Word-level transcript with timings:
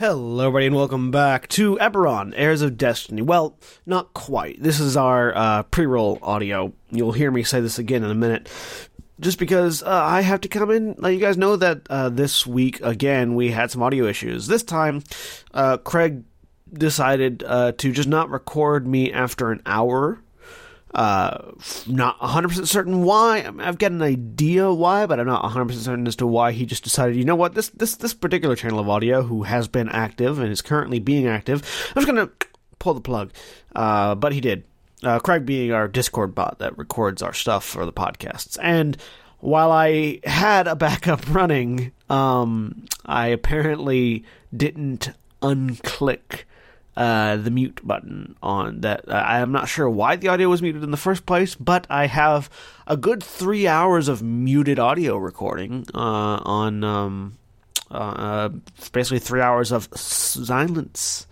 Hello, 0.00 0.46
everybody, 0.46 0.66
and 0.66 0.76
welcome 0.76 1.10
back 1.10 1.48
to 1.48 1.76
Eberron, 1.78 2.32
Heirs 2.36 2.62
of 2.62 2.76
Destiny. 2.78 3.20
Well, 3.20 3.58
not 3.84 4.14
quite. 4.14 4.62
This 4.62 4.78
is 4.78 4.96
our 4.96 5.36
uh, 5.36 5.64
pre-roll 5.64 6.20
audio. 6.22 6.72
You'll 6.88 7.10
hear 7.10 7.32
me 7.32 7.42
say 7.42 7.60
this 7.60 7.80
again 7.80 8.04
in 8.04 8.10
a 8.12 8.14
minute. 8.14 8.48
Just 9.18 9.40
because 9.40 9.82
uh, 9.82 9.88
I 9.88 10.20
have 10.20 10.40
to 10.42 10.48
come 10.48 10.70
in, 10.70 10.94
let 10.98 11.14
you 11.14 11.18
guys 11.18 11.36
know 11.36 11.56
that 11.56 11.80
uh, 11.90 12.10
this 12.10 12.46
week, 12.46 12.80
again, 12.80 13.34
we 13.34 13.50
had 13.50 13.72
some 13.72 13.82
audio 13.82 14.06
issues. 14.06 14.46
This 14.46 14.62
time, 14.62 15.02
uh, 15.52 15.78
Craig 15.78 16.22
decided 16.72 17.42
uh, 17.44 17.72
to 17.72 17.90
just 17.90 18.08
not 18.08 18.30
record 18.30 18.86
me 18.86 19.12
after 19.12 19.50
an 19.50 19.60
hour 19.66 20.20
uh, 20.94 21.52
not 21.86 22.18
100% 22.18 22.66
certain 22.66 23.02
why. 23.02 23.38
I 23.42 23.50
mean, 23.50 23.60
I've 23.60 23.78
got 23.78 23.92
an 23.92 24.02
idea 24.02 24.72
why, 24.72 25.06
but 25.06 25.20
I'm 25.20 25.26
not 25.26 25.44
100% 25.44 25.72
certain 25.74 26.06
as 26.06 26.16
to 26.16 26.26
why 26.26 26.52
he 26.52 26.66
just 26.66 26.84
decided, 26.84 27.16
you 27.16 27.24
know 27.24 27.36
what, 27.36 27.54
this, 27.54 27.68
this, 27.70 27.96
this 27.96 28.14
particular 28.14 28.56
channel 28.56 28.78
of 28.78 28.88
audio, 28.88 29.22
who 29.22 29.42
has 29.42 29.68
been 29.68 29.88
active 29.88 30.38
and 30.38 30.50
is 30.50 30.62
currently 30.62 30.98
being 30.98 31.26
active, 31.26 31.62
I'm 31.90 32.02
just 32.02 32.06
gonna 32.06 32.30
pull 32.78 32.94
the 32.94 33.00
plug. 33.00 33.32
Uh, 33.74 34.14
but 34.14 34.32
he 34.32 34.40
did. 34.40 34.64
Uh, 35.02 35.20
Craig 35.20 35.46
being 35.46 35.72
our 35.72 35.86
Discord 35.86 36.34
bot 36.34 36.58
that 36.58 36.76
records 36.76 37.22
our 37.22 37.32
stuff 37.32 37.64
for 37.64 37.86
the 37.86 37.92
podcasts. 37.92 38.58
And 38.60 38.96
while 39.38 39.70
I 39.70 40.20
had 40.24 40.66
a 40.66 40.74
backup 40.74 41.22
running, 41.32 41.92
um, 42.10 42.86
I 43.06 43.28
apparently 43.28 44.24
didn't 44.56 45.10
unclick 45.42 46.44
uh, 46.98 47.36
the 47.36 47.50
mute 47.52 47.80
button 47.84 48.34
on 48.42 48.80
that. 48.80 49.08
Uh, 49.08 49.12
I 49.12 49.38
am 49.38 49.52
not 49.52 49.68
sure 49.68 49.88
why 49.88 50.16
the 50.16 50.26
audio 50.26 50.48
was 50.48 50.60
muted 50.60 50.82
in 50.82 50.90
the 50.90 50.96
first 50.96 51.26
place, 51.26 51.54
but 51.54 51.86
I 51.88 52.06
have 52.06 52.50
a 52.88 52.96
good 52.96 53.22
three 53.22 53.68
hours 53.68 54.08
of 54.08 54.20
muted 54.20 54.80
audio 54.80 55.16
recording 55.16 55.86
uh, 55.94 56.42
on 56.42 56.82
um, 56.82 57.38
uh, 57.92 58.48
basically 58.90 59.20
three 59.20 59.40
hours 59.40 59.70
of 59.70 59.88
silence 59.94 61.28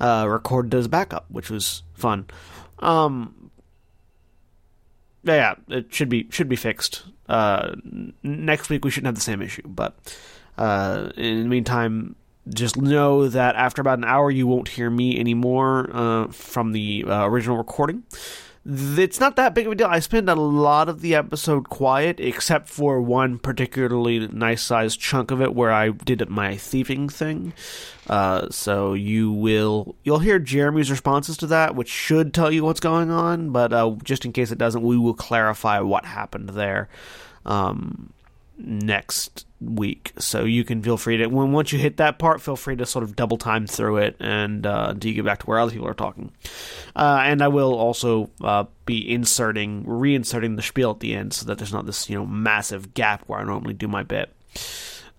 uh, 0.00 0.24
recorded 0.26 0.74
as 0.74 0.88
backup, 0.88 1.26
which 1.30 1.50
was 1.50 1.82
fun. 1.92 2.26
Um, 2.78 3.50
yeah, 5.22 5.56
it 5.68 5.92
should 5.92 6.08
be 6.08 6.28
should 6.30 6.48
be 6.48 6.56
fixed. 6.56 7.04
Uh, 7.28 7.74
next 8.22 8.70
week 8.70 8.86
we 8.86 8.90
shouldn't 8.90 9.08
have 9.08 9.16
the 9.16 9.20
same 9.20 9.42
issue, 9.42 9.66
but 9.66 9.98
in 10.58 11.42
the 11.42 11.48
meantime, 11.48 12.16
just 12.48 12.76
know 12.76 13.28
that 13.28 13.56
after 13.56 13.80
about 13.80 13.98
an 13.98 14.04
hour, 14.04 14.30
you 14.30 14.46
won't 14.46 14.68
hear 14.68 14.90
me 14.90 15.18
anymore 15.18 15.90
uh, 15.92 16.28
from 16.28 16.72
the 16.72 17.04
uh, 17.06 17.26
original 17.26 17.56
recording. 17.56 18.04
It's 18.66 19.20
not 19.20 19.36
that 19.36 19.54
big 19.54 19.66
of 19.66 19.72
a 19.72 19.74
deal. 19.74 19.88
I 19.88 19.98
spent 19.98 20.26
a 20.26 20.34
lot 20.34 20.88
of 20.88 21.02
the 21.02 21.14
episode 21.14 21.68
quiet, 21.68 22.18
except 22.18 22.70
for 22.70 22.98
one 22.98 23.38
particularly 23.38 24.26
nice 24.28 24.62
sized 24.62 24.98
chunk 24.98 25.30
of 25.30 25.42
it 25.42 25.54
where 25.54 25.70
I 25.70 25.90
did 25.90 26.26
my 26.30 26.56
thieving 26.56 27.10
thing. 27.10 27.52
Uh, 28.08 28.48
so 28.50 28.94
you 28.94 29.30
will 29.30 29.96
you'll 30.02 30.20
hear 30.20 30.38
Jeremy's 30.38 30.90
responses 30.90 31.36
to 31.38 31.46
that, 31.48 31.74
which 31.74 31.90
should 31.90 32.32
tell 32.32 32.50
you 32.50 32.64
what's 32.64 32.80
going 32.80 33.10
on. 33.10 33.50
But 33.50 33.74
uh, 33.74 33.96
just 34.02 34.24
in 34.24 34.32
case 34.32 34.50
it 34.50 34.56
doesn't, 34.56 34.82
we 34.82 34.96
will 34.96 35.12
clarify 35.12 35.80
what 35.80 36.06
happened 36.06 36.50
there. 36.50 36.88
Um, 37.44 38.13
next 38.56 39.46
week. 39.60 40.12
So 40.18 40.44
you 40.44 40.64
can 40.64 40.82
feel 40.82 40.96
free 40.96 41.16
to 41.18 41.26
when 41.26 41.52
once 41.52 41.72
you 41.72 41.78
hit 41.78 41.96
that 41.96 42.18
part, 42.18 42.40
feel 42.40 42.56
free 42.56 42.76
to 42.76 42.86
sort 42.86 43.02
of 43.02 43.16
double 43.16 43.36
time 43.36 43.66
through 43.66 43.98
it 43.98 44.16
and 44.20 44.66
uh, 44.66 44.88
until 44.90 45.08
you 45.08 45.14
get 45.14 45.24
back 45.24 45.40
to 45.40 45.46
where 45.46 45.58
other 45.58 45.72
people 45.72 45.88
are 45.88 45.94
talking. 45.94 46.32
Uh, 46.94 47.22
and 47.24 47.42
I 47.42 47.48
will 47.48 47.74
also 47.74 48.30
uh, 48.42 48.64
be 48.84 49.10
inserting, 49.10 49.84
reinserting 49.84 50.56
the 50.56 50.62
spiel 50.62 50.90
at 50.90 51.00
the 51.00 51.14
end 51.14 51.32
so 51.32 51.46
that 51.46 51.58
there's 51.58 51.72
not 51.72 51.86
this 51.86 52.08
you 52.08 52.16
know 52.16 52.26
massive 52.26 52.94
gap 52.94 53.22
where 53.26 53.40
I 53.40 53.44
normally 53.44 53.74
do 53.74 53.88
my 53.88 54.02
bit. 54.02 54.34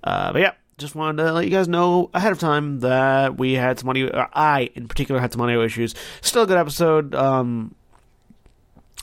Uh, 0.04 0.34
but 0.34 0.42
yeah. 0.42 0.52
Just 0.78 0.94
wanted 0.94 1.24
to 1.24 1.32
let 1.32 1.46
you 1.46 1.52
guys 1.52 1.70
know 1.70 2.10
ahead 2.14 2.34
of 2.34 2.40
time 2.40 2.82
that 2.82 3.38
we 3.38 3.54
had 3.54 3.80
some 3.80 3.88
audio. 3.88 4.28
I, 4.34 4.72
in 4.76 4.90
particular, 4.90 5.22
had 5.22 5.32
some 5.32 5.40
audio 5.40 5.64
issues. 5.64 5.96
Still 6.20 6.42
a 6.42 6.48
good 6.48 6.58
episode. 6.58 7.16
Um, 7.16 7.74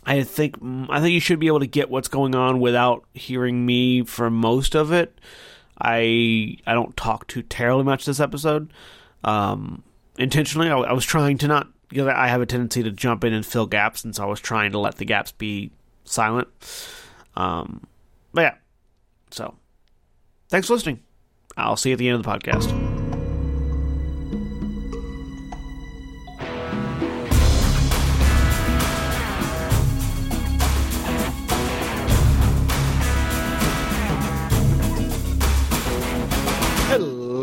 I 0.04 0.22
think 0.24 0.56
I 0.88 1.00
think 1.00 1.12
you 1.12 1.20
should 1.20 1.38
be 1.38 1.46
able 1.46 1.60
to 1.60 1.66
get 1.66 1.90
what's 1.90 2.08
going 2.08 2.34
on 2.34 2.60
without 2.60 3.04
hearing 3.14 3.64
me 3.64 4.02
for 4.04 4.30
most 4.30 4.74
of 4.74 4.92
it. 4.92 5.18
I 5.80 6.56
I 6.66 6.74
don't 6.74 6.96
talk 6.96 7.28
too 7.28 7.42
terribly 7.42 7.84
much 7.84 8.04
this 8.04 8.20
episode. 8.20 8.72
Um, 9.24 9.82
intentionally, 10.18 10.68
I, 10.68 10.76
I 10.76 10.92
was 10.92 11.04
trying 11.04 11.38
to 11.38 11.48
not 11.48 11.68
because 11.88 12.08
I 12.08 12.28
have 12.28 12.40
a 12.40 12.46
tendency 12.46 12.82
to 12.82 12.90
jump 12.90 13.22
in 13.22 13.32
and 13.32 13.46
fill 13.46 13.66
gaps, 13.66 14.04
and 14.04 14.14
so 14.14 14.24
I 14.24 14.26
was 14.26 14.40
trying 14.40 14.72
to 14.72 14.78
let 14.78 14.96
the 14.96 15.04
gaps 15.04 15.32
be 15.32 15.70
silent. 16.04 16.48
Um, 17.36 17.86
but 18.32 18.40
yeah, 18.42 18.54
so 19.30 19.54
thanks 20.48 20.66
for 20.66 20.74
listening. 20.74 21.00
I'll 21.56 21.76
see 21.76 21.90
you 21.90 21.94
at 21.94 21.98
the 21.98 22.08
end 22.08 22.16
of 22.16 22.22
the 22.24 22.30
podcast. 22.30 22.91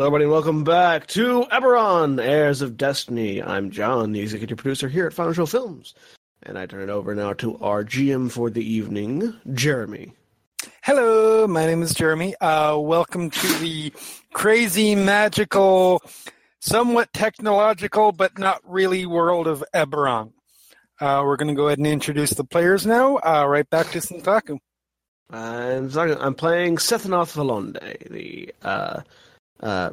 Hello, 0.00 0.08
everybody, 0.08 0.24
and 0.24 0.32
welcome 0.32 0.64
back 0.64 1.06
to 1.08 1.44
Eberron, 1.52 2.24
Heirs 2.24 2.62
of 2.62 2.78
Destiny. 2.78 3.42
I'm 3.42 3.70
John, 3.70 4.12
the 4.12 4.20
executive 4.20 4.56
producer 4.56 4.88
here 4.88 5.06
at 5.06 5.12
Final 5.12 5.34
Show 5.34 5.44
Films, 5.44 5.92
and 6.42 6.56
I 6.56 6.64
turn 6.64 6.80
it 6.80 6.88
over 6.88 7.14
now 7.14 7.34
to 7.34 7.58
our 7.58 7.84
GM 7.84 8.32
for 8.32 8.48
the 8.48 8.64
evening, 8.64 9.34
Jeremy. 9.52 10.14
Hello, 10.82 11.46
my 11.46 11.66
name 11.66 11.82
is 11.82 11.92
Jeremy. 11.92 12.34
Uh, 12.40 12.78
welcome 12.78 13.28
to 13.28 13.46
the 13.58 13.92
crazy, 14.32 14.94
magical, 14.94 16.02
somewhat 16.60 17.12
technological, 17.12 18.10
but 18.10 18.38
not 18.38 18.62
really 18.64 19.04
world 19.04 19.46
of 19.46 19.62
Eberron. 19.74 20.32
Uh, 20.98 21.20
we're 21.26 21.36
going 21.36 21.48
to 21.48 21.54
go 21.54 21.66
ahead 21.66 21.76
and 21.76 21.86
introduce 21.86 22.30
the 22.30 22.44
players 22.44 22.86
now. 22.86 23.18
Uh, 23.18 23.44
right 23.46 23.68
back 23.68 23.88
to 23.88 23.98
Senstaku. 23.98 24.60
I'm, 25.28 25.94
I'm 25.94 26.34
playing 26.34 26.78
Sethanoth 26.78 27.36
Valonde, 27.36 28.08
the 28.08 28.54
uh, 29.62 29.90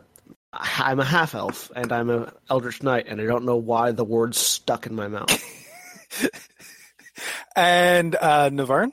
I'm 0.54 1.00
a 1.00 1.06
half 1.06 1.36
elf 1.36 1.72
and 1.76 1.92
I'm 1.92 2.10
an 2.10 2.32
eldritch 2.50 2.82
knight, 2.82 3.06
and 3.08 3.22
I 3.22 3.26
don't 3.26 3.46
know 3.46 3.58
why 3.58 3.92
the 3.92 4.04
word's 4.04 4.38
stuck 4.38 4.86
in 4.86 4.96
my 4.96 5.08
mouth. 5.08 5.44
and 7.56 8.16
uh, 8.16 8.50
Navarran? 8.50 8.92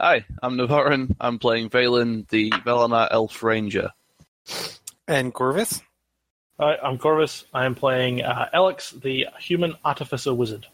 Hi, 0.00 0.24
I'm 0.42 0.56
Navarran. 0.56 1.14
I'm 1.20 1.38
playing 1.38 1.70
Vaelin, 1.70 2.28
the 2.28 2.50
Valenar 2.50 3.08
Elf 3.10 3.42
Ranger. 3.42 3.90
And 5.06 5.32
Korvys? 5.32 5.82
Hi, 6.58 6.76
I'm 6.82 6.98
Korvys. 6.98 7.44
I 7.52 7.66
am 7.66 7.74
playing 7.74 8.22
uh, 8.22 8.48
Alex, 8.52 8.90
the 8.90 9.26
Human 9.38 9.76
Artificer 9.84 10.34
Wizard. 10.34 10.66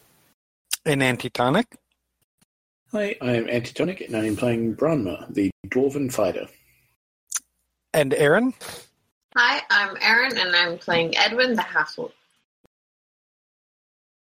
And 0.85 1.03
Antitonic? 1.03 1.77
Hi, 2.91 3.15
I 3.21 3.33
am 3.33 3.49
Antitonic, 3.49 4.01
and 4.01 4.15
I 4.15 4.25
am 4.25 4.37
playing 4.37 4.75
Branma, 4.75 5.33
the 5.33 5.51
Dwarven 5.67 6.11
Fighter. 6.11 6.47
And 7.93 8.13
Erin? 8.13 8.53
Hi, 9.39 9.61
I'm 9.69 9.95
Erin, 10.01 10.35
and 10.35 10.55
I'm 10.55 10.79
playing 10.79 11.15
Edwin, 11.15 11.55
the 11.55 11.61
halfling. 11.61 12.11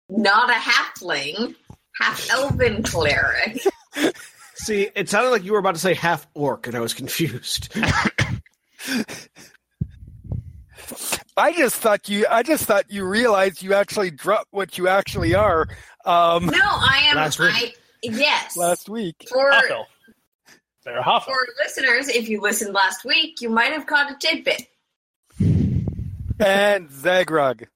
Not 0.07 0.51
a 0.51 0.53
halfling, 0.53 1.55
half 1.99 2.29
elven 2.29 2.83
cleric. 2.83 3.59
See, 4.53 4.87
it 4.95 5.09
sounded 5.09 5.31
like 5.31 5.43
you 5.43 5.53
were 5.53 5.57
about 5.57 5.73
to 5.73 5.81
say 5.81 5.95
half 5.95 6.27
orc, 6.35 6.67
and 6.67 6.75
I 6.75 6.79
was 6.79 6.93
confused. 6.93 7.69
I 11.35 11.53
just 11.53 11.77
thought 11.77 12.07
you. 12.07 12.27
I 12.29 12.43
just 12.43 12.65
thought 12.65 12.91
you 12.91 13.03
realized 13.03 13.63
you 13.63 13.73
actually 13.73 14.11
dropped 14.11 14.49
what 14.51 14.77
you 14.77 14.87
actually 14.87 15.33
are. 15.33 15.67
Um, 16.05 16.45
no, 16.45 16.59
I 16.61 17.05
am. 17.07 17.15
Last 17.15 17.39
week. 17.39 17.51
I, 17.51 17.73
yes, 18.03 18.55
last 18.55 18.87
week. 18.87 19.25
For 19.27 19.49
Half 19.51 19.71
elf. 19.71 19.87
They're 20.85 21.01
half 21.01 21.25
elf. 21.27 21.35
for 21.35 21.47
listeners, 21.63 22.09
if 22.09 22.29
you 22.29 22.41
listened 22.41 22.75
last 22.75 23.03
week, 23.05 23.41
you 23.41 23.49
might 23.49 23.71
have 23.71 23.87
caught 23.87 24.11
a 24.11 24.15
tidbit. 24.19 24.67
And 26.39 26.89
Zaghrog. 26.89 27.67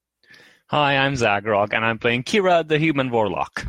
Hi, 0.67 0.97
I'm 0.97 1.13
Zaghrog, 1.13 1.73
and 1.73 1.85
I'm 1.85 1.99
playing 1.99 2.23
Kira, 2.23 2.67
the 2.67 2.79
human 2.79 3.09
warlock. 3.11 3.65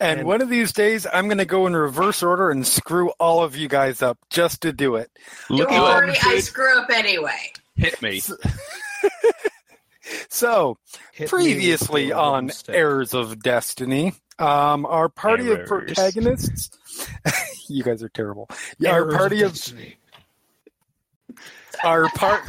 And, 0.00 0.24
one 0.24 0.42
of 0.42 0.48
these 0.48 0.72
days, 0.72 1.06
I'm 1.12 1.26
going 1.26 1.38
to 1.38 1.44
go 1.44 1.66
in 1.66 1.74
reverse 1.74 2.22
order 2.22 2.50
and 2.50 2.66
screw 2.66 3.10
all 3.18 3.42
of 3.42 3.56
you 3.56 3.68
guys 3.68 4.02
up 4.02 4.18
just 4.30 4.62
to 4.62 4.72
do 4.72 4.96
it. 4.96 5.10
Look 5.50 5.68
Don't 5.68 5.78
at 5.78 5.82
worry. 5.82 6.16
I 6.24 6.40
screw 6.40 6.78
up 6.78 6.90
anyway. 6.90 7.52
Hit 7.76 8.00
me. 8.02 8.20
So, 10.30 10.78
Hit 11.12 11.28
previously 11.28 12.06
the 12.06 12.12
on 12.14 12.44
wooden 12.44 12.56
stick. 12.56 12.74
Heirs 12.74 13.12
of 13.12 13.42
Destiny, 13.42 14.14
um, 14.38 14.86
our 14.86 15.10
party 15.10 15.50
of 15.50 15.66
protagonists. 15.66 16.70
you 17.68 17.82
guys 17.82 18.02
are 18.02 18.08
terrible. 18.08 18.48
Yeah, 18.78 18.92
our 18.92 19.10
party 19.10 19.42
of 19.42 19.52
Destiny. 19.52 19.96
our 21.84 22.08
part. 22.10 22.42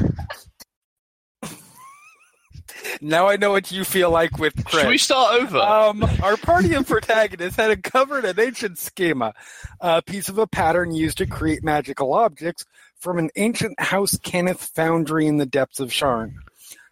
Now 3.02 3.28
I 3.28 3.38
know 3.38 3.52
what 3.52 3.72
you 3.72 3.84
feel 3.84 4.12
like 4.12 4.38
with 4.38 4.54
Craig. 4.66 4.84
Should 4.84 4.90
we 4.90 4.98
start 4.98 5.42
over? 5.42 5.58
Um, 5.58 6.04
our 6.22 6.38
party 6.38 6.74
of 6.74 6.88
protagonists 6.88 7.56
had 7.56 7.72
uncovered 7.72 8.26
an 8.26 8.40
ancient 8.40 8.78
schema, 8.78 9.34
a 9.80 10.02
piece 10.02 10.30
of 10.30 10.38
a 10.38 10.48
pattern 10.48 10.92
used 10.92 11.18
to 11.20 11.26
create 11.26 11.64
magical 11.64 12.14
objects 12.14 12.66
from 13.00 13.18
an 13.18 13.30
ancient 13.36 13.80
House 13.80 14.18
Cannith 14.18 14.60
foundry 14.60 15.28
in 15.28 15.38
the 15.38 15.46
depths 15.46 15.80
of 15.80 15.90
Sharn. 15.90 16.34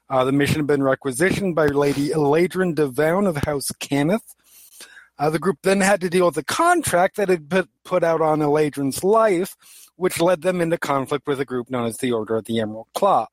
Uh, 0.09 0.23
the 0.23 0.31
mission 0.31 0.57
had 0.57 0.67
been 0.67 0.83
requisitioned 0.83 1.55
by 1.55 1.67
Lady 1.67 2.09
Elaydren 2.09 2.73
d'Vown 2.73 3.27
of 3.27 3.37
House 3.37 3.69
Cannith. 3.79 4.35
Uh, 5.19 5.29
the 5.29 5.39
group 5.39 5.57
then 5.63 5.81
had 5.81 5.99
to 6.01 6.09
deal 6.09 6.25
with 6.25 6.35
the 6.35 6.43
contract 6.43 7.17
that 7.17 7.27
had 7.27 7.49
put, 7.49 7.69
put 7.83 8.03
out 8.03 8.21
on 8.21 8.39
Elaydren's 8.39 9.03
life, 9.03 9.55
which 9.95 10.21
led 10.21 10.43
them 10.43 10.61
into 10.61 10.77
conflict 10.77 11.27
with 11.27 11.39
a 11.39 11.45
group 11.45 11.69
known 11.69 11.87
as 11.87 11.97
the 11.97 12.11
Order 12.11 12.37
of 12.37 12.45
the 12.45 12.59
Emerald 12.59 12.87
Claw. 12.93 13.27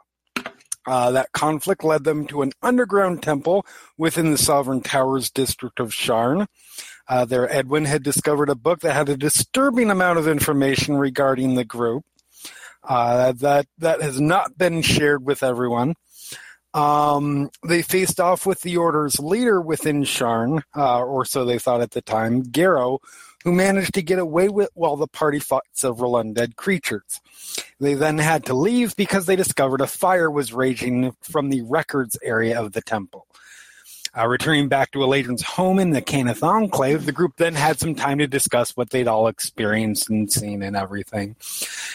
Uh, 0.87 1.11
that 1.13 1.33
conflict 1.33 1.83
led 1.83 2.05
them 2.05 2.27
to 2.27 2.43
an 2.43 2.53
underground 2.63 3.23
temple 3.23 3.65
within 3.97 4.31
the 4.31 4.39
Sovereign 4.39 4.83
Towers 4.83 5.31
district 5.31 5.81
of 5.81 5.91
Sharn. 5.91 6.47
Uh, 7.09 7.25
there, 7.25 7.51
Edwin 7.53 7.85
had 7.85 8.03
discovered 8.03 8.49
a 8.49 8.55
book 8.55 8.81
that 8.81 8.95
had 8.95 9.09
a 9.09 9.17
disturbing 9.17 9.91
amount 9.91 10.19
of 10.19 10.29
information 10.29 10.97
regarding 10.97 11.55
the 11.55 11.65
group. 11.65 12.05
Uh, 12.83 13.33
that 13.33 13.67
that 13.79 14.03
has 14.03 14.21
not 14.21 14.59
been 14.59 14.83
shared 14.83 15.25
with 15.25 15.43
everyone. 15.43 15.95
Um, 16.75 17.51
they 17.67 17.83
faced 17.83 18.21
off 18.21 18.47
with 18.47 18.61
the 18.61 18.77
Order's 18.77 19.21
leader 19.21 19.61
within 19.61 20.03
Sharn, 20.03 20.63
uh, 20.77 21.03
or 21.03 21.25
so 21.25 21.45
they 21.45 21.59
thought 21.59 21.81
at 21.81 21.93
the 21.93 22.03
time, 22.03 22.43
Garrow, 22.43 22.99
who 23.45 23.53
managed 23.53 23.95
to 23.95 24.03
get 24.03 24.19
away 24.19 24.49
with 24.49 24.71
while 24.75 24.97
the 24.97 25.07
party 25.07 25.39
fought 25.39 25.65
several 25.73 26.15
undead 26.15 26.57
creatures. 26.57 27.21
They 27.79 27.95
then 27.95 28.19
had 28.19 28.47
to 28.47 28.55
leave 28.55 28.97
because 28.97 29.27
they 29.27 29.37
discovered 29.37 29.83
a 29.83 29.87
fire 29.87 30.31
was 30.31 30.53
raging 30.53 31.15
from 31.21 31.51
the 31.51 31.63
records 31.63 32.17
area 32.23 32.61
of 32.61 32.73
the 32.73 32.81
temple. 32.81 33.27
Uh, 34.17 34.29
returning 34.29 34.69
back 34.69 34.93
to 34.93 35.03
Elaydren's 35.03 35.43
home 35.43 35.81
in 35.81 35.91
the 35.91 36.01
Cannith 36.01 36.43
Enclave, 36.45 37.05
the 37.05 37.11
group 37.11 37.37
then 37.37 37.55
had 37.55 37.81
some 37.81 37.97
time 37.97 38.19
to 38.19 38.29
discuss 38.29 38.77
what 38.77 38.91
they'd 38.91 39.09
all 39.09 39.27
experienced 39.27 40.09
and 40.09 40.33
seen 40.33 40.63
and 40.63 40.77
everything. 40.77 41.35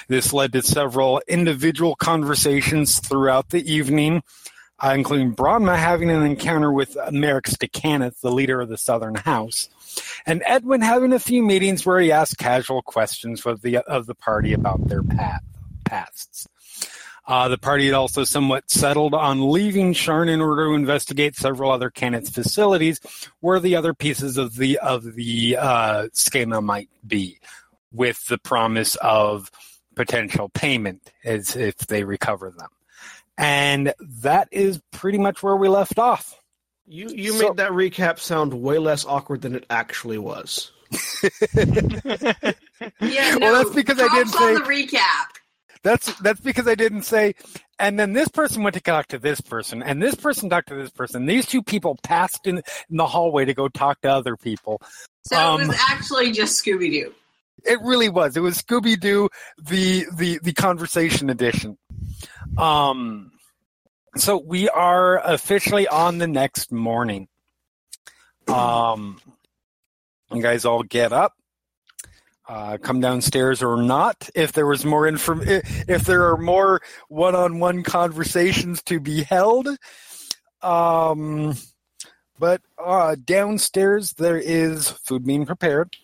This 0.10 0.34
led 0.34 0.52
to 0.52 0.62
several 0.62 1.22
individual 1.30 1.96
conversations 1.96 3.00
throughout 3.00 3.50
the 3.50 3.72
evening, 3.72 4.22
uh, 4.82 4.94
including 4.96 5.36
Branma 5.36 5.78
having 5.78 6.10
an 6.10 6.24
encounter 6.24 6.72
with 6.72 6.96
Merrix 7.12 7.58
d'Cannith, 7.58 8.22
the 8.22 8.32
leader 8.32 8.62
of 8.62 8.70
the 8.70 8.78
Southern 8.78 9.16
House, 9.16 9.70
and 10.26 10.42
Edwin 10.46 10.82
having 10.82 11.14
a 11.14 11.20
few 11.20 11.44
meetings 11.44 11.86
where 11.86 12.00
he 12.00 12.12
asked 12.12 12.38
casual 12.38 12.82
questions 12.82 13.46
of 13.46 13.62
the 13.62 13.78
of 13.78 14.06
the 14.06 14.16
party 14.16 14.54
about 14.54 14.88
their 14.88 15.04
path, 15.04 15.44
pasts. 15.86 16.48
Uh, 17.28 17.48
the 17.48 17.60
party 17.60 17.86
had 17.86 17.94
also 17.94 18.24
somewhat 18.24 18.72
settled 18.72 19.14
on 19.14 19.52
leaving 19.52 19.94
Sharn 19.94 20.30
in 20.30 20.42
order 20.42 20.66
to 20.66 20.74
investigate 20.74 21.36
several 21.36 21.70
other 21.70 21.92
Cannith 21.92 22.34
facilities 22.34 23.00
where 23.40 23.60
the 23.60 23.76
other 23.76 23.94
pieces 23.94 24.38
of 24.38 24.56
the 24.56 24.80
of 24.80 25.14
the 25.16 25.58
uh, 25.60 26.08
schema 26.14 26.60
might 26.62 26.90
be, 27.06 27.40
with 27.92 28.26
the 28.28 28.40
promise 28.40 28.96
of 28.96 29.52
potential 29.96 30.50
payment 30.50 31.12
as 31.24 31.56
if 31.56 31.78
they 31.78 32.04
recover 32.04 32.50
them. 32.50 32.70
And 33.40 33.94
that 34.22 34.50
is 34.52 34.80
pretty 34.92 35.18
much 35.18 35.42
where 35.42 35.56
we 35.56 35.70
left 35.70 35.98
off. 35.98 36.36
You 36.86 37.10
you 37.10 37.32
So- 37.34 37.48
made 37.50 37.58
that 37.58 37.72
recap 37.72 38.20
sound 38.20 38.54
way 38.54 38.78
less 38.80 39.06
awkward 39.06 39.42
than 39.42 39.56
it 39.56 39.66
actually 39.70 40.18
was. 40.18 40.72
Yeah, 43.02 43.36
no. 43.36 43.40
Well, 43.40 43.64
that's 43.64 43.76
because 43.76 44.00
I 44.00 44.08
didn't 44.08 44.30
say- 44.34 44.54
the 44.56 44.62
recap. 44.62 45.26
That's 45.84 46.14
that's 46.20 46.42
because 46.42 46.68
I 46.68 46.76
didn't 46.76 47.04
say. 47.04 47.36
And 47.78 47.98
then 47.98 48.12
this 48.14 48.28
person 48.28 48.64
went 48.64 48.74
to 48.76 48.82
talk 48.82 49.08
to 49.10 49.20
this 49.20 49.40
person, 49.40 49.82
and 49.82 50.02
this 50.04 50.16
person 50.16 50.50
talked 50.50 50.68
to 50.70 50.76
this 50.76 50.90
person. 50.90 51.26
These 51.26 51.46
two 51.46 51.64
people 51.64 51.98
passed 52.04 52.46
in, 52.48 52.58
in 52.90 52.98
the 52.98 53.06
hallway 53.08 53.46
to 53.46 53.54
go 53.54 53.70
talk 53.70 54.02
to 54.02 54.10
other 54.10 54.36
people. 54.36 54.82
So 55.26 55.38
Um, 55.38 55.62
it 55.62 55.68
was 55.68 55.78
actually 55.90 56.32
just 56.34 56.62
Scooby 56.64 56.92
Doo. 56.92 57.14
It 57.66 57.80
really 57.82 58.10
was. 58.10 58.36
It 58.36 58.42
was 58.42 58.62
Scooby 58.62 59.00
Doo, 59.00 59.30
the 59.58 60.06
the 60.18 60.40
the 60.44 60.54
conversation 60.54 61.30
edition. 61.30 61.78
Um, 62.58 63.32
so 64.16 64.38
we 64.38 64.70
are 64.70 65.20
officially 65.20 65.88
on 65.88 66.18
the 66.18 66.28
next 66.28 66.72
morning. 66.72 67.28
Um, 68.48 69.22
you 70.34 70.42
guys 70.42 70.66
all 70.66 70.82
get 70.82 71.14
up, 71.14 71.34
uh, 72.48 72.78
come 72.82 73.00
downstairs 73.00 73.62
or 73.62 73.82
not. 73.82 74.30
If 74.34 74.54
there 74.54 74.66
was 74.66 74.84
more 74.84 75.08
inform, 75.08 75.42
if, 75.48 75.88
if 75.88 76.04
there 76.06 76.32
are 76.32 76.38
more 76.38 76.82
one-on-one 77.10 77.84
conversations 77.84 78.82
to 78.84 79.00
be 79.00 79.22
held, 79.22 79.68
um, 80.62 81.56
but 82.40 82.62
uh, 82.84 83.16
downstairs 83.24 84.14
there 84.14 84.38
is 84.38 84.90
food 84.90 85.26
being 85.26 85.46
prepared. 85.46 85.96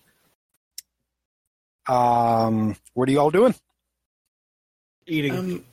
Um, 1.87 2.75
what 2.93 3.09
are 3.09 3.11
you 3.11 3.19
all 3.19 3.31
doing? 3.31 3.55
Eating. 5.07 5.35
Um, 5.35 5.65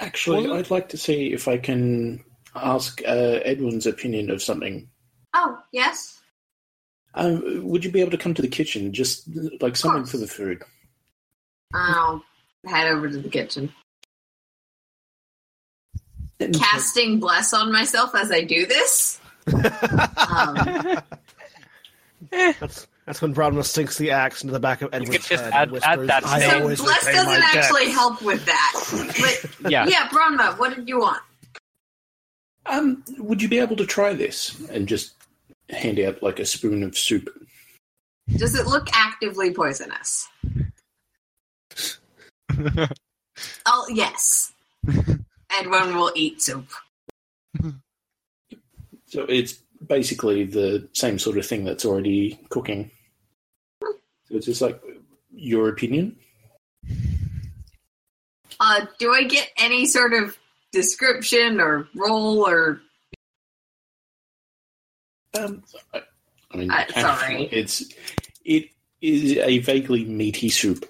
actually, 0.00 0.50
I'd 0.50 0.70
like 0.70 0.88
to 0.90 0.98
see 0.98 1.32
if 1.32 1.48
I 1.48 1.58
can 1.58 2.24
ask 2.54 3.00
uh, 3.06 3.40
Edwin's 3.44 3.86
opinion 3.86 4.30
of 4.30 4.42
something. 4.42 4.88
Oh, 5.34 5.58
yes. 5.72 6.20
Um, 7.14 7.64
would 7.64 7.84
you 7.84 7.90
be 7.90 8.00
able 8.00 8.10
to 8.12 8.18
come 8.18 8.34
to 8.34 8.42
the 8.42 8.48
kitchen, 8.48 8.92
just 8.92 9.28
like 9.60 9.76
something 9.76 10.04
for 10.04 10.18
the 10.18 10.26
food? 10.26 10.62
I'll 11.74 12.22
head 12.66 12.88
over 12.88 13.08
to 13.08 13.18
the 13.18 13.28
kitchen. 13.28 13.72
Casting 16.38 17.18
bless 17.18 17.52
on 17.52 17.72
myself 17.72 18.14
as 18.14 18.30
I 18.30 18.42
do 18.42 18.66
this. 18.66 19.20
Um, 20.28 21.00
that's 22.30 22.86
that's 23.08 23.22
when 23.22 23.34
Branma 23.34 23.64
sinks 23.64 23.96
the 23.98 24.10
axe 24.10 24.42
into 24.42 24.52
the 24.52 24.60
back 24.60 24.82
of 24.82 24.90
Edward's 24.92 25.10
could 25.10 25.22
just 25.26 25.42
head. 25.44 25.52
add- 25.54 25.68
and 25.70 25.82
add 25.82 25.98
whispers, 25.98 26.06
that 26.08 26.26
"I 26.26 26.40
so 26.40 26.60
always 26.60 26.80
bless 26.80 27.04
doesn't 27.06 27.40
debts." 27.40 27.56
actually 27.56 27.90
help 27.90 28.20
with 28.22 28.44
that. 28.44 28.72
But 29.18 29.50
Yeah. 29.70 29.86
yeah, 29.86 30.08
Branma, 30.08 30.58
what 30.58 30.76
did 30.76 30.86
you 30.88 31.00
want? 31.00 31.22
Um, 32.66 33.02
would 33.16 33.40
you 33.40 33.48
be 33.48 33.58
able 33.58 33.76
to 33.76 33.86
try 33.86 34.12
this 34.12 34.60
and 34.68 34.86
just 34.86 35.14
hand 35.70 35.98
out 35.98 36.22
like 36.22 36.38
a 36.38 36.44
spoon 36.44 36.82
of 36.82 36.96
soup? 36.98 37.28
Does 38.36 38.54
it 38.54 38.66
look 38.66 38.88
actively 38.92 39.52
poisonous? 39.52 40.28
Oh, 43.66 43.86
yes. 43.88 44.52
Edwin 45.56 45.94
will 45.94 46.10
eat 46.16 46.42
soup. 46.42 46.66
So 49.06 49.22
it's 49.28 49.52
basically 49.86 50.42
the 50.44 50.88
same 50.92 51.20
sort 51.20 51.38
of 51.38 51.46
thing 51.46 51.64
that's 51.64 51.84
already 51.84 52.38
cooking. 52.50 52.90
So 54.28 54.36
it's 54.36 54.46
just 54.46 54.60
like 54.62 54.80
your 55.34 55.68
opinion. 55.68 56.16
Uh, 58.60 58.86
do 58.98 59.12
I 59.12 59.24
get 59.24 59.48
any 59.56 59.86
sort 59.86 60.12
of 60.12 60.36
description 60.72 61.60
or 61.60 61.88
role 61.94 62.46
or 62.46 62.80
Um, 65.38 65.62
I, 65.94 66.02
I 66.50 66.56
mean, 66.56 66.70
Uh, 66.70 66.84
sorry. 67.00 67.44
it's 67.52 67.84
it 68.44 68.70
is 69.00 69.36
a 69.36 69.58
vaguely 69.58 70.04
meaty 70.04 70.48
soup. 70.48 70.84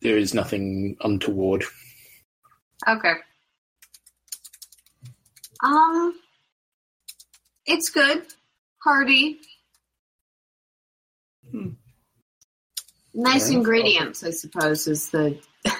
There 0.00 0.18
is 0.18 0.34
nothing 0.34 0.96
untoward. 1.00 1.64
okay? 2.86 3.14
Um, 5.62 6.18
it's 7.64 7.88
good, 7.90 8.26
hearty, 8.84 9.40
Hmm. 11.50 11.70
Nice 13.16 13.50
Yeah. 13.50 13.58
ingredients. 13.58 14.22
I 14.22 14.30
suppose 14.30 14.86
is 14.86 15.10
the. 15.10 15.38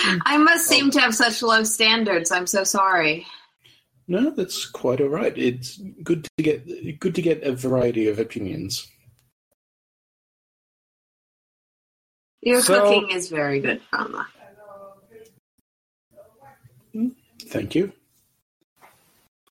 I 0.00 0.36
must 0.36 0.66
seem 0.66 0.90
to 0.92 1.00
have 1.00 1.14
such 1.14 1.42
low 1.42 1.62
standards. 1.64 2.30
I'm 2.30 2.46
so 2.46 2.64
sorry. 2.64 3.26
No, 4.08 4.30
that's 4.30 4.66
quite 4.66 5.00
all 5.00 5.08
right. 5.08 5.36
It's 5.36 5.78
good 6.02 6.24
to 6.36 6.42
get 6.42 7.00
good 7.00 7.14
to 7.14 7.22
get 7.22 7.42
a 7.44 7.52
variety 7.52 8.08
of 8.08 8.18
opinions. 8.18 8.86
Your 12.42 12.60
So- 12.60 12.82
cooking 12.82 13.10
is 13.16 13.28
very 13.28 13.60
good, 13.60 13.80
Rama. 13.92 14.26
Hmm? 16.92 17.08
Thank 17.44 17.74
you. 17.74 17.92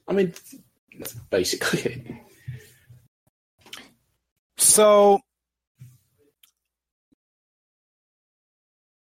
I 0.07 0.13
mean, 0.13 0.33
that's 0.99 1.13
basically 1.13 1.79
it. 1.79 2.07
So 4.57 5.21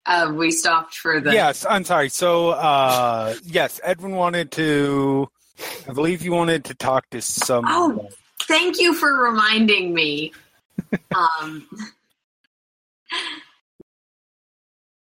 Uh, 0.06 0.32
we 0.36 0.50
stopped 0.52 0.96
for 0.96 1.20
the. 1.22 1.32
yes, 1.34 1.66
I'm 1.70 1.84
sorry. 1.84 2.10
So 2.10 2.50
uh, 2.50 3.36
yes, 3.44 3.80
Edwin 3.84 4.14
wanted 4.16 4.52
to. 4.54 5.30
I 5.88 5.94
believe 5.94 6.24
you 6.24 6.32
wanted 6.32 6.66
to 6.66 6.74
talk 6.74 7.10
to 7.12 7.22
some. 7.22 7.66
Oh. 7.68 8.10
Thank 8.44 8.80
you 8.82 8.94
for 8.96 9.14
reminding 9.14 9.94
me. 9.94 10.34
um, 11.16 11.68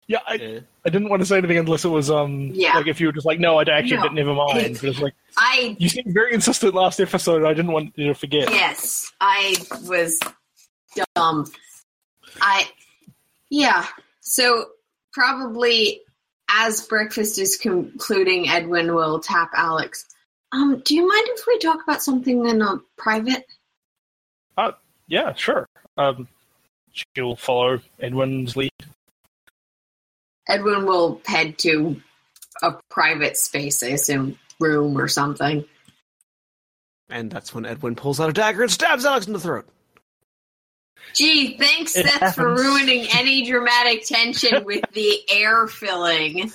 Yeah, 0.09 0.18
I, 0.26 0.62
I 0.85 0.90
didn't 0.90 1.09
want 1.09 1.23
to 1.23 1.26
say 1.26 1.38
anything 1.38 1.59
unless 1.59 1.85
it 1.85 1.88
was 1.88 2.11
um 2.11 2.50
Yeah. 2.52 2.76
like 2.76 2.88
if 2.88 3.00
you 3.00 3.06
were 3.06 3.12
just 3.12 3.26
like 3.26 3.38
no, 3.38 3.59
I 3.59 3.62
actually 3.62 3.97
No. 3.99 4.02
didn't. 4.02 4.14
Never 4.16 4.35
mind. 4.35 4.75
But 4.80 4.85
it's 4.90 4.99
like 4.99 5.14
I 5.37 5.76
you 5.78 5.88
seemed 5.88 6.12
very 6.12 6.35
insistent 6.35 6.75
last 6.75 6.99
episode. 7.00 7.44
I 7.44 7.54
didn't 7.54 7.70
want 7.70 7.92
you 7.97 8.09
to 8.09 8.14
forget. 8.14 8.50
yes, 8.50 9.12
I 9.20 9.54
was 9.87 10.18
dumb. 11.14 11.47
I 12.40 12.68
yeah. 13.50 13.87
So 14.20 14.70
probably 15.12 16.00
as 16.49 16.87
breakfast 16.87 17.38
is 17.38 17.57
concluding, 17.57 18.49
Edwin 18.49 18.95
will 18.95 19.21
tap 19.21 19.50
Alex. 19.55 20.07
Um, 20.52 20.83
do 20.85 20.95
you 20.95 21.07
mind 21.07 21.26
if 21.29 21.47
we 21.47 21.59
talk 21.59 21.83
about 21.83 22.02
something 22.02 22.47
in 22.47 22.61
a 22.61 22.81
private? 22.97 23.47
Yeah, 25.11 25.35
sure. 25.35 25.69
Um, 25.99 26.29
she'll 26.93 27.35
follow 27.35 27.81
Edwin's 27.99 28.57
lead. 28.57 28.71
Edwin 30.49 30.87
will 30.87 31.21
head 31.26 31.59
to 31.59 32.00
a 32.62 32.76
private 32.88 33.37
space, 33.37 33.83
I 33.83 33.88
assume, 33.88 34.38
room 34.61 34.97
or 34.97 35.09
something. 35.09 35.64
And 37.11 37.29
that's 37.29 37.52
when 37.52 37.67
Edwin 37.67 37.97
pulls 37.97 38.21
out 38.21 38.31
a 38.31 38.33
dagger 38.33 38.62
and 38.62 38.71
stabs 38.71 39.05
Alex 39.05 39.26
in 39.26 39.33
the 39.33 39.40
throat. 39.40 39.67
Gee, 41.14 41.57
thanks, 41.59 41.97
It 41.97 42.07
Seth, 42.07 42.35
for 42.37 42.54
ruining 42.54 43.07
any 43.14 43.45
dramatic 43.49 44.07
tension 44.07 44.64
with 44.64 44.85
the 44.92 45.21
air 45.30 45.66
filling. 45.66 46.52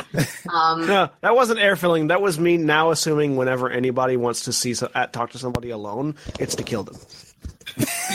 Um, 0.51 0.87
No, 0.87 1.09
that 1.21 1.35
wasn't 1.35 1.59
air 1.59 1.75
filling. 1.75 2.07
That 2.07 2.21
was 2.21 2.39
me 2.39 2.57
now 2.57 2.91
assuming 2.91 3.35
whenever 3.35 3.69
anybody 3.69 4.15
wants 4.17 4.41
to 4.45 4.53
see 4.53 4.73
so, 4.73 4.89
uh, 4.95 5.07
talk 5.07 5.31
to 5.31 5.37
somebody 5.37 5.69
alone, 5.71 6.15
it's 6.39 6.55
to 6.55 6.63
kill 6.63 6.83
them. 6.83 6.95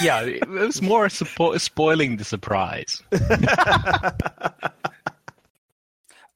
Yeah, 0.02 0.22
it 0.22 0.48
was 0.48 0.80
more 0.80 1.08
suppo- 1.08 1.60
spoiling 1.60 2.16
the 2.16 2.24
surprise. 2.24 3.02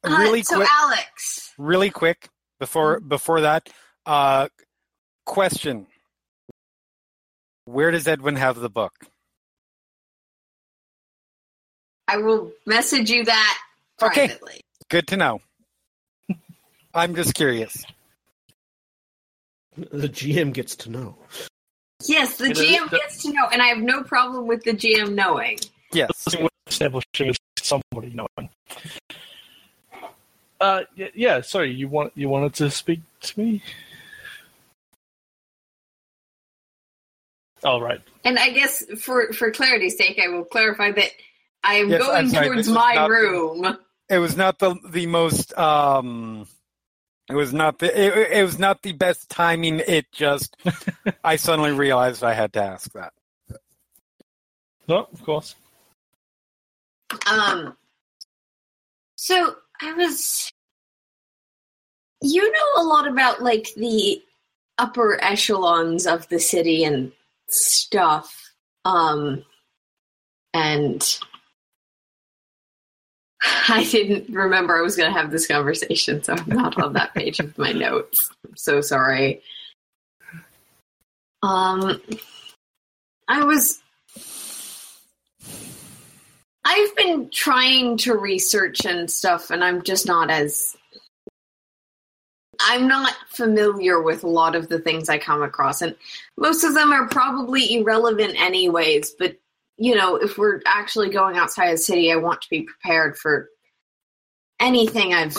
really 0.05 0.41
uh, 0.41 0.45
so 0.45 0.57
quick, 0.57 0.69
Alex, 0.71 1.55
really 1.57 1.91
quick 1.91 2.29
before 2.59 3.01
before 3.01 3.43
that. 3.43 3.69
Uh, 4.05 4.49
question: 5.25 5.87
Where 7.65 7.91
does 7.91 8.07
Edwin 8.07 8.37
have 8.37 8.57
the 8.57 8.69
book? 8.69 8.93
I 12.09 12.19
will 12.19 12.53
message 12.67 13.11
you 13.11 13.25
that 13.25 13.59
privately. 13.99 14.23
Okay. 14.25 14.29
privately. 14.39 14.61
Good 14.91 15.07
to 15.09 15.17
know. 15.17 15.41
I'm 16.95 17.15
just 17.15 17.35
curious. 17.35 17.85
The 19.77 20.09
GM 20.09 20.53
gets 20.53 20.77
to 20.77 20.91
know. 20.91 21.17
Yes, 22.07 22.37
the 22.37 22.47
It 22.47 22.59
is- 22.59 22.65
GM 22.79 22.91
gets 22.91 23.23
to 23.23 23.33
know, 23.33 23.47
and 23.51 23.61
I 23.63 23.67
have 23.69 23.79
no 23.79 24.03
problem 24.05 24.47
with 24.47 24.63
the 24.65 24.73
GM 24.73 25.15
knowing. 25.15 25.59
Yes. 25.93 26.11
establishing 26.67 27.29
is 27.29 27.37
somebody 27.59 28.13
knowing. 28.15 28.51
Uh, 30.61 30.83
y- 30.97 31.11
yeah. 31.15 31.41
Sorry, 31.41 31.73
you 31.73 31.89
want 31.89 32.13
you 32.15 32.29
wanted 32.29 32.55
to 32.55 32.71
speak 32.71 33.01
to 33.23 33.41
me? 33.41 33.63
All 37.65 37.81
right. 37.81 38.01
And 38.25 38.39
I 38.39 38.51
guess 38.51 38.85
for 39.01 39.33
for 39.33 39.51
clarity's 39.51 39.97
sake, 39.97 40.21
I 40.23 40.29
will 40.29 40.45
clarify 40.45 40.93
that 40.93 41.11
I 41.65 41.75
am 41.77 41.89
Yes, 41.89 42.03
going 42.03 42.29
sorry, 42.29 42.47
towards 42.47 42.69
my 42.69 42.93
not- 42.95 43.11
room. 43.11 43.79
It 44.11 44.19
was 44.19 44.37
not 44.37 44.59
the 44.59 44.77
the 44.91 45.07
most. 45.07 45.57
Um, 45.59 46.47
it 47.31 47.35
was 47.35 47.55
not 47.55 47.79
the. 47.79 47.87
It, 47.87 48.39
it 48.39 48.43
was 48.45 48.59
not 48.59 48.83
the 48.83 48.93
best 48.93 49.31
timing. 49.31 49.81
It 49.81 50.13
just. 50.13 50.57
I 51.25 51.37
suddenly 51.37 51.73
realized 51.73 52.23
I 52.23 52.35
had 52.35 52.53
to 52.53 52.63
ask 52.63 52.93
that. 52.93 53.15
No, 54.87 55.09
of 55.11 55.25
course. 55.25 55.55
Um. 57.27 57.75
So 59.17 59.57
I 59.81 59.95
was. 59.95 60.53
You 62.21 62.51
know 62.53 62.83
a 62.83 62.85
lot 62.85 63.09
about 63.09 63.43
like 63.43 63.73
the 63.75 64.23
upper 64.77 65.19
echelons 65.23 66.07
of 66.07 66.29
the 66.29 66.39
city 66.39 66.85
and 66.85 67.11
stuff. 67.49 68.53
Um. 68.85 69.45
And 70.53 71.19
I 73.69 73.85
didn't 73.85 74.35
remember 74.35 74.77
I 74.77 74.83
was 74.83 74.97
going 74.97 75.13
to 75.13 75.19
have 75.19 75.31
this 75.31 75.47
conversation, 75.47 76.23
so 76.23 76.35
I'm 76.35 76.49
not 76.49 76.79
on 76.79 76.95
that 76.95 77.15
page 77.15 77.41
of 77.41 77.57
my 77.59 77.73
notes. 77.73 78.31
I'm 78.47 78.57
so 78.57 78.81
sorry. 78.81 79.43
Um, 81.43 82.01
I 83.29 83.45
was. 83.45 83.81
I've 86.65 86.97
been 86.97 87.29
trying 87.31 87.99
to 87.99 88.15
research 88.15 88.87
and 88.87 89.11
stuff, 89.11 89.51
and 89.51 89.63
I'm 89.63 89.83
just 89.83 90.07
not 90.07 90.31
as. 90.31 90.77
I'm 92.61 92.89
not 92.89 93.13
familiar 93.29 94.01
with 94.01 94.25
a 94.25 94.29
lot 94.29 94.55
of 94.55 94.69
the 94.69 94.79
things 94.79 95.09
I 95.09 95.19
come 95.19 95.43
across, 95.43 95.83
and 95.83 95.95
most 96.39 96.65
of 96.65 96.75
them 96.75 96.93
are 96.93 97.09
probably 97.09 97.75
irrelevant, 97.75 98.41
anyways. 98.41 99.11
But 99.19 99.37
you 99.77 99.95
know, 99.95 100.17
if 100.17 100.39
we're 100.39 100.61
actually 100.67 101.11
going 101.11 101.37
outside 101.37 101.67
of 101.67 101.79
the 101.79 101.83
city, 101.83 102.13
I 102.13 102.17
want 102.17 102.43
to 102.43 102.51
be 102.51 102.63
prepared 102.63 103.17
for 103.17 103.49
anything 104.61 105.15
I've 105.15 105.37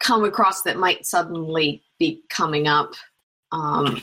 come 0.00 0.24
across 0.24 0.62
that 0.62 0.76
might 0.76 1.06
suddenly 1.06 1.82
be 1.98 2.22
coming 2.28 2.66
up. 2.66 2.94
Um, 3.52 4.02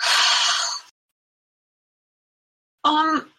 um, 2.84 3.30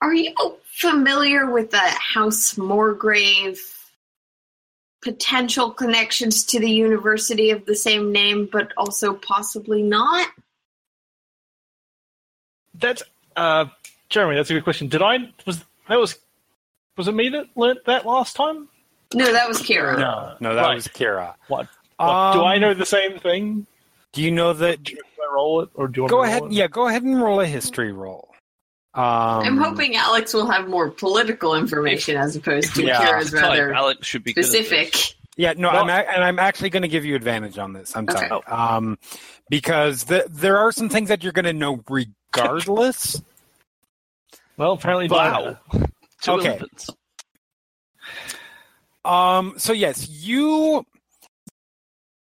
are 0.00 0.14
you 0.14 0.34
familiar 0.64 1.50
with 1.50 1.70
the 1.70 1.78
House 1.78 2.54
Morgrave 2.54 3.58
potential 5.02 5.70
connections 5.70 6.44
to 6.44 6.60
the 6.60 6.70
university 6.70 7.50
of 7.50 7.66
the 7.66 7.76
same 7.76 8.12
name, 8.12 8.48
but 8.50 8.72
also 8.76 9.14
possibly 9.14 9.82
not? 9.82 10.28
That's 12.80 13.02
uh, 13.36 13.66
Jeremy. 14.08 14.36
That's 14.36 14.50
a 14.50 14.54
good 14.54 14.64
question. 14.64 14.88
Did 14.88 15.02
I 15.02 15.18
was 15.46 15.64
that 15.88 15.98
was 15.98 16.18
was 16.96 17.08
it 17.08 17.12
me 17.12 17.28
that 17.30 17.46
learnt 17.56 17.84
that 17.86 18.06
last 18.06 18.36
time? 18.36 18.68
No, 19.14 19.32
that 19.32 19.48
was 19.48 19.58
Kira. 19.60 19.98
No, 19.98 20.34
no, 20.40 20.54
that 20.54 20.62
Right. 20.62 20.74
was 20.74 20.86
Kira. 20.88 21.34
What? 21.48 21.66
What, 21.96 22.32
do 22.32 22.40
Um, 22.40 22.44
I 22.46 22.58
know 22.58 22.74
the 22.74 22.86
same 22.86 23.18
thing? 23.18 23.66
Do 24.12 24.22
you 24.22 24.30
know 24.30 24.52
that? 24.54 24.86
Should 24.88 24.98
I 24.98 25.34
roll 25.34 25.60
it, 25.62 25.68
or 25.74 25.88
do 25.88 25.98
you 25.98 26.02
want 26.04 26.10
Go 26.10 26.22
me 26.22 26.28
to 26.28 26.30
ahead. 26.30 26.42
it? 26.44 26.52
Yeah, 26.52 26.66
go 26.68 26.88
ahead 26.88 27.02
and 27.02 27.20
roll 27.20 27.40
a 27.40 27.46
history 27.46 27.92
roll. 27.92 28.28
Um, 28.94 29.02
I'm 29.04 29.56
hoping 29.56 29.94
Alex 29.96 30.34
will 30.34 30.50
have 30.50 30.68
more 30.68 30.90
political 30.90 31.54
information 31.54 32.16
as 32.16 32.34
opposed 32.34 32.74
to 32.74 32.82
Yeah. 32.84 33.00
Kira's 33.04 33.30
Type, 33.30 33.42
rather 33.42 33.72
Alex 33.72 34.06
should 34.06 34.24
be 34.24 34.32
good 34.32 34.44
at 34.44 34.50
this. 34.50 34.66
specific. 34.66 35.14
Yeah, 35.36 35.52
no, 35.56 35.70
Well- 35.70 35.82
I'm 35.84 35.88
a- 35.90 36.08
and 36.12 36.24
I'm 36.24 36.38
actually 36.40 36.70
going 36.70 36.82
to 36.82 36.88
give 36.88 37.04
you 37.04 37.14
advantage 37.14 37.56
on 37.58 37.72
this. 37.72 37.94
I'm 37.96 38.08
Okay. 38.08 38.26
sorry, 38.28 38.42
um, 38.48 38.98
because 39.48 40.04
the, 40.04 40.26
there 40.28 40.58
are 40.58 40.72
some 40.72 40.88
things 40.88 41.08
that 41.08 41.22
you're 41.22 41.32
going 41.32 41.44
to 41.44 41.52
know 41.52 41.76
regardless. 42.34 43.22
Well, 44.56 44.72
apparently, 44.72 45.08
Wow. 45.08 45.58
Two 46.22 46.32
Okay. 46.32 46.48
elephants. 46.50 46.90
Um, 49.04 49.54
so 49.56 49.72
yes, 49.72 50.08
you 50.08 50.84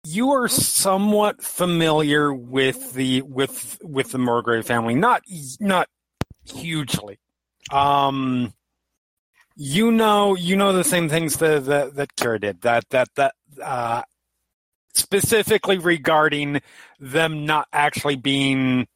you 0.04 0.32
are 0.32 0.48
somewhat 0.48 1.42
familiar 1.42 2.34
with 2.34 2.92
the 2.94 3.22
with 3.22 3.78
with 3.82 4.10
the 4.10 4.18
Morgrave 4.18 4.64
family, 4.66 4.94
not 4.94 5.22
not 5.60 5.86
hugely. 6.44 7.18
Um, 7.72 8.52
you 9.56 9.92
know 9.92 10.34
you 10.34 10.56
know 10.56 10.72
the 10.72 10.84
same 10.84 11.08
things 11.08 11.36
that 11.36 11.64
that, 11.66 11.94
that 11.94 12.16
Kira 12.16 12.40
did. 12.40 12.60
That 12.62 12.84
that 12.90 13.08
that 13.14 13.34
uh, 13.62 14.02
specifically 14.94 15.78
regarding 15.78 16.60
them 16.98 17.46
not 17.46 17.68
actually 17.72 18.16
being 18.16 18.86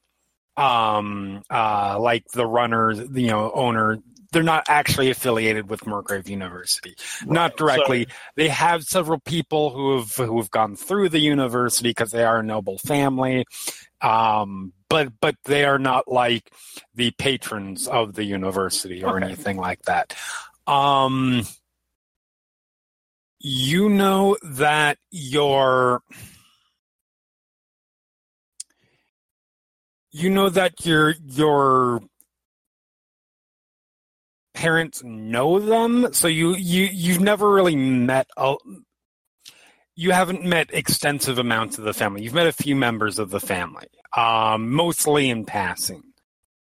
um 0.58 1.42
uh 1.50 1.98
like 2.00 2.24
the 2.34 2.46
runners 2.46 2.98
you 3.14 3.28
know 3.28 3.50
owner 3.52 3.98
they're 4.30 4.42
not 4.42 4.64
actually 4.68 5.08
affiliated 5.08 5.70
with 5.70 5.86
Morgrave 5.86 6.28
University 6.28 6.94
not 7.24 7.56
directly. 7.56 8.06
They 8.36 8.48
have 8.48 8.84
several 8.84 9.20
people 9.20 9.70
who 9.70 9.96
have 9.98 10.14
who 10.16 10.36
have 10.38 10.50
gone 10.50 10.76
through 10.76 11.08
the 11.08 11.18
university 11.18 11.88
because 11.90 12.10
they 12.10 12.24
are 12.24 12.40
a 12.40 12.42
noble 12.42 12.76
family, 12.78 13.46
um, 14.02 14.74
but 14.90 15.12
but 15.20 15.36
they 15.44 15.64
are 15.64 15.78
not 15.78 16.08
like 16.08 16.52
the 16.94 17.10
patrons 17.12 17.88
of 17.88 18.14
the 18.14 18.24
university 18.24 19.02
or 19.02 19.16
Okay. 19.16 19.26
anything 19.26 19.56
like 19.56 19.80
that. 19.82 20.14
Um, 20.66 21.44
you 23.40 23.88
know 23.88 24.36
that 24.42 24.98
your 25.10 26.02
you 30.18 30.30
know 30.30 30.48
that 30.48 30.84
your 30.84 31.14
your 31.26 32.00
parents 34.54 35.02
know 35.04 35.60
them? 35.60 36.12
So 36.12 36.26
you 36.26 36.54
you 36.56 36.88
you've 36.92 37.20
never 37.20 37.50
really 37.50 37.76
met 37.76 38.28
a, 38.36 38.56
you 39.94 40.10
haven't 40.10 40.44
met 40.44 40.70
extensive 40.72 41.38
amounts 41.38 41.78
of 41.78 41.84
the 41.84 41.94
family. 41.94 42.22
You've 42.22 42.34
met 42.34 42.46
a 42.46 42.52
few 42.52 42.74
members 42.74 43.18
of 43.18 43.30
the 43.30 43.40
family 43.40 43.86
um 44.16 44.70
mostly 44.70 45.30
in 45.30 45.44
passing. 45.44 46.02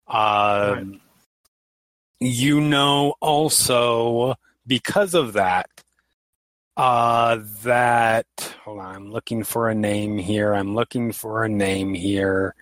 Um 0.06 1.00
you 2.20 2.60
know 2.60 3.14
also 3.20 4.34
because 4.66 5.14
of 5.14 5.34
that 5.34 5.70
uh 6.76 7.38
that 7.62 8.26
hold 8.64 8.80
on 8.80 8.96
i'm 8.96 9.12
looking 9.12 9.44
for 9.44 9.68
a 9.68 9.74
name 9.74 10.18
here. 10.18 10.52
I'm 10.52 10.74
looking 10.74 11.12
for 11.12 11.44
a 11.44 11.48
name 11.48 11.94
here 11.94 12.54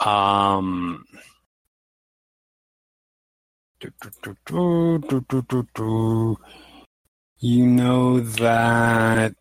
um. 0.00 1.04
You 7.38 7.66
know 7.66 8.20
that. 8.20 9.34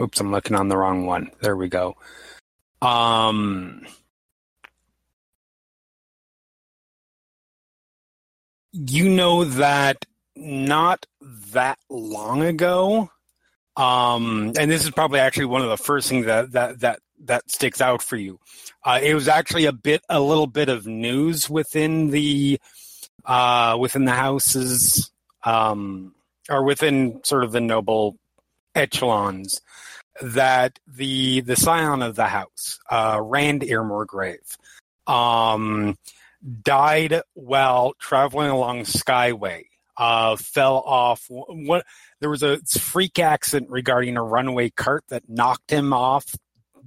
Oops, 0.00 0.20
I'm 0.20 0.32
looking 0.32 0.56
on 0.56 0.68
the 0.68 0.76
wrong 0.76 1.06
one. 1.06 1.30
There 1.40 1.56
we 1.56 1.68
go. 1.68 1.96
Um, 2.82 3.86
you 8.72 9.08
know 9.08 9.44
that 9.44 10.04
not 10.34 11.06
that 11.22 11.78
long 11.88 12.42
ago, 12.42 13.10
um, 13.76 14.52
and 14.58 14.70
this 14.70 14.84
is 14.84 14.90
probably 14.90 15.20
actually 15.20 15.46
one 15.46 15.62
of 15.62 15.68
the 15.68 15.76
first 15.76 16.08
things 16.08 16.26
that 16.26 16.52
that 16.52 16.80
that 16.80 17.00
that 17.24 17.50
sticks 17.50 17.80
out 17.80 18.02
for 18.02 18.16
you. 18.16 18.38
Uh, 18.84 19.00
it 19.02 19.14
was 19.14 19.28
actually 19.28 19.66
a 19.66 19.72
bit, 19.72 20.02
a 20.08 20.20
little 20.20 20.46
bit 20.46 20.68
of 20.68 20.86
news 20.86 21.48
within 21.50 22.10
the 22.10 22.60
uh, 23.24 23.76
within 23.78 24.04
the 24.04 24.12
houses, 24.12 25.10
um, 25.44 26.14
or 26.48 26.62
within 26.62 27.20
sort 27.24 27.44
of 27.44 27.52
the 27.52 27.60
noble 27.60 28.16
echelons 28.74 29.60
that 30.22 30.78
the 30.86 31.40
the 31.40 31.56
scion 31.56 32.02
of 32.02 32.16
the 32.16 32.26
house, 32.26 32.78
uh, 32.90 33.20
Rand 33.22 33.62
ir'Morgrave, 33.62 34.56
um, 35.06 35.98
died 36.62 37.20
while 37.34 37.92
traveling 37.98 38.50
along 38.50 38.80
Skyway. 38.82 39.64
Uh, 39.98 40.36
fell 40.36 40.76
off. 40.76 41.24
What 41.28 41.86
there 42.20 42.30
was 42.30 42.42
a 42.42 42.58
freak 42.78 43.18
accident 43.18 43.70
regarding 43.70 44.16
a 44.16 44.22
runaway 44.22 44.70
cart 44.70 45.04
that 45.08 45.28
knocked 45.28 45.70
him 45.70 45.92
off 45.92 46.34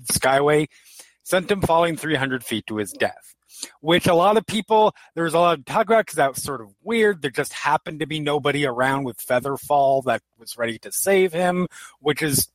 Skyway, 0.06 0.68
sent 1.24 1.52
him 1.52 1.62
falling 1.62 1.98
300 1.98 2.44
feet 2.44 2.66
to 2.68 2.78
his 2.78 2.92
death. 2.92 3.36
Which 3.82 4.08
a 4.08 4.14
lot 4.14 4.38
of 4.38 4.46
people, 4.46 4.96
there 5.16 5.26
was 5.26 5.34
a 5.34 5.40
lot 5.40 5.60
of 5.60 5.66
talk 5.66 5.88
about 5.88 6.06
because 6.06 6.16
that 6.16 6.34
was 6.36 6.44
sort 6.44 6.62
of 6.62 6.74
weird. 6.82 7.22
There 7.22 7.32
just 7.32 7.52
happened 7.52 8.00
to 8.00 8.08
be 8.08 8.20
nobody 8.20 8.66
around 8.66 9.04
with 9.04 9.18
Featherfall 9.18 10.06
that 10.06 10.22
was 10.38 10.58
ready 10.58 10.80
to 10.80 10.92
save 10.94 11.34
him, 11.34 11.68
which 12.00 12.22
is 12.22 12.48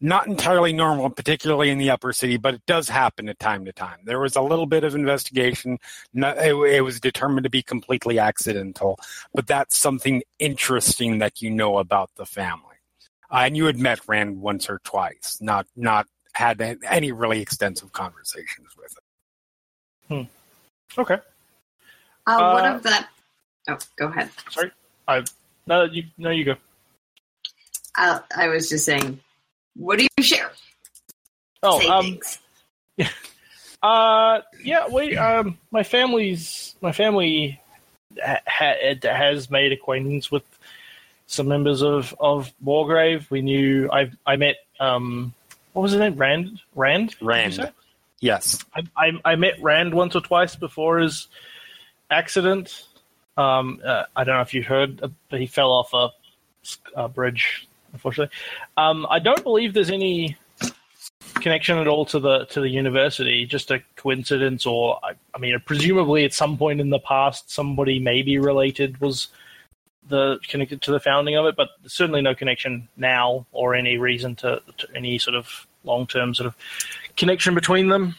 not 0.00 0.26
entirely 0.28 0.72
normal, 0.72 1.10
particularly 1.10 1.70
in 1.70 1.78
the 1.78 1.90
upper 1.90 2.12
city, 2.12 2.36
but 2.36 2.54
it 2.54 2.62
does 2.66 2.88
happen 2.88 3.28
at 3.28 3.38
time 3.38 3.64
to 3.64 3.72
time. 3.72 3.98
There 4.04 4.20
was 4.20 4.36
a 4.36 4.42
little 4.42 4.66
bit 4.66 4.84
of 4.84 4.94
investigation. 4.94 5.78
It, 6.14 6.54
it 6.54 6.80
was 6.82 7.00
determined 7.00 7.44
to 7.44 7.50
be 7.50 7.62
completely 7.62 8.18
accidental, 8.18 8.98
but 9.34 9.46
that's 9.46 9.76
something 9.76 10.22
interesting 10.38 11.18
that 11.18 11.42
you 11.42 11.50
know 11.50 11.78
about 11.78 12.10
the 12.16 12.26
family. 12.26 12.62
Uh, 13.30 13.42
and 13.44 13.56
you 13.56 13.64
had 13.66 13.78
met 13.78 14.00
Rand 14.06 14.40
once 14.40 14.70
or 14.70 14.80
twice, 14.84 15.38
not 15.40 15.66
not 15.76 16.06
had 16.32 16.78
any 16.88 17.10
really 17.10 17.40
extensive 17.40 17.90
conversations 17.92 18.68
with 18.76 18.96
it. 20.10 20.28
Okay. 20.96 21.18
Uh, 22.26 22.50
what 22.52 22.64
Uh, 22.64 22.74
of 22.76 22.82
that? 22.84 23.08
Oh, 23.68 23.78
go 23.96 24.06
ahead. 24.06 24.30
Sorry. 24.50 24.70
I 25.08 25.24
no 25.66 25.84
you 25.84 26.04
no 26.16 26.30
you 26.30 26.44
go. 26.44 26.56
Uh, 27.96 28.20
I 28.36 28.48
was 28.48 28.68
just 28.68 28.84
saying, 28.84 29.20
what 29.78 29.98
do 29.98 30.06
you 30.16 30.22
share? 30.24 30.50
Oh, 31.62 31.80
Say 31.80 31.86
um, 31.88 32.04
things. 32.04 32.38
Uh, 33.80 34.40
yeah, 34.64 34.88
we 34.88 35.16
um, 35.16 35.56
my 35.70 35.84
family's 35.84 36.74
my 36.80 36.90
family 36.90 37.60
ha- 38.20 38.40
ha- 38.44 38.94
has 39.04 39.50
made 39.50 39.70
acquaintance 39.70 40.32
with 40.32 40.42
some 41.28 41.46
members 41.46 41.80
of 41.80 42.12
of 42.18 42.52
Wargrave. 42.64 43.30
We 43.30 43.40
knew 43.40 43.88
I 43.92 44.10
I 44.26 44.34
met 44.34 44.56
um, 44.80 45.32
what 45.74 45.82
was 45.82 45.92
his 45.92 46.00
name? 46.00 46.16
Rand. 46.16 46.60
Rand. 46.74 47.14
Rand. 47.20 47.72
Yes. 48.18 48.58
I, 48.74 48.82
I 48.96 49.12
I 49.24 49.36
met 49.36 49.62
Rand 49.62 49.94
once 49.94 50.16
or 50.16 50.22
twice 50.22 50.56
before 50.56 50.98
his 50.98 51.28
accident. 52.10 52.84
Um, 53.36 53.80
uh, 53.84 54.04
I 54.16 54.24
don't 54.24 54.34
know 54.34 54.42
if 54.42 54.54
you 54.54 54.64
heard, 54.64 55.00
uh, 55.04 55.08
but 55.30 55.38
he 55.38 55.46
fell 55.46 55.70
off 55.70 55.94
a, 55.94 56.08
a 57.00 57.08
bridge. 57.08 57.68
Unfortunately, 57.92 58.34
um, 58.76 59.06
I 59.10 59.18
don't 59.18 59.42
believe 59.42 59.74
there's 59.74 59.90
any 59.90 60.36
connection 61.40 61.78
at 61.78 61.88
all 61.88 62.04
to 62.06 62.18
the 62.18 62.44
to 62.46 62.60
the 62.60 62.68
university. 62.68 63.46
Just 63.46 63.70
a 63.70 63.82
coincidence, 63.96 64.66
or 64.66 64.98
I, 65.02 65.12
I 65.34 65.38
mean, 65.38 65.58
presumably 65.64 66.24
at 66.24 66.34
some 66.34 66.58
point 66.58 66.80
in 66.80 66.90
the 66.90 66.98
past, 66.98 67.50
somebody 67.50 67.98
maybe 67.98 68.38
related 68.38 69.00
was 69.00 69.28
the 70.08 70.38
connected 70.48 70.82
to 70.82 70.90
the 70.90 71.00
founding 71.00 71.36
of 71.36 71.46
it, 71.46 71.56
but 71.56 71.70
certainly 71.86 72.22
no 72.22 72.34
connection 72.34 72.88
now 72.96 73.46
or 73.52 73.74
any 73.74 73.98
reason 73.98 74.34
to, 74.36 74.60
to 74.78 74.88
any 74.94 75.18
sort 75.18 75.36
of 75.36 75.66
long 75.84 76.06
term 76.06 76.34
sort 76.34 76.46
of 76.46 76.56
connection 77.16 77.54
between 77.54 77.88
them. 77.88 78.14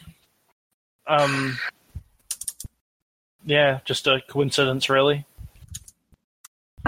Um, 1.07 1.57
yeah, 3.45 3.79
just 3.85 4.07
a 4.07 4.21
coincidence, 4.27 4.89
really. 4.89 5.25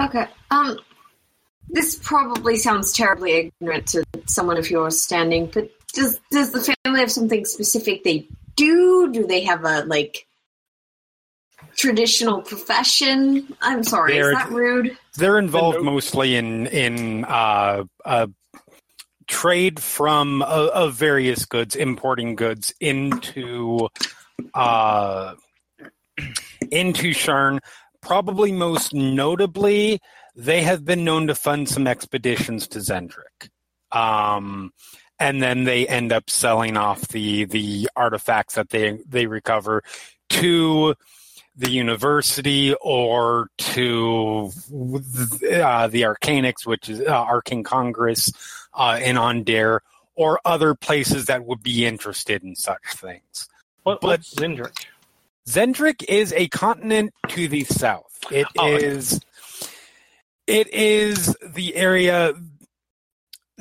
Okay. 0.00 0.26
Um, 0.50 0.78
this 1.72 1.98
probably 2.02 2.56
sounds 2.56 2.92
terribly 2.92 3.52
ignorant 3.60 3.88
to 3.88 4.04
someone 4.26 4.58
of 4.58 4.70
your 4.70 4.90
standing, 4.90 5.46
but 5.46 5.70
does 5.94 6.20
does 6.30 6.52
the 6.52 6.76
family 6.84 7.00
have 7.00 7.10
something 7.10 7.44
specific 7.44 8.04
they 8.04 8.28
do? 8.56 9.10
Do 9.12 9.26
they 9.26 9.42
have 9.44 9.64
a 9.64 9.84
like 9.84 10.26
traditional 11.76 12.42
profession? 12.42 13.54
I'm 13.60 13.82
sorry, 13.82 14.14
They're- 14.14 14.32
is 14.32 14.38
that 14.38 14.50
rude? 14.50 14.96
They're 15.16 15.38
involved 15.38 15.82
mostly 15.82 16.36
in 16.36 16.66
in 16.68 17.24
uh, 17.24 17.84
uh, 18.04 18.26
trade 19.26 19.80
from 19.80 20.42
uh, 20.42 20.70
of 20.72 20.94
various 20.94 21.44
goods, 21.44 21.74
importing 21.74 22.34
goods 22.36 22.72
into 22.80 23.88
uh, 24.54 25.34
into 26.70 27.12
Sharn. 27.12 27.58
Probably 28.00 28.50
most 28.52 28.94
notably, 28.94 30.00
they 30.34 30.62
have 30.62 30.84
been 30.84 31.04
known 31.04 31.26
to 31.26 31.34
fund 31.34 31.68
some 31.68 31.86
expeditions 31.86 32.68
to 32.68 32.78
Xen'drik. 32.78 33.50
Um, 33.90 34.72
and 35.18 35.42
then 35.42 35.64
they 35.64 35.86
end 35.86 36.12
up 36.12 36.30
selling 36.30 36.76
off 36.76 37.08
the 37.08 37.44
the 37.44 37.88
artifacts 37.94 38.54
that 38.54 38.70
they 38.70 38.98
they 39.06 39.26
recover 39.26 39.82
to 40.30 40.94
the 41.54 41.70
university 41.70 42.74
or 42.80 43.48
to 43.58 44.50
uh, 44.74 45.86
the 45.88 46.02
Arcanix, 46.02 46.64
which 46.66 46.88
is 46.88 47.00
uh, 47.00 47.10
Arcane 47.10 47.62
Congress 47.62 48.32
uh, 48.72 48.98
in 49.02 49.18
Aundair, 49.18 49.82
or 50.14 50.40
other 50.46 50.74
places 50.74 51.26
that 51.26 51.44
would 51.44 51.62
be 51.62 51.84
interested 51.84 52.42
in 52.42 52.56
such 52.56 52.82
things. 52.94 53.48
What, 53.82 54.00
But- 54.00 54.08
what's 54.08 54.34
Xen'drik? 54.34 54.86
Xen'drik 55.46 56.04
is 56.08 56.32
a 56.32 56.48
continent 56.48 57.12
to 57.28 57.48
the 57.48 57.64
south. 57.64 58.18
It 58.30 58.46
is. 58.62 59.20
It 60.46 60.72
is 60.72 61.36
the 61.44 61.74
area. 61.76 62.34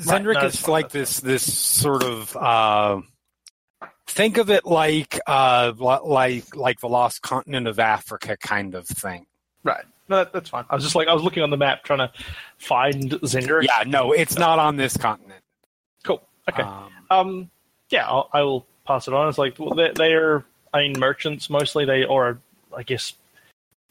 Right, 0.05 0.23
no, 0.23 0.31
is 0.45 0.67
like 0.67 0.89
this. 0.89 1.19
This 1.19 1.53
sort 1.53 2.03
of. 2.03 2.35
Uh, 2.35 3.01
think 4.07 4.37
of 4.37 4.49
it 4.49 4.65
like 4.65 5.19
uh, 5.27 5.73
like 5.77 6.55
like 6.55 6.79
the 6.79 6.89
lost 6.89 7.21
continent 7.21 7.67
of 7.67 7.79
Africa 7.79 8.37
kind 8.37 8.75
of 8.75 8.87
thing. 8.87 9.25
Right. 9.63 9.85
No, 10.09 10.17
that, 10.17 10.33
that's 10.33 10.49
fine. 10.49 10.65
I 10.69 10.75
was 10.75 10.83
just 10.83 10.95
like 10.95 11.07
I 11.07 11.13
was 11.13 11.23
looking 11.23 11.43
on 11.43 11.49
the 11.51 11.57
map 11.57 11.83
trying 11.83 11.99
to 11.99 12.11
find 12.57 13.11
Xen'drik. 13.11 13.63
Yeah, 13.63 13.83
no, 13.87 14.11
it's 14.11 14.37
not 14.37 14.59
on 14.59 14.75
this 14.75 14.97
continent. 14.97 15.41
Cool. 16.03 16.21
Okay. 16.49 16.63
Um, 16.63 16.89
Um, 17.11 17.49
yeah, 17.89 18.07
I'll, 18.07 18.29
I 18.33 18.41
will 18.41 18.65
pass 18.87 19.07
it 19.07 19.13
on. 19.13 19.27
It's 19.29 19.37
like 19.37 19.59
well, 19.59 19.75
they, 19.75 19.91
they 19.95 20.13
are, 20.13 20.45
I 20.73 20.79
mean, 20.79 20.99
merchants 20.99 21.49
mostly. 21.49 21.85
They 21.85 22.05
or 22.05 22.39
I 22.75 22.83
guess 22.83 23.13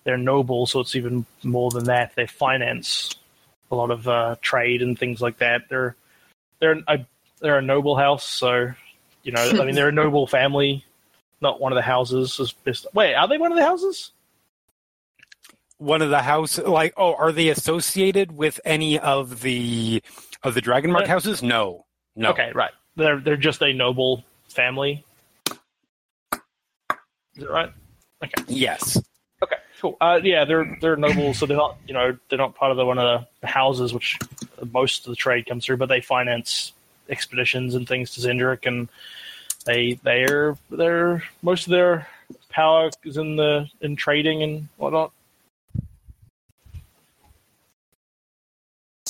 they're 0.05 0.19
noble, 0.19 0.67
so 0.67 0.81
it's 0.81 0.97
even 0.97 1.27
more 1.43 1.71
than 1.71 1.85
that. 1.85 2.15
They 2.15 2.27
finance 2.27 3.15
a 3.71 3.75
lot 3.75 3.91
of 3.91 4.09
uh, 4.09 4.37
trade 4.41 4.83
and 4.83 4.99
things 4.99 5.21
like 5.21 5.39
that. 5.39 5.63
They're 5.69 5.97
they're 6.59 6.83
a, 6.89 7.07
they're 7.41 7.59
a 7.59 7.63
noble 7.63 7.97
house, 7.97 8.25
so 8.25 8.73
you 9.23 9.33
know, 9.33 9.41
I 9.41 9.65
mean, 9.65 9.75
they're 9.75 9.89
a 9.89 9.93
noble 9.93 10.27
family, 10.27 10.85
not 11.41 11.61
one 11.61 11.73
of 11.73 11.77
the 11.77 11.83
houses. 11.83 12.39
Is 12.41 12.53
best. 12.53 12.87
Wait, 12.95 13.15
are 13.15 13.29
they 13.29 13.39
one 13.39 13.53
of 13.53 13.59
the 13.59 13.65
houses? 13.65 14.13
one 15.81 16.03
of 16.03 16.11
the 16.11 16.21
house, 16.21 16.59
like, 16.59 16.93
oh, 16.99 17.15
are 17.15 17.33
they 17.33 17.49
associated 17.49 18.33
with 18.33 18.61
any 18.65 18.99
of 18.99 19.41
the 19.41 20.03
of 20.43 20.55
the 20.55 20.61
Dragonmark 20.61 21.05
Uh, 21.05 21.07
houses? 21.07 21.43
No, 21.43 21.87
no. 22.15 22.31
Okay, 22.31 22.53
right. 22.55 22.73
They're 22.97 23.19
they're 23.19 23.37
just 23.37 23.63
a 23.63 23.73
noble 23.73 24.25
family. 24.49 25.05
Is 27.35 27.45
it 27.45 27.51
right? 27.51 27.73
Okay. 28.23 28.45
Yes. 28.49 29.01
Cool. 29.81 29.97
Uh, 29.99 30.21
yeah, 30.23 30.45
they're 30.45 30.77
they're 30.83 30.97
noble, 30.97 31.33
so 31.33 31.47
they're 31.47 31.57
not 31.57 31.79
you 31.87 31.95
know 31.95 32.15
they're 32.29 32.39
not 32.39 32.55
part 32.55 32.71
of 32.71 32.77
the 32.77 32.85
one 32.85 32.99
of 32.99 33.25
the 33.41 33.47
houses 33.47 33.95
which 33.95 34.19
most 34.73 35.07
of 35.07 35.11
the 35.11 35.17
trade 35.17 35.47
comes 35.47 35.65
through, 35.65 35.79
but 35.79 35.89
they 35.89 36.03
finance 36.03 36.75
expeditions 37.09 37.75
and 37.75 37.89
things 37.89 38.11
to 38.11 38.21
Xen'drik, 38.21 38.67
and 38.67 38.91
they 39.65 39.95
they're 40.03 40.59
they're 40.69 41.25
most 41.41 41.67
of 41.67 41.71
their 41.71 42.07
power 42.51 42.91
is 43.05 43.17
in 43.17 43.37
the 43.37 43.71
in 43.81 43.97
trading 43.97 44.43
and 44.43 44.69
whatnot. 44.77 45.13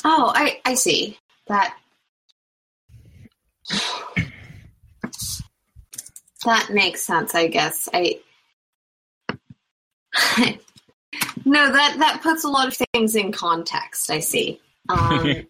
Oh, 0.05 0.31
I 0.37 0.61
I 0.65 0.75
see 0.75 1.19
that. 1.49 1.77
that 6.45 6.71
makes 6.71 7.03
sense. 7.03 7.35
I 7.35 7.49
guess 7.49 7.89
I. 7.93 8.21
no, 11.45 11.73
that 11.73 11.97
that 11.99 12.21
puts 12.23 12.45
a 12.45 12.49
lot 12.49 12.69
of 12.69 12.77
things 12.93 13.17
in 13.17 13.33
context. 13.33 14.11
I 14.11 14.21
see. 14.21 14.61
Um, 14.89 15.47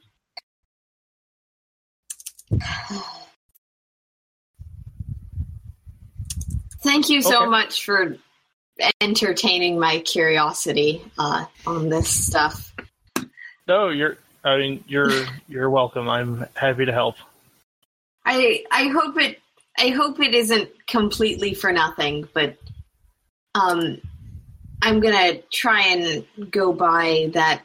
thank 6.82 7.08
you 7.08 7.22
so 7.22 7.42
Okay. 7.42 7.50
much 7.50 7.84
for 7.84 8.16
entertaining 9.00 9.78
my 9.78 10.00
curiosity 10.00 11.02
uh, 11.18 11.44
on 11.66 11.88
this 11.88 12.08
stuff. 12.08 12.74
No, 13.68 13.88
you're. 13.88 14.18
I 14.42 14.56
mean, 14.56 14.84
you're 14.88 15.26
you're 15.48 15.68
welcome. 15.70 16.08
I'm 16.08 16.46
happy 16.54 16.86
to 16.86 16.92
help. 16.92 17.16
I 18.24 18.64
I 18.70 18.88
hope 18.88 19.18
it 19.18 19.40
I 19.78 19.88
hope 19.88 20.20
it 20.20 20.34
isn't 20.34 20.86
completely 20.86 21.54
for 21.54 21.72
nothing, 21.72 22.28
but 22.32 22.56
um 23.54 24.00
I'm 24.82 25.00
gonna 25.00 25.40
try 25.52 25.82
and 25.88 26.24
go 26.50 26.72
by 26.72 27.30
that 27.34 27.62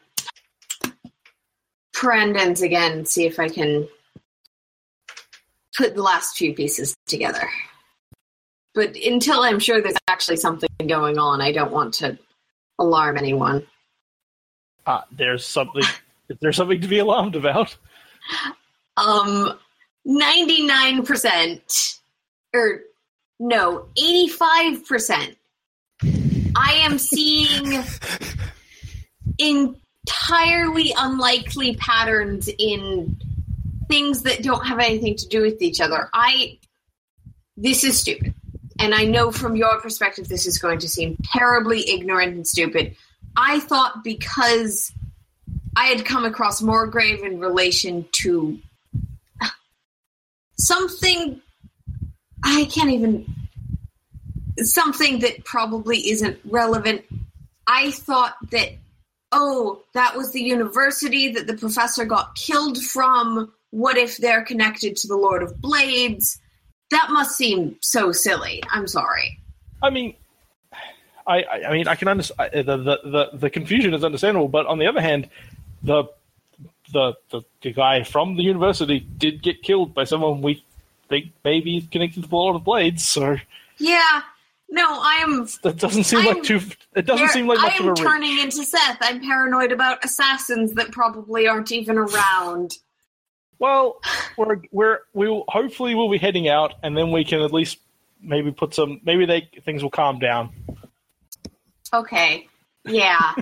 Prandon's 1.94 2.62
again 2.62 2.92
and 2.92 3.08
see 3.08 3.26
if 3.26 3.40
I 3.40 3.48
can 3.50 3.88
put 5.78 5.96
the 5.96 6.04
last 6.04 6.38
few 6.38 6.54
pieces 6.54 6.96
together. 7.08 7.50
But 8.74 8.96
until 8.98 9.42
I'm 9.42 9.60
sure 9.60 9.82
there's 9.82 9.96
actually 10.08 10.38
something 10.38 10.70
going 10.88 11.18
on, 11.18 11.42
I 11.42 11.52
don't 11.54 11.72
want 11.72 11.94
to 11.96 12.18
alarm 12.78 13.18
anyone. 13.18 13.66
Uh, 14.86 15.02
there's 15.12 15.46
something. 15.46 15.84
is 16.30 16.38
there 16.42 16.52
something 16.52 16.82
to 16.82 16.88
be 16.88 17.00
alarmed 17.00 17.36
about? 17.36 17.76
Um, 18.98 19.58
99%, 20.08 22.00
or 22.54 22.82
no, 23.40 23.88
85%. 23.98 25.36
I 26.56 26.74
am 26.82 26.98
seeing 26.98 27.84
entirely 29.38 30.94
unlikely 30.98 31.76
patterns 31.76 32.50
in 32.58 33.18
things 33.88 34.24
that 34.24 34.42
don't 34.42 34.66
have 34.66 34.80
anything 34.80 35.16
to 35.18 35.28
do 35.28 35.42
with 35.42 35.62
each 35.62 35.82
other. 35.82 36.10
I, 36.14 36.60
this 37.58 37.84
is 37.84 38.00
stupid. 38.00 38.34
And 38.80 38.94
I 38.94 39.06
know 39.06 39.32
from 39.32 39.56
your 39.56 39.80
perspective, 39.80 40.28
this 40.28 40.46
is 40.46 40.58
going 40.58 40.80
to 40.80 40.90
seem 40.90 41.18
terribly 41.24 41.90
ignorant 41.90 42.34
and 42.34 42.48
stupid. 42.48 42.96
I 43.38 43.60
thought 43.60 44.04
because 44.04 44.92
I 45.76 45.88
had 45.88 46.06
come 46.06 46.26
across 46.26 46.62
Morgrave 46.62 47.24
in 47.24 47.40
relation 47.40 48.06
to 48.24 48.60
something 50.58 51.42
I 52.44 52.66
can't 52.66 52.92
even 52.92 53.26
something 54.60 55.20
that 55.20 55.44
probably 55.44 56.10
isn't 56.10 56.40
relevant. 56.46 57.04
I 57.68 57.92
thought 57.92 58.36
that 58.52 58.72
oh, 59.32 59.82
that 59.94 60.16
was 60.16 60.32
the 60.32 60.42
university 60.42 61.32
that 61.34 61.46
the 61.48 61.56
professor 61.56 62.06
got 62.06 62.36
killed 62.36 62.82
from. 62.82 63.52
What 63.72 63.98
if 63.98 64.18
they're 64.18 64.44
connected 64.44 64.96
to 64.98 65.08
the 65.08 65.18
Lord 65.18 65.44
of 65.44 65.60
Blades? 65.62 66.40
That 66.92 67.10
must 67.10 67.36
seem 67.36 67.76
so 67.82 68.12
silly. 68.12 68.64
I'm 68.70 68.88
sorry. 68.88 69.38
I 69.84 69.90
mean, 69.90 70.16
I, 71.28 71.44
I, 71.68 71.74
mean, 71.74 71.88
I 71.88 71.96
can 71.96 72.08
understand 72.08 72.52
the, 72.54 72.78
the 72.78 73.00
the 73.04 73.30
the 73.34 73.50
confusion 73.50 73.94
is 73.94 74.04
understandable, 74.04 74.48
but 74.48 74.66
on 74.68 74.80
the 74.80 74.88
other 74.88 75.02
hand, 75.02 75.30
the 75.84 76.06
the 76.94 77.14
the, 77.32 77.42
the 77.62 77.74
guy 77.74 78.04
from 78.04 78.38
the 78.38 78.44
university 78.44 79.00
did 79.00 79.42
get 79.42 79.64
killed 79.64 79.94
by 79.94 80.04
someone 80.04 80.42
we 80.42 80.64
think 81.10 81.32
maybe 81.44 81.78
is 81.78 81.88
connected 81.92 82.24
to 82.24 82.30
the 82.30 82.36
Lord 82.36 82.56
of 82.56 82.64
Blades. 82.64 83.06
So 83.06 83.38
Yeah. 83.78 84.22
No, 84.70 84.84
I 84.84 85.18
am 85.22 85.48
that 85.62 85.78
doesn't 85.78 86.04
seem 86.06 86.20
I'm- 86.20 86.36
like 86.36 86.44
too. 86.44 86.60
It 86.96 87.06
doesn't 87.06 87.30
seem 87.30 87.48
like 87.48 87.60
much 87.60 87.74
I 87.74 87.78
of 87.78 87.86
a 87.86 87.90
reach. 87.92 88.00
turning 88.00 88.40
into 88.40 88.64
Seth. 88.64 88.98
I'm 89.02 89.22
paranoid 89.22 89.72
about 89.72 90.04
assassins 90.04 90.74
that 90.74 90.92
probably 90.92 91.48
aren't 91.48 91.72
even 91.72 91.98
around. 91.98 92.78
Well, 93.60 94.02
we're 94.38 94.62
we're 94.72 95.00
we 95.14 95.30
will 95.30 95.46
hopefully 95.48 95.96
we'll 95.96 96.10
be 96.10 96.18
heading 96.18 96.50
out, 96.50 96.74
and 96.84 96.98
then 96.98 97.12
we 97.12 97.24
can 97.24 97.42
at 97.42 97.54
least 97.54 97.78
maybe 98.22 98.52
put 98.52 98.74
some. 98.74 99.00
Maybe 99.04 99.26
they 99.26 99.50
things 99.64 99.82
will 99.84 99.92
calm 99.92 100.20
down. 100.20 100.50
Okay. 101.94 102.48
Yeah. 102.86 103.34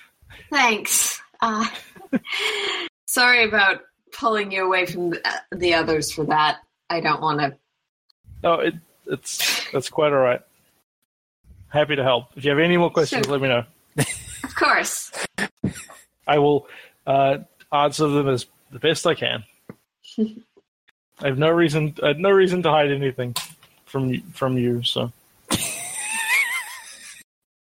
Thanks. 0.50 1.20
Uh, 1.40 1.66
sorry 3.06 3.44
about 3.44 3.82
pulling 4.12 4.50
you 4.50 4.64
away 4.64 4.86
from 4.86 5.10
the, 5.10 5.22
the 5.52 5.74
others 5.74 6.10
for 6.10 6.24
that. 6.24 6.58
I 6.88 7.00
don't 7.00 7.20
want 7.20 7.40
to. 7.40 7.56
No, 8.42 8.54
it 8.54 8.74
it's 9.06 9.70
that's 9.72 9.90
quite 9.90 10.12
all 10.12 10.18
right. 10.18 10.40
Happy 11.70 11.96
to 11.96 12.02
help. 12.02 12.26
If 12.36 12.44
you 12.44 12.50
have 12.50 12.58
any 12.58 12.76
more 12.76 12.90
questions, 12.90 13.26
Sure. 13.26 13.32
let 13.38 13.40
me 13.42 13.48
know. 13.48 13.64
Of 14.42 14.54
course. 14.56 15.12
I 16.26 16.38
will 16.38 16.66
uh, 17.06 17.38
answer 17.72 18.08
them 18.08 18.28
as 18.28 18.46
the 18.72 18.78
best 18.78 19.06
I 19.06 19.14
can. 19.14 19.44
I 20.18 21.26
have 21.26 21.38
no 21.38 21.50
reason. 21.50 21.94
I 22.02 22.08
have 22.08 22.18
no 22.18 22.30
reason 22.30 22.62
to 22.64 22.70
hide 22.70 22.90
anything 22.90 23.34
from 23.86 24.08
you- 24.12 24.22
from 24.32 24.56
you. 24.58 24.82
So 24.82 25.12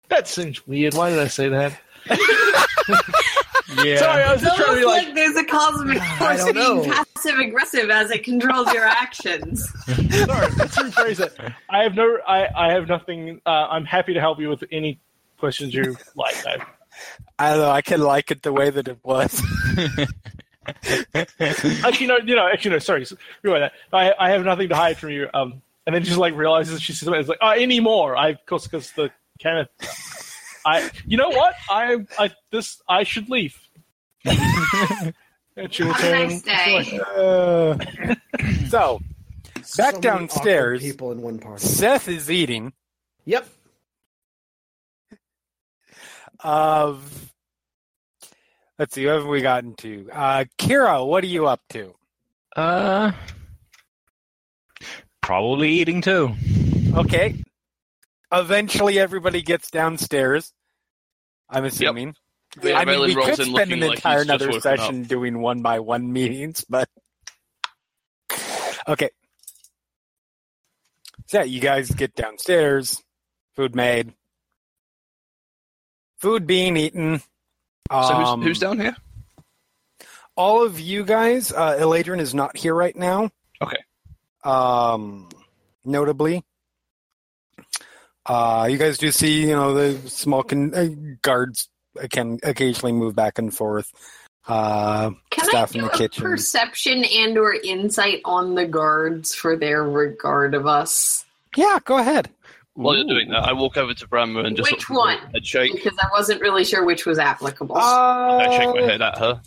that 0.10 0.27
seems 0.27 0.65
weird. 0.67 0.93
Why 0.93 1.10
did 1.10 1.19
I 1.19 1.27
say 1.27 1.49
that? 1.49 1.79
Yeah. 3.84 3.97
Sorry, 3.97 4.23
I 4.23 4.34
was 4.34 4.41
It's 4.41 4.51
just 4.51 4.58
trying 4.58 4.75
to 4.75 4.79
be 4.82 4.86
like, 4.86 5.06
like. 5.08 5.15
there's 5.15 5.36
a 5.38 5.43
cosmic 5.45 6.01
force 6.03 6.38
don't 6.45 6.53
being 6.53 6.88
know. 6.89 7.02
Passive 7.23 7.39
aggressive 7.39 7.89
as 7.89 8.12
it 8.12 8.23
controls 8.23 8.71
your 8.73 8.83
actions. 8.83 9.69
Sorry, 9.86 10.51
let's 10.57 10.77
rephrase 10.77 11.19
it. 11.19 11.38
I 11.69 11.83
have 11.83 11.95
no. 11.95 12.17
I, 12.27 12.47
I 12.53 12.73
have 12.73 12.88
nothing. 12.88 13.39
Uh, 13.45 13.49
I'm 13.49 13.86
happy 13.86 14.13
to 14.13 14.19
help 14.19 14.39
you 14.39 14.49
with 14.49 14.63
any 14.71 14.99
questions 15.38 15.73
you 15.73 15.95
like. 16.15 16.36
I, 16.45 16.65
I 17.39 17.49
don't 17.51 17.59
know. 17.59 17.71
I 17.71 17.81
can 17.81 18.01
like 18.01 18.31
it 18.31 18.43
the 18.43 18.51
way 18.51 18.69
that 18.69 18.89
it 18.89 18.99
was. 19.03 19.41
actually, 21.83 22.07
no. 22.07 22.17
You 22.17 22.36
know. 22.36 22.47
Actually, 22.47 22.71
no. 22.71 22.79
Sorry. 22.79 23.05
Rewind 23.41 23.63
that. 23.63 23.73
I 23.93 24.13
I 24.19 24.29
have 24.31 24.43
nothing 24.43 24.69
to 24.69 24.75
hide 24.75 24.97
from 24.97 25.12
you. 25.12 25.29
Um, 25.33 25.62
and 25.86 25.95
then 25.95 26.03
she 26.03 26.07
just 26.07 26.19
like 26.19 26.36
realizes 26.36 26.81
she 26.81 26.91
says 26.91 27.07
it's 27.07 27.29
like 27.29 27.39
oh, 27.41 27.51
any 27.51 27.79
more. 27.79 28.17
I 28.17 28.29
of 28.29 28.45
course 28.45 28.65
because 28.65 28.91
the 28.91 29.12
Cannith. 29.39 29.69
I. 30.65 30.89
You 31.05 31.17
know 31.17 31.29
what? 31.29 31.55
I. 31.69 32.05
I. 32.19 32.31
This. 32.51 32.81
I 32.88 33.03
should 33.03 33.29
leave. 33.29 33.57
and 35.57 35.73
she 35.73 35.83
will 35.83 35.93
Have 35.93 36.03
a 36.03 36.11
turn. 36.11 36.27
nice 36.29 36.41
day. 36.41 36.99
Uh, 37.15 37.77
so, 38.69 38.99
Back 39.77 39.95
So 39.95 40.01
downstairs. 40.01 40.81
People 40.81 41.11
in 41.11 41.21
one 41.21 41.39
party. 41.39 41.63
Seth 41.65 42.07
is 42.07 42.29
eating. 42.29 42.73
Yep. 43.25 43.47
Of 46.41 47.31
let's 48.77 48.93
see, 48.95 49.03
who 49.03 49.09
have 49.09 49.25
we 49.25 49.41
gotten 49.41 49.75
to? 49.77 50.09
Uh, 50.11 50.43
Kira, 50.57 51.05
what 51.07 51.23
are 51.23 51.27
you 51.27 51.47
up 51.47 51.61
to? 51.69 51.93
Uh, 52.55 53.11
probably 55.21 55.69
eating 55.71 56.01
too. 56.01 56.33
Okay. 56.95 57.41
Eventually, 58.31 58.99
everybody 58.99 59.41
gets 59.41 59.71
downstairs. 59.71 60.51
I'm 61.49 61.63
assuming. 61.65 62.15
Yeah, 62.61 62.77
I 62.77 62.85
mean, 62.85 63.01
we 63.01 63.15
could 63.15 63.35
spend 63.35 63.71
an 63.71 63.81
entire 63.83 64.25
just 64.25 64.43
another 64.43 64.59
session 64.59 65.03
doing 65.03 65.39
one 65.39 65.61
by 65.61 65.79
one 65.79 66.13
meetings, 66.13 66.63
but 66.69 66.87
okay. 68.87 69.09
So 71.27 71.39
yeah, 71.39 71.43
you 71.45 71.59
guys 71.61 71.89
get 71.91 72.13
downstairs. 72.15 73.01
Food 73.55 73.75
made. 73.75 74.13
Food 76.19 76.45
being 76.45 76.77
eaten. 76.77 77.19
So 77.91 77.97
Um, 77.97 78.39
who's, 78.41 78.47
who's 78.47 78.59
down 78.59 78.79
here? 78.79 78.95
all 80.35 80.63
of 80.63 80.79
you 80.79 81.03
guys, 81.03 81.51
uh, 81.51 81.77
Elaydren 81.79 82.19
is 82.19 82.33
not 82.33 82.55
here 82.57 82.73
right 82.73 82.95
now. 82.95 83.29
Okay. 83.61 83.77
Um, 84.43 85.29
notably, 85.85 86.43
uh, 88.25 88.67
you 88.69 88.77
guys 88.77 88.97
do 88.97 89.11
see, 89.11 89.41
you 89.41 89.55
know, 89.55 89.73
the 89.73 90.09
small 90.09 90.43
con- 90.43 90.73
uh, 90.73 90.89
guards 91.21 91.69
can 92.10 92.39
occasionally 92.43 92.91
move 92.93 93.15
back 93.15 93.38
and 93.39 93.53
forth. 93.53 93.91
Uh, 94.47 95.12
Can 95.29 95.45
Staff 95.47 95.73
I 95.75 95.79
in 95.79 95.84
do 95.86 95.88
the 95.89 95.93
a 95.93 95.97
kitchen. 95.97 96.23
perception 96.23 97.03
and 97.06 97.38
or 97.38 97.53
insight 97.53 98.19
on 98.25 98.56
the 98.56 98.65
guards 98.65 99.34
for 99.34 99.56
their 99.56 99.84
regard 99.84 100.53
of 100.53 100.67
us? 100.67 101.23
yeah, 101.56 101.79
go 101.86 101.97
ahead. 101.97 102.29
While 102.73 102.97
you're 102.97 103.08
doing 103.08 103.29
that, 103.29 103.43
I 103.47 103.53
walk 103.53 103.77
over 103.77 103.93
to 103.93 104.08
Brammer 104.08 104.45
and 104.45 104.58
just 104.58 104.71
Which 104.71 104.82
sort 104.86 104.89
of 105.17 105.21
one? 105.23 105.32
head 105.34 105.45
shake. 105.45 105.71
Because 105.73 105.97
I 106.01 106.08
wasn't 106.12 106.41
really 106.41 106.65
sure 106.65 106.84
which 106.84 107.06
was 107.06 107.19
applicable. 107.19 107.77
I 107.77 108.49
shake 108.58 108.75
my 108.75 108.82
Uh, 108.82 108.88
head 108.88 109.01
at 109.03 109.17
her. 109.19 109.41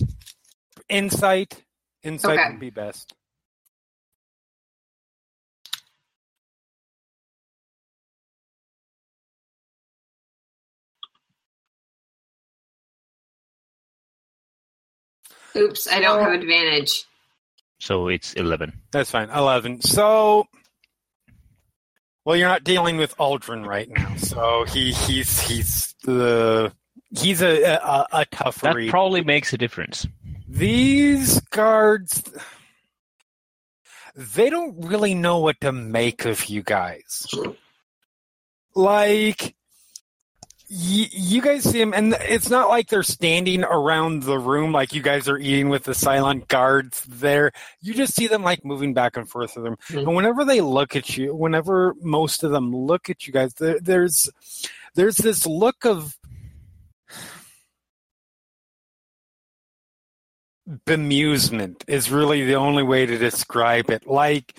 insight. 0.88 1.62
Insight 2.04 2.38
Okay. 2.38 2.50
would 2.52 2.61
be 2.61 2.70
best. 2.70 3.14
Oops, 15.56 15.88
I 15.88 16.00
don't 16.00 16.20
have 16.20 16.32
oh. 16.32 16.34
advantage. 16.40 17.04
So 17.78 18.08
it's 18.08 18.32
11. 18.34 18.72
That's 18.92 19.10
fine. 19.10 19.28
Eleven. 19.30 19.80
So 19.82 20.46
Well, 22.24 22.36
you're 22.36 22.48
not 22.48 22.64
dealing 22.64 22.96
with 22.96 23.16
Aldrin 23.18 23.66
right 23.66 23.88
now, 23.88 24.16
so 24.16 24.64
he 24.64 24.92
he's 24.92 25.40
he's 25.40 25.94
the 26.04 26.72
he's 27.16 27.42
a 27.42 27.62
a, 27.74 28.06
a 28.12 28.24
tough 28.26 28.60
That 28.62 28.74
read. 28.74 28.90
probably 28.90 29.22
makes 29.22 29.52
a 29.52 29.58
difference. 29.58 30.06
These 30.48 31.40
guards, 31.50 32.22
they 34.14 34.48
don't 34.48 34.86
really 34.86 35.14
know 35.14 35.38
what 35.38 35.60
to 35.60 35.72
make 35.72 36.24
of 36.24 36.46
you 36.46 36.62
guys. 36.62 37.26
Like, 38.74 39.54
you 40.68 41.40
guys 41.40 41.62
see 41.62 41.79
them, 41.79 41.94
and 41.94 42.14
it's 42.22 42.50
not 42.50 42.68
like 42.68 42.88
they're 42.88 43.05
standing 43.05 43.62
around 43.62 44.24
the 44.24 44.38
room 44.38 44.72
like 44.72 44.92
you 44.92 45.00
guys 45.00 45.29
are 45.29 45.38
eating 45.38 45.68
with 45.68 45.85
the 45.85 45.94
silent 45.94 46.48
guards 46.48 47.05
there. 47.05 47.52
You 47.81 47.94
just 47.94 48.14
see 48.14 48.26
them 48.26 48.42
like 48.42 48.64
moving 48.64 48.92
back 48.92 49.16
and 49.16 49.29
forth 49.29 49.55
with 49.55 49.64
them. 49.64 49.76
Mm-hmm. 49.88 49.98
And 49.98 50.16
whenever 50.16 50.44
they 50.44 50.61
look 50.61 50.96
at 50.96 51.16
you, 51.16 51.35
whenever 51.35 51.94
most 52.00 52.42
of 52.42 52.50
them 52.50 52.74
look 52.74 53.09
at 53.09 53.26
you 53.26 53.33
guys, 53.33 53.55
there, 53.55 53.79
there's 53.81 54.29
there's 54.96 55.16
this 55.16 55.46
look 55.46 55.85
of 55.85 56.16
bemusement 60.85 61.85
is 61.87 62.11
really 62.11 62.44
the 62.44 62.57
only 62.57 62.83
way 62.83 63.07
to 63.07 63.18
describe 63.18 63.88
it. 63.88 64.05
Like 64.05 64.59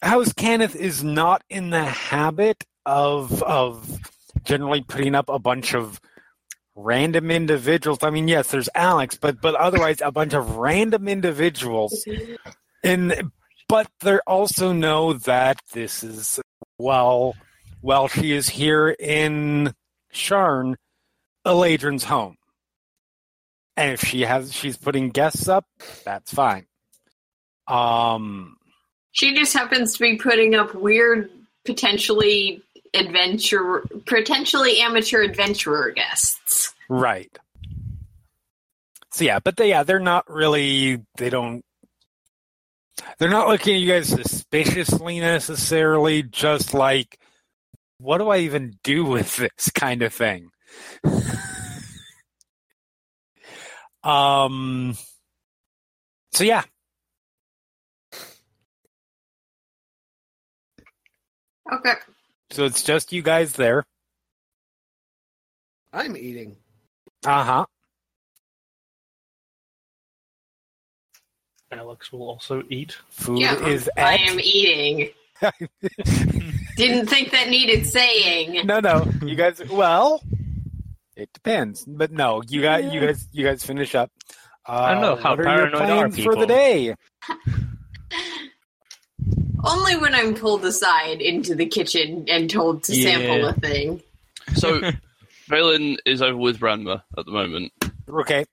House 0.00 0.32
Cannith 0.32 0.76
is 0.76 1.04
not 1.04 1.42
in 1.50 1.68
the 1.68 1.84
habit 1.84 2.64
of 2.86 3.42
of 3.42 3.98
generally 4.42 4.82
putting 4.82 5.14
up 5.14 5.28
a 5.28 5.38
bunch 5.38 5.74
of 5.74 6.00
random 6.74 7.30
individuals. 7.30 8.00
I 8.02 8.10
mean, 8.10 8.26
yes, 8.26 8.48
there's 8.48 8.68
Alex, 8.74 9.16
but 9.16 9.40
but 9.40 9.54
otherwise 9.54 10.00
a 10.00 10.10
bunch 10.10 10.34
of 10.34 10.56
random 10.56 11.06
individuals. 11.08 12.04
And 12.82 13.30
but 13.68 13.88
they 14.00 14.18
also 14.26 14.72
know 14.72 15.12
that 15.12 15.60
this 15.72 16.02
is 16.02 16.40
well 16.78 17.34
while 17.80 18.08
she 18.08 18.32
is 18.32 18.48
here 18.48 18.88
in 18.88 19.72
Sharn, 20.12 20.74
Elaydren's 21.46 22.04
home. 22.04 22.36
And 23.76 23.92
if 23.92 24.00
she 24.00 24.22
has 24.22 24.52
she's 24.52 24.76
putting 24.76 25.10
guests 25.10 25.48
up, 25.48 25.66
that's 26.04 26.34
fine. 26.34 26.66
Um 27.68 28.56
She 29.12 29.34
just 29.34 29.52
happens 29.52 29.94
to 29.94 30.00
be 30.00 30.16
putting 30.16 30.56
up 30.56 30.74
weird, 30.74 31.30
potentially 31.64 32.63
adventure, 32.94 33.84
potentially 34.06 34.80
amateur 34.80 35.22
adventurer 35.22 35.90
guests. 35.90 36.72
right. 36.88 37.36
So 39.12 39.24
yeah, 39.24 39.38
but 39.38 39.56
they 39.56 39.68
yeah, 39.68 39.84
they're 39.84 40.00
not 40.00 40.28
really 40.28 41.00
they 41.16 41.30
don't 41.30 41.64
they're 43.18 43.28
not 43.28 43.48
looking 43.48 43.76
at 43.76 43.80
you 43.80 43.88
guys 43.92 44.08
suspiciously 44.08 45.20
necessarily, 45.20 46.22
just 46.24 46.74
like 46.74 47.18
what 47.98 48.18
do 48.18 48.28
I 48.28 48.38
even 48.38 48.76
do 48.82 49.04
with 49.04 49.36
this 49.36 49.70
kind 49.70 50.02
of 50.02 50.12
thing? 50.12 50.50
um 54.02 54.96
so 56.32 56.42
yeah, 56.44 56.64
Okay. 61.72 61.94
So 62.50 62.64
it's 62.64 62.82
just 62.82 63.12
you 63.12 63.22
guys 63.22 63.52
there. 63.52 63.84
I'm 65.92 66.16
eating. 66.16 66.56
Uh-huh. 67.24 67.64
Alex 71.70 72.12
will 72.12 72.22
also 72.22 72.62
eat. 72.68 72.96
Food 73.10 73.40
yeah, 73.40 73.66
is 73.66 73.90
I 73.96 74.14
at 74.14 74.20
am 74.20 74.40
eating. 74.40 75.10
Didn't 76.76 77.06
think 77.06 77.30
that 77.32 77.48
needed 77.48 77.86
saying. 77.86 78.66
No, 78.66 78.80
no. 78.80 79.06
You 79.22 79.34
guys 79.34 79.62
well, 79.68 80.22
it 81.16 81.32
depends. 81.32 81.84
But 81.84 82.12
no, 82.12 82.42
you 82.48 82.62
got 82.62 82.92
you 82.92 83.00
guys 83.00 83.28
you 83.32 83.44
guys 83.44 83.64
finish 83.64 83.94
up. 83.94 84.10
Uh, 84.66 84.72
I 84.72 84.92
don't 84.92 85.02
know, 85.02 85.16
how 85.16 85.36
what 85.36 85.46
are 85.46 85.58
your 85.58 85.70
paranoid 85.70 85.82
are 85.82 86.08
plans 86.08 86.22
for 86.22 86.36
the 86.36 86.46
day? 86.46 86.94
Only 89.64 89.96
when 89.96 90.14
I'm 90.14 90.34
pulled 90.34 90.64
aside 90.64 91.20
into 91.20 91.54
the 91.54 91.66
kitchen 91.66 92.26
and 92.28 92.48
told 92.50 92.84
to 92.84 92.94
sample 92.94 93.46
a 93.46 93.52
thing. 93.54 94.02
So, 94.54 94.80
Valen 95.50 95.96
is 96.04 96.22
over 96.22 96.36
with 96.36 96.60
Ranma 96.60 97.02
at 97.16 97.26
the 97.26 97.32
moment, 97.32 97.72
Okay. 98.08 98.44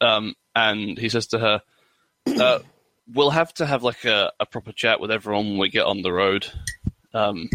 um, 0.00 0.34
and 0.54 0.98
he 0.98 1.08
says 1.08 1.26
to 1.28 1.38
her, 1.38 1.62
uh, 2.38 2.58
"We'll 3.12 3.30
have 3.30 3.52
to 3.54 3.66
have 3.66 3.82
like 3.82 4.04
a, 4.04 4.32
a 4.40 4.46
proper 4.46 4.72
chat 4.72 5.00
with 5.00 5.10
everyone 5.10 5.50
when 5.50 5.58
we 5.58 5.68
get 5.68 5.86
on 5.86 6.02
the 6.02 6.12
road. 6.12 6.46
Um, 7.14 7.48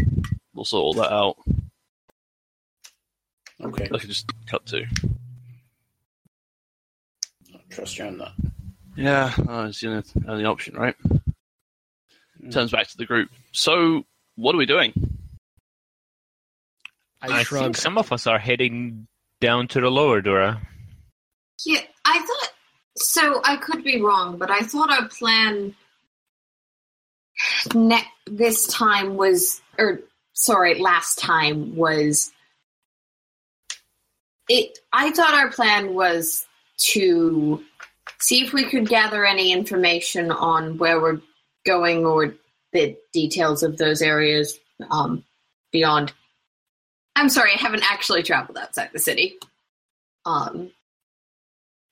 we'll 0.54 0.64
sort 0.64 0.82
all 0.82 1.02
that 1.02 1.12
out. 1.12 1.36
Okay, 3.62 3.88
I 3.92 3.98
can 3.98 4.08
just 4.08 4.30
cut 4.46 4.66
to. 4.66 4.84
trust 7.70 7.98
you 7.98 8.04
on 8.04 8.18
that. 8.18 8.32
Yeah, 8.96 9.32
uh, 9.48 9.66
it's 9.68 9.80
the 9.80 9.88
only, 9.88 10.02
only 10.28 10.44
option, 10.44 10.74
right? 10.74 10.94
Mm. 12.44 12.52
Turns 12.52 12.70
back 12.72 12.88
to 12.88 12.96
the 12.96 13.06
group. 13.06 13.30
So, 13.52 14.04
what 14.36 14.54
are 14.54 14.58
we 14.58 14.66
doing? 14.66 14.92
I, 17.22 17.44
think 17.44 17.76
some 17.76 17.98
of 17.98 18.10
us 18.10 18.26
are 18.26 18.38
heading 18.38 19.06
down 19.40 19.68
to 19.68 19.80
the 19.80 19.90
lower 19.90 20.20
Dura. 20.20 20.60
Yeah, 21.64 21.80
I 22.04 22.18
thought. 22.18 22.52
So 22.96 23.40
I 23.44 23.56
could 23.56 23.84
be 23.84 24.00
wrong, 24.00 24.38
but 24.38 24.50
I 24.50 24.60
thought 24.60 24.90
our 24.90 25.08
plan 25.08 25.74
ne- 27.74 28.08
this 28.26 28.66
time 28.66 29.16
was, 29.16 29.60
or 29.78 30.00
sorry, 30.32 30.80
last 30.80 31.18
time 31.18 31.76
was. 31.76 32.32
It. 34.48 34.78
I 34.92 35.12
thought 35.12 35.34
our 35.34 35.50
plan 35.50 35.94
was 35.94 36.44
to 36.78 37.62
see 38.18 38.44
if 38.44 38.52
we 38.52 38.64
could 38.64 38.88
gather 38.88 39.24
any 39.24 39.52
information 39.52 40.30
on 40.30 40.78
where 40.78 41.00
we're 41.00 41.20
going 41.64 42.04
or 42.04 42.34
the 42.72 42.96
details 43.12 43.62
of 43.62 43.76
those 43.78 44.02
areas 44.02 44.58
um, 44.90 45.24
beyond. 45.72 46.12
I'm 47.14 47.28
sorry, 47.28 47.52
I 47.54 47.58
haven't 47.58 47.84
actually 47.90 48.22
traveled 48.22 48.56
outside 48.58 48.90
the 48.92 48.98
city. 48.98 49.34
Um, 50.24 50.70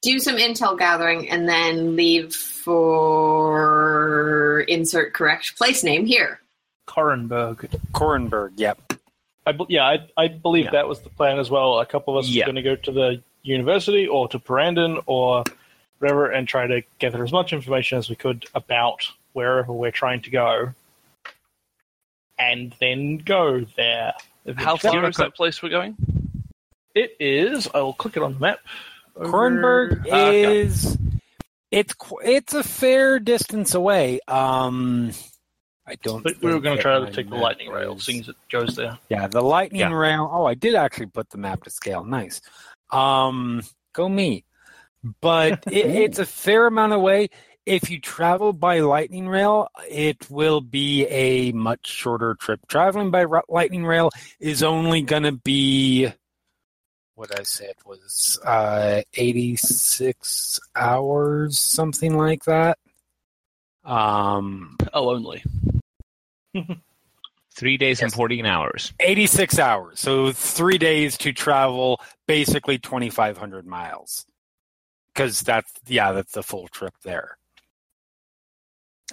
do 0.02 0.18
some 0.18 0.36
intel 0.36 0.78
gathering 0.78 1.28
and 1.28 1.46
then 1.48 1.94
leave 1.96 2.34
for 3.60 4.60
insert 4.68 5.12
correct 5.12 5.56
place 5.58 5.84
name 5.84 6.06
here. 6.06 6.40
Korranberg. 6.88 7.68
Korranberg, 7.92 8.52
yep. 8.56 8.78
I, 9.46 9.52
be- 9.52 9.66
yeah, 9.68 9.84
I, 9.84 9.98
I 10.16 10.28
believe 10.28 10.64
Yeah. 10.66 10.70
that 10.72 10.88
was 10.88 11.00
the 11.00 11.10
plan 11.10 11.38
as 11.38 11.50
well. 11.50 11.80
A 11.80 11.86
couple 11.86 12.16
of 12.18 12.24
us 12.24 12.30
Yeah. 12.30 12.46
were 12.46 12.52
going 12.52 12.56
to 12.56 12.62
go 12.62 12.76
to 12.76 12.92
the 12.92 13.22
university 13.42 14.06
or 14.06 14.26
to 14.28 14.38
Parandon 14.38 15.02
or 15.06 15.44
wherever 15.98 16.30
and 16.30 16.48
try 16.48 16.66
to 16.66 16.82
gather 16.98 17.22
as 17.22 17.32
much 17.32 17.52
information 17.52 17.98
as 17.98 18.08
we 18.08 18.16
could 18.16 18.46
about 18.54 19.06
wherever 19.32 19.72
we're 19.72 19.90
trying 19.90 20.22
to 20.22 20.30
go, 20.30 20.72
and 22.38 22.74
then 22.80 23.18
go 23.18 23.64
there. 23.76 24.12
How 24.56 24.76
far 24.76 25.08
is 25.08 25.16
that 25.16 25.34
place 25.34 25.62
we're 25.62 25.68
going? 25.68 25.96
It 26.94 27.16
is. 27.20 27.68
I 27.72 27.80
will 27.80 27.92
click 27.92 28.16
it 28.16 28.22
on 28.22 28.34
the 28.34 28.40
map. 28.40 28.58
Over- 29.16 29.30
Korranberg 29.30 30.06
Ah, 30.10 30.26
okay. 30.28 30.60
is 30.60 30.96
it's 31.70 31.94
it's 32.24 32.54
a 32.54 32.62
fair 32.62 33.18
distance 33.18 33.74
away. 33.74 34.20
Um 34.26 35.12
I 35.86 35.96
don't 36.02 36.22
But 36.22 36.40
we 36.40 36.52
were 36.52 36.60
going 36.60 36.76
to 36.76 36.82
try 36.82 37.00
to 37.00 37.10
take 37.10 37.26
the 37.28 37.34
map 37.34 37.42
lightning 37.42 37.68
rail, 37.70 37.96
is- 37.96 38.04
seeing 38.04 38.20
as 38.20 38.28
it 38.28 38.36
goes 38.50 38.76
there. 38.76 38.98
Yeah, 39.08 39.26
the 39.26 39.42
lightning 39.42 39.80
Yeah. 39.80 39.92
rail. 39.92 40.30
Oh, 40.32 40.44
I 40.46 40.54
did 40.54 40.74
actually 40.74 41.06
put 41.06 41.28
the 41.30 41.38
map 41.38 41.64
to 41.64 41.70
scale. 41.70 42.04
Nice. 42.04 42.40
Um, 42.90 43.62
go 43.92 44.08
me. 44.08 44.44
But 45.20 45.64
it, 45.70 45.86
it's 45.86 46.18
a 46.20 46.26
fair 46.26 46.66
amount 46.68 46.92
away. 46.92 47.30
If 47.70 47.88
you 47.88 48.00
travel 48.00 48.52
by 48.52 48.80
lightning 48.80 49.28
rail, 49.28 49.68
it 49.88 50.28
will 50.28 50.60
be 50.60 51.06
a 51.06 51.52
much 51.52 51.86
shorter 51.86 52.34
trip. 52.34 52.58
Traveling 52.66 53.12
by 53.12 53.24
lightning 53.48 53.86
rail 53.86 54.10
is 54.40 54.64
only 54.64 55.02
going 55.02 55.22
to 55.22 55.30
be 55.30 56.08
what 57.14 57.38
I 57.38 57.44
said 57.44 57.74
was 57.86 58.40
uh, 58.44 59.02
86 59.14 60.58
hours, 60.74 61.60
something 61.60 62.16
like 62.18 62.42
that. 62.46 62.76
Um, 63.84 64.76
Oh, 64.92 65.10
only. 65.10 65.44
Three 67.54 67.76
days 67.76 68.00
and 68.00 68.10
Yes. 68.10 68.16
14 68.16 68.46
hours. 68.46 68.92
86 68.98 69.58
hours. 69.60 70.00
So 70.00 70.32
three 70.32 70.78
days 70.78 71.16
to 71.18 71.32
travel 71.32 72.00
basically 72.26 72.78
2,500 72.78 73.64
miles. 73.64 74.26
Because 75.14 75.42
that's, 75.42 75.70
yeah, 75.86 76.10
that's 76.10 76.32
the 76.32 76.42
full 76.42 76.66
trip 76.66 76.94
there. 77.04 77.36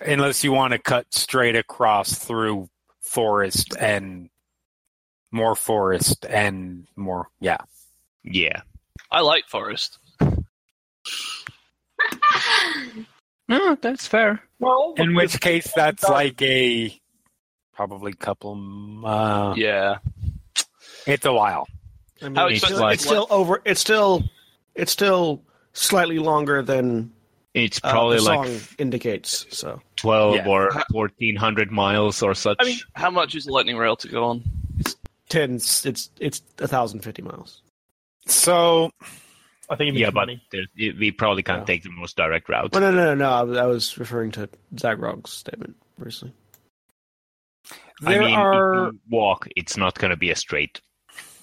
Unless 0.05 0.43
you 0.43 0.51
want 0.51 0.73
to 0.73 0.79
cut 0.79 1.13
straight 1.13 1.55
across 1.55 2.13
through 2.13 2.69
forest 3.01 3.75
and 3.79 4.29
more 5.31 5.55
forest 5.55 6.25
and 6.29 6.87
more, 6.95 7.27
yeah. 7.39 7.57
Yeah. 8.23 8.61
I 9.11 9.21
like 9.21 9.47
Forest. 9.47 9.99
No, 13.49 13.75
that's 13.75 14.05
fair. 14.05 14.41
Well, 14.59 14.93
In 14.97 15.15
which 15.15 15.39
case, 15.39 15.71
that's 15.73 16.03
like 16.03 16.41
a 16.41 16.93
probably 17.73 18.11
couple. 18.13 19.01
Uh, 19.05 19.53
Yeah. 19.55 19.99
It's 21.05 21.25
a 21.25 21.31
while. 21.31 21.65
I 22.21 22.25
mean, 22.25 22.35
How 22.35 22.47
it's, 22.47 22.61
expensive- 22.63 22.75
still, 22.77 22.89
it's 22.89 23.03
still 23.05 23.27
over. 23.29 23.61
It's 23.63 23.79
still 23.79 24.23
it's 24.75 24.91
still 24.91 25.43
slightly 25.71 26.19
longer 26.19 26.61
than 26.61 27.13
It's 27.53 27.79
uh, 27.83 27.89
probably 27.91 28.17
the 28.17 28.23
like 28.23 28.47
song 28.49 28.59
indicates. 28.77 29.45
So 29.51 29.81
12 29.97 30.35
Yeah. 30.35 30.47
or 30.47 30.71
1400 30.91 31.71
miles 31.71 32.21
or 32.23 32.33
such. 32.33 32.57
I 32.59 32.65
mean, 32.65 32.79
how 32.93 33.09
much 33.11 33.35
is 33.35 33.45
the 33.45 33.51
lightning 33.51 33.77
rail 33.77 33.95
to 33.97 34.07
go 34.07 34.23
on? 34.25 34.43
It's 34.79 34.95
ten. 35.29 35.55
It's 35.55 35.85
it's 36.19 36.41
a 36.59 36.67
thousand 36.67 37.01
fifty 37.01 37.21
miles. 37.21 37.61
So 38.27 38.91
I 39.69 39.75
think 39.75 39.97
yeah, 39.97 40.07
but 40.07 40.27
money. 40.27 40.41
there- 40.51 40.65
we 40.99 41.11
probably 41.11 41.43
can't 41.43 41.61
Yeah. 41.61 41.65
take 41.65 41.83
the 41.83 41.89
most 41.91 42.15
direct 42.15 42.47
route. 42.49 42.71
Well, 42.71 42.81
no, 42.81 42.91
no, 42.91 43.13
no, 43.15 43.45
no. 43.45 43.59
I 43.59 43.65
was, 43.65 43.97
referring 43.97 44.31
to 44.31 44.49
Zaghrog's 44.75 45.31
statement 45.31 45.75
recently. 45.97 46.33
there 48.01 48.21
I 48.23 48.25
mean, 48.25 48.35
are 48.35 48.87
if 48.89 48.93
you 48.93 48.99
walk, 49.09 49.47
it's 49.55 49.75
not 49.77 49.97
going 49.99 50.11
to 50.11 50.17
be 50.17 50.29
a 50.31 50.35
straight. 50.35 50.79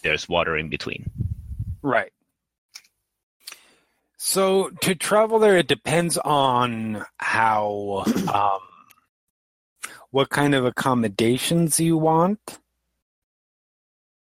There's 0.03 0.29
water 0.29 0.57
in 0.57 0.69
between. 0.69 1.11
right. 1.83 2.13
So 4.27 4.71
to 4.81 4.95
travel 4.95 5.39
there, 5.39 5.59
it 5.59 5.69
depends 5.69 6.17
on 6.17 7.05
how, 7.19 8.05
um, 8.33 8.61
what 10.13 10.31
kind 10.31 10.55
of 10.55 10.65
accommodations 10.65 11.79
you 11.79 11.99
want. 11.99 12.41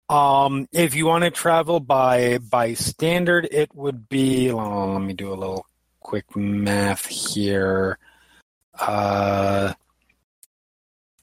Um, 0.07 0.67
if 0.71 0.93
you 0.93 1.07
want 1.07 1.23
to 1.23 1.31
travel 1.31 1.79
by 1.79 2.37
by 2.37 2.75
standard, 2.75 3.47
it 3.51 3.73
would 3.73 4.07
be. 4.09 4.51
oh, 4.51 4.93
let 4.93 5.01
me 5.01 5.13
do 5.13 5.33
a 5.33 5.41
little 5.41 5.65
quick 6.01 6.35
math 6.35 7.07
here. 7.07 7.97
Uh, 8.79 9.73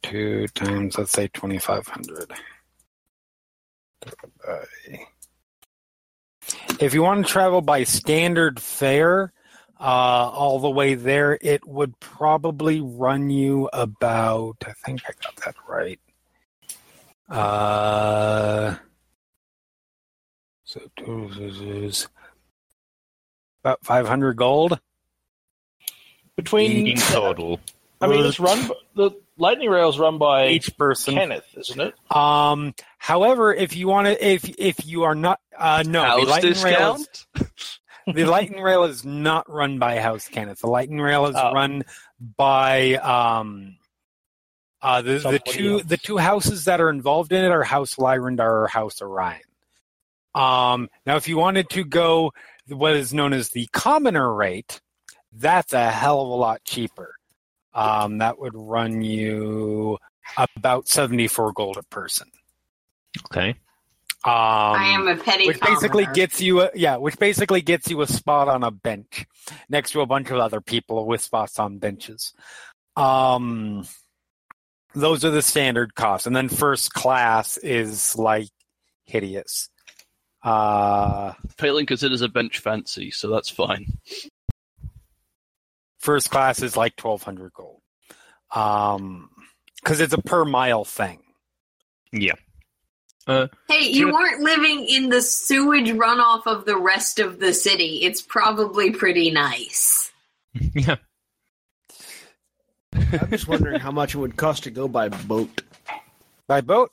two 0.03 0.49
times, 0.49 0.99
let's 0.99 1.13
say 1.13 1.29
twenty 1.29 1.59
five 1.61 1.87
hundred. 1.87 2.33
If 6.81 6.95
you 6.95 7.03
want 7.03 7.27
to 7.27 7.33
travel 7.33 7.61
by 7.61 7.85
standard 7.85 8.61
fare, 8.61 9.33
uh, 9.79 9.83
all 9.83 10.59
the 10.59 10.71
way 10.71 10.95
there, 10.95 11.39
it 11.41 11.67
would 11.67 11.99
probably 12.01 12.81
run 12.81 13.31
you 13.31 13.69
about. 13.73 14.57
I 14.67 14.73
think 14.85 15.03
I 15.09 15.13
got 15.23 15.37
that 15.45 15.55
right. 15.69 16.01
Uh, 17.29 18.77
so 20.65 20.81
about 23.63 23.85
five 23.85 24.07
hundred 24.07 24.37
gold. 24.37 24.79
Between 26.37 26.87
In 26.87 26.97
total. 26.99 27.59
I 28.01 28.07
mean, 28.07 28.25
it's 28.25 28.39
run. 28.39 28.71
The 28.95 29.11
lightning 29.39 29.71
rail 29.71 29.89
is 29.89 29.99
run 29.99 30.19
by 30.19 30.49
each 30.49 30.77
person. 30.77 31.15
Cannith, 31.15 31.43
isn't 31.57 31.81
it? 31.81 31.95
Um, 32.17 32.75
however, 32.99 33.53
if 33.55 33.77
you 33.77 33.89
want 33.89 34.07
to, 34.07 34.27
if 34.27 34.49
if 34.59 34.87
you 34.87 35.05
are 35.05 35.15
not, 35.15 35.41
uh, 35.59 35.83
no, 35.87 36.01
the 36.03 36.07
House 36.09 36.29
lightning 36.29 36.63
rail 36.63 36.95
is, 36.97 37.27
the 38.15 38.25
lightning 38.25 38.63
rail 38.63 38.85
is 38.85 39.05
not 39.05 39.51
run 39.51 39.79
by 39.79 39.99
House 40.01 40.29
Cannith. 40.29 40.61
The 40.61 40.69
lightning 40.69 41.01
rail 41.01 41.27
is 41.27 41.37
Oh. 41.37 41.53
run 41.53 41.85
by 42.37 42.95
um, 42.95 43.77
uh, 44.81 45.03
the 45.03 45.19
the 45.19 45.41
two 45.45 45.75
else. 45.75 45.83
the 45.85 45.97
two 45.97 46.17
houses 46.19 46.65
that 46.67 46.81
are 46.81 46.91
involved 46.91 47.33
in 47.33 47.45
it 47.45 47.51
are 47.51 47.63
House 47.65 47.97
Lyrandar 47.97 48.41
or 48.65 48.67
House 48.69 49.01
Orien. 49.01 49.41
Um, 50.35 50.89
now, 51.07 51.17
if 51.17 51.29
you 51.29 51.37
wanted 51.39 51.71
to 51.71 51.85
go 51.85 52.33
what 52.69 52.95
is 52.95 53.13
known 53.15 53.33
as 53.33 53.49
the 53.51 53.69
commoner 53.73 54.33
rate, 54.33 54.81
that's 55.33 55.73
a 55.73 55.91
hell 55.91 56.21
of 56.21 56.29
a 56.29 56.35
lot 56.35 56.63
cheaper. 56.65 57.16
Um, 57.77 58.19
that 58.19 58.39
would 58.41 58.55
run 58.57 59.03
you 59.03 59.99
about 60.57 60.89
seventy 60.89 61.29
four 61.29 61.53
gold 61.53 61.77
a 61.77 61.83
person. 61.85 62.29
Okay. 63.27 63.51
Um, 64.25 64.33
I 64.33 64.89
am 64.89 65.07
a 65.07 65.17
petty 65.17 65.47
which 65.47 65.61
basically 65.61 66.05
commoner. 66.05 66.15
gets 66.15 66.41
you 66.41 66.63
a, 66.63 66.71
yeah 66.75 66.97
which 66.97 67.17
basically 67.17 67.61
gets 67.61 67.89
you 67.89 68.01
a 68.01 68.09
spot 68.09 68.49
on 68.49 68.65
a 68.65 68.73
bench 68.73 69.25
next 69.69 69.93
to 69.93 70.01
a 70.01 70.07
bunch 70.07 70.31
of 70.31 70.39
other 70.39 70.61
people 70.61 71.07
with 71.07 71.21
spots 71.21 71.61
on 71.61 71.79
benches 71.79 72.35
um 72.97 73.87
those 74.97 75.25
are 75.25 75.31
the 75.31 75.43
standard 75.43 75.95
costs 75.95 76.27
and 76.27 76.35
then 76.35 76.49
first 76.49 76.93
class 76.93 77.57
is 77.59 78.17
like 78.17 78.49
hideous 79.05 79.69
uh 80.43 81.33
Palin 81.57 81.87
considers 81.87 82.23
a 82.23 82.29
bench 82.29 82.59
fancy, 82.59 83.11
so 83.11 83.29
that's 83.29 83.49
fine. 83.51 83.87
First 86.07 86.31
class 86.31 86.63
is 86.63 86.77
like 86.77 86.95
1200 87.01 87.53
gold 87.53 87.81
um 88.55 89.29
because 89.83 90.01
it's 90.01 90.15
a 90.15 90.23
per 90.23 90.45
mile 90.45 90.85
thing 90.85 91.21
Yeah. 92.13 92.35
Hey, 93.27 93.49
you 93.81 94.07
Sure. 94.09 94.13
weren't 94.13 94.41
living 94.41 94.87
in 94.89 95.09
the 95.09 95.21
sewage 95.21 95.89
runoff 95.91 96.47
of 96.47 96.65
the 96.65 96.77
rest 96.77 97.19
of 97.19 97.41
the 97.41 97.53
city. 97.53 98.03
It's 98.05 98.23
probably 98.23 98.93
pretty 98.93 99.31
nice. 99.33 100.13
Yeah. 100.75 100.97
I'm 102.95 103.31
just 103.31 103.49
wondering 103.49 103.81
how 103.81 103.91
much 103.91 104.15
it 104.15 104.19
would 104.19 104.37
cost 104.37 104.63
to 104.65 104.71
go 104.71 104.87
by 104.89 105.09
boat 105.09 105.63
by 106.47 106.61
boat 106.61 106.91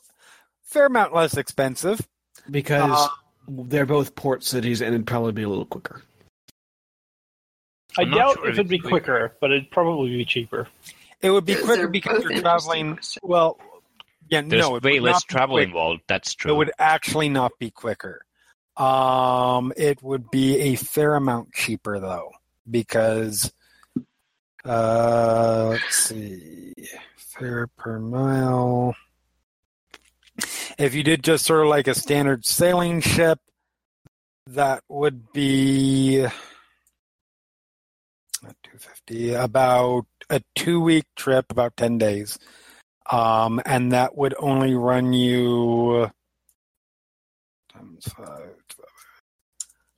fair 0.64 0.88
amount 0.88 1.14
less 1.14 1.38
expensive 1.38 2.02
because 2.50 2.92
Uh, 2.92 3.08
they're 3.48 3.86
both 3.86 4.16
port 4.16 4.44
cities 4.44 4.82
and 4.82 4.94
it'd 4.96 5.08
probably 5.08 5.32
be 5.34 5.44
a 5.44 5.50
little 5.50 5.66
quicker. 5.66 6.02
I 7.98 8.04
doubt 8.06 8.36
sure 8.36 8.48
if 8.50 8.54
it'd 8.54 8.68
be 8.68 8.76
it's- 8.78 8.90
quicker, 8.90 9.36
but 9.40 9.52
it'd 9.52 9.72
probably 9.72 10.10
be 10.18 10.26
cheaper. 10.26 10.68
it 11.22 11.30
would 11.30 11.46
be 11.46 11.56
quicker 11.56 11.88
because 11.88 12.24
you're 12.24 12.42
traveling 12.42 13.00
well 13.22 13.58
yeah 14.30 14.42
There's 14.42 14.62
no 14.62 14.76
it 14.76 14.84
way 14.84 14.94
would 15.00 15.04
less 15.04 15.14
not 15.16 15.28
travel 15.28 15.58
involved. 15.58 16.02
That's 16.08 16.34
true. 16.34 16.52
It 16.54 16.56
would 16.58 16.72
actually 16.80 17.30
not 17.30 17.52
be 17.60 17.72
quicker. 17.72 18.26
Um, 18.78 19.72
it 19.78 20.02
would 20.02 20.32
be 20.32 20.58
a 20.60 20.76
fair 20.76 21.16
amount 21.16 21.54
cheaper 21.54 22.00
though, 22.00 22.32
because 22.70 23.54
uh, 24.66 25.68
let's 25.72 25.96
see, 25.96 26.74
fare 27.18 27.68
per 27.78 28.00
mile. 28.00 28.96
If 30.80 30.96
you 30.96 31.04
did 31.04 31.24
just 31.24 31.46
sort 31.46 31.62
of 31.62 31.68
like 31.68 31.88
a 31.88 31.94
standard 31.94 32.46
sailing 32.46 33.02
ship, 33.02 33.40
that 34.48 34.84
would 34.90 35.32
be 35.34 36.26
not 38.74 38.80
two 38.82 38.88
fifty. 38.90 39.34
About 39.34 40.06
a 40.30 40.42
two 40.56 40.82
week 40.82 41.06
trip, 41.16 41.52
about 41.52 41.78
ten 41.78 41.98
days, 41.98 42.40
um, 43.12 43.62
and 43.66 43.92
that 43.92 44.18
would 44.18 44.36
only 44.40 44.76
run 44.76 45.14
you 45.14 46.10
times 47.74 48.06
five, 48.06 48.56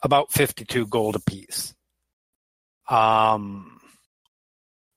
about 0.01 0.31
52 0.31 0.87
gold 0.87 1.15
apiece. 1.15 1.73
Um, 2.87 3.79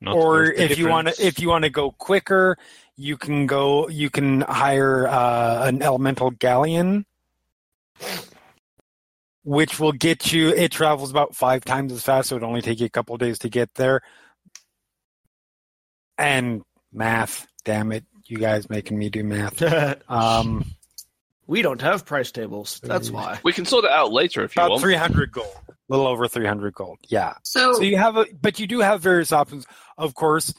Not 0.01 0.15
or 0.15 0.45
if 0.45 0.79
you 0.79 0.89
want 0.89 1.09
to, 1.09 1.27
if 1.27 1.41
you 1.41 1.49
want 1.49 1.65
to 1.65 1.71
go 1.71 1.91
quicker, 1.91 2.57
you 2.97 3.17
can 3.17 3.47
go, 3.47 3.89
you 3.89 4.11
can 4.11 4.43
hire 4.43 5.07
uh, 5.09 5.67
an 5.67 5.83
elemental 5.83 6.31
galleon, 6.31 7.07
which 9.49 9.81
will 9.81 9.93
get 9.93 10.31
you, 10.31 10.51
it 10.51 10.71
travels 10.71 11.11
about 11.11 11.35
five 11.35 11.65
times 11.65 11.91
as 11.91 12.03
fast, 12.03 12.29
so 12.29 12.37
it 12.37 12.41
would 12.43 12.47
only 12.47 12.61
take 12.61 12.81
you 12.81 12.87
a 12.87 12.91
couple 12.91 13.17
days 13.17 13.39
to 13.39 13.49
get 13.49 13.75
there. 13.77 14.03
And 16.19 16.61
math, 16.93 17.47
damn 17.65 17.91
it, 17.93 18.05
you 18.27 18.37
guys 18.37 18.69
making 18.69 18.99
me 18.99 19.09
do 19.09 19.25
math. 19.25 19.63
Um, 20.09 20.67
we 21.47 21.63
don't 21.63 21.81
have 21.81 22.05
price 22.05 22.31
tables. 22.31 22.79
That's 22.83 23.11
why. 23.11 23.39
We 23.43 23.55
can 23.55 23.65
sort 23.65 23.87
it 23.87 23.91
out 23.91 24.13
later 24.13 24.45
if 24.45 24.55
you 24.55 24.61
about 24.61 24.73
want. 24.73 24.83
300 24.83 25.33
gold, 25.33 25.57
a 25.67 25.73
little 25.89 26.07
over 26.07 26.29
300 26.29 26.75
gold. 26.75 26.99
Yeah. 27.09 27.33
So, 27.43 27.73
So 27.73 27.81
you 27.81 27.97
have 27.97 28.19
a, 28.19 28.27
but 28.39 28.59
you 28.59 28.67
do 28.67 28.81
have 28.81 29.01
various 29.01 29.33
options. 29.33 29.67
Of 29.97 30.15
course, 30.15 30.53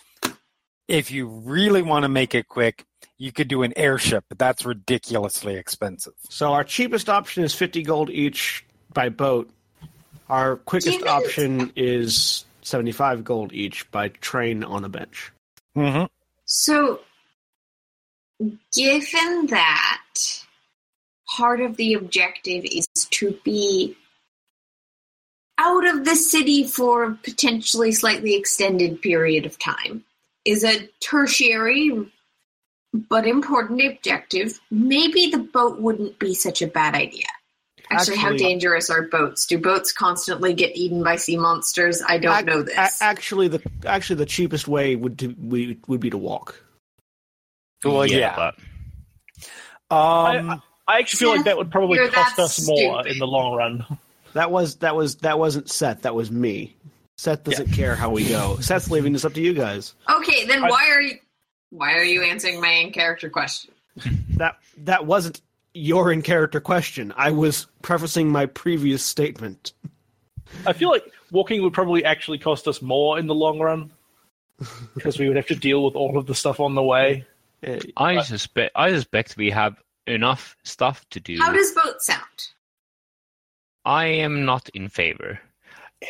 if 0.87 1.11
you 1.11 1.27
really 1.27 1.83
want 1.83 2.03
to 2.03 2.09
make 2.09 2.33
it 2.33 2.47
quick, 2.47 2.85
you 3.19 3.31
could 3.31 3.49
do 3.49 3.61
an 3.61 3.73
airship, 3.75 4.25
but 4.29 4.39
that's 4.39 4.65
ridiculously 4.65 5.57
expensive. 5.57 6.13
So 6.27 6.53
our 6.53 6.63
cheapest 6.63 7.07
option 7.07 7.43
is 7.43 7.53
50 7.53 7.83
gold 7.83 8.09
each 8.09 8.65
by 8.93 9.09
boat. 9.09 9.49
Our 10.29 10.57
quickest 10.57 10.99
Damn 10.99 11.07
option 11.07 11.73
is 11.75 12.45
75 12.61 13.23
gold 13.23 13.53
each 13.53 13.89
by 13.91 14.09
train 14.09 14.63
on 14.63 14.83
a 14.83 14.89
bench. 14.89 15.31
Mm-hmm. 15.75 16.05
so 16.45 16.99
given 18.73 19.45
that 19.47 20.03
part 21.37 21.61
of 21.61 21.77
the 21.77 21.93
objective 21.93 22.65
is 22.65 22.87
to 23.11 23.37
be 23.45 23.95
out 25.59 25.87
of 25.87 26.05
the 26.05 26.15
city 26.15 26.65
for 26.65 27.03
a 27.03 27.15
potentially 27.15 27.91
slightly 27.91 28.35
extended 28.35 29.01
period 29.01 29.45
of 29.45 29.59
time 29.59 30.03
is 30.43 30.63
a 30.63 30.89
tertiary 30.99 31.91
but 32.93 33.27
important 33.27 33.81
objective 33.83 34.59
maybe 34.71 35.29
the 35.29 35.37
boat 35.37 35.79
wouldn't 35.79 36.17
be 36.17 36.33
such 36.33 36.61
a 36.61 36.67
bad 36.67 36.95
idea 36.95 37.27
actually, 37.91 38.17
how 38.17 38.33
dangerous 38.33 38.89
are 38.89 39.03
boats 39.03 39.45
do 39.45 39.57
boats 39.57 39.91
constantly 39.91 40.53
get 40.53 40.75
eaten 40.75 41.03
by 41.03 41.15
sea 41.15 41.37
monsters 41.37 42.01
i 42.07 42.17
don't 42.17 42.35
Ac- 42.37 42.45
know 42.45 42.59
a- 42.59 42.63
this 42.63 43.01
actually, 43.01 43.47
the 43.47 43.61
actually 43.85 44.17
the 44.17 44.25
cheapest 44.25 44.67
way 44.67 44.95
would 44.95 45.17
to, 45.19 45.35
we, 45.41 45.77
would 45.87 45.99
be 45.99 46.09
to 46.09 46.17
walk. 46.17 46.61
Well, 47.83 48.05
yeah. 48.05 48.35
but 48.35 48.55
Um, 49.95 50.61
I 50.87 50.99
actually 50.99 51.17
feel 51.19 51.35
like 51.35 51.45
that 51.45 51.57
would 51.57 51.71
probably 51.71 51.97
cost 52.09 52.35
that 52.37 52.43
us 52.43 52.67
more 52.67 52.77
stupid. 53.01 53.11
in 53.13 53.19
the 53.19 53.27
long 53.27 53.55
run. 53.55 53.85
That 54.33 54.51
was 54.51 54.75
that 54.77 54.95
was 54.95 55.15
that 55.17 55.39
wasn't 55.39 55.69
Seth. 55.69 56.01
That 56.03 56.13
was 56.13 56.29
me. 56.29 56.75
Seth 57.17 57.43
doesn't 57.43 57.71
care 57.71 57.95
how 57.95 58.09
we 58.09 58.27
go. 58.27 58.57
Seth's 58.61 58.89
leaving 58.91 59.13
this 59.13 59.25
up 59.25 59.33
to 59.33 59.41
you 59.41 59.53
guys. 59.53 59.93
Okay, 60.09 60.45
then 60.45 60.63
I- 60.63 60.69
why 60.69 60.89
are 60.91 61.01
you 61.01 61.17
why 61.71 61.93
are 61.93 62.03
you 62.03 62.21
answering 62.23 62.61
my 62.61 62.69
in 62.71 62.91
character 62.91 63.29
question? 63.29 63.71
That 64.37 64.57
that 64.79 65.05
wasn't 65.05 65.41
your 65.73 66.11
in 66.11 66.21
character 66.21 66.59
question. 66.59 67.13
I 67.15 67.31
was 67.31 67.67
prefacing 67.81 68.29
my 68.29 68.45
previous 68.45 69.03
statement. 69.03 69.73
I 70.65 70.73
feel 70.73 70.89
like 70.89 71.05
walking 71.31 71.61
would 71.61 71.73
probably 71.73 72.03
actually 72.03 72.39
cost 72.39 72.67
us 72.67 72.81
more 72.81 73.19
in 73.19 73.27
the 73.27 73.35
long 73.35 73.59
run 73.59 73.91
because 74.95 75.19
we 75.19 75.27
would 75.27 75.37
have 75.37 75.47
to 75.47 75.55
deal 75.55 75.83
with 75.83 75.95
all 75.95 76.17
of 76.17 76.25
the 76.25 76.35
stuff 76.35 76.59
on 76.59 76.75
the 76.75 76.83
way. 76.83 77.25
I 77.97 78.21
suspect 78.21 78.71
I 78.75 78.91
suspect 78.91 79.37
we 79.37 79.51
have 79.51 79.75
enough 80.07 80.55
stuff 80.63 81.07
to 81.09 81.19
do. 81.19 81.37
How 81.39 81.51
does 81.51 81.71
boat 81.71 82.01
sound? 82.01 82.23
I 83.85 84.05
am 84.05 84.45
not 84.45 84.69
in 84.69 84.89
favor. 84.89 85.39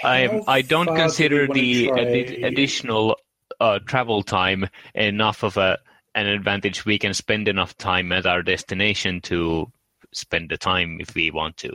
I 0.03 0.19
am, 0.19 0.43
I 0.47 0.61
don't 0.61 0.85
far 0.85 0.95
do 0.95 1.01
consider 1.01 1.47
the 1.47 1.87
try- 1.87 1.99
addi- 1.99 2.45
additional 2.45 3.17
uh, 3.59 3.79
travel 3.79 4.21
time 4.21 4.67
enough 4.93 5.43
of 5.43 5.57
a 5.57 5.79
an 6.15 6.27
advantage. 6.27 6.85
We 6.85 6.97
can 6.99 7.13
spend 7.13 7.47
enough 7.47 7.77
time 7.77 8.11
at 8.11 8.25
our 8.25 8.41
destination 8.41 9.21
to 9.21 9.71
spend 10.11 10.49
the 10.49 10.57
time 10.57 10.97
if 10.99 11.13
we 11.15 11.31
want 11.31 11.57
to. 11.57 11.73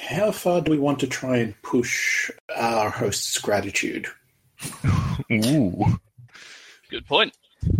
How 0.00 0.30
far 0.30 0.60
do 0.60 0.70
we 0.70 0.78
want 0.78 1.00
to 1.00 1.06
try 1.06 1.38
and 1.38 1.60
push 1.62 2.30
our 2.56 2.88
host's 2.90 3.38
gratitude? 3.38 4.06
Ooh. 5.30 5.98
Good 6.90 7.06
point. 7.06 7.34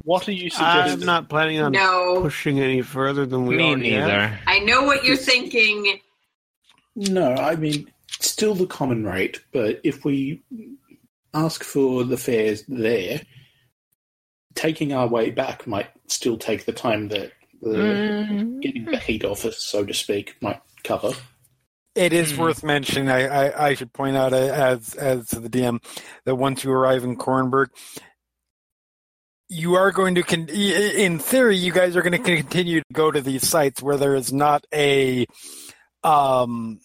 What 0.05 0.29
are 0.29 0.33
you 0.33 0.51
I'm 0.57 0.85
suggesting? 0.85 1.07
not 1.07 1.29
planning 1.29 1.61
on 1.61 1.73
No. 1.73 2.21
pushing 2.23 2.61
any 2.61 2.83
further 2.83 3.27
than 3.27 3.47
we 3.47 3.57
Me 3.57 3.65
already 3.65 3.91
have. 3.93 4.09
neither. 4.09 4.39
I 4.47 4.59
know 4.61 4.83
what 4.83 5.05
you're 5.05 5.17
thinking. 5.17 5.99
No, 6.95 7.35
I 7.35 7.57
mean, 7.57 7.91
still 8.21 8.55
the 8.55 8.67
common 8.67 9.05
rate, 9.05 9.41
but 9.53 9.81
if 9.83 10.05
we 10.05 10.43
ask 11.35 11.65
for 11.65 12.05
the 12.05 12.17
fares 12.17 12.65
there, 12.69 13.23
taking 14.55 14.93
our 14.93 15.07
way 15.07 15.31
back 15.31 15.67
might 15.67 15.89
still 16.07 16.37
take 16.39 16.65
the 16.65 16.73
time 16.73 17.09
that 17.09 17.33
the 17.61 17.69
Mm. 17.69 18.61
getting 18.61 18.85
the 18.87 18.99
heat 18.99 19.25
off 19.25 19.45
us, 19.45 19.65
so 19.65 19.85
to 19.85 19.95
speak, 19.95 20.35
might 20.41 20.61
cover. 20.85 21.13
It 21.95 22.13
is 22.13 22.33
Hmm. 22.33 22.41
worth 22.41 22.65
mentioning. 22.65 23.09
I, 23.11 23.27
I, 23.49 23.69
I 23.69 23.75
should 23.75 23.93
point 23.93 24.17
out 24.17 24.33
uh, 24.33 24.37
as 24.37 24.95
as 24.95 25.29
the 25.29 25.49
DM 25.49 25.79
that 26.25 26.35
once 26.37 26.65
you 26.65 26.73
arrive 26.73 27.05
in 27.05 27.17
Korranberg, 27.17 27.69
you 29.49 29.75
are 29.75 29.93
going 29.93 30.15
to 30.15 30.23
con- 30.23 30.49
in 30.49 31.19
theory 31.19 31.57
you 31.57 31.73
guys 31.73 31.95
are 31.97 32.03
going 32.03 32.13
to 32.13 32.19
continue 32.19 32.81
to 32.81 32.87
go 32.93 33.11
to 33.11 33.21
these 33.21 33.47
sites 33.47 33.83
where 33.83 33.97
there 33.99 34.15
is 34.15 34.33
not 34.33 34.65
a 34.73 35.27
um 36.03 36.81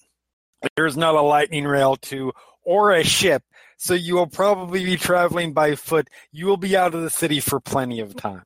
there 0.76 0.86
is 0.86 0.98
not 0.98 1.16
a 1.16 1.22
lightning 1.22 1.66
rail 1.66 1.96
to 1.96 2.34
or 2.64 2.92
a 2.92 3.04
ship. 3.04 3.42
So 3.78 3.94
you 3.94 4.16
will 4.16 4.28
probably 4.28 4.84
be 4.84 4.98
traveling 4.98 5.54
by 5.54 5.76
foot. 5.76 6.10
You 6.32 6.48
will 6.48 6.58
be 6.58 6.76
out 6.76 6.96
of 6.96 7.02
the 7.04 7.10
city 7.10 7.40
for 7.40 7.60
plenty 7.60 8.00
of 8.00 8.16
time. 8.16 8.44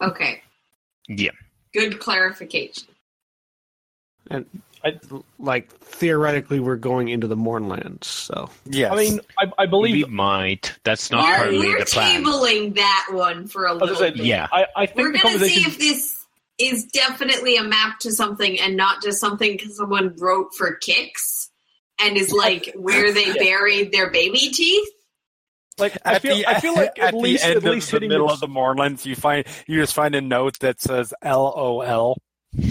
Okay, 0.00 0.42
Yeah. 1.08 1.32
good 1.74 1.98
clarification. 2.00 2.84
And 4.30 4.46
I, 4.84 4.98
like 5.38 5.70
theoretically, 5.80 6.60
we're 6.60 6.76
going 6.76 7.08
into 7.08 7.26
the 7.26 7.36
Mournlands, 7.36 8.04
So 8.04 8.48
Yes. 8.64 8.92
I 8.92 8.96
mean, 8.96 9.20
I, 9.38 9.44
I 9.58 9.64
We 9.64 9.70
believe. 9.70 10.08
might. 10.08 10.78
That's 10.84 11.10
not 11.10 11.24
We're, 11.24 11.36
partly 11.36 11.58
we're 11.58 11.78
the 11.80 11.84
plan. 11.86 12.22
tabling 12.24 12.74
that 12.76 13.08
one 13.10 13.46
for 13.48 13.64
a 13.66 13.70
I 13.70 13.72
was 13.74 13.80
little 13.82 13.96
gonna 13.98 14.12
bit. 14.12 14.24
Yeah. 14.26 14.46
I, 14.52 14.66
I 14.76 14.86
think 14.86 14.98
We're 14.98 15.12
gonna 15.22 15.38
see 15.40 15.62
if 15.62 15.78
this 15.78 16.24
is 16.58 16.84
definitely 16.86 17.56
a 17.56 17.64
map 17.64 17.98
to 18.00 18.12
something 18.12 18.58
and 18.60 18.76
not 18.76 19.02
just 19.02 19.18
something 19.20 19.52
because 19.56 19.76
someone 19.76 20.14
wrote 20.16 20.54
for 20.54 20.74
kicks 20.76 21.39
and 22.02 22.16
is 22.16 22.32
like 22.32 22.72
where 22.76 23.12
they 23.12 23.32
buried 23.34 23.92
their 23.92 24.10
baby 24.10 24.50
teeth. 24.50 24.88
like, 25.78 25.96
I 26.04 26.18
feel, 26.18 26.36
the, 26.36 26.46
I 26.46 26.60
feel 26.60 26.74
like 26.74 26.98
at, 26.98 27.12
the 27.12 27.18
least 27.18 27.44
end 27.44 27.56
at 27.56 27.64
least 27.64 27.92
of 27.92 28.00
the 28.00 28.08
middle 28.08 28.26
the, 28.28 28.34
of 28.34 28.40
the 28.40 28.46
Mournlands, 28.48 29.04
you 29.06 29.16
find 29.16 29.46
you 29.66 29.80
just 29.80 29.94
find 29.94 30.14
a 30.14 30.20
note 30.20 30.58
that 30.60 30.80
says 30.80 31.12
"LOL." 31.24 32.16
we 32.54 32.62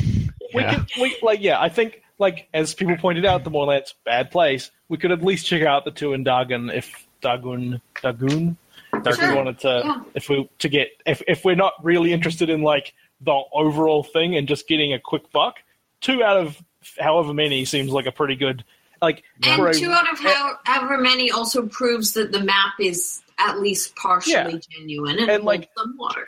Yeah. 0.54 0.76
could, 0.76 0.88
we, 1.02 1.18
like, 1.22 1.42
yeah, 1.42 1.60
I 1.62 1.70
think, 1.70 2.02
like, 2.18 2.48
as 2.54 2.74
people 2.74 2.98
pointed 2.98 3.26
out, 3.26 3.44
the 3.44 3.52
Mournlands 3.52 3.94
bad 4.06 4.32
place. 4.32 4.72
We 4.90 4.98
could 4.98 5.12
at 5.12 5.24
least 5.24 5.46
check 5.46 5.62
out 5.64 5.86
the 5.86 5.92
two 5.92 6.14
in 6.14 6.24
Darguun 6.26 6.74
if 6.74 7.08
Darguun, 7.22 7.82
Darguun, 7.98 8.56
if 8.94 9.06
we 9.06 9.14
Sure. 9.14 9.36
wanted 9.36 9.60
to, 9.60 9.82
Yeah. 9.86 10.02
if 10.16 10.30
we 10.30 10.50
to 10.60 10.70
get, 10.70 10.90
if 11.06 11.22
if 11.28 11.46
we're 11.46 11.56
not 11.56 11.74
really 11.84 12.12
interested 12.14 12.50
in 12.50 12.62
like 12.64 12.94
the 13.22 13.40
overall 13.54 14.04
thing 14.04 14.36
and 14.36 14.48
just 14.48 14.68
getting 14.68 14.94
a 14.94 15.00
quick 15.00 15.32
buck, 15.32 15.58
two 16.02 16.24
out 16.24 16.38
of 16.38 16.58
however 17.00 17.34
many 17.34 17.66
seems 17.66 17.92
like 17.92 18.06
a 18.06 18.12
pretty 18.12 18.36
good, 18.36 18.64
like, 19.02 19.24
And 19.44 19.62
a- 19.66 19.74
two 19.74 19.92
out 19.92 20.12
of 20.12 20.20
how, 20.20 20.58
however 20.66 20.98
many 20.98 21.32
also 21.32 21.66
proves 21.68 22.14
that 22.14 22.32
the 22.32 22.40
map 22.42 22.74
is 22.80 23.22
at 23.38 23.60
least 23.60 23.96
partially 23.96 24.34
Yeah. 24.34 24.60
genuine 24.78 25.20
and, 25.20 25.30
And, 25.30 25.44
like- 25.44 25.70
some 25.78 25.96
water. 25.98 26.28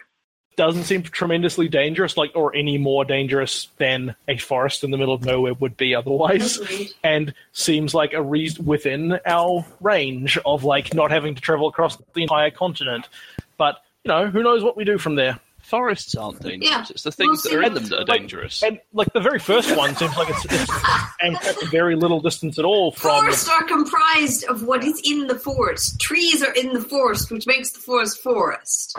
doesn't 0.57 0.83
seem 0.83 1.01
tremendously 1.01 1.67
dangerous, 1.67 2.17
like, 2.17 2.31
or 2.35 2.55
any 2.55 2.77
more 2.77 3.03
dangerous 3.05 3.69
than 3.77 4.15
a 4.27 4.37
forest 4.37 4.83
in 4.83 4.91
the 4.91 4.97
middle 4.97 5.13
of 5.13 5.25
nowhere 5.25 5.53
would 5.55 5.75
be 5.77 5.95
otherwise. 5.95 6.57
Agreed. 6.59 6.91
and 7.03 7.33
seems 7.53 7.93
like 7.95 8.13
a 8.13 8.21
reason 8.21 8.65
within 8.65 9.19
our 9.25 9.65
range 9.79 10.37
of 10.45 10.63
like 10.63 10.93
not 10.93 11.09
having 11.09 11.35
to 11.35 11.41
travel 11.41 11.67
across 11.67 11.97
the 12.13 12.21
entire 12.21 12.51
continent. 12.51 13.07
But 13.57 13.81
you 14.03 14.09
know, 14.09 14.27
who 14.27 14.43
knows 14.43 14.63
what 14.63 14.75
we 14.77 14.83
do 14.83 14.97
from 14.97 15.15
there? 15.15 15.39
Forests 15.71 16.15
aren't 16.15 16.41
dangerous. 16.41 16.69
Yeah. 16.69 16.85
It's 16.89 17.03
the 17.03 17.11
things 17.13 17.43
We'll 17.45 17.53
that 17.53 17.59
are 17.59 17.63
in 17.63 17.73
them 17.75 17.85
that 17.85 17.99
are 18.01 18.05
Like, 18.05 18.19
dangerous. 18.19 18.61
And 18.61 18.79
like 18.91 19.11
the 19.13 19.21
very 19.21 19.39
first 19.39 19.73
one 19.77 19.95
seems 19.95 20.15
like 20.17 20.29
it's, 20.29 20.45
it's 20.49 20.71
and 21.21 21.35
at 21.37 21.55
very 21.71 21.95
little 21.95 22.19
distance 22.19 22.59
at 22.59 22.65
all 22.65 22.91
from. 22.91 23.21
Forests 23.21 23.47
are 23.49 23.63
comprised 23.63 24.43
of 24.49 24.63
what 24.63 24.83
is 24.83 25.01
in 25.05 25.27
the 25.27 25.39
forest. 25.39 25.97
Trees 26.01 26.43
are 26.43 26.51
in 26.53 26.73
the 26.73 26.81
forest, 26.81 27.31
which 27.31 27.47
makes 27.47 27.71
the 27.71 27.79
forest 27.79 28.21
forest. 28.21 28.97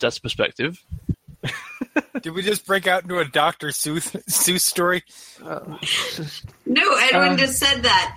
That's 0.00 0.18
perspective. 0.18 0.84
Did 2.22 2.32
we 2.34 2.42
just 2.42 2.66
break 2.66 2.88
out 2.88 3.04
into 3.04 3.18
a 3.20 3.24
Dr. 3.24 3.68
Seuss, 3.68 4.10
Seuss 4.28 4.60
story? 4.62 5.04
No, 6.66 6.96
Edwin 6.96 7.32
Uh, 7.32 7.36
just 7.36 7.58
said 7.60 7.84
that. 7.84 8.16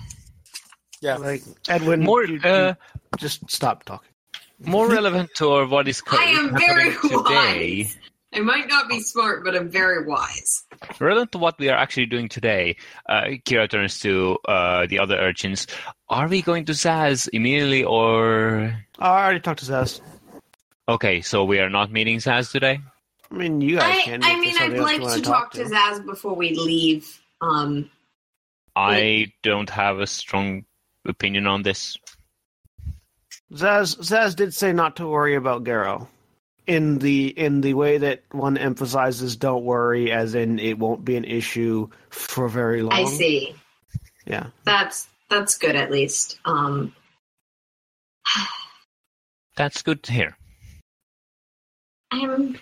Yeah. 1.02 1.18
like 1.18 1.44
Edwin, 1.70 2.02
More, 2.02 2.24
you- 2.26 2.42
uh, 2.44 2.74
you 2.80 3.18
just 3.20 3.50
stop 3.52 3.84
talking. 3.84 4.10
More 4.60 4.90
relevant 4.90 5.30
to 5.36 5.66
what 5.66 5.88
is 5.88 6.02
co- 6.02 6.18
I 6.18 6.32
am 6.32 6.58
very 6.58 6.92
happening 6.92 7.24
today. 7.24 7.84
wise. 7.84 7.98
I 8.34 8.40
might 8.42 8.68
not 8.68 8.90
be 8.90 9.00
smart, 9.00 9.46
but 9.46 9.56
I'm 9.56 9.70
very 9.70 10.06
wise. 10.06 10.64
Relevant 11.00 11.32
to 11.32 11.38
what 11.38 11.58
we 11.58 11.70
are 11.70 11.78
actually 11.78 12.08
doing 12.08 12.28
today, 12.28 12.76
uh, 13.08 13.24
Kira 13.46 13.70
turns 13.70 14.00
to 14.02 14.38
uh, 14.48 14.86
the 14.86 15.00
other 15.00 15.16
urchins. 15.18 15.66
Are 16.10 16.28
we 16.28 16.42
going 16.42 16.66
to 16.66 16.74
Zaz 16.74 17.30
immediately, 17.32 17.84
or 17.84 18.76
I 19.00 19.24
already 19.24 19.40
talked 19.40 19.62
to 19.62 19.66
Zaz. 19.66 20.02
okay? 20.90 21.22
So 21.22 21.46
we 21.46 21.60
are 21.60 21.70
not 21.70 21.92
meeting 21.92 22.18
Zaz 22.18 22.52
today. 22.52 22.80
I 23.32 23.34
mean, 23.34 23.62
you 23.62 23.78
guys 23.78 24.00
I, 24.00 24.02
can. 24.04 24.24
I 24.24 24.40
mean, 24.40 24.56
I'd 24.60 24.74
like 24.74 25.02
wanna 25.02 25.16
to 25.16 25.22
talk 25.22 25.52
to 25.54 25.64
Zaz 25.64 26.06
before 26.06 26.36
we 26.36 26.52
leave. 26.56 27.22
Um, 27.42 27.90
I 28.76 29.34
don't 29.42 29.70
have 29.70 30.00
a 30.00 30.08
strong 30.08 30.66
opinion 31.06 31.48
on 31.48 31.64
this. 31.64 31.98
Zaz 33.54 33.98
Zaz 33.98 34.36
did 34.36 34.54
say 34.54 34.74
not 34.74 34.98
to 34.98 35.08
worry 35.08 35.36
about 35.36 35.64
Garrow. 35.64 36.08
In 36.66 37.00
the 37.00 37.28
in 37.28 37.62
the 37.62 37.76
way 37.76 37.98
that 37.98 38.24
one 38.32 38.58
emphasizes 38.58 39.38
don't 39.38 39.64
worry 39.64 40.12
as 40.12 40.36
in 40.36 40.60
it 40.60 40.78
won't 40.78 41.06
be 41.06 41.16
an 41.16 41.24
issue 41.24 41.88
for 42.10 42.50
very 42.50 42.82
long. 42.82 42.92
I 42.92 43.06
see. 43.06 43.56
Yeah. 44.26 44.48
That's 44.66 45.08
that's 45.30 45.58
good 45.58 45.78
at 45.78 45.92
least. 45.92 46.40
Um, 46.44 46.94
That's 49.56 49.82
good 49.82 50.04
to 50.04 50.12
hear. 50.12 50.38
I'm. 52.12 52.60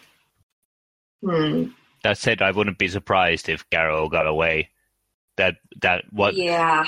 Hmm. 1.23 1.65
That 2.03 2.17
said, 2.17 2.41
I 2.41 2.51
wouldn't 2.51 2.77
be 2.77 2.87
surprised 2.87 3.49
if 3.49 3.69
Garrow 3.69 4.09
got 4.09 4.27
away. 4.27 4.69
That 5.37 5.55
that 5.81 6.05
what? 6.11 6.35
Yeah. 6.35 6.85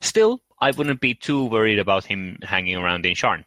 Still, 0.00 0.40
I 0.60 0.70
wouldn't 0.72 1.00
be 1.00 1.14
too 1.14 1.44
worried 1.46 1.78
about 1.78 2.04
him 2.04 2.38
hanging 2.42 2.76
around 2.76 3.06
in 3.06 3.14
Sharn. 3.14 3.44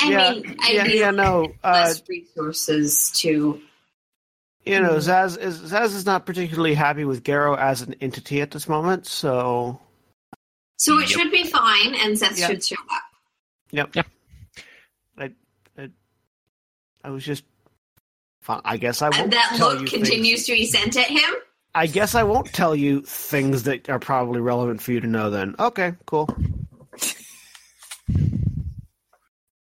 I 0.00 0.10
yeah, 0.10 0.30
mean, 0.32 0.56
I 0.60 0.70
yeah, 0.72 0.82
need 0.84 0.98
yeah, 0.98 1.10
no. 1.12 1.52
Uh, 1.62 1.72
less 1.72 2.02
resources 2.08 3.10
to. 3.16 3.60
you 4.64 4.80
know. 4.80 4.96
Zaz 4.96 5.38
is 5.38 5.60
Zaz 5.60 5.94
is 5.94 6.04
not 6.06 6.26
particularly 6.26 6.74
happy 6.74 7.04
with 7.04 7.22
Garrow 7.22 7.54
as 7.56 7.82
an 7.82 7.94
entity 8.00 8.40
at 8.40 8.50
this 8.50 8.68
moment, 8.68 9.06
so 9.06 9.78
So 10.76 10.98
it 10.98 11.02
Yep. 11.02 11.20
should 11.20 11.30
be 11.30 11.44
fine, 11.44 11.94
and 11.94 12.16
Zaz 12.16 12.38
Yeah. 12.38 12.48
should 12.48 12.64
show 12.64 12.76
up. 12.90 13.02
Yep. 13.70 13.94
Yep. 13.96 14.06
I, 15.18 15.30
I, 15.78 15.88
I 17.04 17.10
was 17.10 17.24
just. 17.24 17.44
Fine. 18.40 18.60
I 18.64 18.76
guess 18.76 19.02
I 19.02 19.06
And 19.06 19.16
won't 19.16 19.30
that 19.30 19.54
tell 19.56 19.68
look 19.72 19.82
you 19.82 19.86
continues 19.86 20.44
things. 20.44 20.46
to 20.46 20.52
be 20.52 20.66
sent 20.66 20.96
at 20.96 21.06
him. 21.06 21.30
I 21.74 21.86
guess 21.86 22.14
I 22.14 22.22
won't 22.22 22.52
tell 22.52 22.76
you 22.76 23.00
things 23.02 23.62
that 23.64 23.88
are 23.88 23.98
probably 23.98 24.40
relevant 24.40 24.82
for 24.82 24.92
you 24.92 25.00
to 25.00 25.06
know. 25.06 25.30
Then, 25.30 25.54
okay, 25.58 25.94
cool. 26.06 26.28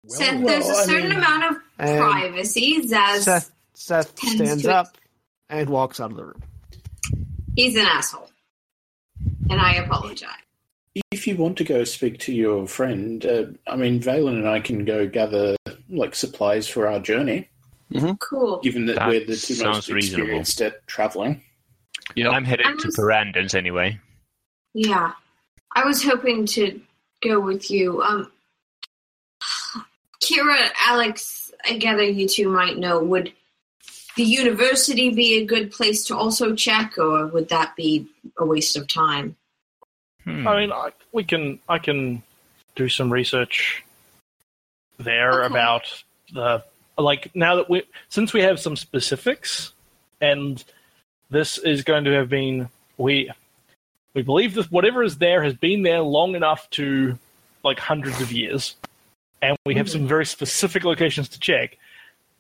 Seth, 0.07 0.37
well, 0.41 0.47
there's 0.47 0.67
a 0.69 0.73
I 0.73 0.85
certain 0.87 1.09
mean- 1.11 1.19
amount 1.19 1.45
of 1.45 1.57
privacy. 1.77 2.81
Zaz, 2.89 3.21
Seth 3.25 3.53
Seth 3.75 4.15
tends 4.15 4.37
stands 4.37 4.63
to- 4.63 4.75
up 4.75 4.97
and 5.51 5.69
walks 5.69 6.01
out 6.01 6.11
of 6.11 6.17
the 6.17 6.25
room. 6.25 6.43
he's 7.57 7.77
an 7.77 7.85
asshole. 7.87 8.31
And 9.51 9.61
I 9.61 9.75
apologize. 9.75 10.31
If 11.11 11.27
you 11.27 11.37
want 11.37 11.59
to 11.59 11.65
go 11.65 11.85
speak 11.85 12.19
to 12.21 12.33
your 12.33 12.67
friend, 12.67 13.25
uh, 13.25 13.45
I 13.67 13.77
mean, 13.77 14.01
Vaelin 14.01 14.39
and 14.39 14.49
I 14.49 14.61
can 14.61 14.85
go 14.85 15.07
gather 15.07 15.57
like 15.91 16.15
supplies 16.15 16.67
for 16.69 16.87
our 16.87 17.01
journey. 17.01 17.49
Cool. 18.21 18.61
Given 18.61 18.87
that, 18.87 18.97
That 18.97 19.09
we're 19.09 19.21
the 19.21 19.37
two 19.37 19.55
most 19.55 19.59
sounds 19.59 19.89
reasonable. 19.91 20.23
experienced 20.25 20.61
at 20.63 20.87
traveling. 20.87 21.43
Yep. 22.17 22.33
I'm 22.33 22.45
headed 22.45 22.67
I 22.67 22.73
to 22.77 22.87
was- 22.87 22.97
Perandons 22.97 23.55
anyway. 23.55 23.99
Yeah. 24.75 25.13
I 25.75 25.85
was 25.85 26.03
hoping 26.03 26.47
to 26.47 26.81
go 27.23 27.41
with 27.41 27.71
you. 27.71 28.03
Um 28.03 28.31
Kira, 30.23 30.71
Alex, 30.87 31.53
I 31.65 31.79
gather 31.79 32.03
you 32.03 32.29
two 32.29 32.49
might 32.49 32.77
know, 32.77 33.03
would 33.03 33.33
the 34.17 34.25
university 34.25 35.11
be 35.11 35.35
a 35.39 35.45
good 35.45 35.71
place 35.71 36.05
to 36.07 36.17
also 36.17 36.55
check 36.55 36.99
or 36.99 37.27
would 37.29 37.49
that 37.51 37.77
be 37.77 38.07
a 38.37 38.45
waste 38.45 38.77
of 38.77 38.89
time? 38.89 39.37
Hmm. 40.25 40.47
I 40.47 40.61
mean, 40.61 40.73
I, 40.73 40.91
we 41.13 41.25
can 41.25 41.61
I 41.69 41.79
can 41.79 42.23
do 42.75 42.89
some 42.89 43.13
research 43.13 43.85
there 44.99 45.45
Okay. 45.45 45.47
about 45.47 46.03
the 46.33 46.65
like 46.99 47.35
now 47.35 47.57
that 47.57 47.71
we 47.71 47.85
since 48.09 48.33
we 48.33 48.43
have 48.43 48.59
some 48.59 48.75
specifics, 48.77 49.73
and 50.21 50.63
this 51.31 51.59
is 51.59 51.83
going 51.83 52.05
to 52.05 52.13
have 52.13 52.29
been 52.29 52.69
we 52.97 53.31
we 54.15 54.23
believe 54.23 54.55
that 54.55 54.71
whatever 54.73 55.03
is 55.03 55.19
there 55.19 55.43
has 55.43 55.55
been 55.55 55.83
there 55.83 56.01
long 56.01 56.35
enough 56.35 56.69
to 56.71 57.19
like 57.65 57.79
hundreds 57.79 58.21
of 58.21 58.33
years, 58.33 58.77
and 59.43 59.57
we 59.65 59.75
have 59.75 59.91
some 59.91 60.07
very 60.07 60.27
specific 60.27 60.85
locations 60.85 61.29
to 61.31 61.41
check. 61.41 61.77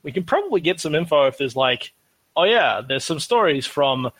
We 0.02 0.12
can 0.12 0.24
probably 0.24 0.60
get 0.60 0.80
some 0.80 0.94
info 0.94 1.26
if 1.26 1.38
there's 1.38 1.56
like, 1.56 1.92
oh 2.36 2.44
yeah, 2.44 2.80
there's 2.86 3.04
some 3.04 3.20
stories 3.20 3.66
from 3.66 4.10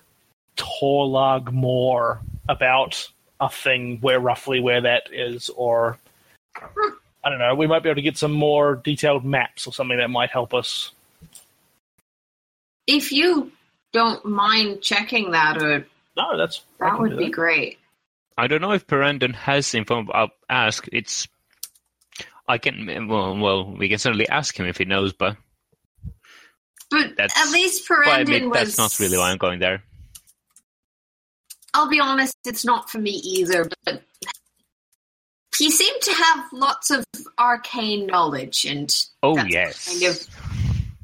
Torlaac 0.57 1.53
Moor 1.53 2.21
about 2.49 3.09
a 3.41 3.49
thing 3.49 3.99
where 4.01 4.21
roughly 4.21 4.61
where 4.61 4.81
that 4.81 5.09
is, 5.13 5.51
or 5.51 5.99
I 7.25 7.31
don't 7.31 7.39
know. 7.39 7.55
We 7.55 7.67
might 7.67 7.83
be 7.83 7.89
able 7.89 7.97
to 7.97 8.03
get 8.03 8.19
some 8.19 8.33
more 8.33 8.77
detailed 8.77 9.25
maps 9.25 9.67
or 9.67 9.73
something 9.73 9.99
that 9.99 10.11
might 10.11 10.31
help 10.31 10.55
us. 10.55 10.93
If 12.87 13.13
you 13.13 13.53
don't 13.93 14.25
mind 14.25 14.83
checking 14.83 15.31
that 15.33 15.63
or 15.63 15.87
No, 16.17 16.37
that's 16.37 16.63
that 16.81 16.99
would 16.99 17.17
be 17.17 17.25
that. 17.27 17.33
great. 17.33 17.79
I 18.37 18.47
don't 18.47 18.61
know 18.61 18.73
if 18.73 18.87
Perandon 18.87 19.35
has 19.35 19.75
info. 19.75 20.07
I'll 20.13 20.31
ask. 20.49 20.87
It's. 20.93 21.27
I 22.47 22.59
can. 22.59 23.09
Well, 23.09 23.37
well, 23.37 23.65
we 23.77 23.89
can 23.89 23.99
certainly 23.99 24.29
ask 24.29 24.59
him 24.59 24.67
if 24.67 24.79
he 24.79 24.85
knows, 24.85 25.13
but, 25.13 25.37
But 26.91 27.17
That's- 27.17 27.37
at 27.37 27.51
least 27.53 27.87
but 27.89 27.99
I 27.99 28.03
Perandon 28.05 28.21
admit 28.23 28.51
was 28.51 28.59
that's 28.77 28.79
not 28.79 28.99
really 29.01 29.19
why 29.19 29.31
I'm 29.31 29.39
going 29.39 29.59
there. 29.59 29.83
I'll 31.75 31.89
be 31.89 32.01
honest, 32.01 32.35
it's 32.47 32.65
not 32.65 32.89
for 32.91 32.99
me 32.99 33.11
either, 33.11 33.69
but 33.85 34.03
he 35.59 35.71
seemed 35.71 36.01
to 36.03 36.13
have 36.15 36.47
lots 36.53 36.91
of 36.91 37.05
arcane 37.39 38.07
knowledge, 38.07 38.65
and 38.65 38.95
Oh 39.23 39.35
that's 39.37 39.51
yes. 39.53 39.89
kind 39.89 40.03
of, 40.05 40.48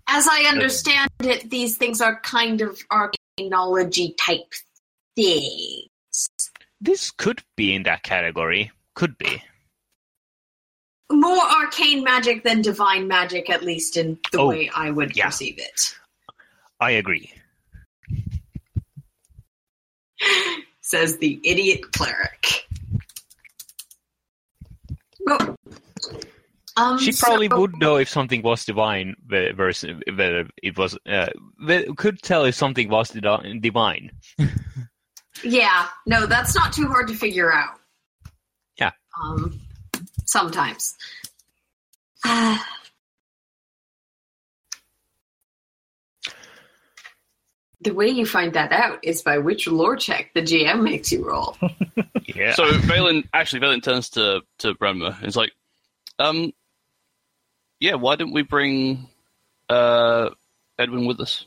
as 0.08 0.28
I 0.30 0.42
understand 0.48 1.10
it, 1.20 1.50
these 1.50 1.76
things 1.76 2.00
are 2.00 2.20
kind 2.20 2.60
of 2.60 2.80
arcane 2.90 3.18
knowledgey 3.40 4.14
type 4.18 4.52
things. 5.16 5.88
This 6.80 7.10
could 7.10 7.42
be 7.56 7.74
in 7.74 7.82
that 7.84 8.02
category. 8.02 8.70
Could 8.94 9.16
be. 9.18 9.42
More 11.10 11.42
arcane 11.42 12.02
magic 12.04 12.44
than 12.44 12.62
divine 12.62 13.08
magic, 13.08 13.50
at 13.50 13.62
least 13.62 13.96
in 13.96 14.18
the 14.32 14.38
Oh, 14.40 14.48
way 14.48 14.70
I 14.74 14.90
would 14.90 15.16
yeah. 15.16 15.26
perceive 15.26 15.58
it. 15.58 15.96
I 16.80 16.92
agree. 16.92 17.32
Says 20.80 21.18
the 21.18 21.40
idiot 21.44 21.92
cleric. 21.92 22.66
Oh. 25.28 25.56
Um, 26.76 26.98
She 26.98 27.12
probably 27.12 27.48
so- 27.48 27.60
would 27.60 27.76
know 27.78 27.96
if 27.96 28.08
something 28.08 28.42
was 28.42 28.64
divine 28.64 29.14
ve- 29.26 29.52
versus 29.52 30.00
whether 30.12 30.48
it 30.62 30.76
was. 30.76 30.98
Uh, 31.06 31.28
could 31.96 32.20
tell 32.22 32.44
if 32.44 32.54
something 32.54 32.88
was 32.88 33.10
divine. 33.10 34.10
Yeah, 35.42 35.88
no, 36.06 36.26
that's 36.26 36.54
not 36.54 36.72
too 36.72 36.86
hard 36.86 37.08
to 37.08 37.14
figure 37.14 37.52
out. 37.52 37.78
Yeah. 38.78 38.92
Um, 39.22 39.60
sometimes. 40.26 40.94
Ah, 42.24 42.64
the 47.80 47.92
way 47.92 48.08
you 48.08 48.24
find 48.24 48.52
that 48.54 48.72
out 48.72 48.98
is 49.02 49.22
by 49.22 49.38
which 49.38 49.66
lore 49.66 49.96
check 49.96 50.30
the 50.34 50.40
GM 50.40 50.82
makes 50.82 51.12
you 51.12 51.26
roll. 51.26 51.56
Yeah. 52.26 52.54
So 52.54 52.64
Vaelin 52.78 53.28
actually 53.34 53.60
Vaelin 53.60 53.82
turns 53.82 54.08
to 54.10 54.40
to 54.60 54.74
Branma 54.74 55.16
and 55.18 55.26
is 55.28 55.36
like, 55.36 55.52
um, 56.18 56.52
yeah, 57.84 57.96
why 57.96 58.16
didn't 58.16 58.32
we 58.32 58.40
bring 58.42 59.08
uh 59.68 60.30
Edwin 60.78 61.04
with 61.04 61.20
us? 61.20 61.44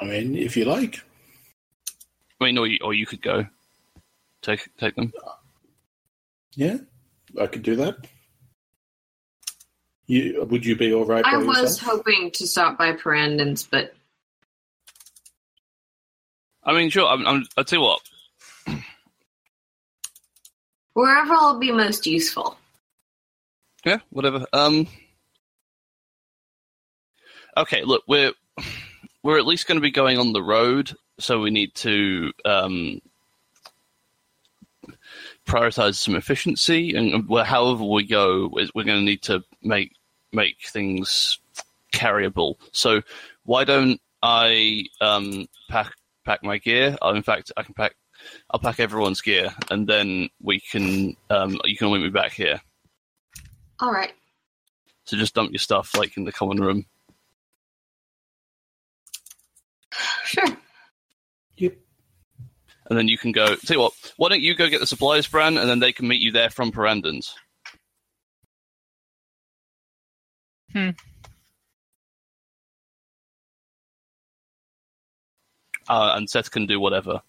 I 0.00 0.06
mean, 0.06 0.34
if 0.36 0.56
you 0.56 0.64
like. 0.64 1.00
I 2.40 2.46
mean, 2.46 2.56
or 2.56 2.66
you, 2.66 2.78
or 2.82 2.94
you 2.94 3.04
could 3.04 3.20
go 3.20 3.46
take 4.40 4.68
take 4.78 4.96
them. 4.96 5.12
Yeah, 6.54 6.78
I 7.38 7.46
could 7.46 7.62
do 7.62 7.76
that. 7.76 7.96
You 10.06 10.42
would 10.48 10.64
you 10.64 10.74
be 10.74 10.94
all 10.94 11.04
right? 11.04 11.24
I 11.26 11.32
by 11.32 11.44
was 11.44 11.58
yourself? 11.58 11.98
hoping 11.98 12.30
to 12.32 12.46
stop 12.46 12.78
by 12.78 12.92
Perandon's, 12.92 13.64
but 13.64 13.94
I 16.64 16.72
mean, 16.72 16.88
sure. 16.88 17.06
I'm, 17.06 17.26
I'm, 17.26 17.44
I'll 17.58 17.64
tell 17.64 17.80
you 17.80 17.84
what. 17.84 18.80
wherever 20.94 21.34
I'll 21.34 21.58
be 21.58 21.70
most 21.70 22.06
useful. 22.06 22.56
Yeah, 23.84 23.98
whatever. 24.10 24.46
Um. 24.52 24.86
Okay, 27.56 27.82
look, 27.84 28.04
we're 28.06 28.32
we're 29.22 29.38
at 29.38 29.46
least 29.46 29.66
going 29.66 29.76
to 29.76 29.82
be 29.82 29.90
going 29.90 30.18
on 30.18 30.32
the 30.32 30.42
road, 30.42 30.92
so 31.18 31.40
we 31.40 31.50
need 31.50 31.74
to 31.76 32.32
um, 32.44 33.00
prioritize 35.46 35.96
some 35.96 36.14
efficiency, 36.14 36.94
and 36.94 37.28
however 37.44 37.84
we 37.84 38.06
go, 38.06 38.48
we're 38.52 38.84
going 38.84 38.98
to 38.98 39.04
need 39.04 39.22
to 39.22 39.42
make 39.62 39.92
make 40.32 40.58
things 40.66 41.38
carryable. 41.92 42.56
So 42.72 43.02
why 43.44 43.64
don't 43.64 44.00
I 44.22 44.84
um, 45.00 45.46
pack 45.68 45.92
pack 46.24 46.42
my 46.42 46.58
gear? 46.58 46.96
Uh, 47.02 47.12
in 47.14 47.22
fact, 47.22 47.52
I 47.56 47.62
can 47.62 47.74
pack. 47.74 47.94
I'll 48.50 48.60
pack 48.60 48.78
everyone's 48.78 49.20
gear, 49.20 49.50
and 49.70 49.86
then 49.86 50.28
we 50.40 50.60
can. 50.60 51.16
Um, 51.28 51.58
you 51.64 51.76
can 51.76 51.92
meet 51.92 52.02
me 52.02 52.10
back 52.10 52.32
here. 52.32 52.60
All 53.82 53.90
right. 53.92 54.12
So 55.04 55.16
just 55.16 55.34
dump 55.34 55.50
your 55.50 55.58
stuff 55.58 55.96
like 55.96 56.16
in 56.16 56.24
the 56.24 56.30
common 56.30 56.58
room. 56.58 56.86
Sure. 60.24 60.46
Yep. 61.56 61.74
And 62.88 62.98
then 62.98 63.08
you 63.08 63.18
can 63.18 63.32
go. 63.32 63.56
Tell 63.56 63.76
you 63.76 63.80
what, 63.80 63.92
why 64.16 64.28
don't 64.28 64.40
you 64.40 64.54
go 64.54 64.68
get 64.68 64.78
the 64.78 64.86
supplies, 64.86 65.26
Bran, 65.26 65.58
and 65.58 65.68
then 65.68 65.80
they 65.80 65.92
can 65.92 66.06
meet 66.06 66.20
you 66.20 66.30
there 66.30 66.48
from 66.48 66.70
Perandon's. 66.70 67.34
Hmm. 70.72 70.90
Uh, 75.88 76.12
and 76.16 76.30
Seth 76.30 76.52
can 76.52 76.66
do 76.66 76.78
whatever. 76.78 77.20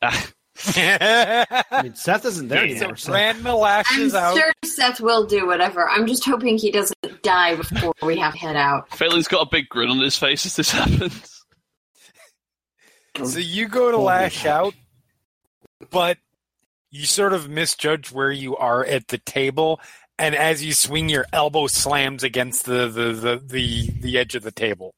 I 0.76 1.64
mean, 1.82 1.94
Seth 1.94 2.24
isn't 2.24 2.48
there 2.48 2.66
so 2.68 2.74
anymore. 2.74 2.96
So. 2.96 3.12
Branma 3.12 3.46
I'm 3.52 3.58
lashes 3.58 4.14
out. 4.14 4.36
sure 4.36 4.52
Seth 4.64 5.00
will 5.00 5.24
do 5.26 5.46
whatever. 5.46 5.88
I'm 5.88 6.06
just 6.06 6.24
hoping 6.24 6.58
he 6.58 6.70
doesn't 6.70 7.22
die 7.22 7.54
before 7.56 7.92
we 8.02 8.18
have 8.18 8.32
to 8.32 8.38
head 8.38 8.56
out. 8.56 8.88
Phelan's 8.96 9.28
got 9.28 9.46
a 9.46 9.50
big 9.50 9.68
grin 9.68 9.88
on 9.90 10.00
his 10.00 10.16
face 10.16 10.44
as 10.46 10.56
this 10.56 10.70
happens. 10.70 11.44
So 13.24 13.38
you 13.38 13.66
go 13.68 13.90
to 13.90 13.98
lash 13.98 14.46
out, 14.46 14.74
but 15.90 16.18
you 16.90 17.04
sort 17.04 17.32
of 17.32 17.48
misjudge 17.48 18.12
where 18.12 18.30
you 18.30 18.56
are 18.56 18.84
at 18.84 19.08
the 19.08 19.18
table, 19.18 19.80
and 20.20 20.36
as 20.36 20.64
you 20.64 20.72
swing, 20.72 21.08
your 21.08 21.26
elbow 21.32 21.66
slams 21.66 22.22
against 22.22 22.64
the 22.64 22.86
the 22.88 23.12
the, 23.12 23.42
the, 23.44 23.90
the 24.00 24.18
edge 24.18 24.34
of 24.36 24.42
the 24.44 24.52
table. 24.52 24.94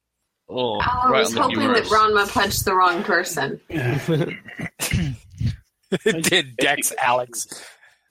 Oh, 0.50 0.78
Oh, 0.78 1.14
I 1.14 1.20
was 1.20 1.28
on 1.30 1.34
the 1.34 1.42
hoping 1.42 1.58
that 1.72 1.84
humerus. 1.84 1.88
Branma 1.88 2.28
punched 2.30 2.64
the 2.66 2.74
wrong 2.74 3.02
person. 3.04 3.60
It 6.04 6.24
did 6.24 6.56
Dex 6.56 6.92
Alex. 7.02 7.46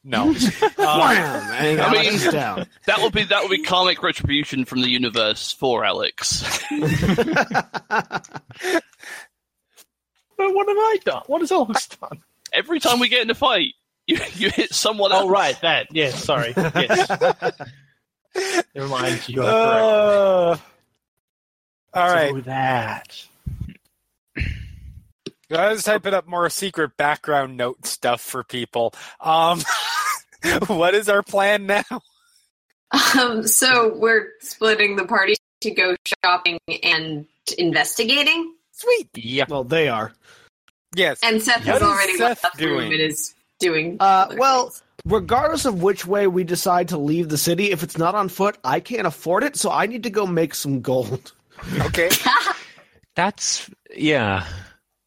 No. 0.03 0.29
Um, 0.29 0.35
Wham! 0.77 1.79
I 1.81 1.91
mean- 1.91 2.31
down. 2.31 2.65
That 2.85 3.01
would 3.01 3.11
be 3.13 3.23
that 3.25 3.43
would 3.43 3.51
be 3.51 3.63
karmic 3.63 4.01
retribution 4.01 4.63
from 4.65 4.81
the 4.81 4.89
universe 4.89 5.51
for 5.51 5.83
Alex. 5.85 6.41
But 6.69 6.81
what 10.37 10.67
have 10.69 10.77
I 10.77 10.97
done? 11.03 11.23
What 11.27 11.41
has 11.41 11.51
Alex 11.51 11.87
done? 11.87 12.21
Every 12.53 12.79
time 12.79 12.99
we 12.99 13.09
get 13.09 13.21
in 13.23 13.29
a 13.29 13.35
fight, 13.35 13.73
you 14.07 14.17
You 14.35 14.49
hit 14.49 14.73
someone 14.73 15.11
else. 15.11 15.23
Oh, 15.25 15.29
right, 15.29 15.59
that. 15.61 15.87
Yes, 15.91 16.23
sorry. 16.23 16.53
Yes. 16.55 17.09
Never 18.73 18.87
mind. 18.87 19.27
You 19.27 19.43
are 19.43 19.45
Uh, 19.45 20.57
all 21.93 21.93
correct. 21.93 22.13
right. 22.13 22.31
So 22.31 22.41
that. 22.41 23.25
Let's 25.49 25.83
typing 25.83 26.13
up 26.13 26.27
more 26.27 26.49
secret 26.49 26.95
background 26.97 27.57
note 27.57 27.85
stuff 27.85 28.21
for 28.21 28.43
people. 28.43 28.93
Um, 29.19 29.61
what 30.67 30.93
is 30.93 31.09
our 31.09 31.23
plan 31.23 31.65
now? 31.65 31.83
Um, 33.17 33.45
so 33.47 33.95
we're 33.95 34.29
splitting 34.41 34.95
the 34.95 35.05
party 35.05 35.35
to 35.61 35.71
go 35.71 35.95
shopping 36.23 36.59
and 36.83 37.25
investigating. 37.57 38.53
Sweet. 38.71 39.09
Yeah. 39.15 39.45
Well, 39.49 39.63
they 39.63 39.87
are. 39.89 40.13
Yes. 40.95 41.19
And 41.23 41.41
Seth 41.41 41.65
What 41.65 41.65
has 41.65 41.81
is 41.81 41.87
already 41.87 42.17
Seth 42.17 42.43
left 42.43 42.57
the 42.57 42.65
room 42.65 42.77
doing? 42.79 42.93
and 42.93 43.01
is 43.01 43.35
doing. 43.59 43.97
Uh, 43.99 44.33
well, 44.37 44.65
things. 44.69 44.83
regardless 45.05 45.65
of 45.65 45.81
which 45.81 46.05
way 46.05 46.27
we 46.27 46.43
decide 46.43 46.89
to 46.89 46.97
leave 46.97 47.29
the 47.29 47.37
city, 47.37 47.71
if 47.71 47.83
it's 47.83 47.97
not 47.97 48.15
on 48.15 48.29
foot, 48.29 48.57
I 48.63 48.79
can't 48.79 49.05
afford 49.05 49.43
it, 49.43 49.55
so 49.55 49.71
I 49.71 49.85
need 49.85 50.03
to 50.03 50.09
go 50.09 50.25
make 50.25 50.55
some 50.55 50.81
gold. 50.81 51.33
Okay. 51.79 52.09
That's 53.15 53.69
yeah. 53.95 54.45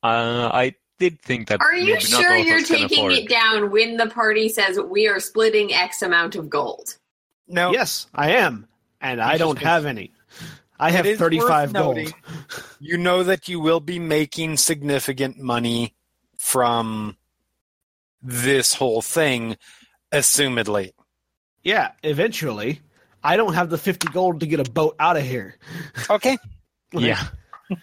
Uh, 0.02 0.50
I 0.52 0.74
did 0.98 1.20
think 1.20 1.48
that. 1.48 1.60
are 1.60 1.74
you 1.74 2.00
sure 2.00 2.36
you're 2.36 2.62
taking 2.62 3.10
it 3.10 3.28
down 3.28 3.70
when 3.70 3.96
the 3.96 4.08
party 4.08 4.48
says 4.48 4.78
we 4.78 5.08
are 5.08 5.20
splitting 5.20 5.72
X 5.72 6.02
amount 6.02 6.34
of 6.36 6.48
gold? 6.50 6.96
No. 7.48 7.72
Yes, 7.72 8.06
I 8.14 8.32
am, 8.32 8.68
and 9.00 9.20
I 9.20 9.36
don't 9.36 9.58
have 9.58 9.84
any. 9.86 10.12
I 10.78 10.90
have 10.90 11.06
thirty-five 11.18 11.72
gold. 11.72 11.96
noting, 11.96 12.14
You 12.80 12.98
know 12.98 13.22
that 13.22 13.48
you 13.48 13.60
will 13.60 13.80
be 13.80 13.98
making 13.98 14.56
significant 14.56 15.38
money 15.38 15.94
from 16.36 17.16
this 18.20 18.74
whole 18.74 19.02
thing, 19.02 19.56
assumedly. 20.12 20.92
Yeah, 21.62 21.92
eventually. 22.02 22.80
I 23.22 23.36
don't 23.36 23.54
have 23.54 23.70
the 23.70 23.78
fifty 23.78 24.08
gold 24.08 24.40
to 24.40 24.46
get 24.46 24.58
a 24.58 24.70
boat 24.70 24.96
out 24.98 25.16
of 25.16 25.22
here. 25.24 25.56
Okay. 26.10 26.38
Yeah. 26.94 27.22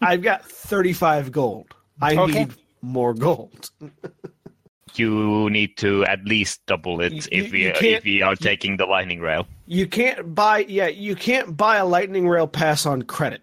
I've 0.04 0.22
got 0.22 0.46
thirty-five 0.46 1.32
gold. 1.32 1.74
I 2.02 2.16
Okay. 2.16 2.46
need 2.46 2.54
more 2.82 3.14
gold. 3.14 3.70
You 4.96 5.50
need 5.50 5.78
to 5.78 6.04
at 6.06 6.26
least 6.26 6.66
double 6.66 7.00
it 7.02 7.14
You- 7.14 7.22
if 7.32 7.52
we 7.52 7.66
if 7.68 8.04
we 8.04 8.22
are 8.22 8.36
taking 8.36 8.78
the 8.78 8.86
lightning 8.86 9.20
rail. 9.22 9.48
You 9.68 9.88
can't 9.88 10.34
buy. 10.34 10.60
Yeah, 10.68 10.88
you 10.88 11.16
can't 11.16 11.56
buy 11.56 11.78
a 11.78 11.86
lightning 11.86 12.28
rail 12.28 12.48
pass 12.48 12.86
on 12.86 13.04
credit. 13.04 13.42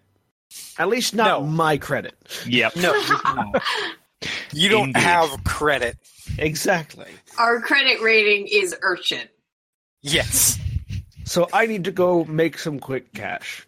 At 0.79 0.89
least 0.89 1.15
not 1.15 1.41
No. 1.43 1.47
my 1.47 1.77
credit. 1.79 2.15
Yep. 2.47 2.77
No. 2.77 2.93
you 4.53 4.69
don't. 4.69 4.89
Indeed. 4.89 5.01
have 5.03 5.45
credit. 5.45 5.97
Exactly. 6.39 7.07
Our 7.39 7.61
credit 7.61 8.01
rating 8.03 8.49
is 8.49 8.75
urchin. 8.83 9.29
Yes. 10.03 10.59
So 11.25 11.49
I 11.53 11.67
need 11.67 11.85
to 11.85 11.93
go 11.93 12.25
make 12.25 12.59
some 12.59 12.79
quick 12.81 13.13
cash, 13.15 13.67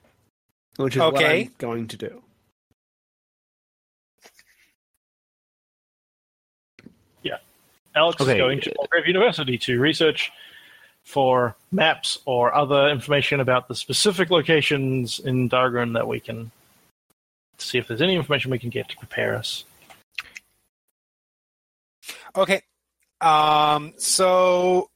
which 0.76 0.96
is 0.96 1.00
what 1.00 1.22
I'm 1.24 1.52
going 1.58 1.88
to 1.88 1.96
do. 1.96 2.22
Alex 7.98 8.22
Okay. 8.22 8.32
is 8.32 8.38
going 8.38 8.60
to 8.60 8.70
Morgrave 8.78 9.06
University 9.08 9.58
to 9.58 9.80
research 9.80 10.30
for 11.02 11.56
maps 11.72 12.18
or 12.26 12.54
other 12.54 12.88
information 12.88 13.40
about 13.40 13.66
the 13.66 13.74
specific 13.74 14.30
locations 14.30 15.18
in 15.18 15.48
Darguun 15.50 15.94
that 15.94 16.06
we 16.06 16.20
can 16.20 16.50
see 17.58 17.76
if 17.78 17.88
there's 17.88 18.00
any 18.02 18.14
information 18.14 18.50
we 18.52 18.58
can 18.58 18.70
get 18.70 18.88
to 18.88 18.96
prepare 18.98 19.34
us. 19.34 19.64
Okay. 22.36 22.62
Um, 23.20 23.94
so, 23.96 24.90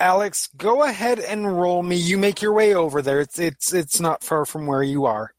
Alex, 0.00 0.48
go 0.56 0.82
ahead 0.82 1.20
and 1.20 1.46
roll 1.60 1.82
me. 1.84 1.94
You 1.96 2.18
make 2.18 2.42
your 2.42 2.52
way 2.52 2.74
over 2.74 3.00
there. 3.00 3.20
It's 3.20 3.38
it's 3.38 3.72
it's 3.72 4.00
not 4.00 4.24
far 4.24 4.44
from 4.44 4.66
where 4.66 4.82
you 4.82 5.04
are. 5.06 5.32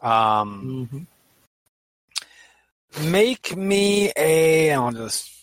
Um, 0.00 0.88
Mm-hmm. 2.94 3.10
make 3.10 3.56
me 3.56 4.12
a. 4.16 4.70
I'll 4.72 4.92
just 4.92 5.35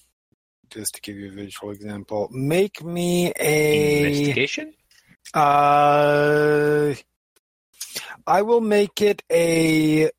just 0.73 0.95
to 0.95 1.01
give 1.01 1.15
you 1.15 1.29
a 1.29 1.31
visual 1.31 1.71
example. 1.71 2.29
Make 2.31 2.83
me 2.83 3.31
a. 3.39 3.99
Investigation. 3.99 4.73
Uh, 5.33 6.93
I 8.25 8.41
will 8.41 8.61
make 8.61 9.01
it 9.01 9.23
a 9.31 10.09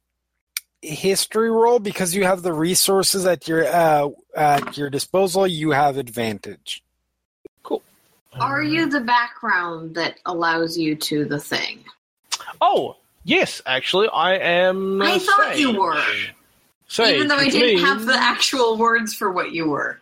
history 0.83 1.51
roll 1.51 1.79
because 1.79 2.15
you 2.15 2.25
have 2.25 2.43
the 2.43 2.53
resources 2.53 3.27
at 3.27 3.49
your 3.49 3.67
uh, 3.67 4.09
at 4.37 4.77
your 4.77 4.91
disposal. 4.91 5.47
You 5.47 5.71
have 5.71 5.97
advantage. 5.97 6.83
Cool. 7.63 7.83
Are 8.41 8.63
you 8.63 8.89
the 8.89 9.01
background 9.01 9.95
that 9.97 10.19
allows 10.27 10.77
you 10.77 10.97
to 10.97 11.25
the 11.25 11.39
thing? 11.39 11.85
Oh, 12.61 12.97
yes, 13.25 13.63
actually, 13.67 14.09
I 14.09 14.35
am. 14.35 15.01
I 15.03 15.15
uh, 15.15 15.19
thought 15.19 15.59
you 15.59 15.79
were. 15.79 16.03
Sage, 16.87 17.17
Even 17.17 17.29
though 17.29 17.37
I 17.37 17.49
didn't 17.49 17.85
have 17.85 18.05
the 18.05 18.15
actual 18.15 18.77
words 18.77 19.15
for 19.15 19.33
what 19.33 19.53
you 19.53 19.69
were. 19.69 20.01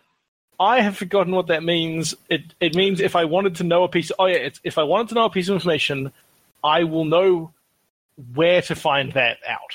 I 0.63 0.81
have 0.81 0.95
forgotten 0.97 1.33
what 1.35 1.47
that 1.47 1.63
means. 1.63 2.15
It 2.29 2.41
it 2.59 2.75
means 2.75 2.99
if 3.01 3.15
I 3.15 3.25
wanted 3.25 3.55
to 3.57 3.63
know 3.63 3.83
a 3.83 3.87
piece. 3.89 4.11
Oh 4.17 4.25
yeah, 4.25 4.37
it's, 4.37 4.59
if 4.63 4.77
I 4.77 4.83
wanted 4.83 5.09
to 5.09 5.15
know 5.15 5.25
a 5.25 5.29
piece 5.29 5.49
of 5.49 5.55
information, 5.55 6.11
I 6.63 6.83
will 6.85 7.05
know 7.05 7.51
where 8.33 8.61
to 8.63 8.75
find 8.75 9.11
that 9.13 9.37
out. 9.47 9.73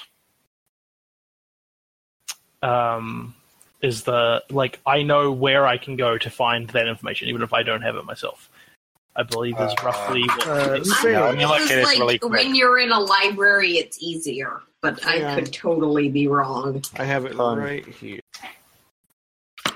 Um, 2.63 3.35
is 3.83 4.03
the 4.03 4.43
like 4.51 4.81
I 4.87 5.03
know 5.03 5.31
where 5.33 5.67
I 5.67 5.79
can 5.79 5.97
go 5.97 6.19
to 6.19 6.31
find 6.31 6.69
that 6.71 6.89
information, 6.89 7.29
even 7.29 7.43
if 7.43 7.53
I 7.53 7.63
don't 7.63 7.83
have 7.83 7.97
it 7.97 8.05
myself. 8.05 8.49
I 9.15 9.25
believe 9.25 9.59
is 9.61 9.75
roughly 9.83 10.23
what 10.23 10.47
uh, 10.49 10.75
it 10.75 10.83
is. 10.83 10.99
Say- 11.01 11.13
Yeah, 11.13 11.23
I 11.23 11.27
let 11.31 11.35
me 11.37 11.43
know 11.43 11.49
look 11.51 11.61
it 11.63 11.71
at 11.73 11.79
was 11.81 11.91
it 11.91 11.99
really 11.99 12.07
like 12.15 12.21
quick. 12.21 12.33
when 12.33 12.55
you're 12.55 12.79
in 12.79 12.93
a 12.93 13.01
library, 13.01 13.73
it's 13.73 14.01
easier, 14.01 14.61
but 14.81 15.05
I 15.05 15.35
could 15.35 15.53
totally 15.53 16.09
be 16.09 16.29
wrong. 16.29 16.83
I 16.97 17.05
have 17.05 17.25
it 17.25 17.39
Um, 17.39 17.59
right 17.59 17.85
here. 17.87 18.21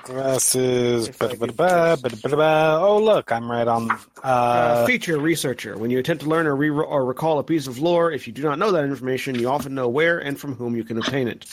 Glasses. 0.03 1.07
If 1.07 1.17
ba-da-ba-da-ba, 1.19 1.97
ba-da-ba-da-ba. 2.01 2.79
Oh, 2.81 2.99
look, 3.01 3.31
I'm 3.31 3.49
right 3.49 3.67
on. 3.67 3.89
Uh, 3.91 3.97
Uh, 4.23 4.85
feature 4.85 5.17
researcher. 5.17 5.77
When 5.77 5.89
you 5.89 5.99
attempt 5.99 6.23
to 6.23 6.29
learn 6.29 6.45
or, 6.47 6.55
re- 6.55 6.69
or 6.69 7.05
recall 7.05 7.39
a 7.39 7.43
piece 7.43 7.67
of 7.67 7.79
lore, 7.79 8.11
if 8.11 8.27
you 8.27 8.33
do 8.33 8.41
not 8.43 8.59
know 8.59 8.71
that 8.71 8.83
information, 8.83 9.35
you 9.35 9.49
often 9.49 9.73
know 9.73 9.87
where 9.89 10.19
and 10.19 10.39
from 10.39 10.55
whom 10.55 10.75
you 10.75 10.83
can 10.83 10.97
obtain 10.97 11.27
it. 11.27 11.45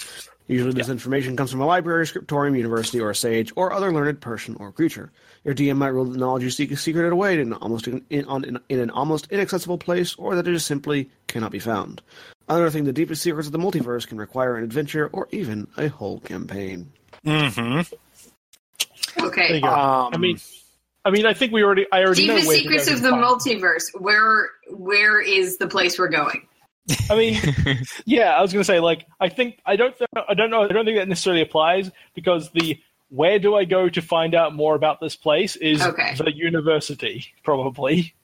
Usually, 0.49 0.73
this 0.73 0.89
information 0.89 1.37
comes 1.37 1.53
from 1.53 1.61
a 1.61 1.67
library, 1.67 2.05
scriptorium, 2.09 2.57
university, 2.57 2.99
or 3.01 3.11
a 3.11 3.15
sage, 3.15 3.53
or 3.55 3.73
other 3.73 3.93
learned 3.93 4.21
person 4.21 4.57
or 4.59 4.73
creature. 4.73 5.13
Your 5.45 5.55
DM 5.55 5.77
might 5.77 5.89
rule 5.89 6.05
that 6.05 6.11
the 6.13 6.19
knowledge 6.19 6.43
you 6.43 6.51
seek 6.51 6.73
is 6.73 6.81
secreted 6.81 7.13
away 7.13 7.41
in, 7.41 7.53
almost 7.53 7.87
in, 7.87 8.05
in, 8.11 8.25
on, 8.25 8.45
in, 8.45 8.59
in 8.69 8.81
an 8.81 8.91
almost 8.91 9.29
inaccessible 9.31 9.79
place, 9.79 10.17
or 10.17 10.35
that 10.35 10.49
it 10.49 10.53
just 10.53 10.67
simply 10.67 11.09
cannot 11.29 11.53
be 11.53 11.61
found. 11.61 12.03
Unearthing 12.49 12.83
the 12.83 12.93
deepest 12.93 13.23
secrets 13.23 13.47
of 13.47 13.53
the 13.53 13.59
multiverse 13.61 14.09
can 14.09 14.19
require 14.19 14.57
an 14.57 14.65
adventure 14.65 15.09
or 15.13 15.29
even 15.31 15.69
a 15.79 15.87
whole 15.87 16.19
campaign. 16.19 16.91
mhm. 17.25 17.89
There 19.17 19.25
you 19.27 19.31
Okay. 19.31 19.61
Um, 19.63 20.11
I 20.13 20.17
mean, 20.19 20.39
I 21.05 21.11
mean, 21.11 21.27
I 21.27 21.33
think 21.35 21.53
we 21.53 21.63
already. 21.63 21.87
I 21.93 22.01
already 22.03 22.27
Deepest 22.27 22.43
know 22.45 22.49
where 22.49 22.57
secrets 22.59 22.89
of 22.91 23.03
the 23.03 23.11
find- 23.11 23.25
multiverse. 23.25 23.85
Where 23.99 24.49
where 24.71 25.21
is 25.21 25.59
the 25.59 25.67
place 25.67 25.99
we're 25.99 26.09
going? 26.09 26.47
I 27.09 27.17
mean, 27.17 27.39
yeah, 28.05 28.37
I 28.37 28.43
was 28.43 28.53
going 28.53 28.61
to 28.61 28.65
say 28.67 28.81
like 28.81 29.07
I 29.21 29.29
think 29.29 29.61
I 29.65 29.77
don't 29.77 29.97
th- 29.97 30.09
I 30.29 30.35
don't 30.35 30.51
know 30.51 30.63
I 30.63 30.69
don't 30.69 30.85
think 30.85 30.99
that 30.99 31.09
necessarily 31.09 31.43
applies 31.43 31.91
because 32.15 32.51
the 32.51 32.79
where 33.09 33.39
do 33.39 33.55
I 33.57 33.65
go 33.65 33.89
to 33.89 34.03
find 34.03 34.35
out 34.35 34.55
more 34.55 34.75
about 34.75 35.01
this 35.01 35.17
place 35.17 35.57
is 35.57 35.83
Okay. 35.83 36.15
the 36.17 36.33
university 36.35 37.27
probably. 37.45 38.15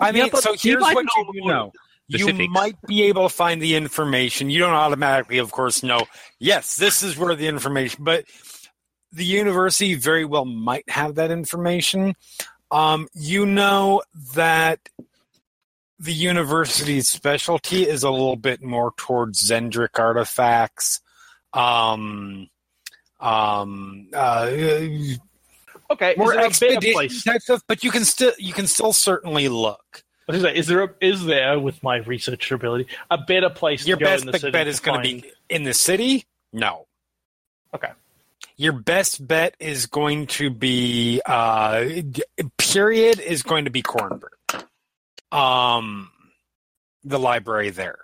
I 0.00 0.12
mean, 0.12 0.26
Yeah, 0.26 0.38
so 0.40 0.54
here's 0.58 0.82
what 0.82 1.04
know 1.04 1.32
you 1.34 1.40
more 1.42 1.50
know. 1.50 1.72
You 2.08 2.48
might 2.48 2.80
be 2.86 3.02
able 3.04 3.28
to 3.28 3.34
find 3.34 3.60
the 3.60 3.74
information. 3.74 4.48
You 4.48 4.60
don't 4.60 4.72
automatically, 4.72 5.38
of 5.38 5.52
course, 5.52 5.82
know, 5.82 6.06
yes, 6.38 6.76
this 6.76 7.02
is 7.02 7.18
where 7.18 7.34
the 7.34 7.46
information, 7.48 8.02
but 8.02 8.24
the 9.12 9.24
university 9.24 9.94
very 9.94 10.24
well 10.24 10.44
might 10.44 10.88
have 10.88 11.16
that 11.16 11.30
information. 11.30 12.14
Um, 12.70 13.08
you 13.14 13.46
know 13.46 14.02
that 14.34 14.80
the 15.98 16.12
university's 16.12 17.08
specialty 17.08 17.88
is 17.88 18.02
a 18.02 18.10
little 18.10 18.36
bit 18.36 18.62
more 18.62 18.92
towards 18.96 19.50
Xen'drik 19.50 19.98
artifacts. 19.98 21.00
Um, 21.52 22.48
um, 23.20 24.08
uh, 24.12 24.50
Okay, 25.90 26.14
more 26.18 26.32
is 26.34 26.58
there 26.58 26.68
a 26.70 26.72
better 26.72 26.86
expedition 26.88 27.32
type 27.32 27.40
stuff, 27.40 27.62
but 27.66 27.82
you 27.82 27.90
can 27.90 28.04
still 28.04 28.32
you 28.38 28.52
can 28.52 28.66
still 28.66 28.92
certainly 28.92 29.48
look. 29.48 30.04
I 30.28 30.32
was 30.32 30.42
gonna 30.42 30.54
say, 30.54 30.58
is 30.58 30.66
there 30.66 30.82
a, 30.84 30.94
is 31.00 31.24
there 31.24 31.58
with 31.58 31.82
my 31.82 31.96
research 31.96 32.52
ability 32.52 32.86
a 33.10 33.16
better 33.16 33.48
place 33.48 33.86
Your 33.86 33.96
to 33.96 34.04
go 34.04 34.10
best 34.10 34.22
in 34.22 34.26
the 34.26 34.32
bet 34.32 34.40
city 34.42 34.52
bet 34.52 34.66
is 34.66 34.80
going 34.80 35.02
to 35.02 35.22
be 35.22 35.30
in 35.48 35.64
the 35.64 35.72
city. 35.72 36.26
No. 36.52 36.86
Okay. 37.74 37.88
Your 38.58 38.72
best 38.72 39.24
bet 39.26 39.54
is 39.60 39.86
going 39.86 40.26
to 40.26 40.50
be 40.50 41.22
uh, 41.24 41.88
period 42.58 43.20
is 43.20 43.42
going 43.44 43.64
to 43.66 43.70
be 43.70 43.82
Korranberg. 43.82 44.28
Um, 45.30 46.10
the 47.04 47.18
library 47.20 47.70
there, 47.70 47.98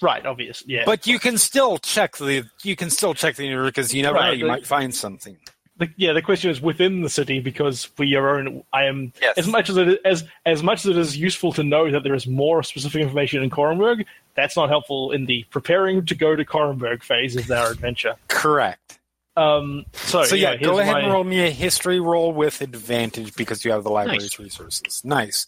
right, 0.00 0.24
obvious, 0.24 0.62
yeah. 0.66 0.84
but 0.86 1.06
you 1.08 1.18
can 1.18 1.38
still 1.38 1.78
check 1.78 2.16
the 2.18 2.44
you 2.62 2.76
can 2.76 2.88
still 2.90 3.14
check 3.14 3.34
the 3.36 3.44
universe 3.44 3.70
because 3.70 3.92
you 3.92 4.02
never 4.02 4.20
know 4.20 4.30
you 4.30 4.44
but- 4.44 4.48
might 4.48 4.66
find 4.66 4.94
something. 4.94 5.36
the, 5.78 5.88
yeah, 5.96 6.12
the 6.12 6.22
question 6.22 6.50
is 6.50 6.60
within 6.60 7.00
the 7.00 7.08
city 7.08 7.40
because 7.40 7.88
we 7.98 8.14
are 8.14 8.36
own. 8.38 8.62
I 8.72 8.84
am 8.84 9.12
Yes. 9.20 9.38
as 9.38 9.48
much 9.48 9.70
as 9.70 9.76
it 9.78 10.00
as 10.04 10.24
as 10.46 10.62
much 10.62 10.84
as 10.84 10.90
it 10.90 10.98
is 10.98 11.16
useful 11.16 11.52
to 11.54 11.64
know 11.64 11.90
that 11.90 12.04
there 12.04 12.14
is 12.14 12.26
more 12.28 12.62
specific 12.62 13.00
information 13.02 13.42
in 13.42 13.50
Korranberg. 13.50 14.04
That's 14.36 14.56
not 14.56 14.68
helpful 14.68 15.10
in 15.10 15.26
the 15.26 15.44
preparing 15.50 16.06
to 16.06 16.14
go 16.14 16.36
to 16.36 16.44
Korranberg 16.44 17.02
phase 17.02 17.34
of 17.34 17.50
our 17.50 17.72
adventure. 17.72 18.14
Correct. 18.28 18.99
Um, 19.40 19.86
so, 19.92 20.24
So 20.24 20.34
yeah, 20.34 20.50
here's 20.50 20.62
go 20.62 20.78
ahead 20.78 20.92
my- 20.92 21.00
and 21.00 21.12
roll 21.12 21.24
me 21.24 21.46
a 21.46 21.50
history 21.50 21.98
roll 22.00 22.32
with 22.32 22.60
advantage 22.60 23.34
because 23.34 23.64
you 23.64 23.72
have 23.72 23.84
the 23.84 23.90
library's 23.90 24.38
resources. 24.38 25.02
Nice. 25.04 25.46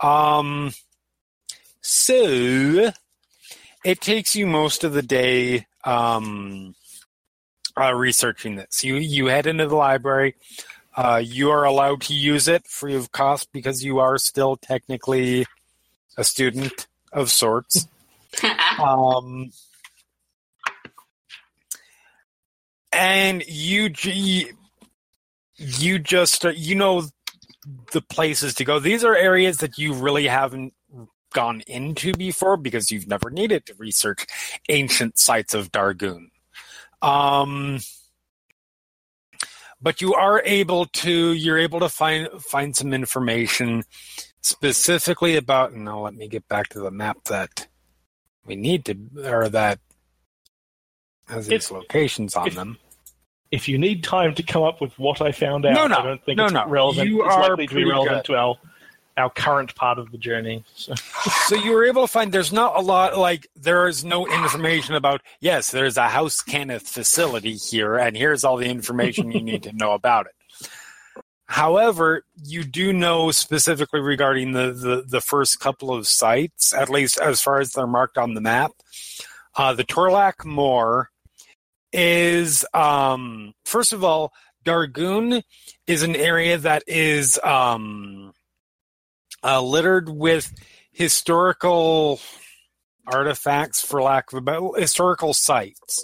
Um, 0.00 0.72
so 1.80 2.92
it 3.84 4.00
takes 4.00 4.36
you 4.36 4.46
most 4.46 4.84
of 4.84 4.92
the 4.92 5.02
day 5.02 5.66
um, 5.84 6.74
uh, 7.80 7.94
researching 7.94 8.56
this. 8.56 8.84
You 8.84 8.96
you 8.96 9.26
head 9.26 9.46
into 9.46 9.66
the 9.66 9.76
library. 9.76 10.34
Uh, 10.96 11.22
you 11.24 11.50
are 11.50 11.64
allowed 11.64 12.02
to 12.02 12.14
use 12.14 12.48
it 12.48 12.66
free 12.66 12.94
of 12.96 13.12
cost 13.12 13.48
because 13.52 13.82
you 13.84 14.00
are 14.00 14.18
still 14.18 14.56
technically 14.56 15.46
a 16.16 16.24
student 16.24 16.86
of 17.12 17.30
sorts. 17.30 17.86
Um, 18.78 19.50
and 22.92 23.44
you 23.46 23.90
you 25.56 25.98
just 25.98 26.44
uh, 26.44 26.50
you 26.50 26.74
know 26.74 27.04
the 27.92 28.00
places 28.00 28.54
to 28.54 28.64
go. 28.64 28.78
These 28.78 29.04
are 29.04 29.14
areas 29.14 29.58
that 29.58 29.78
you 29.78 29.92
really 29.92 30.26
haven't 30.26 30.74
gone 31.32 31.62
into 31.66 32.12
before 32.14 32.56
because 32.56 32.90
you've 32.90 33.06
never 33.06 33.30
needed 33.30 33.66
to 33.66 33.74
research 33.74 34.26
ancient 34.68 35.18
sites 35.18 35.54
of 35.54 35.70
Darguun. 35.70 36.30
Um, 37.02 37.78
but 39.80 40.00
you 40.00 40.14
are 40.14 40.42
able 40.44 40.86
to 40.86 41.32
you're 41.32 41.58
able 41.58 41.80
to 41.80 41.88
find 41.88 42.28
find 42.40 42.76
some 42.76 42.92
information 42.92 43.84
specifically 44.40 45.36
about. 45.36 45.72
And 45.72 45.84
now 45.84 46.00
let 46.00 46.14
me 46.14 46.28
get 46.28 46.48
back 46.48 46.68
to 46.70 46.80
the 46.80 46.90
map 46.90 47.24
that 47.24 47.68
we 48.44 48.56
need 48.56 48.84
to 48.86 48.96
or 49.24 49.48
that 49.48 49.78
has 51.30 51.48
If- 51.48 51.70
locations 51.70 52.36
on 52.36 52.48
if- 52.48 52.54
them. 52.54 52.78
if 53.50 53.68
you 53.68 53.78
need 53.78 54.04
time 54.04 54.34
to 54.36 54.42
come 54.42 54.62
up 54.62 54.80
with 54.80 54.96
what 54.98 55.20
I 55.20 55.32
found 55.32 55.66
out, 55.66 55.74
No, 55.74 55.86
no. 55.86 55.96
I 55.98 56.02
don't 56.02 56.24
think 56.24 56.38
No, 56.38 56.44
it's 56.44 56.52
no. 56.54 56.66
relevant. 56.68 57.08
You 57.08 57.24
it's 57.24 57.34
are 57.34 57.40
likely 57.48 57.66
to 57.66 57.74
be 57.74 57.84
relevant 57.84 58.18
good. 58.18 58.24
to 58.32 58.36
our 58.36 58.58
our 59.16 59.28
current 59.28 59.74
part 59.74 59.98
of 59.98 60.10
the 60.12 60.16
journey. 60.18 60.64
So, 60.74 60.94
so 61.46 61.54
you 61.56 61.72
were 61.72 61.84
able 61.84 62.02
to 62.06 62.08
find 62.08 62.32
there's 62.32 62.52
not 62.54 62.76
a 62.76 62.80
lot 62.80 63.18
like 63.18 63.48
there 63.54 63.86
is 63.86 64.02
no 64.04 64.26
information 64.26 64.94
about 64.94 65.20
yes 65.40 65.70
there's 65.72 65.98
a 65.98 66.08
house 66.08 66.40
Cannith 66.42 66.82
facility 66.88 67.54
here 67.56 67.96
and 67.96 68.16
here's 68.16 68.44
all 68.44 68.56
the 68.56 68.66
information 68.70 69.30
you 69.30 69.42
need 69.42 69.64
to 69.64 69.72
know 69.72 69.92
about 69.92 70.26
it 70.26 70.70
however 71.46 72.24
you 72.44 72.64
do 72.64 72.92
know 72.92 73.30
specifically 73.30 74.00
regarding 74.00 74.52
the, 74.52 74.72
the, 74.72 75.04
the 75.06 75.20
first 75.20 75.60
couple 75.60 75.92
of 75.92 76.06
sites 76.06 76.72
at 76.72 76.88
least 76.88 77.18
as 77.18 77.42
far 77.42 77.60
as 77.60 77.72
they're 77.72 77.86
marked 77.86 78.16
on 78.16 78.34
the 78.34 78.40
map 78.40 78.70
uh, 79.56 79.74
the 79.74 79.84
Torlaac 79.84 80.44
Moor 80.46 81.10
is 81.92 82.64
um, 82.74 83.54
first 83.64 83.92
of 83.92 84.04
all 84.04 84.32
Darguun 84.64 85.42
is 85.86 86.02
an 86.02 86.16
area 86.16 86.58
that 86.58 86.84
is 86.86 87.38
um, 87.42 88.32
uh, 89.42 89.62
littered 89.62 90.08
with 90.08 90.52
historical 90.92 92.20
artifacts, 93.06 93.80
for 93.80 94.02
lack 94.02 94.32
of 94.32 94.38
a 94.38 94.40
better 94.40 94.68
historical 94.76 95.34
sites 95.34 96.02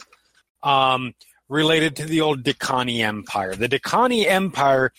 um, 0.63 1.15
related 1.49 1.97
to 1.97 2.05
the 2.07 2.21
old 2.21 2.43
Dhakaani 2.43 3.01
Empire. 3.01 3.55
The 3.55 3.69
Dhakaani 3.69 4.27
Empire 4.27 4.93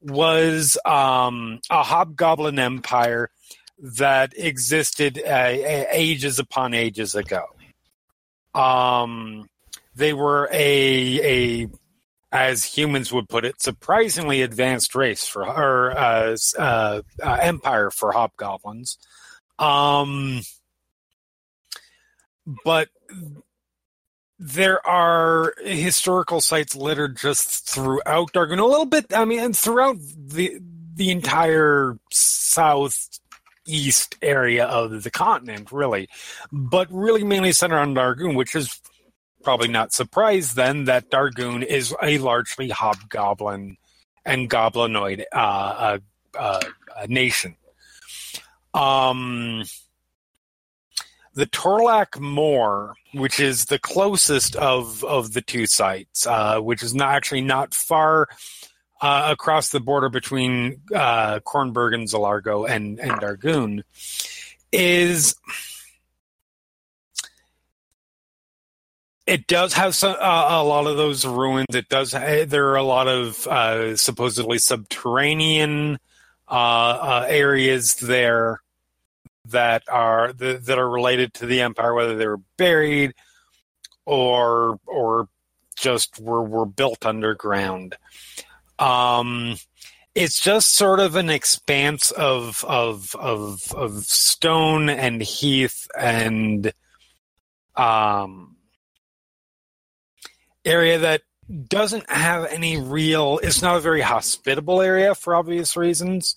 was 0.00 0.76
um, 0.84 1.60
a 1.70 1.82
hobgoblin 1.82 2.58
empire 2.58 3.30
that 3.78 4.34
existed 4.36 5.20
uh, 5.24 5.54
ages 5.90 6.38
upon 6.38 6.74
ages 6.74 7.14
ago. 7.14 7.44
Um, 8.54 9.46
they 9.94 10.12
were 10.12 10.48
a 10.52 11.62
a 11.62 11.68
as 12.34 12.64
humans 12.64 13.12
would 13.12 13.28
put 13.28 13.44
it, 13.44 13.62
surprisingly 13.62 14.42
advanced 14.42 14.94
race 14.96 15.24
for 15.24 15.46
or 15.46 15.96
uh, 15.96 16.36
uh, 16.58 17.00
uh, 17.22 17.38
empire 17.40 17.90
for 17.90 18.10
hobgoblins. 18.10 18.98
Um, 19.58 20.42
but 22.64 22.88
there 24.38 24.84
are 24.86 25.54
historical 25.64 26.40
sites 26.40 26.74
littered 26.74 27.16
just 27.16 27.68
throughout 27.68 28.32
Darguun, 28.32 28.58
a 28.58 28.64
little 28.64 28.84
bit. 28.84 29.14
I 29.14 29.24
mean, 29.24 29.38
and 29.38 29.56
throughout 29.56 29.96
the 30.00 30.58
the 30.96 31.10
entire 31.10 31.98
southeast 32.10 34.16
area 34.22 34.66
of 34.66 35.04
the 35.04 35.10
continent, 35.10 35.70
really, 35.70 36.08
but 36.50 36.88
really 36.90 37.22
mainly 37.22 37.52
centered 37.52 37.78
on 37.78 37.94
Darguun, 37.94 38.34
which 38.34 38.56
is 38.56 38.80
probably 39.44 39.68
not 39.68 39.92
surprised 39.92 40.56
then 40.56 40.84
that 40.84 41.10
Darguun 41.10 41.64
is 41.64 41.94
a 42.02 42.18
largely 42.18 42.70
hobgoblin 42.70 43.76
and 44.24 44.50
goblinoid 44.50 45.22
uh, 45.32 45.36
uh, 45.36 45.98
uh, 46.38 46.60
nation. 47.08 47.56
Um, 48.72 49.64
the 51.34 51.46
Torlaac 51.46 52.18
Moor, 52.18 52.94
which 53.12 53.38
is 53.38 53.66
the 53.66 53.78
closest 53.78 54.56
of, 54.56 55.04
of 55.04 55.32
the 55.32 55.42
two 55.42 55.66
sites, 55.66 56.26
uh, 56.26 56.60
which 56.60 56.82
is 56.82 56.94
not 56.94 57.14
actually 57.14 57.42
not 57.42 57.74
far 57.74 58.28
uh, 59.00 59.28
across 59.30 59.70
the 59.70 59.80
border 59.80 60.08
between 60.08 60.80
Korranberg 60.90 61.94
and 61.94 62.08
Zilargo 62.08 62.68
and, 62.68 62.98
and 62.98 63.12
Darguun, 63.12 63.82
is 64.72 65.36
it 69.26 69.46
does 69.46 69.72
have 69.74 69.94
some, 69.94 70.16
uh, 70.20 70.48
a 70.50 70.62
lot 70.64 70.86
of 70.86 70.96
those 70.96 71.24
ruins. 71.24 71.74
It 71.74 71.88
does. 71.88 72.12
ha- 72.12 72.44
There 72.46 72.68
are 72.68 72.76
a 72.76 72.82
lot 72.82 73.08
of 73.08 73.46
uh, 73.46 73.96
supposedly 73.96 74.58
subterranean 74.58 75.98
uh, 76.48 76.52
uh, 76.52 77.26
areas 77.28 77.94
there 77.96 78.60
that 79.46 79.82
are 79.88 80.32
th- 80.32 80.62
that 80.62 80.78
are 80.78 80.88
related 80.88 81.32
to 81.34 81.46
the 81.46 81.60
empire, 81.62 81.94
whether 81.94 82.16
they 82.16 82.26
were 82.26 82.40
buried 82.58 83.12
or 84.06 84.78
or 84.86 85.28
just 85.76 86.18
were 86.20 86.42
were 86.42 86.66
built 86.66 87.04
underground. 87.06 87.96
Um, 88.78 89.56
it's 90.14 90.38
just 90.40 90.74
sort 90.74 91.00
of 91.00 91.16
an 91.16 91.30
expanse 91.30 92.10
of 92.10 92.64
of 92.64 93.14
of 93.18 93.72
of 93.74 94.04
stone 94.04 94.88
and 94.88 95.22
heath 95.22 95.86
and 95.98 96.72
um 97.76 98.53
area 100.64 100.98
that 100.98 101.22
doesn't 101.68 102.08
have 102.08 102.46
any 102.46 102.78
real 102.80 103.38
it's 103.42 103.60
not 103.60 103.76
a 103.76 103.80
very 103.80 104.00
hospitable 104.00 104.80
area 104.80 105.14
for 105.14 105.34
obvious 105.34 105.76
reasons 105.76 106.34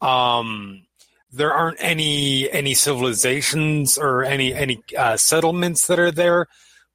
um 0.00 0.86
there 1.32 1.52
aren't 1.52 1.76
any 1.80 2.50
any 2.50 2.74
civilizations 2.74 3.98
or 3.98 4.24
any 4.24 4.54
any 4.54 4.82
uh, 4.96 5.16
settlements 5.16 5.86
that 5.86 5.98
are 5.98 6.12
there 6.12 6.46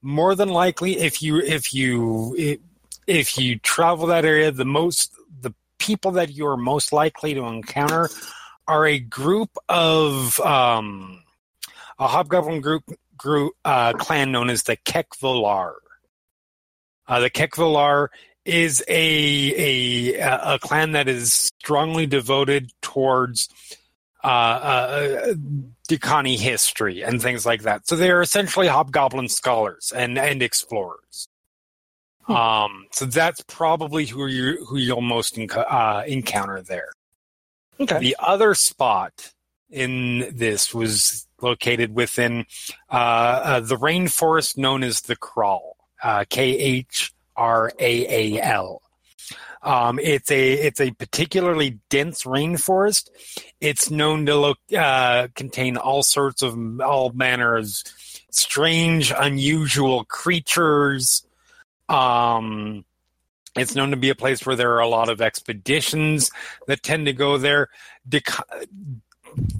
more 0.01 0.33
than 0.33 0.49
likely 0.49 0.97
if 0.97 1.21
you 1.21 1.39
if 1.39 1.73
you 1.73 2.57
if, 3.07 3.37
you 3.37 3.59
travel 3.59 4.07
that 4.07 4.25
area 4.25 4.51
the 4.51 4.65
most 4.65 5.13
the 5.41 5.53
people 5.77 6.11
that 6.11 6.31
you 6.31 6.47
are 6.47 6.57
most 6.57 6.93
likely 6.93 7.33
to 7.33 7.43
encounter 7.43 8.09
are 8.67 8.85
a 8.85 8.99
group 8.99 9.49
of 9.69 10.39
um 10.39 11.21
a 11.99 12.07
hobgoblin 12.07 12.61
group 12.61 12.83
group 13.17 13.53
uh 13.65 13.93
clan 13.93 14.31
known 14.31 14.49
as 14.49 14.63
the 14.63 14.77
Kech 14.77 15.09
Volaar. 15.21 15.73
Uh, 17.11 17.19
the 17.19 17.29
Kech 17.29 17.49
Volaar 17.49 18.07
is 18.45 18.81
a, 18.87 20.13
a 20.15 20.53
a 20.53 20.59
clan 20.59 20.93
that 20.93 21.09
is 21.09 21.33
strongly 21.33 22.05
devoted 22.05 22.71
towards 22.81 23.49
uh, 24.23 24.27
uh, 24.27 25.33
Dhakaani 25.89 26.37
history 26.37 27.01
and 27.03 27.21
things 27.21 27.45
like 27.45 27.63
that. 27.63 27.85
So 27.85 27.97
they 27.97 28.11
are 28.11 28.21
essentially 28.21 28.67
hobgoblin 28.67 29.27
scholars 29.27 29.91
and 29.93 30.17
and 30.17 30.41
explorers. 30.41 31.27
Um, 32.29 32.87
so 32.91 33.03
that's 33.03 33.43
probably 33.45 34.05
who 34.05 34.27
you 34.27 34.65
who 34.65 34.77
you'll 34.77 35.01
most 35.01 35.37
uh, 35.37 36.03
encounter 36.07 36.61
there. 36.61 36.93
okay. 37.77 37.99
The 37.99 38.15
other 38.19 38.55
spot 38.55 39.33
in 39.69 40.31
this 40.33 40.73
was 40.73 41.27
located 41.41 41.93
within 41.93 42.45
uh, 42.89 42.93
uh, 43.43 43.59
the 43.59 43.75
rainforest 43.75 44.57
known 44.57 44.81
as 44.81 45.01
the 45.01 45.17
uh, 45.19 45.80
K 46.29 46.57
H 46.57 47.13
R 47.35 47.71
A 47.79 48.37
A 48.37 48.41
L. 48.41 48.81
Um, 49.63 49.99
it's 49.99 50.31
a 50.31 50.53
it's 50.53 50.81
a 50.81 50.91
particularly 50.91 51.79
dense 51.89 52.23
rainforest. 52.23 53.09
It's 53.59 53.91
known 53.91 54.25
to 54.25 54.35
look 54.35 54.57
uh, 54.75 55.27
contain 55.35 55.77
all 55.77 56.03
sorts 56.03 56.41
of 56.41 56.57
all 56.81 57.11
manner 57.11 57.55
of 57.55 57.67
strange, 58.31 59.13
unusual 59.15 60.05
creatures. 60.05 61.25
Um, 61.89 62.85
It's 63.55 63.75
known 63.75 63.91
to 63.91 63.97
be 63.97 64.09
a 64.09 64.15
place 64.15 64.45
where 64.45 64.55
there 64.55 64.71
are 64.75 64.79
a 64.79 64.87
lot 64.87 65.09
of 65.09 65.21
expeditions 65.21 66.31
that 66.67 66.81
tend 66.81 67.05
to 67.07 67.13
go 67.13 67.37
there. 67.37 67.67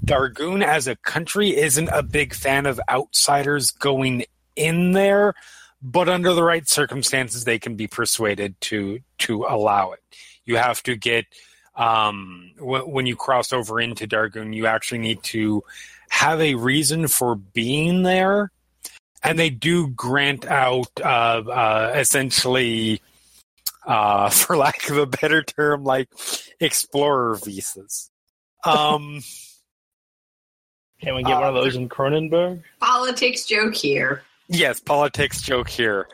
Darguun 0.04 0.64
as 0.64 0.88
a 0.88 0.96
country 0.96 1.54
isn't 1.54 1.88
a 1.88 2.02
big 2.02 2.34
fan 2.34 2.64
of 2.66 2.80
outsiders 2.88 3.70
going 3.70 4.24
in 4.56 4.92
there, 4.92 5.34
but 5.82 6.08
under 6.08 6.32
the 6.32 6.44
right 6.44 6.68
circumstances, 6.68 7.44
they 7.44 7.58
can 7.58 7.74
be 7.74 7.86
persuaded 7.86 8.60
to 8.62 9.00
to 9.18 9.44
allow 9.48 9.92
it. 9.92 10.00
You 10.44 10.56
have 10.56 10.82
to 10.84 10.96
get 10.96 11.26
um, 11.74 12.52
w- 12.58 12.86
when 12.86 13.06
you 13.06 13.16
cross 13.16 13.52
over 13.52 13.80
into 13.80 14.06
Darguun, 14.06 14.54
you 14.54 14.66
actually 14.66 14.98
need 14.98 15.22
to 15.24 15.62
have 16.10 16.40
a 16.40 16.54
reason 16.54 17.08
for 17.08 17.34
being 17.34 18.02
there, 18.02 18.52
and 19.22 19.38
they 19.38 19.50
do 19.50 19.88
grant 19.88 20.46
out 20.46 20.90
uh, 21.00 21.42
uh, 21.48 21.92
essentially, 21.96 23.00
uh, 23.86 24.30
for 24.30 24.56
lack 24.56 24.88
of 24.88 24.98
a 24.98 25.06
better 25.06 25.42
term, 25.42 25.84
like 25.84 26.08
explorer 26.60 27.36
visas. 27.44 28.10
Um, 28.64 29.22
Can 31.00 31.16
we 31.16 31.24
get 31.24 31.34
one 31.34 31.48
of 31.48 31.54
those 31.54 31.74
in 31.74 31.88
Korranberg? 31.88 32.62
Politics 32.78 33.46
joke 33.46 33.74
here. 33.74 34.22
Yes, 34.52 34.80
politics 34.80 35.40
joke 35.40 35.68
here. 35.70 36.08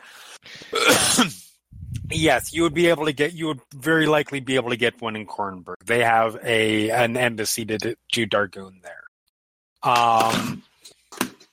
yes, 2.09 2.53
you 2.53 2.63
would 2.63 2.73
be 2.73 2.87
able 2.87 3.05
to 3.05 3.13
get. 3.13 3.33
You 3.33 3.47
would 3.47 3.59
very 3.75 4.07
likely 4.07 4.39
be 4.39 4.55
able 4.55 4.69
to 4.69 4.77
get 4.77 5.01
one 5.01 5.17
in 5.17 5.27
Korranberg. 5.27 5.75
They 5.85 6.03
have 6.03 6.37
a 6.41 6.89
an 6.89 7.17
embassy 7.17 7.65
to 7.65 7.77
to 7.77 8.27
Darguun 8.27 8.81
there. 8.81 9.03
Um, 9.83 10.63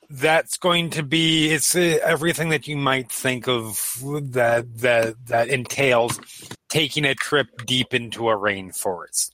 that's 0.09 0.57
going 0.59 0.91
to 0.91 1.03
be 1.03 1.49
it's 1.49 1.75
uh, 1.75 1.99
everything 2.05 2.51
that 2.51 2.69
you 2.69 2.77
might 2.77 3.11
think 3.11 3.49
of 3.49 4.01
that 4.05 4.67
that 4.79 5.27
that 5.27 5.49
entails 5.49 6.21
taking 6.69 7.05
a 7.05 7.17
trip 7.17 7.67
deep 7.67 7.93
into 7.93 8.29
a 8.29 8.37
rainforest. 8.37 9.33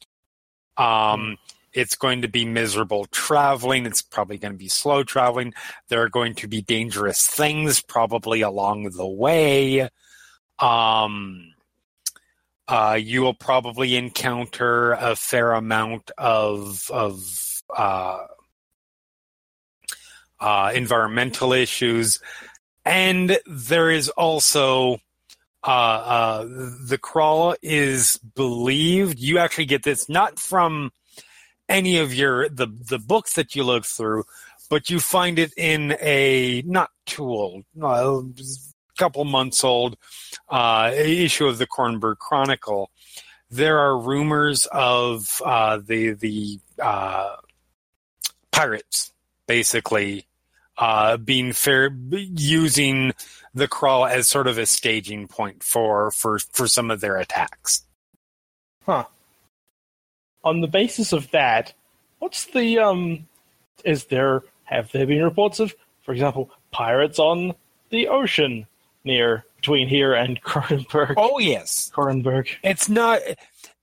Um, 0.79 1.37
it's 1.75 1.97
going 1.97 2.23
to 2.23 2.29
be 2.29 2.45
miserable 2.45 3.07
traveling. 3.07 3.87
It's 3.87 4.03
probably 4.03 4.39
going 4.39 4.53
to 4.53 4.59
be 4.59 4.69
slow 4.69 5.03
traveling. 5.05 5.55
There 5.89 6.03
are 6.03 6.09
going 6.09 6.35
to 6.37 6.49
be 6.49 6.63
dangerous 6.63 7.27
things 7.27 7.81
probably 7.81 8.41
along 8.43 8.91
the 8.91 9.07
way. 9.07 9.89
Um, 10.59 11.53
uh, 12.69 12.99
you 13.01 13.23
will 13.23 13.35
probably 13.35 13.97
encounter 13.97 14.93
a 14.93 15.17
fair 15.17 15.53
amount 15.53 16.11
of 16.17 16.89
of 16.91 17.63
uh, 17.77 18.27
uh, 20.41 20.73
environmental 20.75 21.53
issues, 21.53 22.21
and 22.85 23.39
there 23.47 23.91
is 23.91 24.09
also 24.11 24.99
uh, 25.65 25.71
uh, 25.71 26.45
the 26.45 26.99
Khraal 26.99 27.57
is 27.63 28.17
believed. 28.17 29.19
You 29.19 29.39
actually 29.39 29.67
get 29.67 29.83
this 29.83 30.09
not 30.09 30.39
from 30.39 30.93
any 31.69 31.99
of 31.99 32.15
your 32.15 32.49
the 32.49 32.67
the 32.67 32.99
books 32.99 33.35
that 33.35 33.55
you 33.55 33.65
look 33.65 33.85
through, 33.85 34.25
but 34.69 34.91
you 34.91 35.01
find 35.01 35.39
it 35.39 35.53
in 35.57 35.97
a 36.01 36.63
not 36.67 36.91
too 37.07 37.25
old, 37.25 37.65
uh, 37.81 38.23
couple 38.99 39.25
months 39.25 39.65
old 39.65 39.97
uh, 40.49 40.93
issue 40.95 41.47
of 41.47 41.59
the 41.59 41.67
Korranberg 41.67 42.19
Chronicle. 42.19 42.91
There 43.51 43.79
are 43.79 43.99
rumors 43.99 44.67
of 44.73 45.41
uh, 45.45 45.79
the 45.85 46.13
the 46.13 46.61
uh, 46.81 47.37
pirates 48.51 49.13
basically 49.47 50.27
uh, 50.79 51.17
being 51.17 51.53
fair 51.53 51.91
using 52.11 53.13
the 53.55 53.69
Khraal 53.69 54.11
as 54.11 54.29
sort 54.29 54.47
of 54.47 54.59
a 54.59 54.67
staging 54.67 55.29
point 55.29 55.63
for 55.63 56.11
for 56.11 56.39
for 56.39 56.67
some 56.67 56.91
of 56.91 57.01
their 57.01 57.17
attacks. 57.17 57.85
Huh. 58.87 59.05
On 60.45 60.61
the 60.61 60.67
basis 60.67 61.13
of 61.13 61.31
that, 61.31 61.73
what's 62.19 62.47
the 62.47 62.79
um? 62.79 63.27
Is 63.85 64.07
there 64.07 64.43
have 64.65 64.91
there 64.93 65.07
been 65.07 65.23
reports 65.23 65.61
of, 65.61 65.75
for 66.03 66.13
example, 66.13 66.51
pirates 66.71 67.19
on 67.19 67.55
the 67.91 68.09
ocean 68.09 68.67
near 69.05 69.45
between 69.57 69.89
here 69.89 70.15
and 70.15 70.41
Korranberg? 70.45 71.15
Oh 71.17 71.39
yes, 71.39 71.91
Korranberg. 71.95 72.49
it's 72.63 72.89
not 72.89 73.21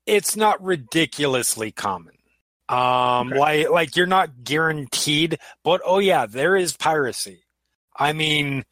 it's 0.06 0.36
not 0.36 0.62
ridiculously 0.64 1.72
common. 1.72 2.14
Um, 2.68 3.32
Okay. 3.34 3.40
like 3.40 3.70
like 3.70 3.96
you're 3.96 4.06
not 4.06 4.44
guaranteed, 4.44 5.40
but 5.64 5.82
oh 5.86 6.00
yeah, 6.00 6.26
there 6.26 6.56
is 6.56 6.76
piracy. 6.76 7.44
I 7.96 8.14
mean, 8.14 8.64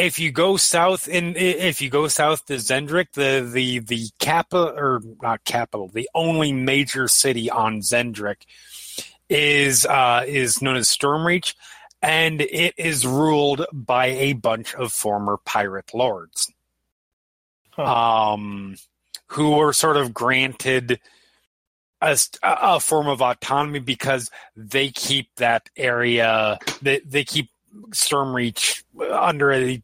if 0.00 0.18
you 0.18 0.32
go 0.32 0.56
south 0.56 1.08
in 1.08 1.36
if 1.36 1.82
you 1.82 1.90
go 1.90 2.08
south 2.08 2.46
to 2.46 2.54
Xen'drik, 2.54 3.12
the 3.12 3.48
the 3.52 3.80
the 3.80 4.08
capital 4.18 4.72
or 4.76 5.02
not 5.22 5.44
capital, 5.44 5.88
the 5.88 6.08
only 6.14 6.52
major 6.52 7.06
city 7.06 7.50
on 7.50 7.80
Xen'drik 7.80 8.46
is 9.28 9.84
uh 9.84 10.24
is 10.26 10.62
known 10.62 10.76
as 10.76 10.88
Stormreach, 10.88 11.54
and 12.00 12.40
it 12.40 12.74
is 12.78 13.06
ruled 13.06 13.66
by 13.72 14.06
a 14.06 14.32
bunch 14.32 14.74
of 14.74 14.92
former 14.92 15.36
pirate 15.36 15.92
lords. 15.94 16.50
Um 17.76 18.76
who 19.26 19.56
were 19.56 19.72
sort 19.72 19.96
of 19.96 20.12
granted 20.12 20.98
a, 22.00 22.18
a 22.42 22.80
form 22.80 23.06
of 23.06 23.20
autonomy 23.20 23.78
because 23.78 24.30
they 24.56 24.88
keep 24.88 25.28
that 25.36 25.68
area 25.76 26.58
they, 26.80 27.00
they 27.00 27.22
keep 27.22 27.50
Stormreach 27.90 28.82
under 29.12 29.52
a 29.52 29.82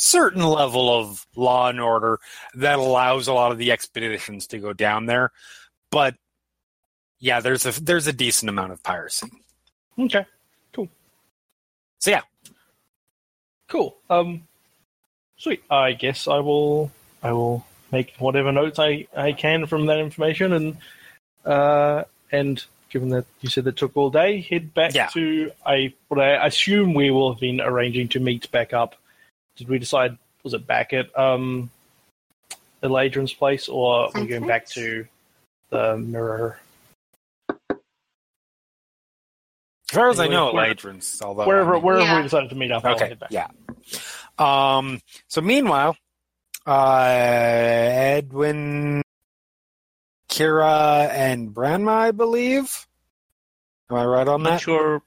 certain 0.00 0.44
level 0.44 0.94
of 0.94 1.26
law 1.34 1.68
and 1.68 1.80
order 1.80 2.20
that 2.54 2.78
allows 2.78 3.26
a 3.26 3.32
lot 3.32 3.50
of 3.50 3.58
the 3.58 3.72
expeditions 3.72 4.46
to 4.46 4.58
go 4.58 4.72
down 4.72 5.06
there 5.06 5.32
but 5.90 6.14
yeah 7.18 7.40
there's 7.40 7.66
a 7.66 7.82
there's 7.82 8.06
a 8.06 8.12
decent 8.12 8.48
amount 8.48 8.70
of 8.72 8.80
piracy 8.82 9.26
Okay. 9.98 10.24
Cool. 10.72 10.88
So 11.98 12.10
yeah 12.12 12.20
Cool. 13.66 13.96
Um, 14.08 14.44
sweet. 15.36 15.62
I 15.70 15.92
guess 15.92 16.26
I 16.28 16.38
will. 16.38 16.90
I 17.22 17.32
will 17.32 17.66
make 17.92 18.14
whatever 18.18 18.52
notes 18.52 18.78
I, 18.78 19.06
I 19.16 19.32
can 19.32 19.66
from 19.66 19.86
that 19.86 19.98
information, 19.98 20.52
and 20.52 20.76
uh, 21.44 22.04
and 22.32 22.64
given 22.88 23.10
that 23.10 23.26
you 23.42 23.50
said 23.50 23.64
that 23.64 23.76
took 23.76 23.96
all 23.96 24.08
day, 24.10 24.40
head 24.40 24.72
back 24.72 24.94
Yeah. 24.94 25.08
to 25.08 25.50
I. 25.66 25.92
What 26.08 26.20
I 26.20 26.46
assume 26.46 26.94
we 26.94 27.10
will 27.10 27.32
have 27.32 27.40
been 27.40 27.60
arranging 27.60 28.08
to 28.10 28.20
meet 28.20 28.50
back 28.52 28.72
up. 28.72 28.94
Did 29.58 29.68
we 29.68 29.78
decide? 29.78 30.16
Was 30.44 30.54
it 30.54 30.66
back 30.66 30.92
at 30.92 31.16
um, 31.18 31.68
Elaydren's 32.82 33.34
place, 33.34 33.68
or 33.68 34.04
are 34.06 34.10
we 34.20 34.26
going 34.28 34.46
back 34.46 34.66
to 34.68 35.04
the 35.70 35.98
mirror? 35.98 36.58
as 39.90 39.94
far 39.94 40.10
as 40.10 40.20
i 40.20 40.28
know 40.28 40.52
where- 40.52 40.66
Elaydren's, 40.66 41.20
although 41.22 41.42
I 41.42 41.46
wherever 41.46 41.72
mean- 41.74 41.82
wherever 41.82 42.04
Yeah. 42.04 42.16
we 42.18 42.22
decided 42.22 42.50
to 42.50 42.56
meet 42.56 42.70
up, 42.70 42.84
I'll 42.84 42.94
Okay. 42.94 43.14
back. 43.14 43.30
Yeah. 43.30 43.48
Um. 44.38 45.00
So 45.28 45.40
meanwhile, 45.40 45.96
uh, 46.66 47.06
Edwin, 47.08 49.02
Kira, 50.30 51.08
and 51.10 51.50
Branma, 51.54 51.90
I 51.90 52.10
believe. 52.12 52.86
Am 53.90 53.96
I 53.96 54.04
right 54.04 54.28
on 54.28 54.34
I'm 54.36 54.42
not 54.42 54.50
that? 54.50 54.60
sure. 54.60 55.02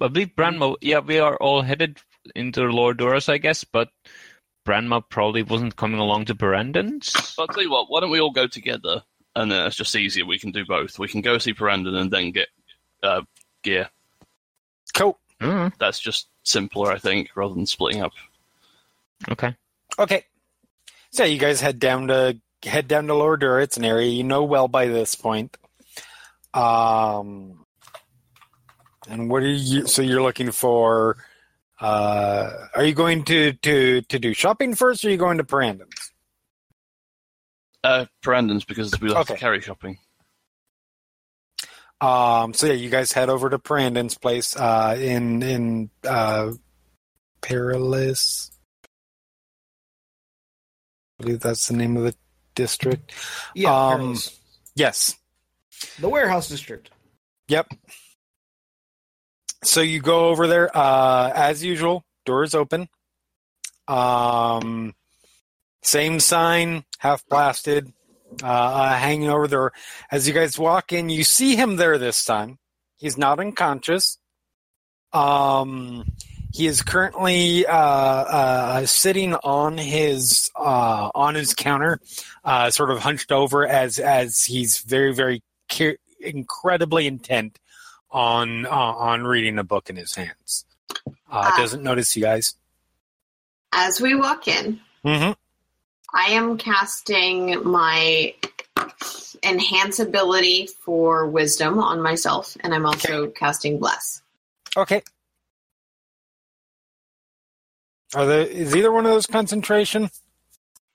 I 0.00 0.08
believe 0.08 0.30
Branma. 0.36 0.76
Yeah, 0.80 0.98
we 0.98 1.20
are 1.20 1.36
all 1.36 1.62
headed 1.62 2.00
into 2.34 2.62
Lord 2.64 2.98
Doris, 2.98 3.28
I 3.28 3.38
guess, 3.38 3.64
but 3.64 3.88
Branma 4.66 5.02
probably 5.08 5.42
wasn't 5.42 5.76
coming 5.76 6.00
along 6.00 6.26
to 6.26 6.34
Brandon's. 6.34 7.34
I'll 7.38 7.46
tell 7.48 7.62
you 7.62 7.70
what, 7.70 7.90
why 7.90 8.00
don't 8.00 8.10
we 8.10 8.20
all 8.20 8.30
go 8.30 8.46
together? 8.46 9.02
And 9.34 9.50
then 9.50 9.66
it's 9.66 9.76
just 9.76 9.96
easier. 9.96 10.26
We 10.26 10.38
can 10.38 10.50
do 10.52 10.64
both. 10.64 10.98
We 10.98 11.08
can 11.08 11.20
go 11.22 11.38
see 11.38 11.54
Parandon 11.54 11.94
and 11.96 12.10
then 12.10 12.32
get 12.32 12.48
uh, 13.02 13.22
gear. 13.62 13.88
Cool. 14.94 15.18
Mm, 15.40 15.72
That's 15.78 15.98
just 15.98 16.28
simpler, 16.44 16.92
I 16.92 16.98
think, 16.98 17.30
rather 17.34 17.54
than 17.54 17.66
splitting 17.66 18.02
up. 18.02 18.12
okay. 19.30 19.56
Okay. 19.98 20.24
So 21.10 21.24
you 21.24 21.38
guys 21.38 21.60
head 21.60 21.78
down 21.78 22.08
to 22.08 22.38
head 22.62 22.88
down 22.88 23.06
to 23.08 23.14
Lower 23.14 23.36
Dur. 23.36 23.60
It's 23.60 23.76
an 23.76 23.84
area 23.84 24.08
you 24.08 24.22
know 24.24 24.44
well 24.44 24.68
by 24.68 24.86
this 24.86 25.14
point. 25.14 25.56
Um. 26.54 27.64
And 29.08 29.28
what 29.28 29.42
are 29.42 29.48
you? 29.48 29.86
So 29.86 30.00
you're 30.02 30.22
looking 30.22 30.52
for? 30.52 31.16
Uh, 31.82 32.68
are 32.76 32.84
you 32.84 32.94
going 32.94 33.24
to 33.24 33.52
to 33.54 34.02
to 34.02 34.18
do 34.18 34.32
shopping 34.34 34.74
first, 34.74 35.04
or 35.04 35.08
are 35.08 35.10
you 35.10 35.16
going 35.16 35.38
to 35.38 35.44
Brandon's? 35.44 36.12
Uh, 37.82 38.06
Parandon's 38.22 38.64
because 38.64 38.98
we 39.00 39.12
have 39.12 39.26
to 39.26 39.36
carry 39.36 39.60
shopping. 39.60 39.98
Um, 42.00 42.54
so 42.54 42.66
yeah, 42.68 42.72
you 42.74 42.88
guys 42.90 43.10
head 43.12 43.28
over 43.28 43.50
to 43.50 43.58
Brandon's 43.58 44.16
place 44.16 44.56
uh, 44.56 44.96
in 44.98 45.42
in 45.42 45.90
uh, 46.08 46.52
Perilous. 47.40 48.50
I 51.18 51.24
believe 51.24 51.40
that's 51.40 51.66
the 51.68 51.76
name 51.76 51.96
of 51.96 52.04
the 52.04 52.14
district. 52.54 53.12
Yeah, 53.56 53.70
Um, 53.74 53.98
Perilous. 53.98 54.38
Yes. 54.76 55.14
the 55.98 56.08
warehouse 56.08 56.48
district. 56.48 56.90
Yep. 57.48 57.68
So 59.64 59.80
you 59.80 60.00
go 60.00 60.28
over 60.28 60.46
there 60.46 60.76
uh, 60.76 61.32
as 61.34 61.62
usual. 61.64 62.04
Doors 62.24 62.54
open. 62.54 62.88
Um, 63.88 64.94
Same 65.82 66.20
sign, 66.20 66.84
half 66.98 67.26
blasted, 67.28 67.92
uh, 68.42 68.46
uh, 68.46 68.94
hanging 68.96 69.28
over 69.28 69.48
there. 69.48 69.72
As 70.10 70.26
you 70.28 70.34
guys 70.34 70.58
walk 70.58 70.92
in, 70.92 71.08
you 71.10 71.24
see 71.24 71.56
him 71.56 71.76
there 71.76 71.98
this 71.98 72.24
time. 72.24 72.58
He's 72.96 73.18
not 73.18 73.40
unconscious. 73.40 74.18
Um, 75.12 76.04
he 76.52 76.66
is 76.66 76.82
currently 76.82 77.66
uh, 77.66 77.74
uh, 77.76 78.86
sitting 78.86 79.34
on 79.34 79.76
his 79.78 80.50
uh, 80.56 81.10
on 81.14 81.34
his 81.34 81.54
counter, 81.54 81.98
uh, 82.44 82.70
sort 82.70 82.90
of 82.90 83.00
hunched 83.00 83.32
over, 83.32 83.66
as 83.66 83.98
as 83.98 84.44
he's 84.44 84.78
very 84.78 85.12
very 85.12 85.42
care- 85.68 85.98
incredibly 86.20 87.06
intent 87.06 87.58
on 88.12 88.66
uh, 88.66 88.70
on 88.70 89.24
reading 89.24 89.58
a 89.58 89.64
book 89.64 89.90
in 89.90 89.96
his 89.96 90.14
hands. 90.14 90.64
Uh, 91.06 91.10
Ah. 91.30 91.56
doesn't 91.56 91.82
notice 91.82 92.14
you 92.16 92.22
guys. 92.22 92.54
As 93.72 94.00
we 94.00 94.14
walk 94.14 94.46
in, 94.48 94.80
Mm-hmm. 95.04 95.32
I 96.14 96.32
am 96.32 96.58
casting 96.58 97.64
my 97.64 98.34
enhance 99.42 99.98
ability 99.98 100.68
for 100.84 101.26
wisdom 101.26 101.78
on 101.80 102.02
myself, 102.02 102.56
and 102.60 102.74
I'm 102.74 102.84
also 102.86 103.28
casting 103.28 103.78
bless. 103.78 104.20
Okay. 104.76 105.02
Are 108.14 108.26
there 108.26 108.46
is 108.46 108.76
either 108.76 108.92
one 108.92 109.06
of 109.06 109.12
those 109.12 109.26
concentration? 109.26 110.10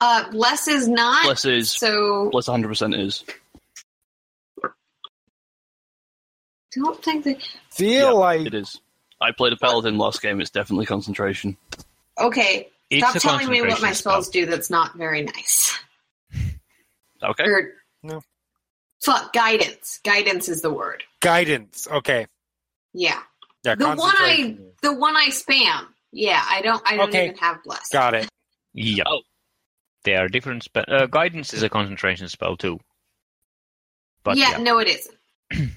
Uh, 0.00 0.30
bless 0.30 0.68
is 0.68 0.86
not. 0.86 1.24
Bless 1.24 1.44
is 1.44 1.72
So 1.72 2.30
bless 2.30 2.46
100 2.46 2.68
percent 2.68 2.94
is. 2.94 3.24
Don't 6.72 7.02
think 7.02 7.24
that. 7.24 7.42
Feel 7.70 7.90
Yeah, 8.06 8.10
like 8.10 8.46
It 8.46 8.54
is. 8.54 8.80
I 9.20 9.32
played 9.32 9.52
a 9.52 9.56
paladin 9.56 9.98
last 9.98 10.22
game. 10.22 10.40
It's 10.40 10.50
definitely 10.50 10.86
concentration. 10.86 11.56
Okay, 12.18 12.68
It's 12.90 13.06
stop 13.08 13.22
telling 13.22 13.48
me 13.50 13.60
what 13.60 13.68
my 13.68 13.90
concentration 13.90 13.94
spell. 13.94 14.12
spells 14.12 14.28
do. 14.30 14.46
That's 14.46 14.70
not 14.70 14.96
very 14.96 15.22
nice. 15.22 15.78
Okay. 17.22 17.44
Or 17.44 17.72
No. 18.02 18.22
fuck 19.02 19.32
guidance. 19.32 19.98
Guidance 20.04 20.48
is 20.48 20.62
the 20.62 20.72
word. 20.72 21.02
guidance. 21.20 21.88
Okay. 21.90 22.26
Yeah, 22.92 23.20
Yeah. 23.64 23.74
the 23.74 23.88
one 23.88 23.98
I 24.18 24.56
the 24.82 24.92
one 24.92 25.16
I 25.16 25.28
spam. 25.28 25.88
Yeah, 26.12 26.42
I 26.48 26.62
don't. 26.62 26.80
I 26.86 26.96
don't 26.96 27.08
Okay. 27.10 27.26
even 27.26 27.36
have 27.38 27.62
bless. 27.64 27.88
got 27.90 28.14
it. 28.14 28.28
Yeah. 28.72 29.02
Oh. 29.06 29.20
They 30.04 30.14
are 30.16 30.28
different. 30.28 30.62
Spe- 30.62 30.88
uh, 30.88 31.06
guidance 31.06 31.52
is 31.52 31.62
a 31.64 31.68
concentration 31.68 32.28
spell 32.28 32.56
too. 32.56 32.78
But 34.22 34.36
yeah, 34.36 34.52
yeah, 34.52 34.58
no, 34.58 34.78
it 34.78 34.88
isn't. 34.88 35.16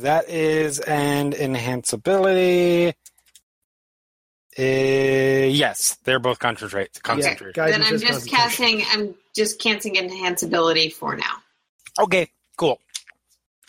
That 0.00 0.28
is 0.28 0.78
an 0.80 1.32
enhanceability. 1.32 2.92
Uh, 4.58 4.62
yes, 4.62 5.96
they're 6.04 6.18
both 6.18 6.38
concentrate. 6.38 7.02
Concentrate. 7.02 7.54
Guidance 7.54 7.84
then 7.84 7.94
I'm 7.94 8.00
just 8.00 8.30
casting. 8.30 8.82
I'm 8.90 9.14
just 9.34 9.58
canceling 9.58 9.96
enhance 9.96 10.42
ability 10.42 10.90
for 10.90 11.16
now. 11.16 11.36
Okay, 11.98 12.28
cool. 12.56 12.78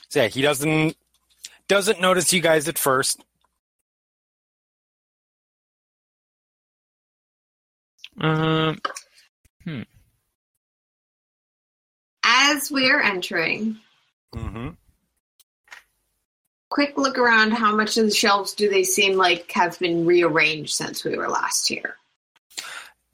So 0.10 0.22
yeah, 0.22 0.28
he 0.28 0.42
doesn't 0.42 0.98
doesn't 1.68 2.02
notice 2.02 2.32
you 2.34 2.42
guys 2.42 2.68
at 2.68 2.78
first. 2.78 3.24
Um, 8.20 8.80
As 12.24 12.72
we 12.72 12.90
are 12.90 13.02
entering, 13.02 13.78
Mm-hmm. 14.36 14.70
Quick 16.70 16.98
look 16.98 17.18
around. 17.18 17.52
How 17.52 17.76
much 17.76 17.98
of 17.98 18.06
the 18.06 18.12
shelves 18.12 18.54
do 18.54 18.70
they 18.70 18.84
seem 18.84 19.18
like 19.18 19.52
have 19.52 19.78
been 19.80 20.06
rearranged 20.06 20.74
since 20.74 21.04
we 21.04 21.18
were 21.18 21.30
last 21.30 21.68
here? 21.68 21.98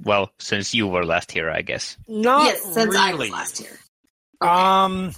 well, 0.03 0.31
since 0.39 0.73
you 0.73 0.87
were 0.87 1.05
last 1.05 1.31
here, 1.31 1.49
I 1.49 1.61
guess. 1.61 1.97
Not 2.07 2.45
yes, 2.45 2.73
since 2.73 2.95
I 2.95 3.13
was 3.13 3.29
last 3.29 3.57
here. 3.57 3.79
Um, 4.41 5.13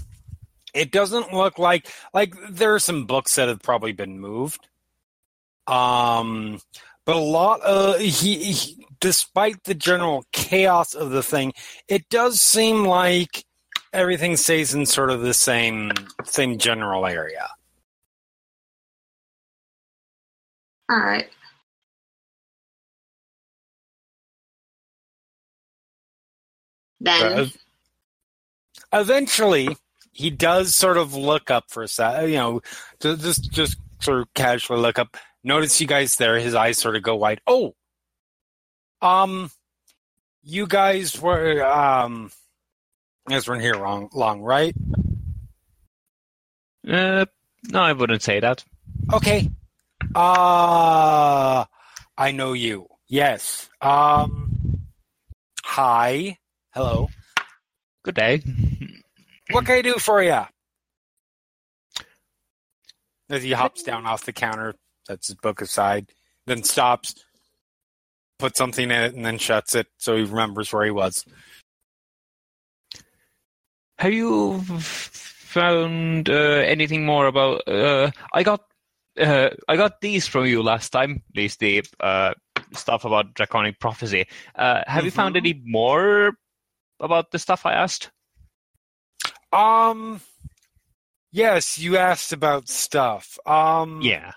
it 0.73 0.91
doesn't 0.91 1.33
look 1.33 1.57
like 1.57 1.89
like 2.13 2.35
there 2.49 2.75
are 2.75 2.79
some 2.79 3.05
books 3.05 3.35
that 3.35 3.47
have 3.47 3.61
probably 3.61 3.93
been 3.93 4.19
moved. 4.19 4.67
Um, 5.67 6.59
but 7.05 7.15
a 7.15 7.19
lot 7.19 7.61
of 7.61 7.99
he, 7.99 8.53
he 8.53 8.85
despite 8.99 9.63
the 9.63 9.73
general 9.73 10.25
chaos 10.31 10.93
of 10.93 11.09
the 11.09 11.23
thing, 11.23 11.53
it 11.87 12.07
does 12.09 12.39
seem 12.39 12.85
like 12.85 13.43
everything 13.93 14.35
stays 14.37 14.73
in 14.73 14.85
sort 14.85 15.09
of 15.09 15.21
the 15.21 15.33
same 15.33 15.91
same 16.23 16.57
general 16.57 17.05
area. 17.05 17.49
All 20.89 20.97
right. 20.99 21.29
Then 26.99 27.51
Uh, 28.91 28.99
eventually, 28.99 29.75
he 30.11 30.29
does 30.29 30.75
sort 30.75 30.97
of 30.97 31.13
look 31.13 31.51
up 31.51 31.65
for 31.69 31.83
a 31.83 31.87
sec. 31.87 32.27
You 32.29 32.35
know, 32.35 32.61
just 32.99 33.51
just 33.51 33.77
sort 33.99 34.21
of 34.21 34.33
casually 34.33 34.79
look 34.79 34.99
up. 34.99 35.17
Notice 35.43 35.79
you 35.81 35.87
guys 35.87 36.15
there. 36.15 36.39
His 36.39 36.55
eyes 36.55 36.77
sort 36.77 36.95
of 36.95 37.03
go 37.03 37.15
wide. 37.15 37.41
Oh, 37.45 37.75
um, 39.01 39.51
you 40.43 40.67
guys 40.67 41.19
were 41.19 41.63
um, 41.63 42.31
you 43.27 43.35
guys 43.35 43.47
weren't 43.47 43.61
here 43.61 43.77
wrong 43.77 44.09
long, 44.13 44.41
right? 44.41 44.75
Uh, 46.87 47.25
no, 47.63 47.81
I 47.81 47.93
wouldn't 47.93 48.21
say 48.21 48.39
that. 48.39 48.63
Okay. 49.11 49.49
Uh 50.15 51.65
I 52.17 52.31
know 52.31 52.53
you. 52.53 52.87
Yes. 53.07 53.69
Um. 53.81 54.79
Hi. 55.65 56.37
Hello. 56.73 57.09
Good 58.03 58.15
day. 58.15 58.41
What 59.51 59.65
can 59.65 59.75
I 59.75 59.81
do 59.81 59.95
for 59.95 60.23
you? 60.23 60.39
As 63.29 63.43
he 63.43 63.51
hops 63.51 63.83
down 63.83 64.05
off 64.05 64.23
the 64.25 64.31
counter, 64.31 64.73
sets 65.05 65.27
his 65.27 65.35
book 65.35 65.61
aside, 65.61 66.11
then 66.45 66.63
stops, 66.63 67.15
puts 68.39 68.57
something 68.57 68.85
in 68.85 68.91
it, 68.91 69.15
and 69.15 69.25
then 69.25 69.37
shuts 69.37 69.75
it 69.75 69.87
so 69.97 70.15
he 70.15 70.23
remembers 70.23 70.71
where 70.71 70.85
he 70.85 70.91
was. 70.91 71.25
Have 73.99 74.13
you 74.13 74.61
found 74.61 76.29
uh, 76.29 76.33
anything 76.33 77.05
more 77.05 77.27
about? 77.27 77.67
Uh, 77.67 78.11
I 78.33 78.43
got, 78.43 78.61
uh, 79.19 79.49
I 79.67 79.75
got 79.77 80.01
these 80.01 80.27
from 80.27 80.45
you 80.45 80.61
last 80.63 80.89
time. 80.89 81.23
These 81.33 81.57
the 81.57 81.83
uh, 81.99 82.33
stuff 82.73 83.05
about 83.05 83.33
draconic 83.33 83.79
prophecy. 83.79 84.27
Uh, 84.55 84.81
have 84.87 85.05
you 85.05 85.11
found 85.11 85.35
Mhm. 85.35 85.39
any 85.39 85.61
more 85.65 86.31
about 86.99 87.31
the 87.31 87.39
stuff 87.39 87.65
I 87.65 87.73
asked? 87.73 88.11
Um. 89.53 90.21
Yes, 91.31 91.77
you 91.77 91.97
asked 91.97 92.31
about 92.33 92.69
stuff. 92.69 93.37
Um. 93.45 94.01
Yeah, 94.01 94.31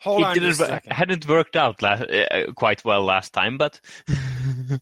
Hold 0.00 0.20
it 0.20 0.24
on 0.26 0.34
didn't 0.34 0.50
a 0.50 0.54
second. 0.54 0.92
hadn't 0.92 1.26
worked 1.28 1.56
out 1.56 1.82
la- 1.82 1.90
uh, 1.92 2.52
quite 2.54 2.84
well 2.84 3.02
last 3.04 3.32
time, 3.32 3.58
but 3.58 3.80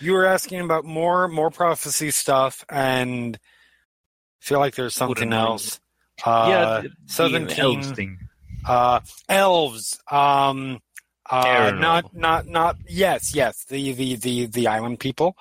You 0.00 0.12
were 0.12 0.26
asking 0.26 0.60
about 0.60 0.84
more 0.84 1.28
more 1.28 1.50
prophecy 1.50 2.10
stuff, 2.10 2.64
and 2.68 3.38
feel 4.40 4.58
like 4.58 4.74
there's 4.74 4.94
something 4.94 5.32
else. 5.32 5.80
Uh, 6.24 6.46
yeah, 6.48 6.80
the- 6.82 6.88
the 6.88 6.94
seventeen. 7.06 7.60
elves 7.60 7.92
thing. 7.92 8.18
Uh, 8.66 9.00
elves. 9.28 9.98
Um, 10.10 10.80
uh, 11.30 11.72
not, 11.74 12.14
not, 12.14 12.46
not. 12.46 12.76
Yes, 12.88 13.34
yes. 13.34 13.64
The, 13.64 13.92
the, 13.92 14.16
the, 14.16 14.46
the 14.46 14.66
island 14.66 15.00
people. 15.00 15.36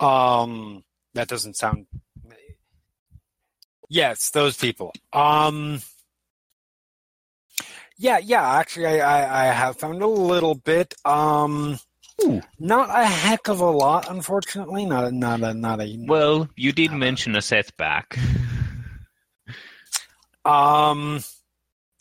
Um, 0.00 0.84
that 1.14 1.28
doesn't 1.28 1.56
sound. 1.56 1.86
Yes, 3.88 4.30
those 4.30 4.56
people. 4.56 4.92
Um, 5.12 5.80
yeah, 7.98 8.18
yeah. 8.18 8.56
Actually, 8.56 9.00
I, 9.00 9.20
I, 9.22 9.42
I 9.42 9.52
have 9.52 9.76
found 9.76 10.02
a 10.02 10.06
little 10.06 10.54
bit. 10.54 10.94
Um, 11.04 11.78
Ooh. 12.24 12.42
not 12.58 12.90
a 12.90 13.04
heck 13.04 13.48
of 13.48 13.60
a 13.60 13.70
lot, 13.70 14.10
unfortunately. 14.10 14.86
Not, 14.86 15.04
a, 15.04 15.12
not 15.12 15.42
a, 15.42 15.54
not 15.54 15.80
a. 15.80 15.96
Well, 16.06 16.48
you 16.56 16.72
did 16.72 16.92
mention 16.92 17.36
a 17.36 17.42
setback. 17.42 18.18
Um, 20.44 21.20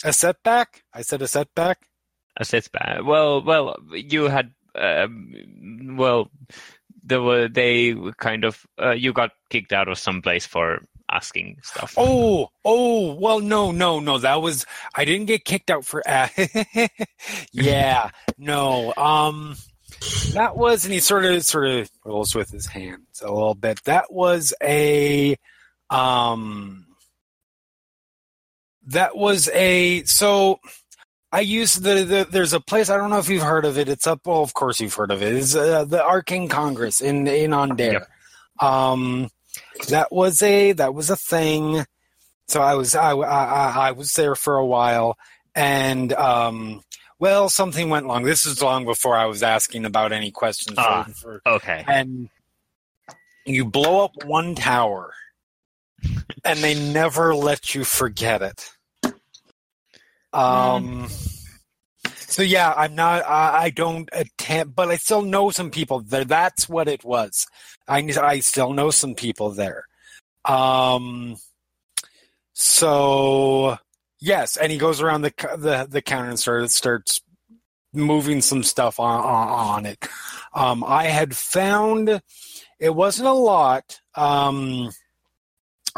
a 0.05 0.13
setback. 0.13 0.83
I 0.93 1.01
said 1.01 1.21
a 1.21 1.27
setback. 1.27 1.87
a 2.37 2.45
setback. 2.45 3.03
Well, 3.03 3.41
well, 3.43 3.75
you 3.91 4.25
had, 4.25 4.53
um, 4.75 5.95
well, 5.97 6.29
there 7.03 7.21
were 7.21 7.47
they 7.47 7.95
kind 8.17 8.43
of 8.43 8.65
uh, 8.81 8.91
you 8.91 9.13
got 9.13 9.31
kicked 9.49 9.73
out 9.73 9.87
of 9.87 9.97
some 9.97 10.21
place 10.21 10.45
for 10.45 10.81
asking 11.11 11.57
stuff. 11.63 11.93
Oh, 11.97 12.49
oh, 12.63 13.13
well, 13.13 13.39
no, 13.39 13.71
no, 13.71 13.99
no. 13.99 14.17
That 14.17 14.41
was 14.41 14.65
I 14.95 15.05
didn't 15.05 15.27
get 15.27 15.45
kicked 15.45 15.69
out 15.69 15.85
for. 15.85 16.01
yeah, 17.51 18.09
no. 18.37 18.93
Um, 18.97 19.55
that 20.33 20.57
was, 20.57 20.83
and 20.85 20.93
he 20.93 20.99
sort 20.99 21.25
of, 21.25 21.45
sort 21.45 21.67
of 21.67 21.89
rolls 22.03 22.35
with 22.35 22.49
his 22.49 22.65
hands 22.67 23.21
a 23.21 23.31
little 23.31 23.55
bit. 23.55 23.83
That 23.85 24.11
was 24.11 24.53
a, 24.61 25.37
um, 25.89 26.84
that 28.87 29.15
was 29.17 29.49
a. 29.49 30.03
So, 30.03 30.59
I 31.31 31.41
use 31.41 31.75
the, 31.75 32.03
the 32.03 32.27
there's 32.29 32.53
a 32.53 32.59
place 32.61 32.89
I 32.89 32.97
don't 32.97 33.09
know 33.09 33.17
if 33.19 33.27
you've 33.29 33.43
heard 33.43 33.65
of 33.65 33.77
it. 33.77 33.89
It's 33.89 34.07
up. 34.07 34.21
Well, 34.25 34.41
of 34.41 34.53
course 34.53 34.79
you've 34.79 34.93
heard 34.93 35.11
of 35.11 35.21
it. 35.21 35.33
It's 35.33 35.55
uh, 35.55 35.83
the 35.85 36.03
Arcane 36.03 36.47
Congress 36.47 37.01
in 37.01 37.27
in 37.27 37.51
Aundair. 37.53 37.91
Yep. 37.93 38.09
Um, 38.61 39.29
that 39.89 40.11
was 40.11 40.41
a 40.41 40.71
that 40.73 40.93
was 40.93 41.09
a 41.09 41.17
thing. 41.17 41.85
So 42.47 42.61
I 42.61 42.75
was 42.75 42.95
I, 42.95 43.11
I 43.11 43.87
I 43.87 43.91
was 43.91 44.13
there 44.13 44.35
for 44.35 44.55
a 44.55 44.65
while, 44.65 45.17
and 45.55 46.13
um, 46.13 46.83
well, 47.19 47.49
something 47.49 47.89
went 47.89 48.05
wrong. 48.05 48.23
This 48.23 48.45
is 48.45 48.61
long 48.61 48.85
before 48.85 49.17
I 49.17 49.25
was 49.25 49.43
asking 49.43 49.83
about 49.83 50.11
any 50.13 50.31
questions. 50.31 50.77
For, 50.77 51.05
for, 51.13 51.41
Okay. 51.45 51.83
and 51.87 52.29
you 53.45 53.65
blow 53.65 54.05
up 54.05 54.23
one 54.25 54.55
tower, 54.55 55.13
and 56.45 56.59
they 56.59 56.75
never 56.93 57.35
let 57.35 57.73
you 57.75 57.83
forget 57.83 58.41
it. 58.41 58.71
Um. 60.35 61.07
So 62.15 62.41
yeah, 62.41 62.73
I'm 62.75 62.95
not. 62.95 63.25
I, 63.25 63.63
I 63.63 63.69
don't 63.69 64.09
attempt, 64.11 64.75
but 64.75 64.89
I 64.89 64.97
still 64.97 65.21
know 65.21 65.49
some 65.51 65.71
people 65.71 66.01
there. 66.01 66.25
That's 66.25 66.67
what 66.67 66.87
it 66.87 67.03
was. 67.03 67.47
I 67.87 67.99
I 68.21 68.39
still 68.39 68.73
know 68.73 68.91
some 68.91 69.15
people 69.15 69.51
there. 69.51 69.85
Um. 70.43 71.37
So 72.53 73.77
yes, 74.19 74.57
and 74.57 74.71
he 74.71 74.77
goes 74.77 75.01
around 75.01 75.21
the 75.21 75.33
the 75.57 75.87
the 75.89 76.01
counter 76.01 76.29
and 76.29 76.39
starts 76.39 76.75
starts 76.75 77.21
moving 77.93 78.41
some 78.41 78.63
stuff 78.63 78.99
on 78.99 79.21
on, 79.21 79.47
on 79.47 79.85
it. 79.85 80.05
Um, 80.53 80.83
I 80.83 81.05
had 81.05 81.35
found 81.35 82.21
it 82.79 82.93
wasn't 82.93 83.29
a 83.29 83.33
lot. 83.33 84.01
Um, 84.15 84.91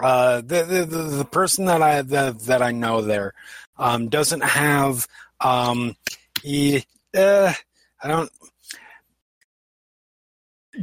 uh, 0.02 0.42
the, 0.42 0.64
the 0.64 0.86
the 0.86 1.04
the 1.18 1.26
person 1.26 1.66
that 1.66 1.82
I 1.82 2.02
that, 2.04 2.40
that 2.42 2.62
I 2.62 2.72
know 2.72 3.02
there 3.02 3.34
um, 3.78 4.10
doesn't 4.10 4.44
have 4.44 5.08
um, 5.40 5.96
he 6.42 6.84
uh, 7.16 7.54
I 8.02 8.08
don't 8.08 8.32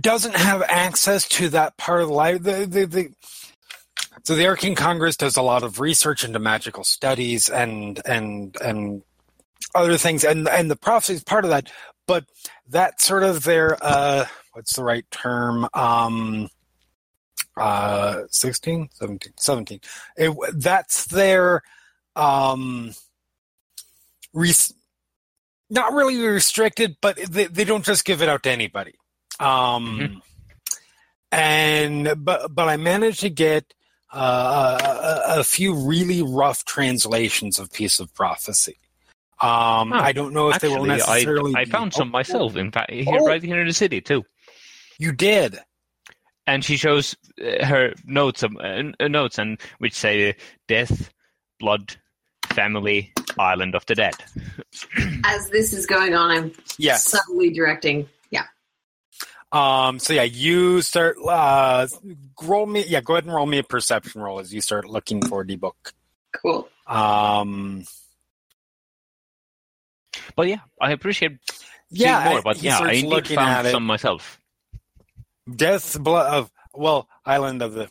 doesn't 0.01 0.36
have 0.36 0.62
access 0.62 1.28
to 1.28 1.49
that 1.51 1.76
part 1.76 2.03
of 2.03 2.09
the 2.09 2.14
life. 2.14 2.42
The, 2.42 2.66
the, 2.66 2.84
the, 2.86 3.09
so 4.24 4.34
the 4.34 4.47
Arcane 4.47 4.74
Congress 4.74 5.16
does 5.16 5.36
a 5.36 5.42
lot 5.42 5.62
of 5.62 5.80
research 5.80 6.24
into 6.24 6.38
magical 6.38 6.84
studies 6.84 7.49
and 7.49 8.01
and 8.05 8.57
and 8.61 9.03
other 9.74 9.97
things, 9.97 10.24
and 10.24 10.49
and 10.49 10.70
the 10.70 10.76
prophecy 10.76 11.14
is 11.14 11.24
part 11.24 11.45
of 11.45 11.51
that. 11.51 11.70
But 12.07 12.24
that 12.68 13.01
sort 13.01 13.22
of 13.22 13.45
their 13.45 13.78
uh, 13.82 14.26
what's 14.53 14.76
the 14.76 14.84
right 14.84 15.09
term? 15.11 15.68
Um, 15.74 16.49
uh, 17.57 18.22
16, 18.30 18.88
17, 18.95 19.32
17. 19.36 19.80
It, 20.16 20.36
that's 20.57 21.05
their 21.07 21.62
um, 22.16 22.92
res- 24.32 24.74
not 25.70 25.92
really 25.92 26.18
restricted, 26.18 26.96
but 27.00 27.16
they, 27.16 27.46
they 27.46 27.64
don't 27.64 27.84
just 27.84 28.04
give 28.04 28.22
it 28.22 28.28
out 28.28 28.42
to 28.44 28.50
anybody. 28.50 28.94
Um, 29.40 29.98
Mhm. 29.98 30.20
and 31.32 32.24
but 32.24 32.54
but 32.54 32.68
I 32.68 32.76
managed 32.76 33.20
to 33.20 33.30
get 33.30 33.74
uh, 34.12 34.78
a, 35.34 35.40
a 35.40 35.44
few 35.44 35.74
really 35.74 36.22
rough 36.22 36.64
translations 36.64 37.58
of 37.58 37.72
Piece 37.72 37.98
of 37.98 38.14
Prophecy. 38.14 38.78
Um. 39.40 39.92
I 39.92 40.12
don't 40.12 40.32
know 40.32 40.50
if 40.50 40.60
they 40.60 40.68
will 40.68 40.76
Actually, 40.90 40.90
I, 40.92 40.96
necessarily. 40.96 41.52
I 41.56 41.64
be 41.64 41.70
found 41.70 41.92
some 41.92 42.12
helpful. 42.12 42.38
myself. 42.38 42.56
In 42.56 42.70
fact, 42.70 42.92
here, 42.92 43.18
Oh. 43.20 43.26
right 43.26 43.42
here 43.42 43.60
in 43.60 43.66
the 43.66 43.72
city 43.74 44.00
too. 44.00 44.24
You 44.98 45.10
did. 45.12 45.58
And 46.46 46.64
she 46.64 46.76
shows 46.76 47.16
uh, 47.42 47.64
her 47.64 47.94
notes, 48.04 48.42
um, 48.44 48.56
uh, 48.62 48.82
uh, 49.00 49.08
notes, 49.08 49.38
and 49.38 49.58
which 49.78 49.94
say 49.94 50.36
death, 50.68 51.10
blood, 51.58 51.96
family, 52.55 53.12
island 53.38 53.74
of 53.74 53.84
the 53.86 53.94
dead. 53.94 54.14
As 55.24 55.50
this 55.50 55.72
is 55.72 55.86
going 55.86 56.14
on, 56.14 56.30
I'm 56.30 56.52
Yes. 56.78 57.05
subtly 57.11 57.50
directing. 57.50 58.09
Yeah. 58.30 58.44
Um, 59.52 59.98
so 59.98 60.12
yeah, 60.14 60.22
you 60.22 60.82
start 60.82 61.16
uh, 61.28 61.86
roll 62.42 62.66
me. 62.66 62.84
Yeah, 62.86 63.00
go 63.00 63.14
ahead 63.14 63.24
and 63.24 63.34
roll 63.34 63.46
me 63.46 63.59
a 63.59 63.62
perception 63.64 64.20
roll 64.22 64.40
as 64.40 64.52
you 64.55 64.61
start 64.61 64.86
looking 64.88 65.22
for 65.26 65.44
the 65.44 65.57
book. 65.57 65.92
Cool. 66.42 66.68
Um, 66.86 67.84
But 70.36 70.48
yeah, 70.48 70.61
I 70.80 70.92
appreciate 70.92 71.38
yeah, 71.90 72.28
more. 72.30 72.42
But 72.42 72.57
he 72.59 72.66
yeah, 72.66 72.78
I 72.78 72.92
indeed 72.92 73.09
looking 73.09 73.36
found 73.36 73.50
at 73.50 73.66
it. 73.66 73.72
some 73.72 73.84
myself. 73.86 74.40
Death, 75.55 75.98
blood 76.00 76.32
of 76.32 76.50
well, 76.72 77.09
island 77.24 77.62
of 77.62 77.74
the. 77.74 77.90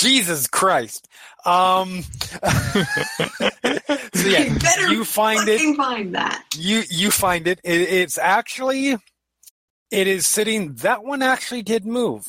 Jesus 0.00 0.46
Christ. 0.46 1.08
Um, 1.44 2.02
so 2.42 4.28
yeah, 4.28 4.44
you 4.44 4.58
better 4.58 4.92
you 4.92 5.04
find 5.04 5.48
it. 5.48 5.76
find 5.76 6.14
that. 6.14 6.44
you 6.56 6.82
you 6.90 7.10
find 7.10 7.46
it. 7.46 7.60
it 7.64 7.80
it's 7.80 8.18
actually 8.18 8.96
it 9.90 10.06
is 10.06 10.26
sitting 10.26 10.74
that 10.76 11.02
one 11.04 11.22
actually 11.22 11.62
did 11.62 11.86
move 11.86 12.26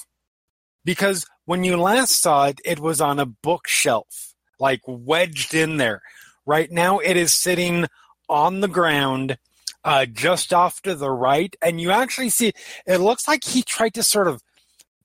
because 0.85 1.25
when 1.45 1.63
you 1.63 1.77
last 1.77 2.21
saw 2.21 2.45
it 2.45 2.61
it 2.63 2.79
was 2.79 3.01
on 3.01 3.19
a 3.19 3.25
bookshelf 3.25 4.33
like 4.59 4.81
wedged 4.87 5.53
in 5.53 5.77
there 5.77 6.01
right 6.45 6.71
now 6.71 6.99
it 6.99 7.17
is 7.17 7.33
sitting 7.33 7.85
on 8.29 8.61
the 8.61 8.67
ground 8.67 9.37
uh, 9.83 10.05
just 10.05 10.53
off 10.53 10.81
to 10.81 10.95
the 10.95 11.11
right 11.11 11.55
and 11.61 11.81
you 11.81 11.91
actually 11.91 12.29
see 12.29 12.53
it 12.85 12.97
looks 12.99 13.27
like 13.27 13.43
he 13.43 13.61
tried 13.61 13.93
to 13.93 14.03
sort 14.03 14.27
of 14.27 14.41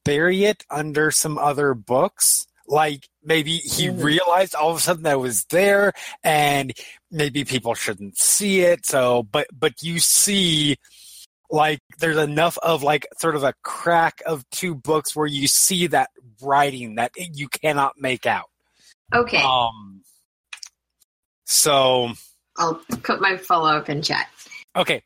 bury 0.05 0.45
it 0.45 0.65
under 0.71 1.11
some 1.11 1.37
other 1.39 1.75
books 1.75 2.47
like 2.69 3.09
maybe 3.23 3.59
he 3.59 3.87
Mhm. 3.89 4.03
realized 4.03 4.55
all 4.55 4.71
of 4.71 4.77
a 4.77 4.81
sudden 4.81 5.05
that 5.05 5.21
was 5.21 5.45
there 5.47 5.93
and 6.25 6.73
maybe 7.11 7.45
people 7.45 7.75
shouldn't 7.75 8.19
see 8.19 8.61
it. 8.61 8.85
So 8.87 9.23
but 9.25 9.47
but 9.53 9.83
you 9.83 9.99
see 10.01 10.77
like 11.51 11.79
there's 12.01 12.17
enough 12.17 12.59
of 12.59 12.83
like 12.83 13.07
sort 13.19 13.37
of 13.37 13.45
a 13.45 13.55
crack 13.63 14.21
of 14.27 14.45
two 14.51 14.75
books 14.75 15.15
where 15.15 15.27
you 15.29 15.47
see 15.47 15.87
that 15.89 16.11
writing 16.43 16.97
that 16.97 17.13
you 17.17 17.49
cannot 17.49 17.93
make 17.99 18.27
out. 18.27 18.51
Okay, 19.15 19.43
um 19.43 20.03
so 21.45 22.13
I'll 22.59 22.81
put 23.03 23.21
my 23.21 23.37
follow 23.37 23.71
up 23.71 23.89
in 23.89 24.03
chat. 24.03 24.29
okay. 24.75 25.03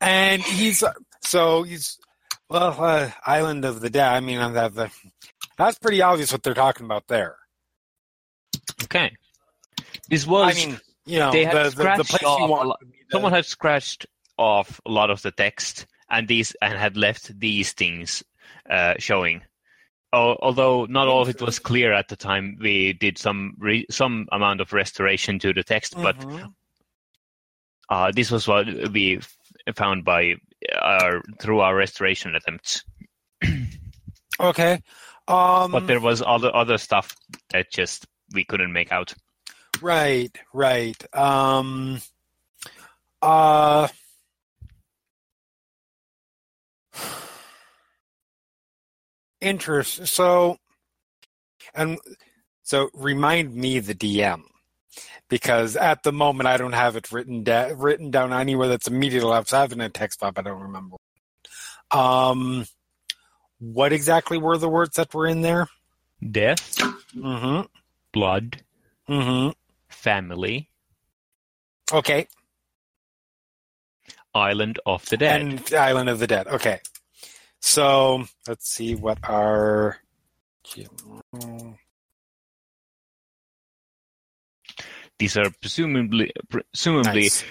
And 0.00 0.42
he's 0.42 0.82
so 1.22 1.62
he's 1.62 1.98
well 2.50 2.76
uh, 2.78 3.10
island 3.24 3.64
of 3.64 3.80
the 3.80 3.90
dead. 3.90 4.08
I 4.08 4.20
mean 4.20 4.38
I'm 4.40 4.54
that 4.54 4.74
the, 4.74 4.90
that's 5.56 5.78
pretty 5.78 6.00
obvious 6.02 6.32
what 6.32 6.42
they're 6.42 6.54
talking 6.54 6.84
about 6.86 7.06
there 7.08 7.36
Okay. 8.84 9.14
This 10.08 10.26
was 10.26 10.52
i 10.52 10.54
mean 10.54 10.78
you 11.06 11.18
know 11.18 11.30
they 11.32 11.44
had 11.44 11.54
the, 11.54 11.70
the, 11.76 11.94
the 11.98 12.04
place 12.04 12.22
off 12.24 12.40
you 12.40 12.46
want 12.46 12.68
lot- 12.68 12.80
to 12.80 12.86
the- 12.86 12.92
someone 13.10 13.32
had 13.32 13.44
scratched 13.46 14.06
off 14.38 14.80
a 14.86 14.90
lot 14.90 15.10
of 15.10 15.22
the 15.22 15.30
text 15.30 15.86
and 16.10 16.26
these 16.28 16.54
and 16.62 16.78
had 16.78 16.96
left 16.96 17.38
these 17.38 17.72
things 17.72 18.22
uh, 18.70 18.94
showing. 18.98 19.42
Al- 20.12 20.38
Although 20.40 20.86
not 20.86 21.06
all 21.08 21.22
of 21.22 21.28
it 21.28 21.40
was 21.40 21.58
clear 21.58 21.92
at 21.92 22.08
the 22.08 22.16
time, 22.16 22.56
we 22.60 22.92
did 22.92 23.18
some 23.18 23.54
re- 23.58 23.86
some 23.90 24.26
amount 24.32 24.60
of 24.60 24.72
restoration 24.72 25.38
to 25.40 25.52
the 25.52 25.62
text, 25.62 25.94
but 25.96 26.18
Mhm. 26.18 26.52
uh, 27.88 28.10
this 28.14 28.30
was 28.30 28.46
what 28.48 28.66
we 28.92 29.18
f- 29.18 29.36
found 29.76 30.04
by 30.04 30.34
our 30.80 31.22
through 31.40 31.60
our 31.60 31.74
restoration 31.76 32.34
attempts. 32.34 32.84
okay 34.40 34.82
um 35.28 35.72
But 35.72 35.86
there 35.86 36.00
was 36.00 36.22
other 36.22 36.54
other 36.54 36.78
stuff 36.78 37.14
that 37.50 37.70
just 37.70 38.06
we 38.32 38.44
couldn't 38.44 38.72
make 38.72 38.92
out. 38.92 39.14
Right, 39.80 40.36
right. 40.52 41.14
Um 41.14 42.00
uh 43.22 43.88
interest 49.40 50.06
so 50.06 50.56
and 51.74 51.98
so 52.62 52.88
remind 52.94 53.54
me 53.54 53.78
the 53.78 53.94
DM 53.94 54.42
because 55.28 55.76
at 55.76 56.02
the 56.02 56.12
moment 56.12 56.46
I 56.46 56.56
don't 56.56 56.72
have 56.72 56.96
it 56.96 57.12
written 57.12 57.42
da- 57.42 57.72
written 57.76 58.10
down 58.10 58.32
anywhere 58.32 58.68
that's 58.68 58.88
immediately 58.88 59.28
left. 59.30 59.48
So 59.48 59.58
I 59.58 59.60
have 59.62 59.72
it 59.72 59.74
in 59.74 59.80
a 59.80 59.88
text 59.88 60.20
but 60.20 60.38
I 60.38 60.42
don't 60.42 60.62
remember. 60.62 60.96
Um 61.90 62.66
what 63.58 63.92
exactly 63.92 64.38
were 64.38 64.58
the 64.58 64.68
words 64.68 64.96
that 64.96 65.12
were 65.14 65.26
in 65.26 65.42
there? 65.42 65.68
Death, 66.30 66.76
Mm-hmm. 67.16 67.62
blood, 68.12 68.62
Mm-hmm. 69.08 69.50
family, 69.88 70.68
Okay. 71.92 72.26
island 74.34 74.78
of 74.86 75.04
the 75.10 75.16
dead. 75.16 75.40
And 75.40 75.74
Island 75.74 76.08
of 76.08 76.18
the 76.18 76.26
Dead. 76.26 76.46
Okay. 76.48 76.80
So 77.60 78.24
let's 78.48 78.68
see 78.68 78.94
what 78.94 79.18
our 79.24 79.98
These 85.18 85.36
are 85.36 85.50
presumably 85.60 86.32
presumably 86.48 87.22
Nice. 87.22 87.44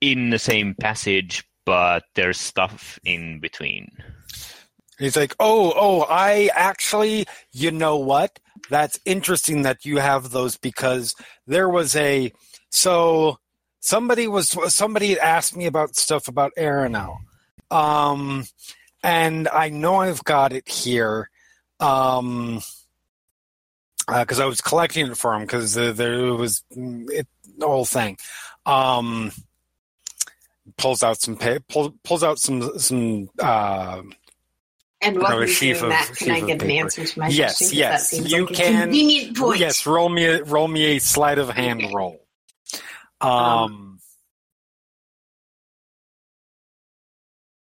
in 0.00 0.30
the 0.30 0.38
same 0.38 0.74
passage, 0.74 1.44
but 1.64 2.04
there's 2.14 2.40
stuff 2.40 2.98
in 3.04 3.38
between. 3.40 3.88
He's 4.98 5.16
like, 5.16 5.34
oh, 5.40 5.72
oh, 5.76 6.06
I 6.08 6.50
actually, 6.54 7.26
you 7.52 7.70
know 7.70 7.96
what? 7.96 8.38
That's 8.70 8.98
interesting 9.04 9.62
that 9.62 9.84
you 9.84 9.98
have 9.98 10.30
those 10.30 10.56
because 10.56 11.14
there 11.46 11.68
was 11.68 11.96
a 11.96 12.32
so 12.70 13.38
somebody 13.80 14.26
was 14.26 14.56
somebody 14.72 15.18
asked 15.18 15.56
me 15.56 15.66
about 15.66 15.96
stuff 15.96 16.28
about 16.28 16.52
Aerenal. 16.56 17.18
Um, 17.70 18.46
and 19.02 19.48
I 19.48 19.68
know 19.68 19.96
I've 19.96 20.24
got 20.24 20.52
it 20.52 20.68
here. 20.68 21.28
Um, 21.80 22.62
because 24.06 24.40
I 24.40 24.46
was 24.46 24.60
collecting 24.60 25.06
it 25.06 25.16
for 25.16 25.34
him 25.34 25.42
because 25.42 25.76
uh, 25.76 25.92
there 25.92 26.34
was 26.34 26.62
it, 26.70 27.26
the 27.58 27.66
whole 27.66 27.84
thing. 27.84 28.18
Um, 28.66 29.32
pulls 30.76 31.02
out 31.02 31.20
some 31.20 31.36
pay, 31.36 31.58
pull, 31.68 31.94
pulls 32.04 32.22
out 32.22 32.38
some 32.38 32.78
some 32.78 33.28
uh, 33.38 34.02
And 35.04 35.16
No, 35.16 35.22
while 35.22 35.46
sheaf 35.46 35.82
of- 35.82 35.90
that, 35.90 36.10
can 36.16 36.30
I 36.30 36.34
sheaf 36.36 36.42
of 36.42 36.48
get 36.48 36.62
an 36.62 36.70
answer 36.70 37.04
to 37.04 37.18
my 37.18 37.28
Yes, 37.28 37.58
question? 37.58 37.66
'Cause 37.66 37.72
yes, 37.74 38.10
that 38.10 38.16
seems 38.16 38.32
you 38.32 38.46
like 38.46 38.50
a 38.50 38.54
can- 38.62 38.80
convenient 38.82 39.36
point. 39.36 39.60
yes. 39.60 39.86
Roll 39.86 40.08
me 40.08 40.24
a, 40.24 40.42
roll 40.44 40.68
me 40.68 40.96
a 40.96 40.98
sleight 40.98 41.38
of 41.38 41.50
hand 41.50 41.92
roll. 41.94 42.20
Um, 43.20 44.00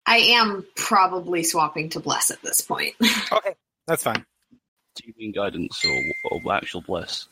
I 0.06 0.16
am 0.18 0.64
probably 0.76 1.42
swapping 1.42 1.88
to 1.90 2.00
bless 2.00 2.30
at 2.30 2.40
this 2.42 2.60
point. 2.60 2.94
okay, 3.32 3.54
that's 3.86 4.04
fine. 4.04 4.24
Do 4.94 5.04
you 5.06 5.14
mean 5.18 5.32
guidance 5.32 5.84
or, 5.84 6.02
or 6.44 6.52
actual 6.54 6.80
bless? 6.80 7.26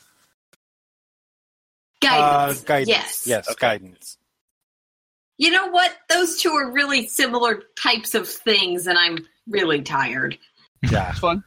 Guidance. 2.02 2.60
Uh, 2.60 2.64
guidance. 2.66 2.88
Yes. 2.88 3.26
yes, 3.26 3.48
Okay. 3.48 3.60
guidance. 3.60 4.18
You 5.39 5.51
know 5.51 5.69
what? 5.69 5.93
Those 6.09 6.40
two 6.40 6.51
are 6.52 6.70
really 6.70 7.09
similar 7.09 7.62
types 7.77 8.15
of 8.15 8.28
things, 8.28 8.86
and 8.86 8.97
I'm 8.98 9.27
really 9.48 9.82
tired. 9.82 10.39
Yeah. 10.82 10.90
That's 10.90 11.19
fine. 11.19 11.43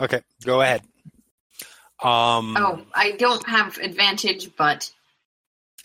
Okay, 0.00 0.22
go 0.44 0.60
ahead. 0.62 0.82
Um, 2.02 2.56
Oh, 2.56 2.82
I 2.94 3.12
don't 3.12 3.46
have 3.46 3.76
advantage, 3.78 4.50
but. 4.56 4.90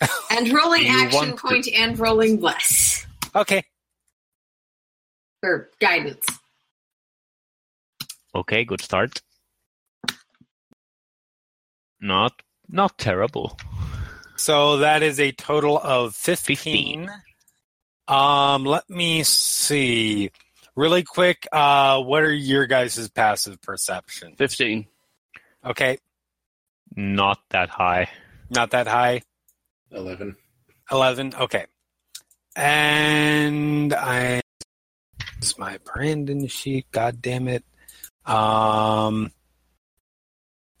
And 0.30 0.52
rolling 0.52 0.86
action 0.88 1.12
want 1.12 1.30
to- 1.30 1.36
point 1.46 1.68
and 1.74 1.98
rolling 1.98 2.36
bless. 2.38 3.06
okay. 3.34 3.64
Or 5.42 5.70
guidance. 5.80 6.26
Okay, 8.34 8.64
good 8.64 8.80
start. 8.82 9.22
Not 12.00 12.42
not 12.68 12.98
terrible. 12.98 13.58
So 14.36 14.78
that 14.78 15.02
is 15.02 15.18
a 15.18 15.32
total 15.32 15.78
of 15.78 16.14
15. 16.14 17.08
Um, 18.08 18.64
let 18.64 18.88
me 18.90 19.22
see. 19.22 20.30
Really 20.74 21.02
quick, 21.02 21.46
uh, 21.52 22.02
what 22.02 22.22
are 22.22 22.32
your 22.32 22.66
guys' 22.66 23.08
passive 23.08 23.60
perception? 23.62 24.34
15. 24.36 24.86
Okay, 25.64 25.98
Not 26.94 27.40
that 27.50 27.70
high. 27.70 28.08
not 28.50 28.70
that 28.70 28.86
high. 28.86 29.22
11. 29.90 30.36
11. 30.92 31.32
Okay. 31.34 31.64
And 32.54 33.92
I. 33.94 34.40
It's 35.38 35.58
my 35.58 35.78
Brandon 35.84 36.46
sheet. 36.46 36.86
God 36.92 37.20
damn 37.20 37.48
it. 37.48 37.64
Um. 38.24 39.32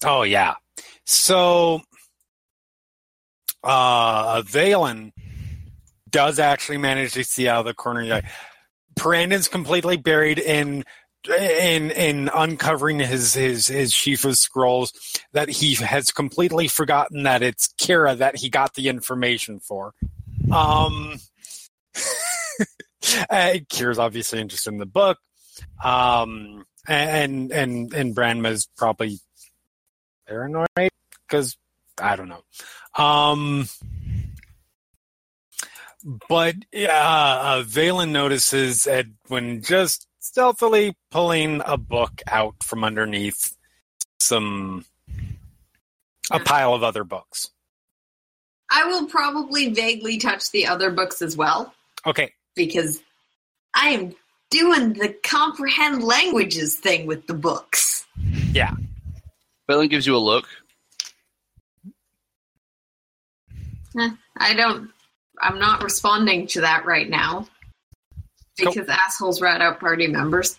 Oh, 0.04 0.22
yeah. 0.22 0.54
So. 1.06 1.80
Uh, 3.62 4.42
Vaelin 4.42 5.10
does 6.08 6.38
actually 6.38 6.78
manage 6.78 7.14
to 7.14 7.24
see 7.24 7.48
out 7.48 7.60
of 7.60 7.66
the 7.66 7.74
corner. 7.74 8.02
of 8.02 8.06
the 8.06 8.14
eye. 8.16 8.30
Brandon's 8.94 9.48
completely 9.48 9.96
buried 9.96 10.38
in 10.38 10.84
in 11.28 11.90
in 11.90 12.30
uncovering 12.32 13.00
his 13.00 13.34
his 13.34 13.66
his 13.66 13.94
of 13.94 14.38
scrolls 14.38 14.92
that 15.32 15.48
he 15.48 15.74
has 15.74 16.10
completely 16.10 16.68
forgotten 16.68 17.24
that 17.24 17.42
it's 17.42 17.68
Kira 17.68 18.16
that 18.18 18.36
he 18.36 18.48
got 18.48 18.74
the 18.74 18.88
information 18.88 19.60
for. 19.60 19.92
Um, 20.52 21.18
uh, 23.28 23.58
Kira's 23.68 23.98
obviously 23.98 24.40
interested 24.40 24.72
in 24.72 24.78
the 24.78 24.86
book, 24.86 25.18
um, 25.84 26.64
and 26.88 27.52
and 27.52 27.92
and 27.92 28.14
Branma's 28.14 28.68
probably 28.76 29.18
paranoid 30.26 30.90
because 31.28 31.56
I 32.00 32.16
don't 32.16 32.28
know. 32.28 32.44
Um, 33.02 33.68
but 36.28 36.56
uh, 36.74 36.86
uh, 36.88 37.62
Vaelin 37.66 38.10
notices 38.10 38.86
Edwin 38.86 39.62
just 39.62 40.06
stealthily 40.20 40.96
pulling 41.10 41.62
a 41.64 41.76
book 41.76 42.22
out 42.26 42.56
from 42.62 42.84
underneath 42.84 43.56
some 44.20 44.84
a 46.30 46.40
pile 46.40 46.74
of 46.74 46.82
other 46.82 47.04
books. 47.04 47.50
I 48.70 48.84
will 48.86 49.06
probably 49.06 49.72
vaguely 49.72 50.18
touch 50.18 50.50
the 50.50 50.66
other 50.66 50.90
books 50.90 51.22
as 51.22 51.36
well, 51.36 51.72
Okay, 52.04 52.32
because 52.56 53.00
I 53.74 53.90
am 53.90 54.14
doing 54.50 54.94
the 54.94 55.14
comprehend 55.22 56.02
languages 56.02 56.76
thing 56.76 57.06
with 57.06 57.26
the 57.26 57.34
books. 57.34 58.04
Belen 59.68 59.88
gives 59.88 60.06
you 60.06 60.16
a 60.16 60.18
look. 60.18 60.46
I 64.38 64.54
don't. 64.54 64.90
I'm 65.40 65.58
not 65.58 65.82
responding 65.82 66.46
to 66.48 66.60
that 66.62 66.84
right 66.86 67.08
now 67.10 67.46
Cool. 68.60 68.72
because 68.72 68.88
assholes 68.88 69.40
rat 69.42 69.60
out 69.60 69.80
party 69.80 70.06
members. 70.06 70.58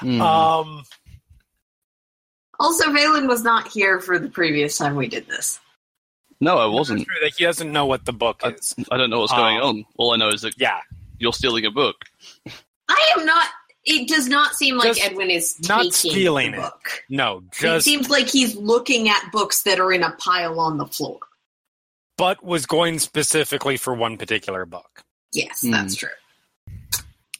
Hmm. 0.00 0.20
um, 0.20 0.82
Also, 2.58 2.84
Vaelin 2.90 3.28
was 3.28 3.42
not 3.44 3.68
here 3.68 4.00
for 4.00 4.18
the 4.18 4.28
previous 4.28 4.76
time 4.76 4.96
we 4.96 5.08
did 5.08 5.26
this. 5.28 5.58
no, 6.40 6.58
I 6.58 6.66
wasn't. 6.66 7.06
true 7.06 7.16
that 7.22 7.32
he 7.36 7.44
doesn't 7.44 7.72
know 7.72 7.86
what 7.86 8.04
the 8.04 8.12
book 8.12 8.40
I, 8.44 8.48
is. 8.50 8.74
I 8.90 8.96
don't 8.96 9.10
know 9.10 9.20
what's 9.20 9.32
going 9.32 9.58
Um, 9.58 9.62
on. 9.64 9.84
All 9.96 10.12
I 10.12 10.16
know 10.16 10.28
is 10.28 10.42
that 10.42 10.54
Yeah, 10.58 10.80
you're 11.18 11.32
stealing 11.32 11.64
a 11.66 11.70
book. 11.70 11.96
I 12.88 13.12
am 13.16 13.24
not. 13.24 13.48
It 13.84 14.06
does 14.08 14.28
not 14.28 14.54
seem 14.54 14.76
like 14.76 14.88
Just 14.94 15.04
Edwin 15.04 15.28
is 15.30 15.56
not 15.68 15.92
stealing 15.92 16.52
the 16.52 16.58
it. 16.58 16.60
book. 16.60 17.04
no, 17.08 17.38
it 17.38 17.44
just 17.52 17.84
seems 17.84 18.08
like 18.08 18.28
he's 18.28 18.54
looking 18.54 19.08
at 19.08 19.30
books 19.32 19.62
that 19.64 19.80
are 19.80 19.92
in 19.92 20.02
a 20.04 20.12
pile 20.12 20.60
on 20.60 20.78
the 20.78 20.86
floor. 20.86 21.18
but 22.18 22.44
was 22.44 22.66
going 22.66 22.98
specifically 23.00 23.76
for 23.76 23.92
one 23.94 24.16
particular 24.16 24.64
book. 24.66 25.02
Yes, 25.32 25.62
Hmm. 25.62 25.70
that's 25.72 25.96
true. 25.96 26.10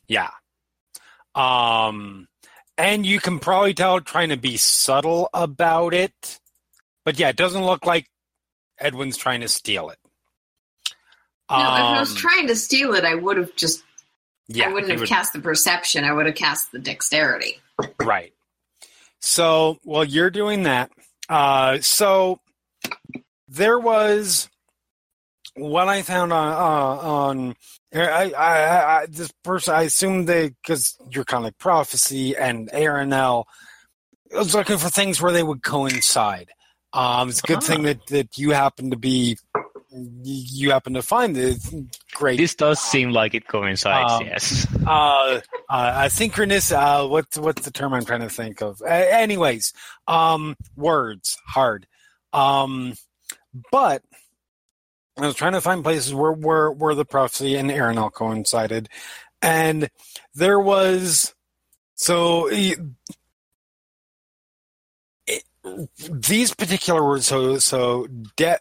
Yeah. 0.08 0.30
Um, 1.34 2.26
and 2.76 3.06
you 3.06 3.20
can 3.20 3.38
probably 3.38 3.74
tell 3.74 4.00
trying 4.00 4.30
to 4.30 4.36
be 4.36 4.56
subtle 4.56 5.28
about 5.32 5.94
it, 5.94 6.40
but 7.04 7.18
yeah, 7.18 7.28
it 7.28 7.36
doesn't 7.36 7.64
look 7.64 7.86
like 7.86 8.08
Edwin's 8.78 9.16
trying 9.16 9.42
to 9.42 9.48
steal 9.48 9.90
it. 9.90 9.98
No, 11.50 11.58
if 11.58 11.64
I 11.64 12.00
was 12.00 12.10
Um, 12.10 12.16
trying 12.16 12.46
to 12.48 12.56
steal 12.56 12.94
it, 12.94 13.04
I 13.04 13.14
would 13.14 13.36
have 13.36 13.54
just. 13.56 13.82
Yeah, 14.56 14.68
I 14.68 14.72
wouldn't 14.72 14.90
have 14.90 15.00
would- 15.00 15.08
cast 15.08 15.32
the 15.32 15.40
perception. 15.40 16.04
I 16.04 16.12
would 16.12 16.26
have 16.26 16.34
cast 16.34 16.72
the 16.72 16.78
dexterity. 16.78 17.60
Right. 18.00 18.32
So, 19.20 19.78
well, 19.84 20.04
you're 20.04 20.30
doing 20.30 20.64
that. 20.64 20.90
Uh, 21.28 21.78
so 21.80 22.40
there 23.48 23.78
was 23.78 24.48
what 25.54 25.88
I 25.88 26.02
found 26.02 26.32
on 26.32 26.48
uh, 26.52 27.06
on. 27.08 27.56
I, 27.94 28.32
I, 28.32 29.00
I, 29.02 29.06
this 29.06 29.30
person, 29.44 29.74
I 29.74 29.82
assume 29.82 30.24
they 30.24 30.48
because 30.48 30.96
you're 31.10 31.24
kind 31.24 31.46
of 31.46 31.56
prophecy 31.58 32.36
and 32.36 32.70
Aerenal. 32.72 33.46
I 34.34 34.38
was 34.38 34.54
looking 34.54 34.78
for 34.78 34.88
things 34.88 35.20
where 35.20 35.32
they 35.32 35.42
would 35.42 35.62
coincide. 35.62 36.48
Um, 36.94 37.28
it's 37.28 37.40
a 37.40 37.46
good 37.46 37.58
Ah. 37.58 37.60
thing 37.60 37.82
that 37.82 38.06
that 38.06 38.38
you 38.38 38.50
happen 38.52 38.90
to 38.90 38.96
be 38.96 39.38
you 40.22 40.70
happen 40.70 40.94
to 40.94 41.02
find 41.02 41.36
the 41.36 41.86
great 42.14 42.38
This 42.38 42.54
does 42.54 42.80
seem 42.80 43.10
like 43.10 43.34
it 43.34 43.46
coincides, 43.46 44.12
Um, 44.12 44.26
yes. 44.26 44.66
uh, 44.86 45.40
uh, 45.68 46.02
asynchronous. 46.02 46.72
Uh, 46.72 47.06
what's 47.08 47.36
what's 47.38 47.64
the 47.64 47.70
term 47.70 47.92
I'm 47.94 48.04
trying 48.04 48.20
to 48.20 48.30
think 48.30 48.62
of? 48.62 48.80
Uh, 48.82 48.86
anyways, 48.86 49.72
um, 50.08 50.56
words 50.76 51.36
hard. 51.46 51.86
Um, 52.32 52.94
but 53.70 54.02
I 55.18 55.26
was 55.26 55.34
trying 55.34 55.52
to 55.52 55.60
find 55.60 55.82
places 55.84 56.14
where 56.14 56.32
where 56.32 56.70
where 56.70 56.94
the 56.94 57.04
prophecy 57.04 57.56
and 57.56 57.70
Aerenal 57.70 58.10
coincided, 58.10 58.88
and 59.42 59.90
there 60.34 60.58
was 60.58 61.34
so. 61.96 62.50
e- 62.50 62.76
it- 65.26 65.44
these 66.10 66.54
particular 66.54 67.04
words, 67.04 67.26
so 67.26 67.58
so 67.58 68.06
death, 68.36 68.60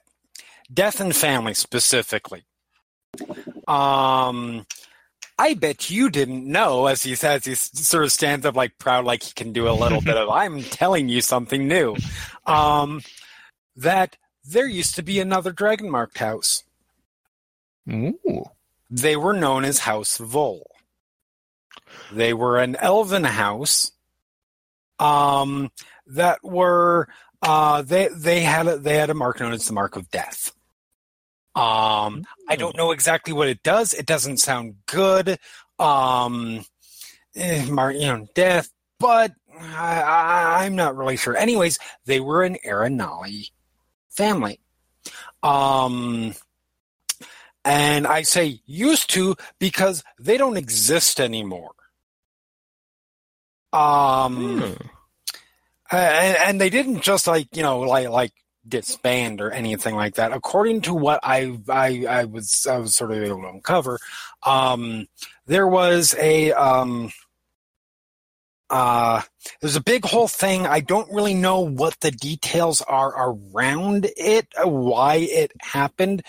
death 0.71 0.99
and 0.99 1.15
family 1.15 1.53
specifically. 1.53 2.43
Um, 3.67 4.65
I 5.37 5.53
bet 5.55 5.89
you 5.89 6.09
didn't 6.09 6.45
know, 6.45 6.85
as 6.87 7.03
he 7.03 7.15
says, 7.15 7.45
he 7.45 7.55
sort 7.55 8.03
of 8.03 8.11
stands 8.11 8.45
up 8.45 8.55
like 8.55 8.77
proud, 8.77 9.05
like 9.05 9.23
he 9.23 9.33
can 9.33 9.53
do 9.53 9.67
a 9.67 9.73
little 9.73 10.01
bit 10.01 10.17
of, 10.17 10.29
I'm 10.31 10.63
telling 10.63 11.09
you 11.09 11.21
something 11.21 11.67
new. 11.67 11.95
Um, 12.45 13.01
that 13.75 14.17
there 14.43 14.67
used 14.67 14.95
to 14.95 15.03
be 15.03 15.19
another 15.19 15.51
dragon 15.51 15.89
marked 15.89 16.17
house. 16.17 16.63
Ooh. 17.89 18.45
They 18.89 19.15
were 19.15 19.33
known 19.33 19.65
as 19.65 19.79
House 19.79 20.17
Vol. 20.17 20.69
They 22.11 22.33
were 22.33 22.59
an 22.59 22.75
elven 22.75 23.23
house 23.23 23.91
um, 24.99 25.71
that 26.07 26.43
were 26.43 27.07
uh, 27.41 27.81
they 27.81 28.09
they 28.09 28.41
had 28.41 28.67
a, 28.67 28.77
they 28.77 28.97
had 28.97 29.09
a 29.09 29.13
mark 29.13 29.39
known 29.39 29.53
as 29.53 29.65
the 29.65 29.73
mark 29.73 29.95
of 29.95 30.09
death. 30.11 30.53
Um, 31.53 32.23
I 32.47 32.55
don't 32.55 32.77
know 32.77 32.91
exactly 32.91 33.33
what 33.33 33.49
it 33.49 33.61
does. 33.63 33.93
It 33.93 34.05
doesn't 34.05 34.37
sound 34.37 34.75
good. 34.85 35.37
Um, 35.79 36.63
eh, 37.35 37.65
you 37.65 37.73
know, 37.75 38.27
death, 38.33 38.69
but 38.99 39.33
I, 39.59 40.01
I, 40.01 40.65
I'm 40.65 40.75
not 40.75 40.95
really 40.95 41.17
sure. 41.17 41.35
Anyways, 41.35 41.77
they 42.05 42.19
were 42.19 42.43
an 42.43 42.57
Aranali 42.65 43.49
family. 44.09 44.59
Um, 45.43 46.35
and 47.65 48.07
I 48.07 48.21
say 48.21 48.61
used 48.65 49.09
to 49.11 49.35
because 49.59 50.03
they 50.19 50.37
don't 50.37 50.57
exist 50.57 51.19
anymore. 51.19 51.73
Um, 53.73 54.59
Hmm. 54.61 54.73
and, 55.91 56.37
and 56.37 56.61
they 56.61 56.69
didn't 56.69 57.01
just 57.01 57.27
like 57.27 57.55
you 57.55 57.63
know 57.63 57.79
like 57.79 58.09
like 58.09 58.33
disband 58.67 59.41
or 59.41 59.51
anything 59.51 59.95
like 59.95 60.15
that. 60.15 60.31
According 60.31 60.81
to 60.81 60.93
what 60.93 61.19
I 61.23 61.57
I, 61.69 62.05
I 62.07 62.23
was 62.25 62.65
I 62.69 62.77
was 62.77 62.95
sort 62.95 63.11
of 63.11 63.23
able 63.23 63.41
to 63.41 63.49
uncover, 63.49 63.99
um, 64.43 65.07
there 65.45 65.67
was 65.67 66.15
a 66.19 66.51
um, 66.53 67.11
uh, 68.69 69.21
there's 69.59 69.75
a 69.75 69.83
big 69.83 70.05
whole 70.05 70.27
thing. 70.27 70.65
I 70.65 70.79
don't 70.79 71.11
really 71.11 71.33
know 71.33 71.59
what 71.59 71.99
the 71.99 72.11
details 72.11 72.81
are 72.83 73.29
around 73.29 74.09
it, 74.15 74.47
uh, 74.63 74.67
why 74.67 75.15
it 75.15 75.51
happened, 75.59 76.23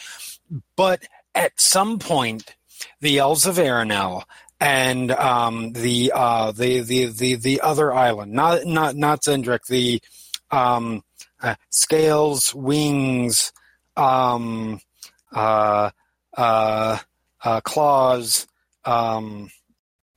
but 0.77 1.07
at 1.35 1.53
some 1.61 1.99
point, 1.99 2.57
the 3.01 3.19
Elves 3.19 3.47
of 3.47 3.59
Aerenal 3.59 4.25
and 4.61 5.11
um, 5.13 5.73
the, 5.73 6.13
uh, 6.15 6.53
the 6.53 6.81
the 6.81 7.07
the 7.07 7.35
the 7.37 7.61
other 7.61 7.93
island, 7.93 8.33
not 8.33 8.65
not 8.65 8.97
not 8.97 9.23
Xen'drik, 9.23 9.67
the 9.67 10.03
um, 10.51 11.03
uh, 11.43 11.57
scales, 11.71 12.55
wings, 12.55 13.53
um, 13.97 14.81
uh, 15.33 15.91
uh, 16.37 16.99
uh, 17.45 17.61
claws, 17.63 18.47
um, 18.85 19.51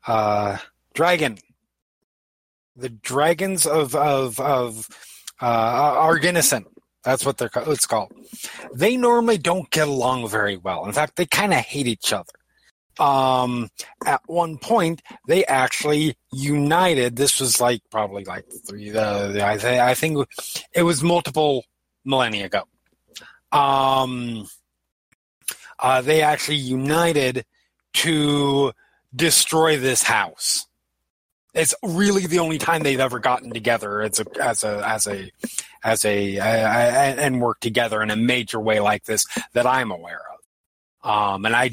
uh, 0.07 0.57
dragon. 0.93 1.37
The 2.75 2.89
dragons 2.89 3.65
of 3.65 3.95
of 3.95 4.39
of 4.39 4.89
uh, 5.41 5.93
Argonnessen. 5.95 6.65
That's 7.03 7.25
what 7.25 7.37
they're 7.37 7.51
it's 7.67 7.85
called. 7.85 8.11
They 8.73 8.97
normally 8.97 9.37
don't 9.37 9.69
get 9.69 9.87
along 9.87 10.27
very 10.27 10.57
well. 10.57 10.85
In 10.85 10.91
fact, 10.91 11.15
they 11.15 11.25
kind 11.25 11.53
of 11.53 11.59
hate 11.59 11.87
each 11.87 12.11
other. 12.11 12.33
Um, 12.99 13.69
at 14.05 14.21
one 14.25 14.57
point, 14.57 15.01
they 15.27 15.45
actually 15.45 16.17
united. 16.31 17.15
This 17.15 17.39
was 17.39 17.59
like 17.59 17.81
probably 17.91 18.23
like 18.23 18.45
three. 18.67 18.95
Uh, 18.95 19.45
I, 19.45 19.57
th- 19.57 19.79
I 19.79 19.93
think 19.93 20.25
it 20.73 20.83
was 20.83 21.03
multiple 21.03 21.65
millennia 22.05 22.45
ago. 22.45 22.63
Um, 23.51 24.47
uh, 25.79 26.01
they 26.01 26.21
actually 26.21 26.57
united 26.57 27.45
to 27.93 28.73
destroy 29.15 29.77
this 29.77 30.03
house. 30.03 30.67
It's 31.53 31.73
really 31.81 32.27
the 32.27 32.39
only 32.39 32.57
time 32.57 32.83
they've 32.83 32.99
ever 32.99 33.19
gotten 33.19 33.51
together 33.51 34.01
as 34.01 34.19
a 34.19 34.25
as 34.43 34.63
a 34.65 34.85
as 34.85 35.07
a 35.07 35.31
as 35.83 36.03
a 36.03 36.37
uh, 36.37 36.43
and 36.43 37.41
worked 37.41 37.63
together 37.63 38.01
in 38.01 38.11
a 38.11 38.15
major 38.17 38.59
way 38.59 38.81
like 38.81 39.05
this 39.05 39.25
that 39.53 39.65
I'm 39.65 39.91
aware 39.91 40.19
of. 40.33 40.35
Um, 41.09 41.45
and 41.45 41.55
I 41.55 41.69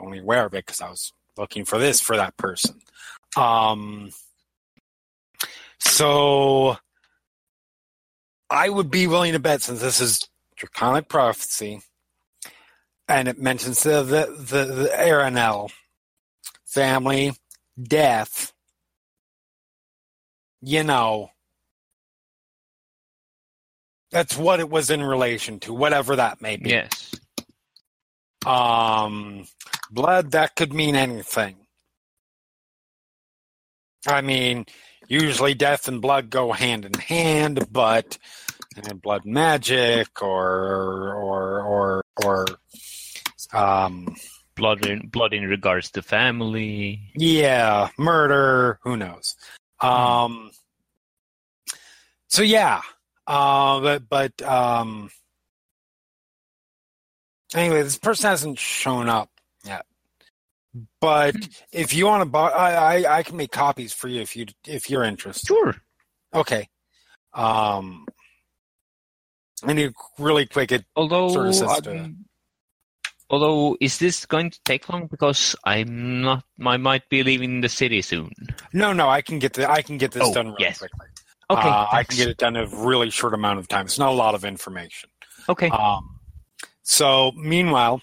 only 0.00 0.18
aware 0.18 0.46
of 0.46 0.54
it 0.54 0.66
because 0.66 0.80
I 0.80 0.90
was 0.90 1.12
looking 1.36 1.64
for 1.64 1.78
this 1.78 2.00
for 2.00 2.16
that 2.16 2.36
person. 2.36 2.80
Um, 3.36 4.10
so 5.78 6.76
I 8.48 8.68
would 8.68 8.90
be 8.90 9.06
willing 9.06 9.32
to 9.32 9.38
bet 9.38 9.62
since 9.62 9.80
this 9.80 10.00
is 10.00 10.28
draconic 10.56 11.08
prophecy, 11.08 11.80
and 13.08 13.28
it 13.28 13.38
mentions 13.38 13.82
the 13.82 14.02
the 14.02 14.36
the, 14.38 14.64
the 14.74 15.00
Aerenal 15.00 15.70
family 16.64 17.32
death. 17.80 18.52
You 20.62 20.84
know, 20.84 21.30
that's 24.10 24.36
what 24.36 24.60
it 24.60 24.68
was 24.68 24.90
in 24.90 25.02
relation 25.02 25.60
to, 25.60 25.72
whatever 25.72 26.16
that 26.16 26.42
may 26.42 26.56
be. 26.56 26.70
Yes. 26.70 27.14
Um, 28.46 29.46
blood, 29.90 30.32
that 30.32 30.56
could 30.56 30.72
mean 30.72 30.96
anything. 30.96 31.56
I 34.06 34.22
mean, 34.22 34.64
usually 35.08 35.54
death 35.54 35.88
and 35.88 36.00
blood 36.00 36.30
go 36.30 36.52
hand 36.52 36.84
in 36.84 36.94
hand, 36.94 37.66
but 37.70 38.16
and 38.76 39.02
blood 39.02 39.24
magic 39.24 40.22
or 40.22 41.12
or 41.14 41.62
or 41.62 42.02
or 42.24 42.46
um 43.52 44.14
Blood 44.54 44.84
in 44.86 45.08
blood 45.08 45.32
in 45.32 45.44
regards 45.44 45.90
to 45.92 46.02
family. 46.02 47.10
yeah, 47.14 47.88
murder, 47.98 48.78
who 48.82 48.96
knows. 48.96 49.34
Um 49.80 50.50
so 52.28 52.42
yeah. 52.42 52.82
Uh 53.26 53.80
but 53.80 54.08
but 54.08 54.42
um 54.42 55.10
anyway, 57.54 57.82
this 57.82 57.98
person 57.98 58.30
hasn't 58.30 58.58
shown 58.58 59.08
up 59.08 59.30
yet. 59.64 59.84
But 61.00 61.34
if 61.72 61.92
you 61.94 62.06
want 62.06 62.22
to 62.22 62.26
buy, 62.26 62.50
I, 62.50 62.96
I 63.02 63.18
I 63.18 63.22
can 63.24 63.36
make 63.36 63.50
copies 63.50 63.92
for 63.92 64.06
you 64.08 64.20
if 64.20 64.36
you 64.36 64.46
if 64.66 64.88
you're 64.88 65.02
interested. 65.04 65.46
Sure. 65.48 65.74
Okay. 66.32 66.68
Um, 67.34 68.06
I 69.64 69.72
need 69.72 69.92
really 70.18 70.46
quick. 70.46 70.70
It 70.72 70.84
Although, 70.96 71.28
Sort 71.30 71.48
of 71.48 71.54
says 71.54 71.80
to- 71.82 72.14
although, 73.28 73.76
is 73.80 73.98
this 73.98 74.26
going 74.26 74.50
to 74.50 74.60
take 74.64 74.88
long? 74.88 75.06
Because 75.08 75.56
I'm 75.64 76.22
not. 76.22 76.44
I 76.64 76.76
might 76.76 77.08
be 77.08 77.22
leaving 77.24 77.60
the 77.62 77.68
city 77.68 78.00
soon. 78.02 78.30
no 78.72 78.92
no 78.92 79.08
I 79.08 79.22
can 79.22 79.38
get 79.40 79.54
the 79.54 79.68
I 79.68 79.82
can 79.82 79.98
get 79.98 80.12
this 80.12 80.22
Oh, 80.24 80.32
done 80.32 80.46
really 80.48 80.56
yes. 80.60 80.78
quickly. 80.78 81.06
Okay. 81.50 81.68
Uh, 81.68 81.86
I 81.90 82.04
can 82.04 82.16
get 82.16 82.28
it 82.28 82.36
done 82.36 82.54
in 82.54 82.72
a 82.72 82.76
really 82.86 83.10
short 83.10 83.34
amount 83.34 83.58
of 83.58 83.66
time. 83.66 83.86
It's 83.86 83.98
not 83.98 84.10
a 84.10 84.14
lot 84.14 84.36
of 84.36 84.44
information. 84.44 85.10
Okay. 85.48 85.68
Um, 85.68 86.19
so 86.90 87.30
meanwhile, 87.36 88.02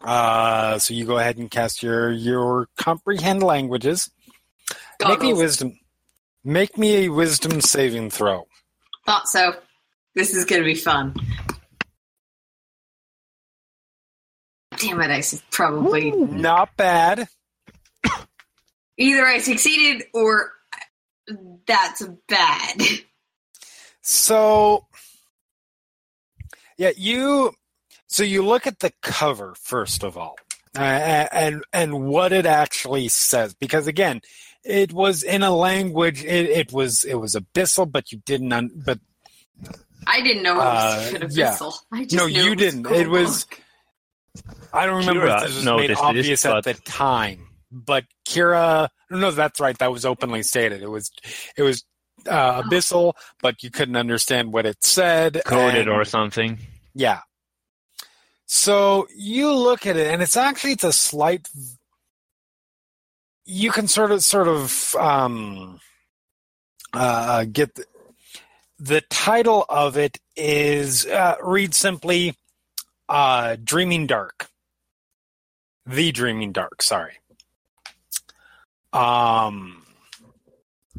uh, 0.00 0.78
so 0.78 0.94
you 0.94 1.04
go 1.04 1.18
ahead 1.18 1.36
and 1.36 1.50
cast 1.50 1.82
your 1.82 2.10
your 2.10 2.66
comprehend 2.78 3.42
languages. 3.42 4.10
Make 5.06 5.20
me 5.20 5.34
wisdom. 5.34 5.78
Make 6.42 6.78
me 6.78 7.04
a 7.04 7.08
wisdom 7.10 7.60
saving 7.60 8.08
throw. 8.08 8.46
Thought 9.04 9.28
so. 9.28 9.54
This 10.14 10.34
is 10.34 10.46
gonna 10.46 10.64
be 10.64 10.74
fun. 10.76 11.14
Damn 14.78 15.02
it, 15.02 15.10
I 15.10 15.22
probably 15.50 16.10
Not 16.10 16.74
bad. 16.78 17.28
either 18.96 19.26
I 19.26 19.38
succeeded 19.38 20.06
or 20.14 20.52
that's 21.66 22.02
bad. 22.28 22.80
So, 24.04 24.86
yeah, 26.78 26.90
you. 26.96 27.52
So 28.08 28.22
you 28.22 28.44
look 28.44 28.66
at 28.66 28.80
the 28.80 28.92
cover 29.02 29.54
first 29.62 30.02
of 30.04 30.16
all, 30.18 30.36
uh, 30.76 30.80
and 30.80 31.62
and 31.72 32.04
what 32.04 32.32
it 32.32 32.44
actually 32.46 33.08
says, 33.08 33.54
because 33.54 33.86
again, 33.86 34.20
it 34.64 34.92
was 34.92 35.22
in 35.22 35.42
a 35.42 35.54
language. 35.54 36.22
It, 36.24 36.50
it 36.50 36.72
was 36.72 37.04
it 37.04 37.14
was 37.14 37.34
abyssal, 37.34 37.90
but 37.90 38.12
you 38.12 38.20
didn't. 38.26 38.52
Un, 38.52 38.70
but 38.84 38.98
I 40.06 40.20
didn't 40.20 40.42
know 40.42 40.54
it 40.54 40.64
was 40.64 41.14
Uh, 41.14 41.16
an 41.22 41.28
yeah. 41.30 41.52
abyssal. 41.54 41.72
I 41.92 42.02
just 42.04 42.14
No, 42.16 42.26
knew 42.26 42.42
you 42.44 42.52
it 42.52 42.58
didn't. 42.58 42.82
Was 42.88 43.00
It 43.00 43.08
was- 43.08 43.46
I 44.72 44.86
don't 44.86 45.06
remember 45.06 45.26
Kira 45.26 45.36
if 45.36 45.42
this 45.42 45.54
was 45.56 45.64
made 45.64 45.70
noticed 45.76 46.02
obvious 46.02 46.26
this, 46.42 46.46
at 46.46 46.64
the 46.64 46.74
time. 46.74 47.48
But 47.70 48.04
Kira, 48.26 48.88
no, 49.10 49.30
that's 49.30 49.60
right. 49.60 49.76
That 49.78 49.92
was 49.92 50.04
openly 50.06 50.42
stated. 50.42 50.82
It 50.82 50.88
was 50.88 51.10
it 51.56 51.62
was 51.62 51.84
uh, 52.28 52.62
abyssal, 52.62 53.14
but 53.40 53.62
you 53.62 53.70
couldn't 53.70 53.96
understand 53.96 54.52
what 54.52 54.66
it 54.66 54.82
said. 54.84 55.42
Coded 55.44 55.82
and- 55.82 55.88
or 55.90 56.04
something. 56.04 56.58
Yeah. 56.94 57.20
So 58.46 59.08
you 59.16 59.50
look 59.52 59.86
at 59.86 59.96
it, 59.96 60.08
and 60.12 60.20
it's 60.22 60.36
actually 60.36 60.72
it's 60.72 60.84
a 60.84 60.92
slight. 60.92 61.48
You 63.46 63.70
can 63.70 63.88
sort 63.88 64.12
of 64.12 64.22
sort 64.22 64.46
of 64.46 64.94
um, 64.96 65.80
uh, 66.92 67.46
get 67.50 67.74
the, 67.74 67.86
the 68.78 69.00
title 69.08 69.64
of 69.70 69.96
it 69.96 70.18
is 70.36 71.06
uh, 71.06 71.36
read 71.42 71.74
simply 71.74 72.36
uh, 73.08 73.56
"Dreaming 73.64 74.06
Dark." 74.06 74.48
The 75.86 76.12
Dreaming 76.12 76.52
Dark. 76.52 76.82
Sorry. 76.82 77.14
Um, 78.92 79.82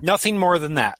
nothing 0.01 0.37
more 0.39 0.57
than 0.57 0.73
that. 0.73 0.97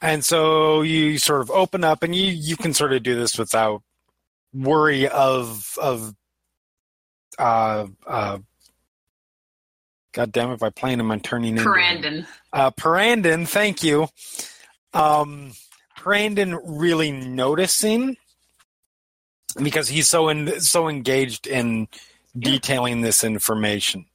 And 0.00 0.24
so 0.24 0.82
you 0.82 1.18
sort 1.18 1.40
of 1.40 1.50
open 1.50 1.84
up, 1.84 2.02
and 2.02 2.14
you 2.14 2.26
you 2.26 2.56
can 2.56 2.74
sort 2.74 2.92
of 2.92 3.02
do 3.02 3.14
this 3.14 3.38
without 3.38 3.82
worry 4.52 5.08
of 5.08 5.76
of 5.80 6.14
uh 7.38 7.86
uh 8.06 8.38
God 10.12 10.30
damn 10.30 10.50
it, 10.50 10.54
if 10.54 10.62
I 10.62 10.70
play 10.70 10.92
him, 10.92 11.10
I'm 11.10 11.20
turning 11.20 11.56
into 11.56 11.64
Parandon. 11.64 12.26
uh 12.52 12.70
Parandon, 12.70 13.48
thank 13.48 13.82
you. 13.82 14.08
um, 14.92 15.52
Brandon 16.02 16.58
really 16.64 17.10
noticing 17.10 18.16
because 19.62 19.88
he's 19.88 20.06
so 20.08 20.28
in, 20.28 20.60
so 20.60 20.88
engaged 20.88 21.46
in 21.46 21.88
detailing 22.38 23.00
this 23.00 23.24
information. 23.24 24.06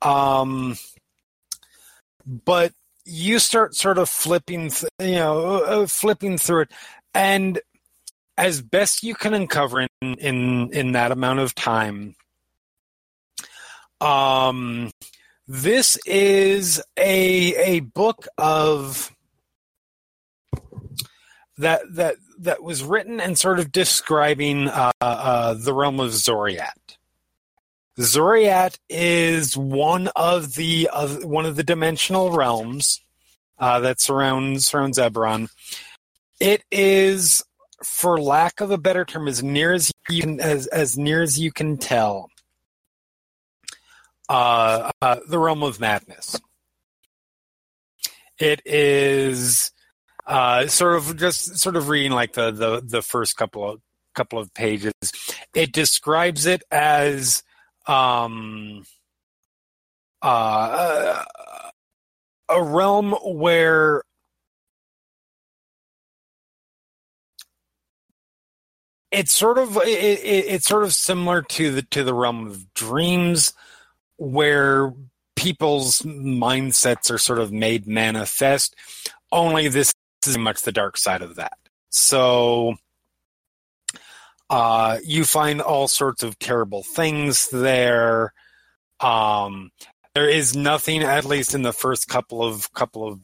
Um, 0.00 0.76
but 2.24 2.72
you 3.08 3.38
start 3.38 3.74
sort 3.74 3.98
of 3.98 4.08
flipping, 4.08 4.70
th- 4.70 4.90
you 5.00 5.16
know, 5.16 5.62
uh, 5.64 5.86
flipping 5.86 6.38
through 6.38 6.62
it, 6.62 6.72
and 7.14 7.60
as 8.36 8.60
best 8.62 9.02
you 9.02 9.14
can 9.14 9.34
uncover 9.34 9.80
in 9.80 10.14
in 10.14 10.72
in 10.72 10.92
that 10.92 11.10
amount 11.10 11.40
of 11.40 11.54
time, 11.54 12.14
um, 14.00 14.90
this 15.46 15.98
is 16.06 16.82
a 16.96 17.54
a 17.56 17.80
book 17.80 18.28
of 18.36 19.10
that 21.56 21.82
that 21.94 22.16
that 22.38 22.62
was 22.62 22.84
written 22.84 23.20
and 23.20 23.38
sort 23.38 23.58
of 23.58 23.72
describing 23.72 24.68
uh, 24.68 24.92
uh, 25.00 25.54
the 25.54 25.74
realm 25.74 25.98
of 25.98 26.10
Xoriat. 26.12 26.87
Xoriat 27.98 28.78
is 28.88 29.56
one 29.56 30.08
of 30.14 30.54
the 30.54 30.88
of 30.92 31.24
one 31.24 31.46
of 31.46 31.56
the 31.56 31.64
dimensional 31.64 32.30
realms 32.30 33.00
uh, 33.58 33.80
that 33.80 34.00
surrounds 34.00 34.68
surrounds 34.68 34.98
Eberron. 34.98 35.48
It 36.40 36.62
is, 36.70 37.42
for 37.82 38.20
lack 38.20 38.60
of 38.60 38.70
a 38.70 38.78
better 38.78 39.04
term, 39.04 39.26
as 39.26 39.42
near 39.42 39.72
as 39.72 39.90
you 40.08 40.22
can 40.22 40.40
as 40.40 40.68
as 40.68 40.96
near 40.96 41.22
as 41.22 41.40
you 41.40 41.50
can 41.50 41.76
tell, 41.76 42.30
uh, 44.28 44.92
uh, 45.02 45.16
the 45.28 45.38
realm 45.38 45.64
of 45.64 45.80
madness. 45.80 46.40
It 48.38 48.62
is 48.64 49.72
uh, 50.24 50.68
sort 50.68 50.94
of 50.94 51.16
just 51.16 51.58
sort 51.58 51.74
of 51.74 51.88
reading 51.88 52.12
like 52.12 52.34
the, 52.34 52.52
the 52.52 52.80
the 52.80 53.02
first 53.02 53.36
couple 53.36 53.68
of 53.68 53.80
couple 54.14 54.38
of 54.38 54.54
pages. 54.54 54.92
It 55.52 55.72
describes 55.72 56.46
it 56.46 56.62
as 56.70 57.42
um, 57.88 58.84
uh, 60.22 61.24
a 62.48 62.62
realm 62.62 63.12
where 63.24 64.02
it's 69.10 69.32
sort 69.32 69.58
of 69.58 69.76
it, 69.78 69.88
it, 69.88 70.44
it's 70.48 70.66
sort 70.66 70.84
of 70.84 70.92
similar 70.92 71.42
to 71.42 71.72
the 71.72 71.82
to 71.82 72.04
the 72.04 72.14
realm 72.14 72.46
of 72.46 72.72
dreams 72.74 73.52
where 74.16 74.92
people's 75.36 76.02
mindsets 76.02 77.10
are 77.10 77.18
sort 77.18 77.38
of 77.38 77.52
made 77.52 77.86
manifest. 77.86 78.74
Only 79.30 79.68
this 79.68 79.92
is 80.26 80.36
much 80.36 80.62
the 80.62 80.72
dark 80.72 80.96
side 80.96 81.22
of 81.22 81.36
that. 81.36 81.56
So 81.90 82.76
uh, 84.50 84.98
you 85.04 85.24
find 85.24 85.60
all 85.60 85.88
sorts 85.88 86.22
of 86.22 86.38
terrible 86.38 86.82
things 86.82 87.48
there. 87.50 88.32
Um, 89.00 89.70
there 90.14 90.28
is 90.28 90.56
nothing 90.56 91.02
at 91.02 91.24
least 91.24 91.54
in 91.54 91.62
the 91.62 91.72
first 91.72 92.08
couple 92.08 92.42
of 92.42 92.72
couple 92.72 93.06
of 93.06 93.20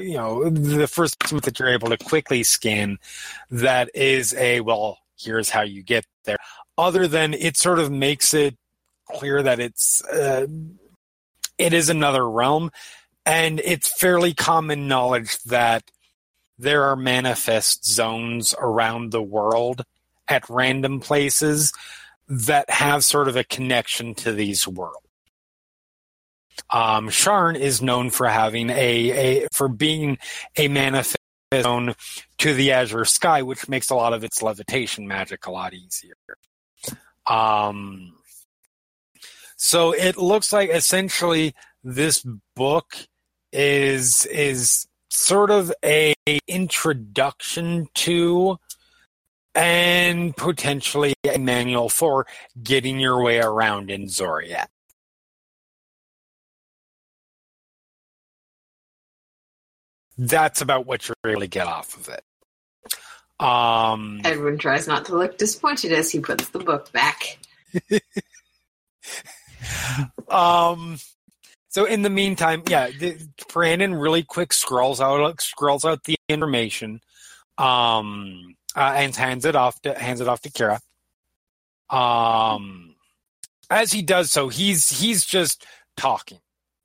you 0.00 0.14
know 0.14 0.48
the 0.48 0.86
first 0.86 1.18
that 1.42 1.58
you're 1.58 1.68
able 1.68 1.88
to 1.88 1.96
quickly 1.96 2.42
scan 2.42 2.98
that 3.50 3.90
is 3.94 4.34
a 4.34 4.60
well 4.60 4.98
here's 5.18 5.50
how 5.50 5.62
you 5.62 5.82
get 5.82 6.04
there. 6.24 6.38
Other 6.78 7.06
than 7.06 7.34
it 7.34 7.56
sort 7.56 7.78
of 7.78 7.90
makes 7.90 8.32
it 8.32 8.56
clear 9.10 9.42
that 9.42 9.60
it's 9.60 10.04
uh, 10.04 10.46
it 11.58 11.72
is 11.72 11.88
another 11.88 12.28
realm 12.28 12.70
and 13.26 13.60
it's 13.64 13.98
fairly 13.98 14.32
common 14.32 14.88
knowledge 14.88 15.42
that 15.42 15.90
there 16.58 16.84
are 16.84 16.96
manifest 16.96 17.86
zones 17.86 18.54
around 18.58 19.12
the 19.12 19.22
world 19.22 19.82
at 20.30 20.48
random 20.48 21.00
places 21.00 21.72
that 22.28 22.70
have 22.70 23.04
sort 23.04 23.28
of 23.28 23.36
a 23.36 23.44
connection 23.44 24.14
to 24.14 24.32
these 24.32 24.66
worlds 24.66 25.10
um, 26.68 27.08
Sharn 27.08 27.58
is 27.58 27.80
known 27.80 28.10
for 28.10 28.28
having 28.28 28.70
a, 28.70 28.74
a 29.44 29.48
for 29.52 29.68
being 29.68 30.18
a 30.56 30.68
manifest 30.68 31.16
zone 31.54 31.94
to 32.38 32.54
the 32.54 32.72
azure 32.72 33.04
sky, 33.04 33.42
which 33.42 33.68
makes 33.68 33.90
a 33.90 33.94
lot 33.94 34.12
of 34.12 34.22
its 34.24 34.42
levitation 34.42 35.08
magic 35.08 35.46
a 35.46 35.50
lot 35.50 35.72
easier. 35.74 36.14
Um, 37.26 38.12
so 39.56 39.92
it 39.92 40.16
looks 40.16 40.52
like 40.52 40.70
essentially 40.70 41.54
this 41.82 42.24
book 42.54 42.94
is 43.52 44.26
is 44.26 44.86
sort 45.10 45.50
of 45.50 45.72
a 45.84 46.14
introduction 46.46 47.88
to 47.94 48.58
and 49.54 50.36
potentially 50.36 51.14
a 51.24 51.38
manual 51.38 51.88
for 51.88 52.26
getting 52.62 53.00
your 53.00 53.22
way 53.22 53.40
around 53.40 53.90
in 53.90 54.06
Xoriat. 54.06 54.66
That's 60.16 60.60
about 60.60 60.86
what 60.86 61.08
you 61.08 61.14
really 61.24 61.48
get 61.48 61.66
off 61.66 61.96
of 61.96 62.08
it. 62.08 62.22
Um, 63.40 64.20
Edwin 64.22 64.58
tries 64.58 64.86
not 64.86 65.06
to 65.06 65.16
look 65.16 65.38
disappointed 65.38 65.92
as 65.92 66.10
he 66.10 66.20
puts 66.20 66.50
the 66.50 66.58
book 66.58 66.92
back. 66.92 67.38
um, 70.28 70.98
so 71.68 71.86
in 71.86 72.02
the 72.02 72.10
meantime, 72.10 72.62
yeah, 72.68 72.88
the, 72.90 73.16
Brandon 73.50 73.94
really 73.94 74.22
quick 74.22 74.52
scrolls 74.52 75.00
out 75.00 75.40
scrolls 75.40 75.86
out 75.86 76.04
the 76.04 76.16
information, 76.28 77.00
um, 77.56 78.56
uh, 78.76 78.94
and 78.96 79.14
hands 79.14 79.44
it 79.44 79.56
off 79.56 79.80
to 79.82 79.98
hands 79.98 80.20
it 80.20 80.28
off 80.28 80.40
to 80.42 80.50
Kira. 80.50 80.80
Um, 81.94 82.94
as 83.68 83.92
he 83.92 84.02
does 84.02 84.30
so, 84.30 84.48
he's 84.48 84.88
he's 85.00 85.24
just 85.24 85.66
talking, 85.96 86.38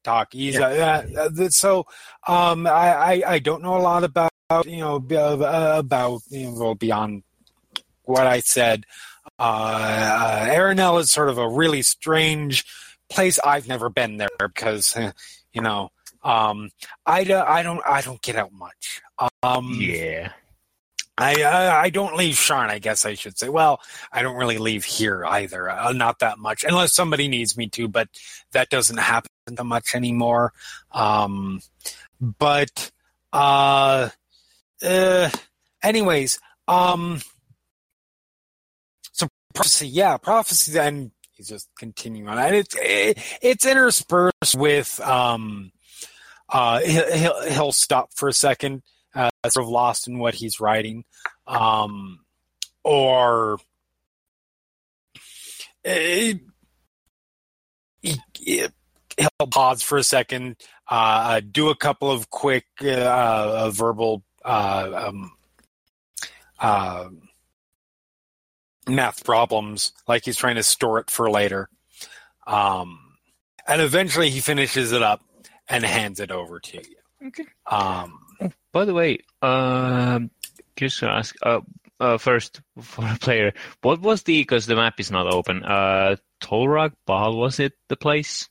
talk. 0.04 0.34
He's 0.34 0.56
yeah. 0.56 1.04
uh, 1.18 1.30
uh, 1.40 1.50
so 1.50 1.86
um, 2.28 2.68
I, 2.68 2.94
I 2.94 3.24
I 3.28 3.40
don't 3.40 3.64
know 3.64 3.78
a 3.78 3.80
lot 3.80 4.04
about 4.04 4.32
you 4.66 4.78
know 4.78 4.96
about 4.96 6.22
you 6.30 6.48
know 6.48 6.54
well 6.58 6.76
beyond 6.76 7.24
what 8.04 8.28
I 8.28 8.40
said. 8.40 8.86
Uh, 9.38 9.42
uh, 9.42 10.48
Aerenal 10.50 11.00
is 11.00 11.12
sort 11.12 11.30
of 11.30 11.38
a 11.38 11.50
really 11.50 11.82
strange 11.82 12.64
place. 13.10 13.40
I've 13.44 13.68
never 13.68 13.90
been 13.90 14.18
there 14.18 14.30
because 14.38 14.96
you 15.54 15.62
know 15.62 15.92
um, 16.24 16.72
I, 17.06 17.22
I 17.22 17.64
don't 17.64 17.82
I 17.86 18.02
don't 18.02 18.22
get 18.22 18.36
out 18.36 18.52
much. 18.52 19.02
Um, 19.44 19.78
yeah. 19.80 20.32
I, 21.18 21.44
I, 21.44 21.82
I 21.84 21.90
don't 21.90 22.18
leave 22.18 22.36
Sharn. 22.36 22.70
I 22.70 22.80
guess 22.80 23.06
I 23.06 23.14
should 23.14 23.38
say. 23.38 23.50
Well, 23.50 23.80
I 24.12 24.22
don't 24.22 24.36
really 24.36 24.58
leave 24.58 24.84
here 24.84 25.26
either. 25.26 25.70
Uh, 25.70 25.94
not 25.94 26.20
that 26.20 26.40
much, 26.40 26.64
unless 26.64 26.94
somebody 26.94 27.28
needs 27.28 27.56
me 27.56 27.68
to. 27.70 27.88
But 27.88 28.10
that 28.52 28.70
doesn't 28.70 28.98
happen 28.98 29.30
that 29.48 29.64
much 29.64 29.96
anymore. 29.96 30.54
Um, 30.92 31.62
but 32.20 32.92
uh, 33.32 34.10
uh, 34.84 35.30
anyways, 35.84 36.40
um, 36.68 37.22
so 39.12 39.28
prophecy, 39.54 39.88
yeah, 39.88 40.18
prophecy. 40.18 40.78
and 40.78 41.12
he's 41.32 41.48
just 41.48 41.70
continuing 41.78 42.28
on, 42.28 42.38
and 42.38 42.56
it's 42.56 42.76
it, 42.78 43.20
it's 43.42 43.66
interspersed 43.66 44.56
with 44.56 45.00
um, 45.02 45.72
uh, 46.50 46.80
he'll 46.82 47.50
he'll 47.50 47.72
stop 47.72 48.10
for 48.14 48.28
a 48.28 48.34
second 48.34 48.84
uh, 49.16 49.30
sort 49.50 49.66
of 49.66 49.70
lost 49.70 50.08
in 50.08 50.20
what 50.20 50.36
he's 50.36 50.60
writing, 50.60 51.06
um, 51.48 52.20
or 52.84 53.58
it, 55.84 56.42
he, 58.02 58.20
he'll 59.18 59.48
pause 59.50 59.82
for 59.82 59.98
a 59.98 60.04
second, 60.04 60.58
uh, 60.90 61.42
do 61.52 61.70
a 61.70 61.76
couple 61.76 62.12
of 62.12 62.30
quick 62.30 62.66
uh, 62.84 62.88
uh 62.88 63.72
verbal 63.72 64.24
uh, 64.44 65.08
um, 65.08 65.32
uh, 66.60 67.10
math 68.88 69.24
problems, 69.24 69.94
like 70.08 70.26
he's 70.26 70.38
trying 70.38 70.56
to 70.56 70.64
store 70.64 71.00
it 71.00 71.10
for 71.10 71.30
later. 71.30 71.70
Um, 72.46 73.00
and 73.68 73.82
eventually 73.82 74.30
he 74.30 74.40
finishes 74.40 74.92
it 74.92 75.02
up 75.02 75.22
and 75.68 75.84
hands 75.84 76.20
it 76.20 76.32
over 76.32 76.60
to 76.60 76.78
you. 76.78 77.28
Okay. 77.28 77.46
Um, 77.66 78.20
by 78.72 78.86
the 78.86 78.94
way, 78.94 79.20
um, 79.42 80.32
just 80.76 81.00
to 81.00 81.08
ask 81.08 81.36
uh, 81.44 81.62
uh, 82.00 82.18
first 82.18 82.62
for 82.82 83.06
a 83.06 83.18
player, 83.18 83.54
what 83.82 84.02
was 84.02 84.24
the 84.24 84.42
because 84.42 84.66
the 84.66 84.76
map 84.76 85.00
is 85.00 85.12
not 85.12 85.32
open? 85.32 85.64
Uh, 85.64 86.16
Tolrag 86.42 86.94
Bal 87.06 87.36
was 87.36 87.60
it 87.60 87.74
the 87.88 87.96
place? 87.96 88.50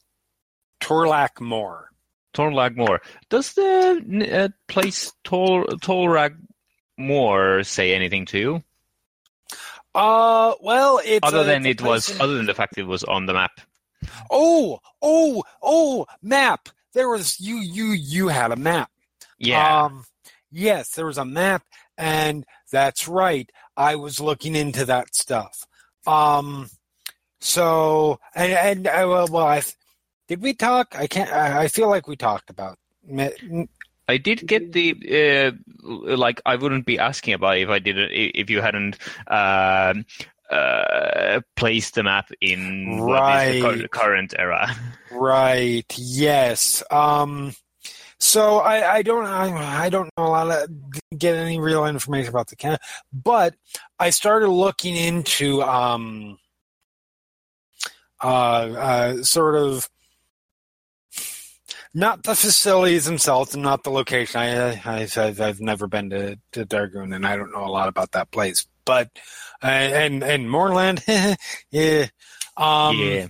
Torlaac 0.80 1.40
Moor. 1.40 1.90
Torlag 2.34 2.76
Moor. 2.76 3.00
Does 3.30 3.54
the 3.54 4.28
uh, 4.30 4.48
place 4.68 5.12
Tol 5.22 5.64
Tolrag 5.80 6.36
Moor 6.98 7.62
say 7.62 7.94
anything 7.94 8.26
to 8.26 8.38
you? 8.38 8.64
Uh, 9.94 10.54
well, 10.60 11.00
it's 11.04 11.26
other 11.26 11.40
a, 11.40 11.44
than 11.44 11.64
it's 11.64 11.80
it 11.80 11.86
was, 11.86 12.20
other 12.20 12.34
than 12.34 12.46
the 12.46 12.54
fact 12.54 12.76
it 12.76 12.82
was 12.82 13.04
on 13.04 13.26
the 13.26 13.32
map. 13.32 13.60
Oh, 14.30 14.80
oh, 15.00 15.44
oh, 15.62 16.06
map. 16.20 16.68
There 16.92 17.08
was 17.08 17.40
you, 17.40 17.56
you, 17.56 17.92
you 17.92 18.28
had 18.28 18.50
a 18.50 18.56
map. 18.56 18.90
Yeah. 19.44 19.84
Um, 19.84 20.04
yes, 20.50 20.90
there 20.90 21.06
was 21.06 21.18
a 21.18 21.24
map, 21.24 21.62
and 21.96 22.44
that's 22.70 23.08
right. 23.08 23.50
I 23.76 23.96
was 23.96 24.20
looking 24.20 24.54
into 24.54 24.84
that 24.86 25.14
stuff. 25.14 25.66
Um, 26.06 26.68
so 27.40 28.20
and 28.34 28.52
and 28.52 28.86
uh, 28.86 29.06
well, 29.08 29.28
well 29.30 29.46
I 29.46 29.62
did 30.28 30.42
we 30.42 30.54
talk? 30.54 30.94
I 30.96 31.06
can't. 31.06 31.32
I, 31.32 31.64
I 31.64 31.68
feel 31.68 31.88
like 31.88 32.08
we 32.08 32.16
talked 32.16 32.50
about. 32.50 32.78
I 34.08 34.16
did 34.16 34.46
get 34.46 34.72
the 34.72 35.52
uh, 35.84 36.16
like. 36.16 36.40
I 36.46 36.56
wouldn't 36.56 36.86
be 36.86 36.98
asking 36.98 37.34
about 37.34 37.58
it 37.58 37.62
if 37.62 37.68
I 37.68 37.78
didn't 37.78 38.10
if 38.12 38.50
you 38.50 38.60
hadn't 38.60 38.98
um 39.26 40.06
uh, 40.50 41.40
placed 41.56 41.94
the 41.94 42.02
map 42.02 42.30
in 42.40 43.04
what 43.04 43.46
is 43.46 43.62
the 43.62 43.88
current 43.88 44.34
era. 44.38 44.74
Right. 45.10 45.86
Yes. 45.96 46.82
Um. 46.90 47.54
So 48.24 48.56
I, 48.56 48.94
I 48.94 49.02
don't 49.02 49.26
I, 49.26 49.84
I 49.84 49.90
don't 49.90 50.08
know 50.16 50.24
a 50.24 50.28
lot 50.28 50.50
of 50.50 50.68
get 51.18 51.36
any 51.36 51.60
real 51.60 51.84
information 51.84 52.30
about 52.30 52.48
the 52.48 52.56
can, 52.56 52.78
but 53.12 53.54
I 53.98 54.08
started 54.08 54.48
looking 54.48 54.96
into 54.96 55.62
um 55.62 56.38
uh, 58.22 58.26
uh 58.26 59.22
sort 59.22 59.56
of 59.56 59.90
not 61.92 62.22
the 62.22 62.34
facilities 62.34 63.04
themselves 63.04 63.52
and 63.52 63.62
not 63.62 63.84
the 63.84 63.90
location. 63.90 64.40
I 64.40 64.80
I 64.82 65.06
I've, 65.16 65.40
I've 65.40 65.60
never 65.60 65.86
been 65.86 66.08
to 66.08 66.38
to 66.52 66.64
Darguun 66.64 67.14
and 67.14 67.26
I 67.26 67.36
don't 67.36 67.52
know 67.52 67.66
a 67.66 67.68
lot 67.68 67.88
about 67.88 68.12
that 68.12 68.30
place, 68.30 68.66
but 68.86 69.10
uh, 69.62 69.66
and 69.66 70.24
and 70.24 70.50
Moorland, 70.50 71.04
yeah. 71.70 72.06
Um, 72.56 72.96
yeah. 72.96 73.26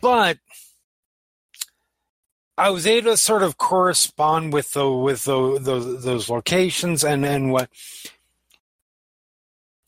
but 0.00 0.38
I 2.56 2.70
was 2.70 2.86
able 2.86 3.10
to 3.12 3.16
sort 3.16 3.42
of 3.42 3.56
correspond 3.56 4.52
with 4.52 4.72
the 4.72 4.88
with 4.90 5.24
the, 5.24 5.58
those 5.60 6.04
those 6.04 6.28
locations 6.28 7.02
and 7.04 7.24
and 7.24 7.50
what 7.50 7.68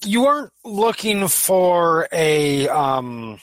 you 0.05 0.27
aren't 0.27 0.53
looking 0.65 1.29
for 1.29 2.09
a 2.13 2.69
um 2.69 3.39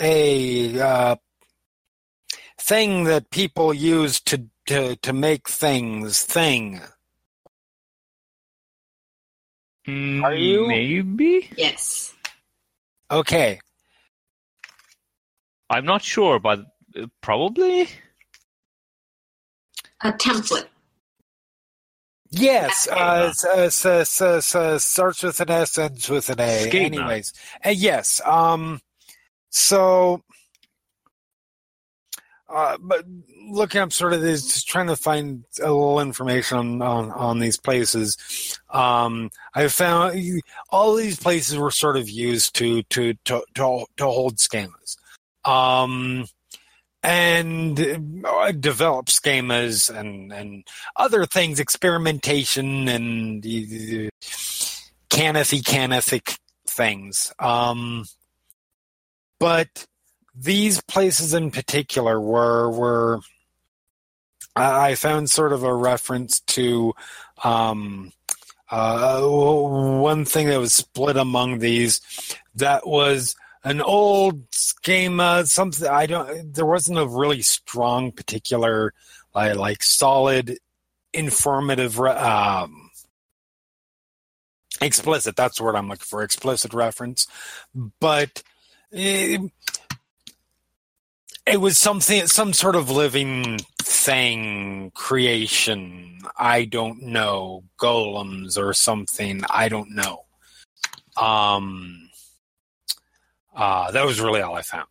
a 0.00 0.80
uh, 0.80 1.16
thing 2.60 3.04
that 3.04 3.30
people 3.30 3.72
use 3.72 4.20
to 4.22 4.46
to 4.66 4.96
to 4.96 5.12
make 5.12 5.48
things 5.48 6.24
thing. 6.24 6.80
Are 9.86 10.34
you- 10.34 10.66
maybe? 10.66 11.50
Yes. 11.56 12.14
Okay, 13.10 13.60
I'm 15.70 15.84
not 15.84 16.02
sure, 16.02 16.38
but 16.38 16.60
uh, 16.98 17.06
probably. 17.20 17.88
A 20.02 20.12
template. 20.12 20.66
Yes, 22.30 22.88
Okay. 22.90 23.00
uh, 23.00 23.26
s- 23.28 23.44
uh, 23.44 23.50
s- 23.58 23.86
s- 23.86 24.20
s- 24.20 24.54
uh, 24.54 24.78
starts 24.78 25.22
with 25.22 25.38
an 25.40 25.50
S, 25.50 25.78
ends 25.78 26.08
with 26.08 26.28
an 26.30 26.40
A. 26.40 26.62
Schema. 26.68 26.84
Anyways, 26.86 27.32
uh, 27.64 27.68
yes. 27.70 28.20
Um, 28.24 28.80
so, 29.50 30.22
uh, 32.52 32.76
but 32.80 33.04
looking 33.48 33.80
up 33.80 33.92
sort 33.92 34.14
of 34.14 34.20
this, 34.20 34.42
just 34.52 34.66
trying 34.68 34.88
to 34.88 34.96
find 34.96 35.44
a 35.60 35.70
little 35.70 36.00
information 36.00 36.58
on 36.58 36.82
on, 36.82 37.10
on 37.12 37.38
these 37.38 37.56
places. 37.56 38.58
Um, 38.68 39.30
I 39.54 39.68
found 39.68 40.20
all 40.70 40.94
these 40.96 41.18
places 41.18 41.56
were 41.56 41.70
sort 41.70 41.96
of 41.96 42.08
used 42.10 42.56
to 42.56 42.82
to 42.84 43.14
to 43.26 43.44
to, 43.54 43.86
to 43.96 44.04
hold 44.06 44.36
schemas. 44.38 44.96
Um, 45.44 46.26
and 47.02 48.24
uh, 48.24 48.52
develop 48.52 49.06
schemas 49.06 49.94
and, 49.94 50.32
and 50.32 50.66
other 50.96 51.26
things, 51.26 51.60
experimentation 51.60 52.88
and 52.88 53.44
uh, 53.44 54.08
canathy 55.10 55.62
canathic 55.64 56.38
things. 56.66 57.32
Um, 57.38 58.06
but 59.38 59.86
these 60.34 60.80
places 60.80 61.34
in 61.34 61.50
particular 61.50 62.20
were 62.20 62.70
were 62.70 63.20
I 64.56 64.90
I 64.90 64.94
found 64.94 65.30
sort 65.30 65.52
of 65.52 65.62
a 65.62 65.74
reference 65.74 66.40
to 66.40 66.94
um, 67.42 68.12
uh, 68.70 69.20
one 69.20 70.24
thing 70.24 70.48
that 70.48 70.58
was 70.58 70.74
split 70.74 71.16
among 71.16 71.58
these 71.58 72.00
that 72.54 72.86
was 72.86 73.36
an 73.64 73.80
old 73.80 74.42
schema 74.52 75.44
something 75.46 75.88
i 75.88 76.06
don't 76.06 76.54
there 76.54 76.66
wasn't 76.66 76.98
a 76.98 77.06
really 77.06 77.42
strong 77.42 78.12
particular 78.12 78.92
like, 79.34 79.56
like 79.56 79.82
solid 79.82 80.58
informative 81.12 81.98
um 82.00 82.90
explicit 84.80 85.36
that's 85.36 85.60
what 85.60 85.76
i'm 85.76 85.88
looking 85.88 86.04
for 86.04 86.22
explicit 86.22 86.74
reference. 86.74 87.26
But 88.00 88.42
it, 88.90 89.40
it 91.46 91.60
was 91.60 91.78
something 91.78 92.26
some 92.26 92.52
sort 92.52 92.76
of 92.76 92.90
living 92.90 93.58
thing 93.82 94.90
creation 94.94 96.18
i 96.36 96.64
don't 96.64 97.02
know 97.02 97.64
golems 97.78 98.58
or 98.58 98.74
something 98.74 99.42
i 99.50 99.68
don't 99.68 99.90
know. 99.94 100.24
Um 101.16 102.03
uh, 103.54 103.90
that 103.90 104.04
was 104.04 104.20
really 104.20 104.40
all 104.40 104.54
I 104.56 104.62
found. 104.62 104.88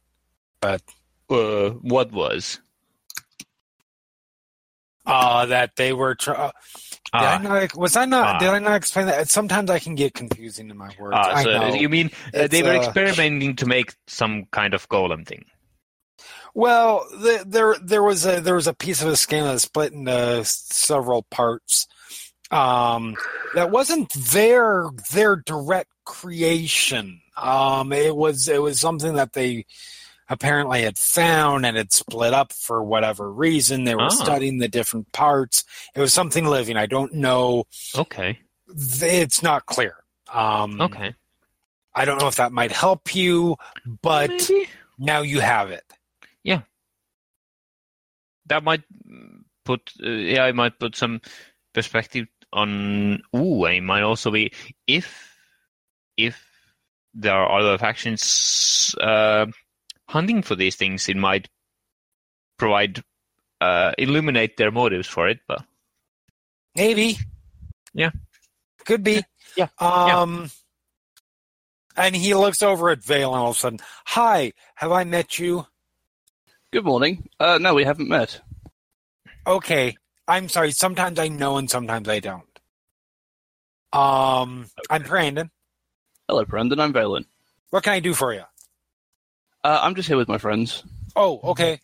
Uh, 0.62 0.78
what 1.30 2.12
was? 2.12 2.60
Uh, 5.06 5.46
that 5.48 5.76
they 5.76 5.92
were. 5.92 6.16
Tr- 6.16 6.32
uh, 6.32 6.52
did 7.14 7.22
I 7.22 7.36
Ah, 7.36 7.38
not, 7.40 7.76
was 7.76 7.96
I 7.96 8.06
not? 8.06 8.36
Ah. 8.36 8.40
Did 8.40 8.50
I 8.50 8.60
not 8.60 8.76
explain 8.76 9.08
that? 9.08 9.30
Sometimes 9.30 9.70
I 9.70 9.80
can 9.80 9.96
get 9.96 10.14
confusing 10.14 10.70
in 10.70 10.78
my 10.78 10.90
words. 10.98 11.16
ah, 11.18 11.36
I 11.36 11.44
so 11.44 11.74
you 11.76 11.90
mean 11.90 12.10
uh, 12.34 12.48
they 12.48 12.64
were 12.64 12.70
uh, 12.70 12.84
experimenting 12.84 13.58
to 13.58 13.66
make 13.66 13.94
some 14.08 14.46
kind 14.52 14.74
of 14.74 14.88
golem 14.88 15.28
thing? 15.28 15.46
Well, 16.56 17.06
the, 17.12 17.44
there 17.46 17.76
there 17.84 18.04
was 18.04 18.26
a 18.26 18.40
there 18.40 18.56
was 18.56 18.68
a 18.68 18.74
piece 18.74 19.02
of 19.02 19.10
a 19.10 19.16
skin 19.18 19.44
that 19.44 19.60
split 19.60 19.92
into 19.92 20.42
several 20.46 21.24
parts. 21.24 21.88
Um, 22.50 23.16
that 23.56 23.72
wasn't 23.72 24.14
their 24.14 24.86
their 25.12 25.36
direct 25.36 25.90
creation. 26.06 27.22
Um, 27.38 27.92
it 27.94 28.16
was 28.16 28.48
it 28.48 28.62
was 28.62 28.80
something 28.80 29.14
that 29.16 29.34
they 29.34 29.66
apparently 30.30 30.82
had 30.84 30.98
found 30.98 31.66
and 31.66 31.76
had 31.78 31.92
split 31.92 32.34
up 32.34 32.54
for 32.54 32.84
whatever 32.84 33.32
reason. 33.32 33.84
They 33.84 33.96
were 33.96 34.04
Ah. 34.04 34.10
studying 34.10 34.58
the 34.60 34.68
different 34.70 35.12
parts. 35.12 35.64
It 35.96 36.00
was 36.00 36.14
something 36.14 36.46
living. 36.46 36.78
I 36.78 36.86
don't 36.86 37.14
know. 37.14 37.66
Okay. 37.96 38.40
It's 38.68 39.44
not 39.44 39.66
clear. 39.66 39.96
Um, 40.32 40.80
Okay. 40.82 41.14
I 41.94 42.06
don't 42.06 42.20
know 42.20 42.28
if 42.28 42.38
that 42.38 42.52
might 42.52 42.72
help 42.72 43.14
you, 43.14 43.58
but 44.02 44.30
Maybe. 44.32 44.68
now 44.98 45.22
you 45.22 45.42
have 45.42 45.70
it. 45.70 45.84
Yeah. 46.44 46.62
That 48.48 48.64
might 48.64 48.84
put 49.66 49.92
uh, 50.04 50.10
yeah, 50.10 50.46
it 50.48 50.56
might 50.56 50.80
put 50.80 50.96
some 50.96 51.22
perspective 51.74 52.28
on. 52.52 53.22
Ooh, 53.36 53.66
it 53.66 53.82
might 53.82 54.02
also 54.02 54.32
be 54.32 54.52
if 54.88 55.33
if 56.18 56.44
there 57.14 57.34
are 57.34 57.60
other 57.60 57.78
factions 57.78 58.96
uh, 59.00 59.46
hunting 60.10 60.42
for 60.42 60.56
these 60.56 60.76
things, 60.76 61.08
it 61.10 61.18
might 61.18 61.48
provide 62.58 63.04
uh, 63.62 63.94
illuminate 63.98 64.58
their 64.58 64.72
motives 64.72 65.08
for 65.08 65.28
it. 65.28 65.40
But 65.48 65.64
Maybe. 66.76 67.18
Yeah. 67.94 68.12
Could 68.86 69.04
be. 69.04 69.24
Yeah. 69.56 69.68
Um 69.80 70.50
and 71.96 72.16
he 72.16 72.34
looks 72.34 72.64
over 72.64 72.90
at 72.90 73.04
Vale 73.04 73.34
and 73.34 73.40
all 73.44 73.52
of 73.52 73.56
a 73.56 73.60
sudden, 73.60 73.80
Hi, 74.08 74.54
have 74.76 74.92
I 74.92 75.04
met 75.04 75.38
you? 75.38 75.68
Good 76.72 76.84
morning. 76.86 77.30
Uh, 77.40 77.60
no, 77.62 77.76
we 77.76 77.84
haven't 77.84 78.10
met. 78.10 78.42
Okay. 79.46 79.96
I'm 80.28 80.50
sorry, 80.50 80.72
sometimes 80.72 81.20
I 81.20 81.28
know 81.28 81.58
and 81.58 81.70
sometimes 81.70 82.10
I 82.10 82.20
don't. 82.20 82.60
Um 83.94 84.68
I'm 84.90 85.04
Brandon. 85.04 85.52
Hello, 86.34 86.46
Brandon. 86.46 86.80
I'm 86.80 86.92
Vaelin. 86.94 87.26
What 87.70 87.84
can 87.84 87.94
I 87.94 88.00
do 88.00 88.16
for 88.16 88.34
you? 88.34 88.42
Uh, 89.64 89.80
I'm 89.84 89.94
just 89.94 90.08
here 90.08 90.18
with 90.18 90.28
my 90.28 90.40
friends. 90.40 90.82
Oh, 91.16 91.40
okay. 91.52 91.80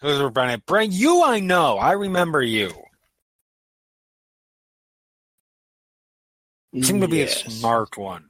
Those 0.00 0.20
were 0.20 0.28
Brandon. 0.28 0.60
Brandon, 0.66 0.98
you 0.98 1.22
I 1.22 1.38
know. 1.38 1.78
I 1.78 1.92
remember 1.92 2.42
you. 2.42 2.74
You 6.72 6.82
seem 6.82 7.00
to 7.00 7.06
be 7.06 7.18
Yes. 7.18 7.46
a 7.46 7.50
smart 7.50 7.96
one. 7.96 8.28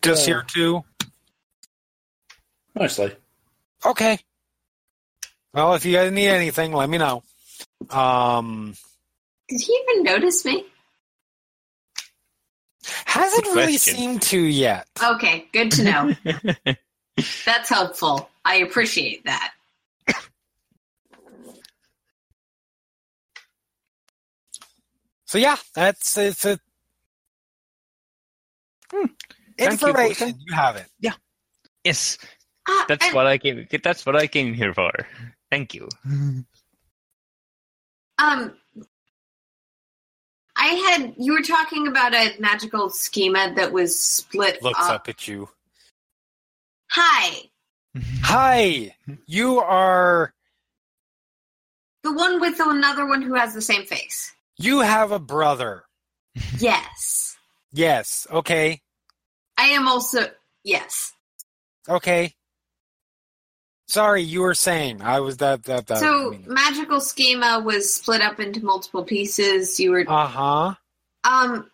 Just 0.00 0.26
Yeah. 0.26 0.36
here 0.36 0.42
too? 0.48 0.84
Mostly. 2.74 3.14
Okay. 3.84 4.18
Well, 5.52 5.74
if 5.74 5.84
you 5.84 5.92
guys 5.92 6.10
need 6.12 6.28
anything, 6.28 6.72
let 6.72 6.88
me 6.88 6.96
know. 6.96 7.22
Um, 7.90 8.74
Did 9.50 9.60
he 9.60 9.84
even 9.90 10.02
notice 10.02 10.42
me? 10.46 10.64
Hasn't 13.04 13.46
really 13.46 13.78
seemed 13.78 14.22
to 14.22 14.40
yet. 14.40 14.86
Okay, 15.02 15.46
good 15.52 15.70
to 15.72 15.84
know. 15.84 16.14
That's 17.44 17.68
helpful. 17.68 18.28
I 18.44 18.56
appreciate 18.56 19.24
that. 19.24 19.52
So 25.26 25.38
yeah, 25.38 25.56
that's 25.74 26.16
it's 26.16 26.44
a 26.44 26.58
hmm. 28.90 29.06
information. 29.58 30.28
You, 30.28 30.34
you, 30.46 30.54
have 30.54 30.76
it. 30.76 30.86
Yeah. 31.00 31.14
Yes. 31.84 32.16
Uh, 32.68 32.84
that's 32.88 33.12
what 33.12 33.26
I 33.26 33.36
came. 33.36 33.66
That's 33.82 34.06
what 34.06 34.16
I 34.16 34.28
came 34.28 34.54
here 34.54 34.72
for. 34.72 34.92
Thank 35.50 35.74
you. 35.74 35.88
Um, 38.18 38.54
I 40.66 40.70
had 40.90 41.14
you 41.16 41.32
were 41.32 41.42
talking 41.42 41.86
about 41.86 42.12
a 42.12 42.34
magical 42.40 42.90
schema 42.90 43.52
that 43.54 43.72
was 43.72 43.96
split 43.96 44.60
Looks 44.64 44.80
up. 44.80 44.90
up 44.90 45.08
at 45.08 45.28
you. 45.28 45.48
Hi, 46.90 47.42
Hi, 48.22 48.94
you 49.26 49.60
are. 49.60 50.34
the 52.02 52.12
one 52.12 52.40
with 52.40 52.58
another 52.58 53.06
one 53.06 53.22
who 53.22 53.34
has 53.34 53.54
the 53.54 53.62
same 53.62 53.84
face. 53.86 54.32
You 54.58 54.80
have 54.80 55.12
a 55.12 55.18
brother. 55.20 55.84
Yes, 56.58 57.36
Yes. 57.72 58.26
Okay. 58.30 58.80
I 59.58 59.66
am 59.68 59.86
also 59.86 60.26
yes. 60.64 61.12
Okay. 61.88 62.34
Sorry, 63.88 64.22
you 64.22 64.40
were 64.40 64.54
saying 64.54 65.00
I 65.00 65.20
was 65.20 65.36
that 65.38 65.62
that 65.64 65.86
that. 65.86 66.00
So 66.00 66.36
magical 66.46 67.00
schema 67.00 67.60
was 67.64 67.94
split 67.94 68.20
up 68.20 68.40
into 68.40 68.64
multiple 68.64 69.04
pieces. 69.04 69.78
You 69.78 69.92
were 69.92 70.04
Uh 70.06 70.26
huh. 70.26 70.74
um 71.24 71.70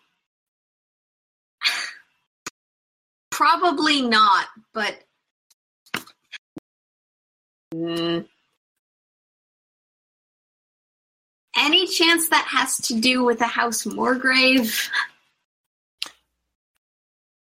probably 3.31 4.01
not, 4.01 4.47
but 4.73 4.95
Mm. 7.73 8.27
any 11.57 11.87
chance 11.87 12.29
that 12.29 12.45
has 12.45 12.77
to 12.77 12.99
do 12.99 13.23
with 13.23 13.39
the 13.39 13.47
house 13.47 13.83
Morgrave? 13.85 14.89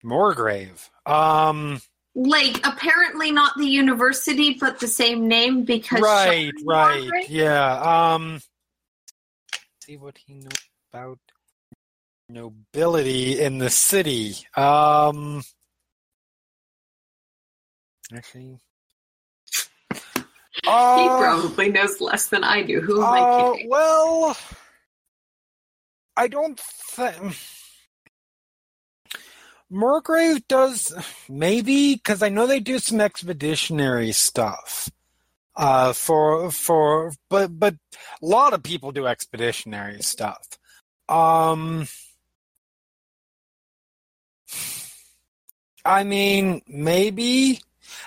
Moorgrave. 0.05 0.89
Um. 1.07 1.81
Like 2.21 2.67
apparently 2.67 3.31
not 3.31 3.57
the 3.57 3.67
university, 3.67 4.55
but 4.59 4.81
the 4.81 4.89
same 4.89 5.29
name 5.29 5.63
because 5.65 6.03
Right. 6.03 6.53
Right. 6.65 7.11
Yeah. 7.29 7.79
Um. 8.15 8.41
See 9.85 9.97
what 9.97 10.19
he 10.19 10.35
knows 10.35 10.51
about 10.93 11.21
nobility 12.29 13.41
in 13.41 13.59
the 13.59 13.71
city. 13.71 14.35
Um. 14.57 15.43
Actually. 18.13 18.59
He 20.65 20.71
Uh, 20.71 21.19
probably 21.19 21.71
knows 21.71 22.01
less 22.01 22.27
than 22.27 22.43
I 22.43 22.63
do. 22.65 22.81
Who 22.81 23.01
am 23.03 23.13
I 23.15 23.21
Uh, 23.21 23.53
kidding? 23.53 23.71
well, 23.71 24.37
I 26.17 26.27
don't 26.27 26.59
think 26.59 27.37
Murgrave 29.71 30.47
does 30.49 30.95
maybe 31.29 31.95
because 31.95 32.23
I 32.23 32.29
know 32.29 32.47
they 32.47 32.61
do 32.61 32.79
some 32.79 33.01
expeditionary 33.01 34.13
stuff. 34.13 34.91
Uh, 35.55 35.93
for 35.93 36.53
for 36.53 37.13
but 37.29 37.59
but 37.59 37.75
a 38.23 38.27
lot 38.27 38.53
of 38.53 38.63
people 38.63 38.93
do 38.93 39.07
expeditionary 39.07 40.01
stuff. 40.03 40.47
Um, 41.09 41.89
I 45.85 46.05
mean, 46.05 46.63
maybe 46.69 47.61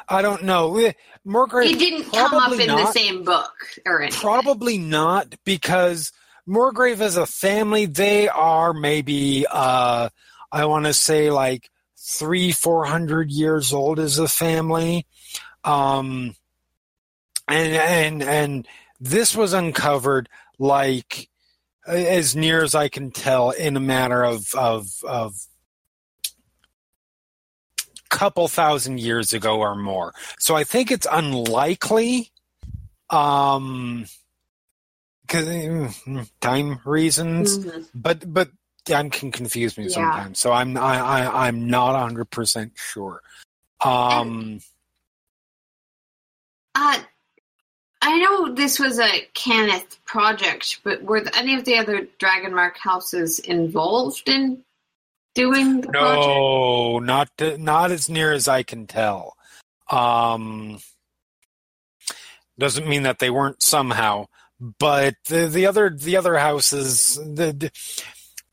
I 0.07 0.21
don't 0.21 0.43
know. 0.43 0.91
Murgrave 1.27 1.65
he 1.65 1.75
didn't 1.75 2.11
come 2.11 2.33
up 2.33 2.53
in 2.53 2.67
the 2.67 2.91
same 2.91 3.23
book 3.23 3.51
or 3.85 4.01
anything. 4.01 4.19
Probably 4.19 4.77
not, 4.77 5.35
because 5.43 6.11
Moorgrave 6.47 6.99
as 6.99 7.17
a 7.17 7.25
family, 7.25 7.85
they 7.85 8.27
are 8.27 8.73
maybe, 8.73 9.45
uh, 9.49 10.09
I 10.51 10.65
want 10.65 10.85
to 10.85 10.93
say 10.93 11.31
like 11.31 11.69
three, 11.97 12.51
four 12.51 12.85
hundred 12.85 13.31
years 13.31 13.73
old 13.73 13.99
as 13.99 14.19
a 14.19 14.27
family. 14.27 15.05
Um, 15.63 16.35
and, 17.47 17.73
and, 17.73 18.23
and 18.23 18.67
this 18.99 19.35
was 19.35 19.53
uncovered 19.53 20.29
like, 20.59 21.29
as 21.87 22.35
near 22.35 22.63
as 22.63 22.75
I 22.75 22.89
can 22.89 23.11
tell, 23.11 23.51
in 23.51 23.75
a 23.75 23.79
matter 23.79 24.23
of, 24.23 24.53
of, 24.55 24.87
of 25.03 25.35
couple 28.09 28.47
thousand 28.47 28.99
years 28.99 29.31
ago 29.33 29.59
or 29.59 29.73
more. 29.73 30.13
So 30.37 30.53
I 30.55 30.63
think 30.65 30.91
it's 30.91 31.07
unlikely 31.09 32.31
um 33.09 34.05
because 35.21 35.95
time 36.41 36.79
reasons 36.85 37.57
Mhm. 37.59 37.87
but 37.95 38.33
but 38.33 38.49
time 38.85 39.09
can 39.09 39.31
confuse 39.31 39.77
me 39.77 39.85
Yeah. 39.85 39.95
sometimes 39.95 40.39
so 40.39 40.51
i'm 40.51 40.77
i, 40.77 40.99
I 40.99 41.47
i'm 41.47 41.67
not 41.67 41.95
100% 41.95 42.71
sure 42.75 43.21
um 43.83 44.59
Uh, 46.73 46.99
I 48.03 48.17
know 48.17 48.55
this 48.55 48.79
was 48.79 48.97
a 48.97 49.27
Cannith 49.35 49.97
project, 50.05 50.79
but 50.83 51.03
were 51.03 51.23
any 51.35 51.53
of 51.53 51.65
the 51.65 51.77
other 51.77 52.07
Dragonmark 52.17 52.77
houses 52.77 53.37
involved 53.37 54.27
in 54.27 54.63
doing 55.33 55.81
the 55.81 55.87
project? 55.87 56.27
no 56.27 56.99
not 56.99 57.29
not 57.59 57.91
as 57.91 58.09
near 58.09 58.31
as 58.33 58.47
i 58.47 58.63
can 58.63 58.87
tell 58.87 59.35
um 59.89 60.79
doesn't 62.57 62.87
mean 62.87 63.03
that 63.03 63.19
they 63.19 63.29
weren't 63.29 63.63
somehow 63.63 64.25
but 64.79 65.15
the 65.27 65.47
the 65.47 65.65
other 65.65 65.89
the 65.89 66.17
other 66.17 66.37
houses 66.37 67.15
the, 67.15 67.53
the 67.53 67.71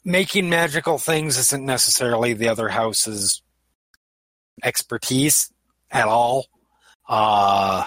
making 0.09 0.49
magical 0.49 0.97
things 0.97 1.37
isn't 1.37 1.65
necessarily 1.65 2.33
the 2.33 2.49
other 2.49 2.69
house's 2.69 3.43
expertise 4.65 5.53
at 5.91 6.09
all 6.09 6.47
uh 7.09 7.87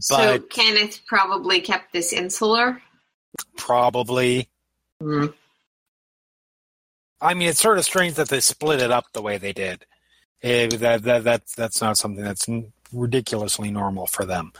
So 0.00 0.38
Cannith 0.38 1.04
probably 1.06 1.60
kept 1.60 1.92
this 1.92 2.12
insular. 2.12 2.80
probably 3.56 4.48
Mm. 5.02 5.32
I 7.20 7.34
mean, 7.34 7.48
it's 7.48 7.60
sort 7.60 7.78
of 7.78 7.84
strange 7.84 8.14
that 8.14 8.28
they 8.28 8.40
split 8.40 8.80
it 8.80 8.90
up 8.90 9.06
the 9.12 9.22
way 9.22 9.38
they 9.38 9.52
did. 9.52 9.84
Eh, 10.42 10.68
that, 10.68 11.02
that 11.02 11.24
that's 11.24 11.54
that's 11.54 11.80
not 11.80 11.96
something 11.96 12.22
that's 12.22 12.48
ridiculously 12.92 13.70
normal 13.70 14.06
for 14.06 14.24
them. 14.24 14.52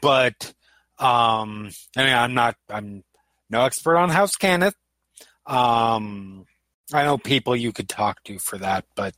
But 0.00 0.54
um, 0.98 1.70
I 1.96 2.04
mean, 2.04 2.14
I'm 2.14 2.34
not 2.34 2.56
I'm 2.70 3.04
no 3.50 3.64
expert 3.64 3.96
on 3.96 4.08
House 4.08 4.36
Cannith. 4.36 4.74
Um, 5.46 6.46
I 6.92 7.04
know 7.04 7.18
people 7.18 7.56
you 7.56 7.72
could 7.72 7.88
talk 7.88 8.22
to 8.24 8.38
for 8.38 8.58
that, 8.58 8.84
but 8.94 9.14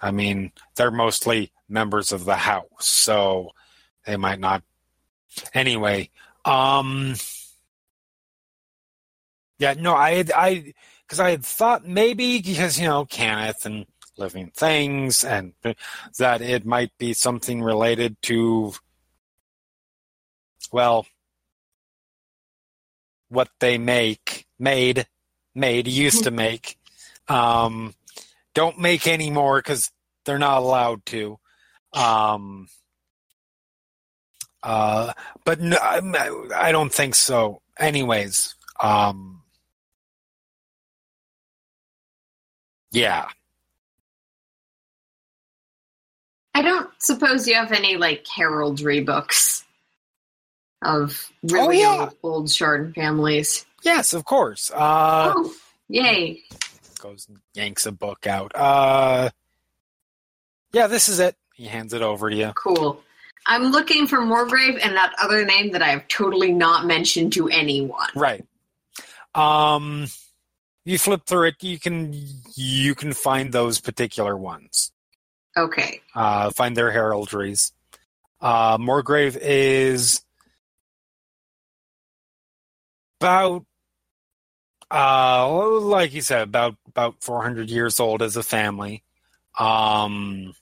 I 0.00 0.10
mean, 0.10 0.52
they're 0.76 0.90
mostly 0.90 1.52
members 1.68 2.12
of 2.12 2.24
the 2.24 2.36
house, 2.36 2.66
so 2.80 3.50
they 4.06 4.16
might 4.16 4.40
not. 4.40 4.62
Anyway, 5.54 6.10
um, 6.44 7.14
yeah, 9.58 9.74
no, 9.74 9.94
I 9.94 10.24
I 10.34 10.72
because 11.06 11.20
I 11.20 11.30
had 11.30 11.44
thought 11.44 11.86
maybe 11.86 12.40
because 12.40 12.78
you 12.78 12.86
know 12.86 13.04
Cannith 13.04 13.64
and 13.64 13.86
living 14.16 14.50
things 14.54 15.24
and 15.24 15.52
that 16.18 16.42
it 16.42 16.66
might 16.66 16.90
be 16.98 17.12
something 17.12 17.62
related 17.62 18.20
to 18.22 18.72
well 20.72 21.06
what 23.28 23.48
they 23.60 23.78
make 23.78 24.46
made 24.58 25.06
made 25.58 25.86
used 25.88 26.24
to 26.24 26.30
make 26.30 26.78
um 27.28 27.94
don't 28.54 28.78
make 28.78 29.06
anymore 29.06 29.58
because 29.58 29.90
they're 30.24 30.38
not 30.38 30.58
allowed 30.58 31.04
to 31.06 31.38
um 31.92 32.68
uh 34.62 35.12
but 35.44 35.60
no, 35.60 35.76
I, 35.80 36.30
I 36.54 36.72
don't 36.72 36.92
think 36.92 37.14
so 37.14 37.60
anyways 37.78 38.54
um 38.80 39.42
yeah 42.90 43.26
I 46.54 46.62
don't 46.62 46.90
suppose 46.98 47.46
you 47.46 47.54
have 47.54 47.70
any 47.72 47.96
like 47.96 48.26
heraldry 48.26 49.00
books 49.00 49.64
of 50.82 51.30
really 51.42 51.78
Oh, 51.78 51.94
yeah. 51.94 52.00
old, 52.00 52.16
old 52.22 52.52
Chardon 52.52 52.92
families. 52.92 53.64
Yes 53.82 54.12
of 54.12 54.24
course 54.24 54.70
uh 54.74 55.32
oh, 55.36 55.54
yay! 55.88 56.42
goes 56.98 57.26
and 57.28 57.38
yanks 57.54 57.86
a 57.86 57.92
book 57.92 58.26
out. 58.26 58.52
Uh, 58.54 59.30
yeah, 60.72 60.86
this 60.86 61.08
is 61.08 61.18
it. 61.20 61.36
He 61.54 61.66
hands 61.66 61.92
it 61.94 62.02
over 62.02 62.28
to 62.28 62.36
you. 62.36 62.52
Cool. 62.54 63.02
I'm 63.46 63.70
looking 63.70 64.06
for 64.06 64.18
Morgrave 64.18 64.78
and 64.82 64.96
that 64.96 65.14
other 65.22 65.44
name 65.44 65.72
that 65.72 65.82
I 65.82 65.88
have 65.88 66.06
totally 66.08 66.52
not 66.52 66.86
mentioned 66.86 67.32
to 67.34 67.48
anyone. 67.48 68.08
Right. 68.14 68.44
Um, 69.34 70.06
you 70.84 70.98
flip 70.98 71.22
through 71.26 71.48
it. 71.48 71.62
You 71.62 71.78
can 71.78 72.12
you 72.56 72.94
can 72.94 73.12
find 73.12 73.52
those 73.52 73.80
particular 73.80 74.36
ones. 74.36 74.92
Okay. 75.56 76.00
Uh, 76.14 76.50
find 76.50 76.76
their 76.76 76.92
heraldries. 76.92 77.72
Uh, 78.40 78.78
Morgrave 78.78 79.36
is 79.40 80.22
about 83.20 83.64
uh, 84.90 85.78
like 85.80 86.14
you 86.14 86.22
said, 86.22 86.42
about 86.42 86.76
about 86.86 87.22
400 87.22 87.70
years 87.70 88.00
old 88.00 88.22
as 88.22 88.36
a 88.36 88.42
family. 88.42 89.02
Um, 89.58 90.54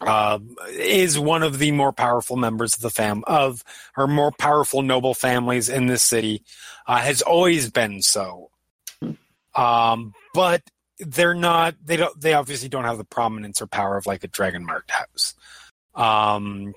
uh, 0.00 0.38
is 0.70 1.18
one 1.18 1.42
of 1.42 1.58
the 1.58 1.70
more 1.70 1.92
powerful 1.92 2.36
members 2.36 2.74
of 2.74 2.80
the 2.80 2.90
fam 2.90 3.22
of 3.26 3.62
or 3.96 4.06
more 4.08 4.32
powerful 4.32 4.82
noble 4.82 5.14
families 5.14 5.68
in 5.68 5.86
this 5.86 6.02
city. 6.02 6.42
Uh, 6.86 6.98
has 6.98 7.22
always 7.22 7.70
been 7.70 8.02
so. 8.02 8.50
Um, 9.54 10.14
but 10.34 10.62
they're 10.98 11.34
not. 11.34 11.74
They 11.84 11.96
don't. 11.96 12.20
They 12.20 12.34
obviously 12.34 12.68
don't 12.68 12.84
have 12.84 12.98
the 12.98 13.04
prominence 13.04 13.62
or 13.62 13.66
power 13.66 13.96
of 13.96 14.06
like 14.06 14.24
a 14.24 14.28
dragon 14.28 14.64
marked 14.64 14.90
house. 14.90 15.34
Um, 15.94 16.74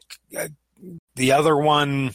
the 1.16 1.32
other 1.32 1.56
one 1.56 2.14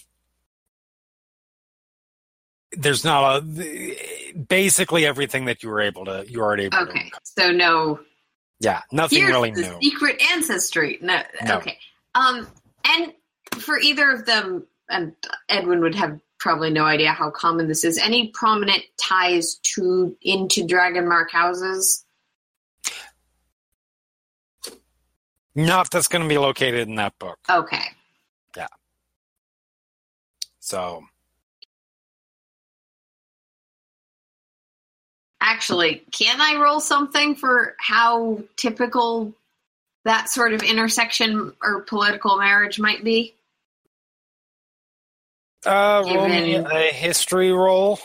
there's 2.72 3.04
not 3.04 3.42
a 3.42 4.32
basically 4.48 5.04
everything 5.06 5.46
that 5.46 5.62
you 5.62 5.68
were 5.68 5.80
able 5.80 6.04
to 6.04 6.24
you 6.28 6.40
already 6.40 6.64
able 6.64 6.78
Okay, 6.78 7.10
so 7.22 7.50
no. 7.50 8.00
yeah 8.60 8.82
nothing 8.92 9.18
Here's 9.18 9.30
really 9.30 9.50
the 9.50 9.62
new 9.62 9.78
secret 9.80 10.20
ancestry. 10.32 10.98
No, 11.00 11.20
No. 11.44 11.56
Okay. 11.58 11.78
Um, 12.14 12.46
and 12.84 13.12
for 13.58 13.78
either 13.78 14.10
of 14.10 14.26
them, 14.26 14.66
and 14.88 15.14
Edwin 15.48 15.80
would 15.80 15.94
have 15.94 16.18
probably 16.38 16.70
no 16.70 16.84
idea 16.84 17.12
how 17.12 17.30
common 17.30 17.68
this 17.68 17.84
is. 17.84 17.98
Any 17.98 18.28
prominent 18.28 18.82
ties 18.96 19.56
to 19.74 20.16
into 20.22 20.66
dragon 20.66 21.08
mark 21.08 21.30
houses? 21.30 22.04
not 25.54 25.90
that's 25.90 26.06
going 26.08 26.22
to 26.22 26.28
be 26.28 26.38
located 26.38 26.88
in 26.88 26.94
that 26.94 27.18
book 27.18 27.38
Okay. 27.50 27.82
Yeah. 28.56 28.68
So 30.60 31.02
Actually, 35.40 36.02
can 36.12 36.40
I 36.40 36.60
roll 36.60 36.80
something 36.80 37.34
for 37.34 37.74
how 37.78 38.42
typical 38.56 39.32
that 40.04 40.28
sort 40.28 40.52
of 40.52 40.62
intersection 40.62 41.52
or 41.62 41.80
political 41.82 42.38
marriage 42.38 42.78
might 42.78 43.02
be? 43.04 43.34
uh 45.66 46.02
roll 46.06 46.26
me 46.26 46.54
a 46.54 46.90
history 46.90 47.52
roll 47.52 47.98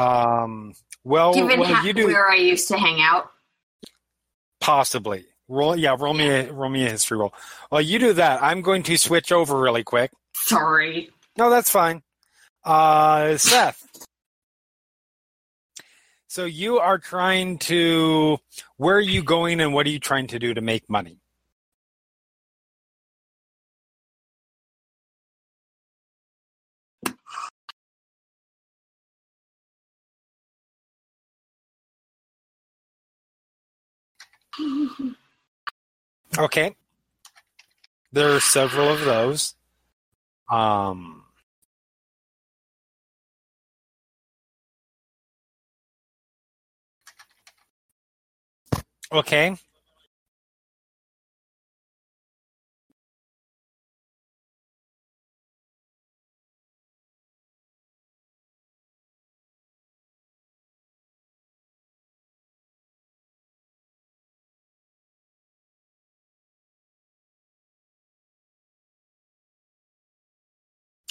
um 0.00 0.72
well, 1.04 1.34
Given 1.34 1.60
well 1.60 1.84
you 1.84 1.92
do 1.92 2.06
where 2.06 2.30
I 2.30 2.36
used 2.36 2.68
to 2.68 2.78
hang 2.78 3.02
out. 3.02 3.30
possibly 4.58 5.26
roll 5.46 5.76
yeah 5.76 5.94
roll 5.98 6.14
me 6.14 6.26
a 6.26 6.50
roll 6.50 6.70
me 6.70 6.86
a 6.86 6.90
history 6.90 7.18
roll 7.18 7.34
well 7.70 7.82
you 7.82 7.98
do 7.98 8.14
that 8.14 8.42
i'm 8.42 8.62
going 8.62 8.82
to 8.84 8.96
switch 8.96 9.32
over 9.32 9.60
really 9.60 9.84
quick 9.84 10.10
Sorry. 10.34 11.10
No, 11.38 11.48
that's 11.50 11.70
fine. 11.70 12.02
Uh, 12.64 13.36
Seth. 13.38 13.86
So 16.34 16.46
you 16.46 16.80
are 16.80 16.98
trying 16.98 17.58
to. 17.70 18.38
Where 18.76 18.96
are 18.96 19.00
you 19.00 19.22
going, 19.22 19.60
and 19.60 19.72
what 19.72 19.86
are 19.86 19.90
you 19.90 20.00
trying 20.00 20.26
to 20.26 20.40
do 20.40 20.52
to 20.52 20.60
make 20.60 20.90
money? 20.90 21.20
Okay. 36.36 36.74
There 38.10 38.34
are 38.34 38.40
several 38.40 38.88
of 38.88 39.02
those. 39.02 39.54
Um, 40.50 41.23
okay. 49.14 49.56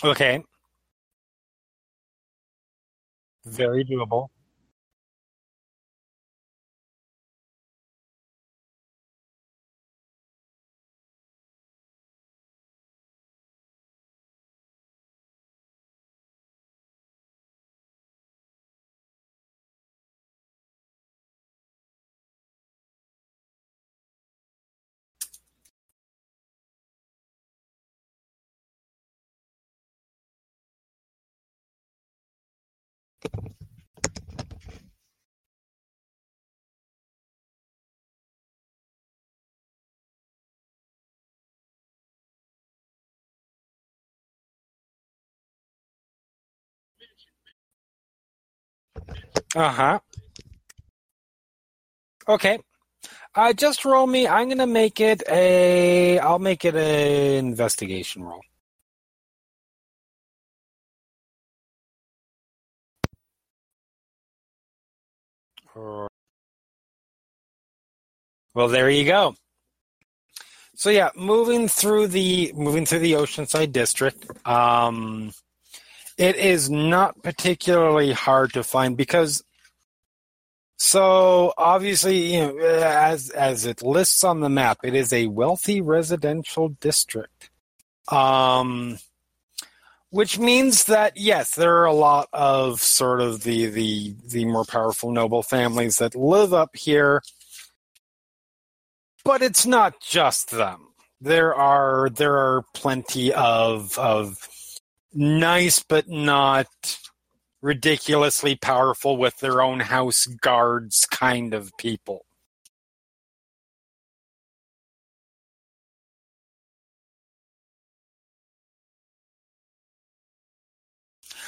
Okay. 0.03 0.43
Very 3.45 3.85
doable. 3.85 4.30
Uh 49.55 49.69
huh. 49.69 49.99
Okay. 52.27 52.59
Uh, 53.35 53.53
just 53.53 53.85
roll 53.85 54.07
me. 54.07 54.27
I'm 54.27 54.49
gonna 54.49 54.67
make 54.67 54.99
it 54.99 55.23
a. 55.29 56.19
I'll 56.19 56.39
make 56.39 56.65
it 56.65 56.75
a 56.75 57.37
investigation 57.37 58.23
roll. 58.23 58.41
Well, 65.75 66.07
there 68.67 68.89
you 68.89 69.05
go. 69.05 69.35
So 70.75 70.89
yeah, 70.89 71.09
moving 71.15 71.67
through 71.67 72.07
the 72.07 72.51
moving 72.55 72.85
through 72.85 72.99
the 72.99 73.13
Oceanside 73.13 73.71
district, 73.71 74.25
um, 74.47 75.31
it 76.17 76.35
is 76.35 76.69
not 76.69 77.21
particularly 77.23 78.11
hard 78.11 78.53
to 78.53 78.63
find 78.63 78.97
because 78.97 79.43
so 80.77 81.53
obviously, 81.57 82.33
you 82.35 82.41
know, 82.41 82.57
as 82.57 83.29
as 83.29 83.65
it 83.65 83.81
lists 83.81 84.23
on 84.23 84.41
the 84.41 84.49
map, 84.49 84.79
it 84.83 84.95
is 84.95 85.13
a 85.13 85.27
wealthy 85.27 85.79
residential 85.81 86.69
district. 86.69 87.49
Um 88.09 88.97
which 90.14 90.38
means 90.38 90.84
that 90.84 91.18
yes, 91.18 91.56
there 91.56 91.77
are 91.77 91.85
a 91.85 91.91
lot 91.91 92.30
of 92.34 92.80
sort 92.80 93.19
of 93.19 93.41
the 93.41 93.65
the 93.65 94.15
the 94.27 94.45
more 94.45 94.64
powerful 94.64 95.11
noble 95.11 95.41
families 95.41 95.98
that 95.98 96.14
live 96.14 96.53
up 96.53 96.76
here. 96.76 97.23
But 99.26 99.41
it's 99.41 99.65
not 99.65 99.95
just 100.02 100.52
them. 100.52 100.90
There 101.19 101.56
are 101.56 102.11
there 102.11 102.35
are 102.35 102.64
plenty 102.76 103.34
of 103.34 103.98
of 103.98 104.48
nice 105.15 105.81
but 105.81 106.07
not 106.07 106.68
ridiculously 107.64 108.56
powerful 108.56 109.18
with 109.18 109.40
their 109.40 109.64
own 109.64 109.80
house 109.80 110.27
guards 110.27 111.07
kind 111.10 111.56
of 111.56 111.76
people. 111.80 112.23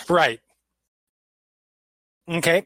Right. 0.10 0.40
Okay. 2.28 2.66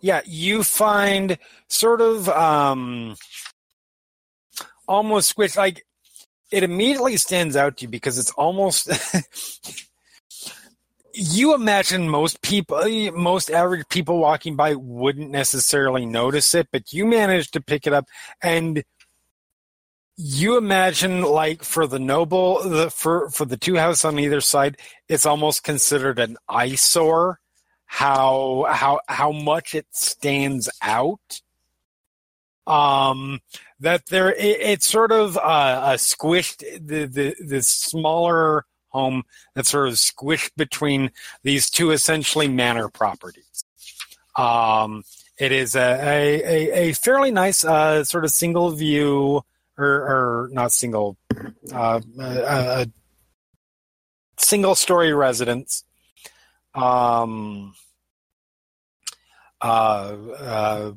Yeah, 0.00 0.22
you 0.24 0.62
find 0.62 1.38
sort 1.68 2.00
of 2.00 2.28
um 2.28 3.16
almost 4.88 5.36
which 5.36 5.56
like 5.56 5.84
it 6.50 6.62
immediately 6.62 7.16
stands 7.16 7.56
out 7.56 7.76
to 7.76 7.84
you 7.84 7.88
because 7.88 8.18
it's 8.18 8.30
almost 8.32 8.88
you 11.14 11.54
imagine 11.54 12.08
most 12.08 12.40
people 12.42 12.80
most 13.12 13.50
average 13.50 13.86
people 13.88 14.18
walking 14.18 14.56
by 14.56 14.74
wouldn't 14.74 15.30
necessarily 15.30 16.06
notice 16.06 16.54
it 16.54 16.68
but 16.72 16.92
you 16.92 17.06
managed 17.06 17.52
to 17.52 17.60
pick 17.60 17.86
it 17.86 17.92
up 17.92 18.06
and 18.42 18.82
you 20.22 20.58
imagine 20.58 21.22
like 21.22 21.64
for 21.64 21.86
the 21.86 21.98
noble 21.98 22.62
the 22.68 22.90
for 22.90 23.30
for 23.30 23.44
the 23.44 23.56
two 23.56 23.76
houses 23.76 24.04
on 24.04 24.18
either 24.18 24.40
side 24.40 24.76
it's 25.08 25.24
almost 25.24 25.64
considered 25.64 26.18
an 26.18 26.36
eyesore 26.48 27.40
how 27.92 28.66
how 28.70 29.00
how 29.08 29.32
much 29.32 29.74
it 29.74 29.86
stands 29.90 30.70
out. 30.80 31.40
Um, 32.64 33.40
that 33.80 34.06
there 34.06 34.30
it, 34.32 34.60
it's 34.60 34.86
sort 34.86 35.10
of 35.10 35.36
uh, 35.36 35.82
a 35.84 35.94
squished 35.94 36.60
the 36.60 37.06
the 37.06 37.34
the 37.44 37.62
smaller 37.62 38.64
home 38.90 39.24
that's 39.56 39.70
sort 39.70 39.88
of 39.88 39.94
squished 39.94 40.52
between 40.56 41.10
these 41.42 41.68
two 41.68 41.90
essentially 41.90 42.46
manor 42.46 42.88
properties. 42.88 43.64
Um, 44.36 45.02
it 45.36 45.50
is 45.50 45.74
a 45.74 45.80
a, 45.80 46.42
a, 46.44 46.72
a 46.90 46.92
fairly 46.92 47.32
nice 47.32 47.64
uh, 47.64 48.04
sort 48.04 48.24
of 48.24 48.30
single 48.30 48.70
view 48.70 49.42
or, 49.80 50.02
or 50.44 50.48
not 50.52 50.72
single 50.72 51.16
uh, 51.72 52.00
a 52.18 52.86
single 54.38 54.74
story 54.74 55.12
residence. 55.12 55.84
Um, 56.74 57.74
uh, 59.60 60.16
uh, 60.38 60.92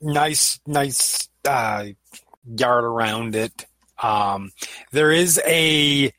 nice, 0.00 0.60
nice 0.66 1.28
uh, 1.46 1.86
yard 2.44 2.84
around 2.84 3.36
it. 3.36 3.66
Um, 4.02 4.50
there 4.90 5.12
is 5.12 5.40
a 5.46 6.12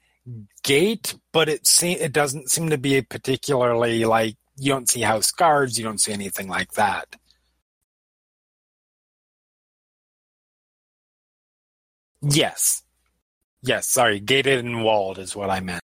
gate, 0.63 1.15
but 1.33 1.49
it 1.49 1.67
se- 1.67 1.99
it 1.99 2.13
doesn't 2.13 2.49
seem 2.49 2.69
to 2.69 2.77
be 2.77 2.97
a 2.97 3.03
particularly 3.03 4.05
like 4.05 4.35
you 4.55 4.71
don't 4.71 4.89
see 4.89 5.01
house 5.01 5.31
guards, 5.31 5.77
you 5.77 5.83
don't 5.83 5.99
see 5.99 6.13
anything 6.13 6.47
like 6.47 6.73
that. 6.73 7.15
Yes. 12.23 12.83
Yes, 13.63 13.87
sorry, 13.89 14.19
gated 14.19 14.63
and 14.65 14.83
walled 14.83 15.19
is 15.19 15.35
what 15.35 15.49
I 15.49 15.59
meant. 15.59 15.83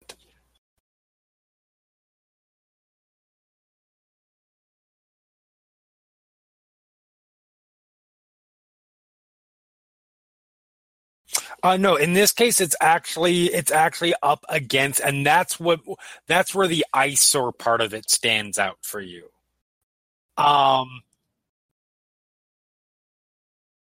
Uh, 11.63 11.77
no, 11.77 11.95
in 11.95 12.13
this 12.13 12.31
case, 12.31 12.61
it's 12.61 12.75
actually 12.81 13.45
it's 13.47 13.71
actually 13.71 14.13
up 14.23 14.45
against, 14.49 15.01
and 15.01 15.25
that's 15.25 15.59
what 15.59 15.81
that's 16.27 16.55
where 16.55 16.67
the 16.67 16.85
eyesore 16.93 17.51
part 17.51 17.81
of 17.81 17.93
it 17.93 18.09
stands 18.09 18.59
out 18.59 18.77
for 18.81 19.01
you. 19.01 19.29
Um, 20.37 21.01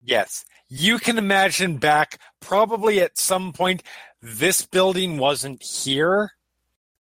yes, 0.03 0.45
you 0.69 0.97
can 0.99 1.17
imagine 1.17 1.77
back 1.77 2.19
probably 2.39 2.99
at 2.99 3.17
some 3.17 3.53
point 3.53 3.83
this 4.21 4.65
building 4.65 5.17
wasn't 5.17 5.61
here, 5.61 6.31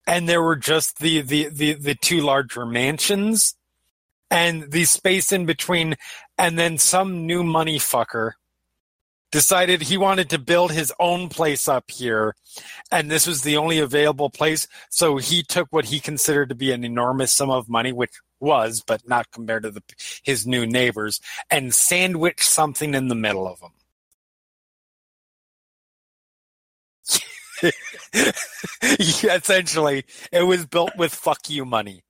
and 0.06 0.30
there 0.30 0.42
were 0.42 0.56
just 0.56 1.00
the 1.00 1.22
the 1.22 1.50
the, 1.50 1.74
the 1.74 1.96
two 1.96 2.22
larger 2.22 2.66
mansions, 2.66 3.56
and 4.30 4.72
the 4.72 4.86
space 4.86 5.32
in 5.32 5.46
between, 5.46 5.96
and 6.38 6.58
then 6.58 6.78
some 6.78 7.26
new 7.26 7.44
money 7.44 7.80
fucker 7.80 8.34
decided 9.32 9.82
he 9.82 9.98
wanted 9.98 10.30
to 10.30 10.40
build 10.40 10.72
his 10.72 10.94
own 11.00 11.30
place 11.30 11.68
up 11.68 11.92
here 11.92 12.34
and 12.92 13.12
this 13.12 13.28
was 13.28 13.42
the 13.42 13.58
only 13.58 13.78
available 13.78 14.30
place 14.30 14.68
so 14.90 15.18
he 15.18 15.44
took 15.44 15.68
what 15.72 15.86
he 15.86 16.00
considered 16.00 16.50
to 16.50 16.56
be 16.56 16.72
an 16.72 16.84
enormous 16.84 17.34
sum 17.34 17.50
of 17.50 17.68
money 17.68 17.92
which 17.92 18.14
was 18.40 18.84
but 18.86 19.08
not 19.08 19.32
compared 19.32 19.64
to 19.64 19.72
the, 19.72 19.84
his 20.24 20.48
new 20.48 20.66
neighbors 20.66 21.22
and 21.52 21.74
sandwiched 21.76 22.44
something 22.50 22.94
in 22.96 23.10
the 23.10 23.16
middle 23.16 23.48
of 23.48 23.60
them 23.62 23.72
essentially 28.84 30.06
it 30.32 30.44
was 30.44 30.66
built 30.66 30.92
with 30.98 31.14
fuck 31.14 31.50
you 31.50 31.66
money 31.66 32.04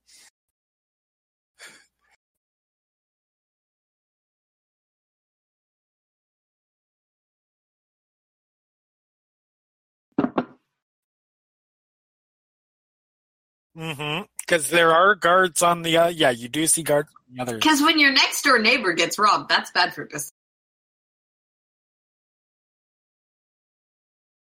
Mm-hmm. 13.78 14.37
Because 14.48 14.70
there 14.70 14.92
are 14.92 15.14
guards 15.14 15.62
on 15.62 15.82
the 15.82 15.98
uh, 15.98 16.08
yeah, 16.08 16.30
you 16.30 16.48
do 16.48 16.66
see 16.66 16.82
guards 16.82 17.10
on 17.28 17.36
the 17.36 17.42
other. 17.42 17.56
Because 17.56 17.82
when 17.82 17.98
your 17.98 18.12
next 18.12 18.42
door 18.42 18.58
neighbor 18.58 18.94
gets 18.94 19.18
robbed, 19.18 19.50
that's 19.50 19.70
bad 19.72 19.94
for 19.94 20.06
business. 20.06 20.32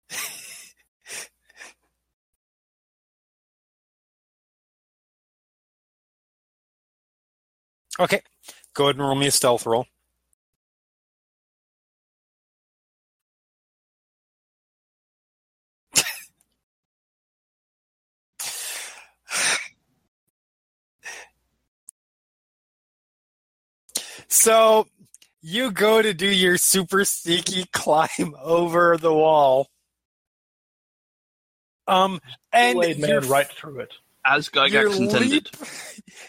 Okay, 7.99 8.21
go 8.73 8.85
ahead 8.85 8.95
and 8.95 9.05
roll 9.05 9.13
me 9.13 9.27
a 9.27 9.31
stealth 9.31 9.65
roll. 9.67 9.85
So 24.31 24.87
you 25.41 25.71
go 25.71 26.01
to 26.01 26.13
do 26.13 26.25
your 26.27 26.57
super 26.57 27.03
sneaky 27.03 27.65
climb 27.73 28.33
over 28.41 28.97
the 28.97 29.13
wall. 29.13 29.67
Um, 31.87 32.21
and 32.53 32.75
Kool-Aid 32.75 32.99
man 32.99 33.09
you're- 33.09 33.27
right 33.27 33.47
through 33.51 33.81
it. 33.81 33.93
As 34.23 34.49
your 34.53 34.67
Gygax 34.67 34.97
intended. 34.99 35.31
leap, 35.31 35.47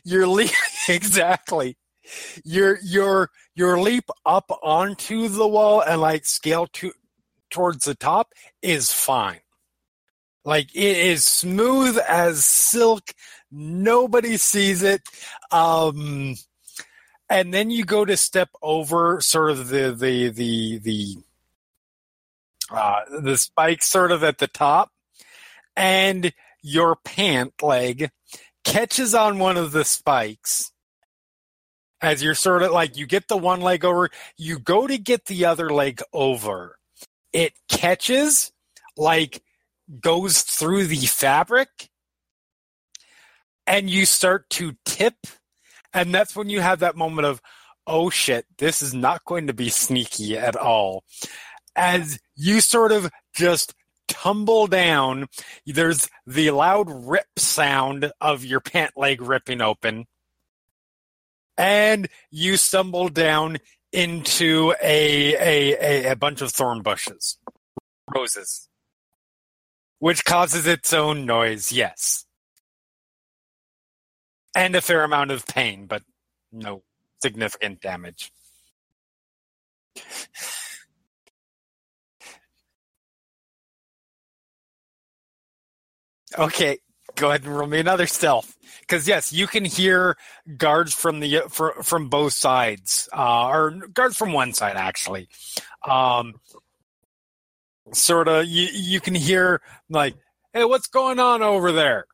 your 0.02 0.26
leap 0.26 0.50
exactly. 0.88 1.76
Your 2.42 2.78
your 2.82 3.28
your 3.54 3.78
leap 3.80 4.04
up 4.24 4.50
onto 4.62 5.28
the 5.28 5.46
wall 5.46 5.82
and 5.82 6.00
like 6.00 6.24
scale 6.24 6.66
to 6.72 6.92
towards 7.50 7.84
the 7.84 7.94
top 7.94 8.32
is 8.62 8.90
fine. 8.90 9.40
Like 10.42 10.74
it 10.74 10.96
is 10.96 11.22
smooth 11.24 11.98
as 12.08 12.46
silk. 12.46 13.12
Nobody 13.50 14.38
sees 14.38 14.82
it. 14.82 15.02
Um, 15.50 16.34
and 17.32 17.52
then 17.52 17.70
you 17.70 17.84
go 17.84 18.04
to 18.04 18.16
step 18.16 18.50
over 18.60 19.20
sort 19.20 19.50
of 19.50 19.68
the 19.68 19.92
the 19.92 20.28
the 20.28 20.78
the 20.78 21.16
uh, 22.70 23.00
the 23.20 23.36
spike 23.36 23.82
sort 23.82 24.12
of 24.12 24.22
at 24.22 24.38
the 24.38 24.46
top, 24.46 24.90
and 25.76 26.32
your 26.62 26.96
pant 27.04 27.54
leg 27.62 28.10
catches 28.64 29.14
on 29.14 29.38
one 29.38 29.56
of 29.56 29.72
the 29.72 29.84
spikes 29.84 30.72
as 32.02 32.22
you're 32.22 32.34
sort 32.34 32.62
of 32.62 32.72
like 32.72 32.96
you 32.96 33.06
get 33.06 33.28
the 33.28 33.36
one 33.36 33.60
leg 33.60 33.84
over, 33.84 34.10
you 34.36 34.58
go 34.58 34.86
to 34.86 34.98
get 34.98 35.26
the 35.26 35.44
other 35.44 35.70
leg 35.70 36.02
over. 36.12 36.78
It 37.32 37.54
catches, 37.68 38.52
like 38.96 39.42
goes 40.00 40.42
through 40.42 40.88
the 40.88 41.06
fabric, 41.06 41.88
and 43.66 43.88
you 43.88 44.04
start 44.04 44.50
to 44.50 44.76
tip. 44.84 45.14
And 45.94 46.14
that's 46.14 46.34
when 46.34 46.48
you 46.48 46.60
have 46.60 46.80
that 46.80 46.96
moment 46.96 47.26
of, 47.26 47.40
oh 47.86 48.10
shit, 48.10 48.46
this 48.58 48.82
is 48.82 48.94
not 48.94 49.24
going 49.24 49.46
to 49.48 49.52
be 49.52 49.68
sneaky 49.68 50.38
at 50.38 50.56
all. 50.56 51.04
As 51.74 52.18
you 52.36 52.60
sort 52.60 52.92
of 52.92 53.10
just 53.34 53.74
tumble 54.08 54.66
down, 54.66 55.26
there's 55.66 56.08
the 56.26 56.50
loud 56.50 56.88
rip 56.90 57.26
sound 57.36 58.12
of 58.20 58.44
your 58.44 58.60
pant 58.60 58.92
leg 58.96 59.20
ripping 59.20 59.60
open. 59.60 60.06
And 61.56 62.08
you 62.30 62.56
stumble 62.56 63.08
down 63.08 63.58
into 63.92 64.74
a, 64.82 65.34
a, 65.34 66.06
a, 66.06 66.12
a 66.12 66.16
bunch 66.16 66.40
of 66.40 66.50
thorn 66.50 66.82
bushes, 66.82 67.38
roses, 68.14 68.68
which 69.98 70.24
causes 70.24 70.66
its 70.66 70.92
own 70.92 71.26
noise, 71.26 71.70
yes. 71.70 72.24
And 74.54 74.74
a 74.76 74.80
fair 74.82 75.02
amount 75.04 75.30
of 75.30 75.46
pain, 75.46 75.86
but 75.86 76.02
no 76.52 76.82
significant 77.22 77.80
damage. 77.80 78.30
Okay, 86.38 86.78
go 87.14 87.28
ahead 87.28 87.44
and 87.44 87.54
roll 87.56 87.68
me 87.68 87.78
another 87.78 88.06
stealth. 88.06 88.56
Because 88.80 89.06
yes, 89.06 89.32
you 89.32 89.46
can 89.46 89.64
hear 89.64 90.16
guards 90.56 90.94
from 90.94 91.20
the 91.20 91.42
for, 91.48 91.74
from 91.82 92.08
both 92.08 92.32
sides, 92.32 93.08
uh, 93.12 93.48
or 93.48 93.70
guards 93.92 94.16
from 94.16 94.32
one 94.32 94.52
side 94.52 94.76
actually. 94.76 95.28
Um, 95.86 96.34
sort 97.92 98.28
of, 98.28 98.46
you 98.46 98.68
you 98.72 99.00
can 99.00 99.14
hear 99.14 99.60
like, 99.88 100.14
"Hey, 100.52 100.64
what's 100.64 100.86
going 100.88 101.18
on 101.18 101.42
over 101.42 101.72
there?" 101.72 102.06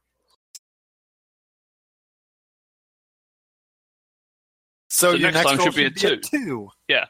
So, 4.88 5.10
So 5.10 5.16
your 5.16 5.30
next 5.30 5.44
next 5.44 5.48
time 5.48 5.58
roll 5.58 5.66
should 5.66 5.94
be 5.94 6.06
a 6.06 6.16
two. 6.16 6.70
Yeah. 6.88 7.06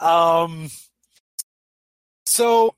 Um. 0.00 0.70
So 2.24 2.74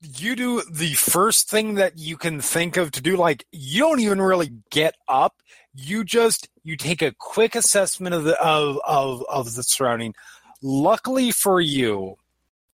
you 0.00 0.34
do 0.34 0.62
the 0.70 0.94
first 0.94 1.50
thing 1.50 1.74
that 1.74 1.98
you 1.98 2.16
can 2.16 2.40
think 2.40 2.76
of 2.76 2.90
to 2.92 3.02
do. 3.02 3.16
Like 3.16 3.44
you 3.52 3.80
don't 3.80 4.00
even 4.00 4.20
really 4.20 4.52
get 4.70 4.96
up. 5.08 5.36
You 5.74 6.04
just 6.04 6.48
you 6.64 6.76
take 6.76 7.02
a 7.02 7.14
quick 7.18 7.54
assessment 7.54 8.14
of 8.14 8.24
the 8.24 8.40
of 8.42 8.80
of, 8.86 9.24
of 9.28 9.54
the 9.54 9.62
surrounding. 9.62 10.14
Luckily 10.62 11.30
for 11.30 11.60
you, 11.60 12.16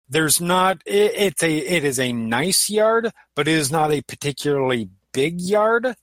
there's 0.08 0.40
not. 0.40 0.82
It, 0.84 1.12
it's 1.14 1.42
a 1.42 1.56
it 1.56 1.84
is 1.84 1.98
a 1.98 2.12
nice 2.12 2.68
yard, 2.68 3.12
but 3.34 3.48
it 3.48 3.54
is 3.54 3.70
not 3.70 3.92
a 3.92 4.02
particularly 4.02 4.88
big 5.12 5.40
yard. 5.40 5.94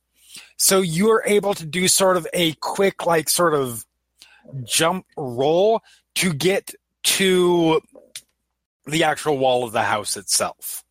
So 0.57 0.81
you 0.81 1.10
are 1.11 1.23
able 1.26 1.53
to 1.53 1.65
do 1.65 1.88
sort 1.88 2.18
of 2.18 2.27
a 2.34 2.53
quick 2.53 3.06
like 3.06 3.30
sort 3.30 3.53
of 3.53 3.85
jump 4.63 5.05
roll 5.17 5.81
to 6.15 6.34
get 6.34 6.73
to 7.03 7.81
the 8.85 9.03
actual 9.03 9.38
wall 9.38 9.63
of 9.63 9.71
the 9.71 9.84
house 9.84 10.17
itself. 10.17 10.84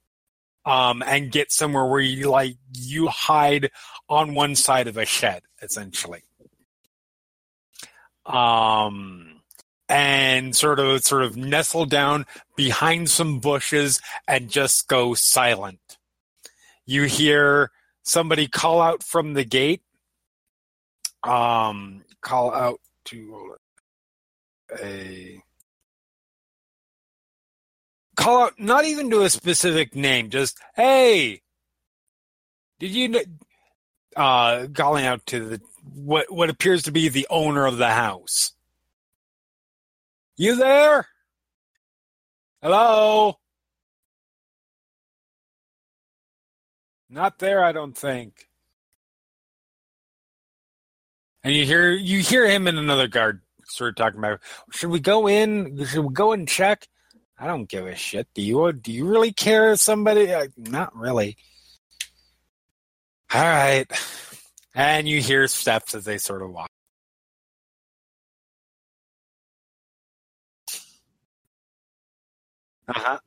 Um, 0.65 1.03
and 1.07 1.33
get 1.33 1.51
somewhere 1.51 1.87
where 1.87 2.01
you 2.01 2.29
like 2.29 2.57
you 2.75 3.09
hide 3.09 3.71
on 4.09 4.35
one 4.35 4.55
side 4.55 4.87
of 4.87 4.99
a 4.99 5.07
shed 5.07 5.43
essentially. 5.63 6.23
Um 8.27 9.41
and 9.89 10.55
sort 10.55 10.79
of 10.79 11.03
sort 11.03 11.23
of 11.23 11.37
nestle 11.37 11.87
down 11.87 12.27
behind 12.55 13.09
some 13.09 13.39
bushes 13.39 14.01
and 14.27 14.51
just 14.51 14.89
go 14.89 15.15
silent. 15.15 15.81
You 16.85 17.05
hear 17.05 17.71
somebody 18.03 18.47
call 18.47 18.83
out 18.83 19.03
from 19.03 19.33
the 19.33 19.45
gate. 19.45 19.81
Um 21.23 22.05
call 22.21 22.53
out 22.53 22.81
to 23.09 23.57
a 24.83 25.43
call 28.17 28.45
out 28.45 28.59
not 28.59 28.85
even 28.85 29.11
to 29.11 29.23
a 29.23 29.31
specific 29.31 29.95
name 29.95 30.31
just 30.31 30.59
hey 30.77 31.41
did 32.79 32.91
you 32.91 33.21
uh 34.17 34.67
calling 34.75 35.07
out 35.07 35.25
to 35.27 35.49
the 35.49 35.61
what 35.95 36.31
what 36.31 36.51
appears 36.51 36.83
to 36.85 36.93
be 36.93 37.09
the 37.09 37.27
owner 37.31 37.67
of 37.67 37.79
the 37.79 37.91
house. 37.91 38.53
You 40.37 40.57
there? 40.57 41.07
Hello? 42.63 43.39
Not 47.11 47.39
there 47.39 47.65
i 47.65 47.73
don't 47.73 47.97
think 47.97 48.48
and 51.49 51.57
you 51.57 51.65
hear 51.65 51.91
you 51.91 52.21
hear 52.21 52.47
him 52.47 52.67
and 52.67 52.79
another 52.79 53.09
guard 53.09 53.41
sort 53.65 53.91
of 53.91 53.97
talking 53.97 54.19
about 54.19 54.41
should 54.71 54.91
we 54.91 55.01
go 55.01 55.27
in 55.27 55.85
should 55.87 56.05
we 56.05 56.15
go 56.15 56.33
and 56.33 56.49
check 56.49 56.87
I 57.39 57.47
don't 57.47 57.69
give 57.69 57.87
a 57.87 57.95
shit. 57.95 58.27
Do 58.35 58.43
you? 58.43 58.73
Do 58.73 58.93
you 58.93 59.07
really 59.07 59.33
care 59.33 59.73
if 59.73 59.81
somebody? 59.81 60.33
Uh, 60.33 60.49
not 60.57 60.95
really. 60.97 61.37
All 63.33 63.43
right. 63.43 63.87
And 64.75 65.09
you 65.09 65.21
hear 65.21 65.47
steps 65.47 65.95
as 65.95 66.05
they 66.05 66.19
sort 66.19 66.43
of 66.43 66.51
walk. 66.51 66.69
Uh 72.89 72.93
huh. 72.95 73.19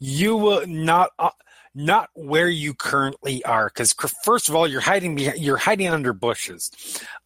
You 0.00 0.36
will 0.36 0.66
not. 0.66 1.10
Uh, 1.18 1.30
not 1.74 2.08
where 2.14 2.48
you 2.48 2.74
currently 2.74 3.44
are 3.44 3.68
because 3.68 3.94
first 4.24 4.48
of 4.48 4.56
all 4.56 4.66
you're 4.66 4.80
hiding 4.80 5.14
behind, 5.14 5.38
you're 5.38 5.58
hiding 5.58 5.86
under 5.86 6.12
bushes 6.12 6.72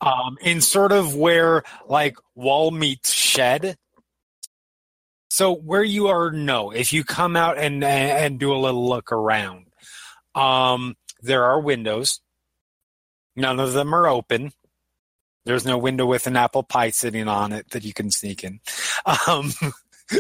um, 0.02 0.36
in 0.42 0.60
sort 0.60 0.92
of 0.92 1.14
where 1.16 1.62
like 1.86 2.16
wall 2.34 2.70
meets 2.70 3.12
shed. 3.12 3.78
So 5.30 5.54
where 5.54 5.84
you 5.84 6.08
are 6.08 6.30
no. 6.32 6.70
If 6.70 6.92
you 6.92 7.02
come 7.02 7.34
out 7.34 7.56
and 7.56 7.82
and 7.82 8.38
do 8.38 8.52
a 8.52 8.58
little 8.58 8.86
look 8.86 9.10
around 9.10 9.66
um, 10.34 10.96
there 11.20 11.44
are 11.44 11.60
windows. 11.60 12.20
None 13.36 13.60
of 13.60 13.72
them 13.72 13.94
are 13.94 14.06
open. 14.06 14.52
There's 15.44 15.64
no 15.64 15.78
window 15.78 16.06
with 16.06 16.26
an 16.26 16.36
apple 16.36 16.62
pie 16.62 16.90
sitting 16.90 17.28
on 17.28 17.52
it 17.52 17.70
that 17.70 17.84
you 17.84 17.92
can 17.92 18.10
sneak 18.10 18.44
in. 18.44 18.60
Um, 19.26 19.52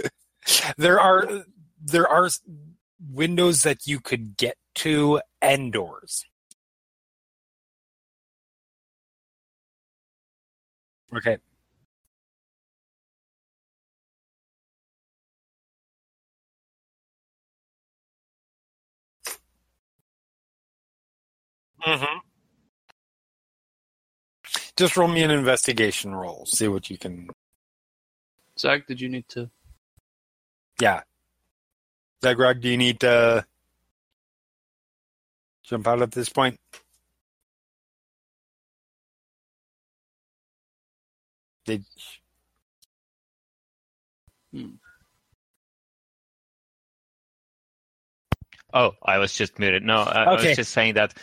there 0.76 0.98
are 0.98 1.44
there 1.84 2.08
are 2.08 2.28
windows 3.10 3.62
that 3.62 3.86
you 3.86 4.00
could 4.00 4.36
get 4.36 4.56
to 4.76 5.20
and 5.40 5.72
doors. 5.72 6.24
Okay. 11.14 11.38
Mm-hmm. 21.86 22.18
Just 24.76 24.96
roll 24.96 25.08
me 25.08 25.22
an 25.22 25.30
investigation 25.30 26.14
roll. 26.14 26.46
See 26.46 26.68
what 26.68 26.88
you 26.88 26.96
can. 26.96 27.28
Zach, 28.58 28.86
did 28.86 29.00
you 29.00 29.08
need 29.08 29.28
to? 29.30 29.50
Yeah. 30.80 31.02
Zaghrog, 32.22 32.60
do 32.60 32.68
you 32.68 32.76
need 32.76 33.00
to 33.00 33.44
jump 35.64 35.86
out 35.86 36.02
at 36.02 36.12
this 36.12 36.28
point? 36.28 36.56
Did 41.64 41.84
Oh, 48.74 48.92
I 49.04 49.18
was 49.18 49.34
just 49.34 49.58
muted. 49.58 49.82
No, 49.82 49.98
I, 49.98 50.24
I 50.24 50.32
was 50.32 50.56
just 50.56 50.72
saying 50.72 50.94
that 50.94 51.14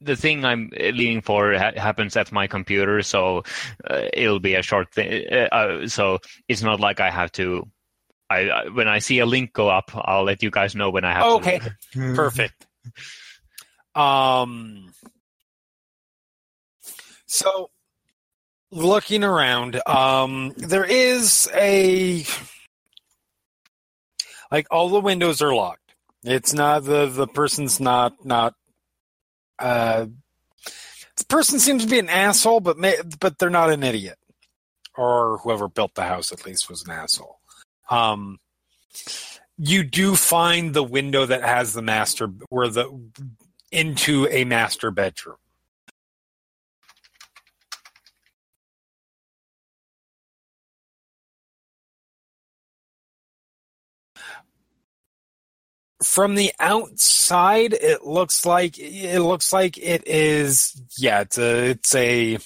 the 0.00 0.16
thing 0.16 0.44
I'm 0.44 0.70
leaning 0.72 1.22
for 1.22 1.54
ha- 1.54 1.72
happens 1.76 2.16
at 2.16 2.32
my 2.32 2.46
computer, 2.48 3.02
so 3.02 3.44
uh, 3.88 4.02
it'll 4.12 4.40
be 4.40 4.54
a 4.54 4.62
short 4.62 4.92
thing. 4.92 5.24
Uh, 5.30 5.48
uh, 5.52 5.88
so 5.88 6.18
it's 6.48 6.62
not 6.62 6.80
like 6.80 7.00
I 7.00 7.10
have 7.10 7.30
to. 7.32 7.68
I, 8.28 8.48
I 8.50 8.68
when 8.68 8.88
I 8.88 8.98
see 8.98 9.18
a 9.20 9.26
link 9.26 9.52
go 9.52 9.68
up, 9.68 9.90
I'll 9.94 10.24
let 10.24 10.42
you 10.42 10.50
guys 10.50 10.74
know 10.74 10.90
when 10.90 11.04
I 11.04 11.12
have. 11.12 11.22
to- 11.22 11.28
Okay. 11.36 11.60
Perfect. 12.14 12.66
Um. 13.94 14.92
So, 17.26 17.70
looking 18.70 19.24
around, 19.24 19.80
um, 19.86 20.52
there 20.56 20.84
is 20.84 21.48
a 21.54 22.24
like 24.50 24.66
all 24.70 24.88
the 24.88 25.00
windows 25.00 25.42
are 25.42 25.54
locked. 25.54 25.94
It's 26.22 26.52
not 26.52 26.84
the 26.84 27.06
the 27.06 27.26
person's 27.26 27.80
not 27.80 28.24
not. 28.24 28.54
Uh, 29.58 30.06
the 31.16 31.24
person 31.26 31.58
seems 31.58 31.84
to 31.84 31.90
be 31.90 31.98
an 31.98 32.08
asshole, 32.10 32.60
but 32.60 32.76
may, 32.78 32.96
but 33.20 33.38
they're 33.38 33.48
not 33.50 33.70
an 33.70 33.82
idiot, 33.82 34.18
or 34.96 35.38
whoever 35.38 35.68
built 35.68 35.94
the 35.94 36.02
house 36.02 36.30
at 36.32 36.44
least 36.44 36.68
was 36.68 36.84
an 36.84 36.90
asshole. 36.90 37.35
Um, 37.88 38.38
you 39.58 39.84
do 39.84 40.16
find 40.16 40.74
the 40.74 40.82
window 40.82 41.24
that 41.26 41.42
has 41.42 41.72
the 41.72 41.82
master 41.82 42.26
where 42.48 42.68
the 42.68 42.90
into 43.72 44.26
a 44.28 44.44
master 44.44 44.90
bedroom. 44.90 45.36
From 56.02 56.34
the 56.34 56.52
outside, 56.60 57.72
it 57.72 58.04
looks 58.04 58.44
like 58.44 58.78
it 58.78 59.20
looks 59.20 59.52
like 59.52 59.78
it 59.78 60.06
is. 60.06 60.80
Yeah, 60.98 61.20
it's 61.20 61.38
a 61.38 61.70
it's 61.70 61.94
a 61.94 62.38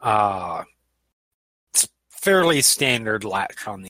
uh, 0.00 0.62
fairly 2.26 2.60
standard 2.60 3.22
latch 3.22 3.68
on 3.68 3.82
the 3.82 3.88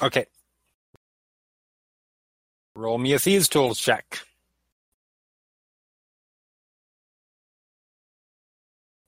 Okay. 0.00 0.26
Roll 2.76 2.98
me 2.98 3.12
a 3.12 3.18
thieves 3.18 3.48
tools 3.48 3.80
check. 3.80 4.20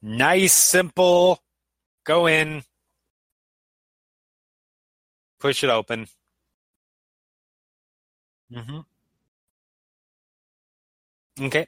Nice, 0.03 0.53
simple. 0.53 1.41
Go 2.03 2.27
in. 2.27 2.65
Push 5.39 5.63
it 5.63 5.71
open. 5.71 6.09
Mm-hmm. 8.53 8.81
Okay. 11.41 11.67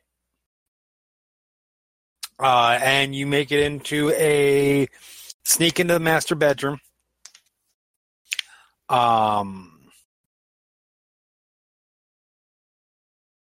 Uh, 2.38 2.78
and 2.82 3.14
you 3.14 3.26
make 3.26 3.52
it 3.52 3.60
into 3.60 4.10
a 4.10 4.86
sneak 5.44 5.80
into 5.80 5.94
the 5.94 6.00
master 6.00 6.34
bedroom. 6.34 6.80
Um, 8.88 9.72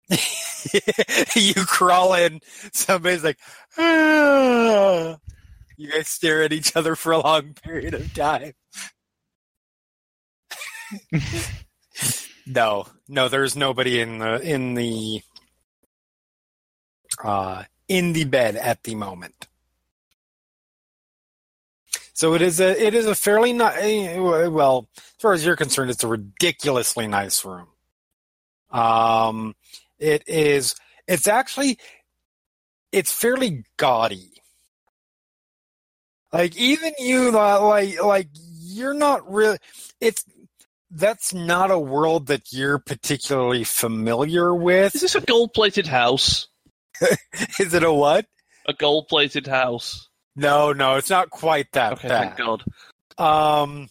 you 1.36 1.54
crawl 1.54 2.14
in. 2.16 2.42
Somebody's 2.74 3.24
like, 3.24 3.38
ah. 3.78 5.18
you 5.78 5.92
guys 5.92 6.10
stare 6.10 6.44
at 6.44 6.52
each 6.52 6.76
other 6.76 6.96
for 6.96 7.12
a 7.12 7.20
long 7.20 7.54
period 7.54 7.94
of 7.94 8.14
time. 8.14 8.54
no, 12.48 12.88
no, 13.08 13.30
there's 13.30 13.56
nobody 13.56 14.02
in 14.02 14.20
the 14.20 14.42
in 14.42 14.74
the 14.74 15.22
uh, 17.24 17.64
in 17.88 18.14
the 18.14 18.26
bed 18.26 18.56
at 18.56 18.84
the 18.84 18.96
moment. 18.96 19.48
So 22.14 22.34
it 22.34 22.42
is 22.42 22.60
a 22.60 22.84
it 22.84 22.96
is 22.96 23.06
a 23.06 23.14
fairly 23.14 23.54
nice. 23.54 24.18
Well, 24.18 24.90
as 24.98 25.04
far 25.20 25.34
as 25.34 25.46
you're 25.46 25.56
concerned, 25.56 25.92
it's 25.92 26.04
a 26.04 26.08
ridiculously 26.08 27.08
nice 27.08 27.46
room. 27.46 27.68
Um, 28.72 29.56
it 30.00 30.24
is. 30.28 30.76
It's 31.08 31.28
actually. 31.28 31.78
It's 32.92 33.12
fairly 33.12 33.66
gaudy. 33.78 34.32
Like 36.34 36.58
even 36.58 36.94
you, 36.98 37.32
like 37.32 38.02
like 38.02 38.30
you're 38.34 38.96
not 38.96 39.32
really. 39.32 39.60
It's 40.02 40.26
that's 40.90 41.34
not 41.34 41.70
a 41.70 41.78
world 41.78 42.28
that 42.28 42.52
you're 42.52 42.80
particularly 42.80 43.64
familiar 43.64 44.56
with. 44.56 44.96
Is 44.96 45.02
this 45.02 45.16
a 45.16 45.22
gold-plated 45.22 45.86
house? 45.86 46.48
Is 47.60 47.74
it 47.74 47.84
a 47.84 47.92
what? 47.92 48.26
A 48.68 48.74
gold-plated 48.74 49.48
house. 49.48 50.10
No, 50.36 50.72
no, 50.74 50.96
it's 50.96 51.10
not 51.10 51.30
quite 51.30 51.72
that 51.74 51.94
Okay, 51.94 52.08
bad. 52.08 52.36
thank 52.38 52.38
God. 52.38 52.64
Um, 53.18 53.90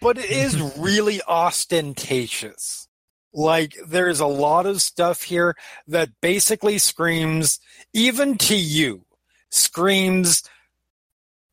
but 0.00 0.18
it 0.18 0.30
is 0.30 0.60
really 0.78 1.22
ostentatious. 1.22 2.88
Like 3.32 3.76
there's 3.86 4.20
a 4.20 4.26
lot 4.26 4.66
of 4.66 4.82
stuff 4.82 5.22
here 5.22 5.54
that 5.86 6.10
basically 6.20 6.78
screams, 6.78 7.60
even 7.94 8.36
to 8.38 8.56
you, 8.56 9.04
screams. 9.50 10.42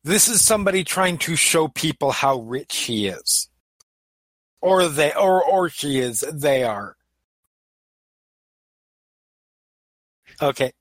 This 0.04 0.28
is 0.28 0.44
somebody 0.44 0.84
trying 0.84 1.18
to 1.18 1.36
show 1.36 1.68
people 1.68 2.10
how 2.10 2.40
rich 2.40 2.74
he 2.76 3.06
is, 3.08 3.47
or 4.60 4.88
they, 4.88 5.12
or 5.14 5.44
or 5.44 5.68
she 5.68 5.98
is. 5.98 6.20
They 6.32 6.64
are. 6.64 6.96
Okay. 10.40 10.72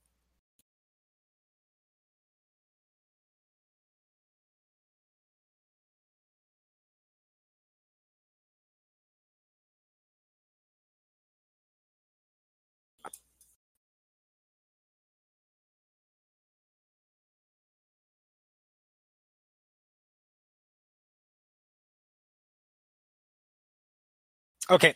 Okay. 24.70 24.96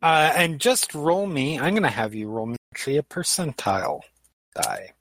Uh, 0.00 0.32
and 0.34 0.60
just 0.60 0.94
roll 0.94 1.26
me. 1.26 1.58
I'm 1.58 1.74
going 1.74 1.82
to 1.84 1.88
have 1.88 2.14
you 2.14 2.28
roll 2.28 2.46
me 2.46 2.56
actually 2.72 2.96
a 2.98 3.02
percentile 3.02 4.00
die. 4.54 4.92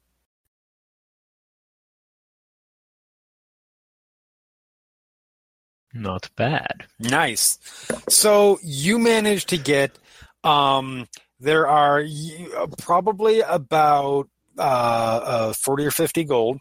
Not 5.93 6.29
bad. 6.35 6.85
Nice. 6.99 7.59
So 8.07 8.59
you 8.63 8.97
managed 8.97 9.49
to 9.49 9.57
get. 9.57 9.97
Um, 10.43 11.07
there 11.39 11.67
are 11.67 11.99
you- 12.01 12.67
probably 12.77 13.41
about 13.41 14.29
uh, 14.57 14.61
uh, 14.61 15.53
forty 15.53 15.85
or 15.85 15.91
fifty 15.91 16.23
gold. 16.23 16.59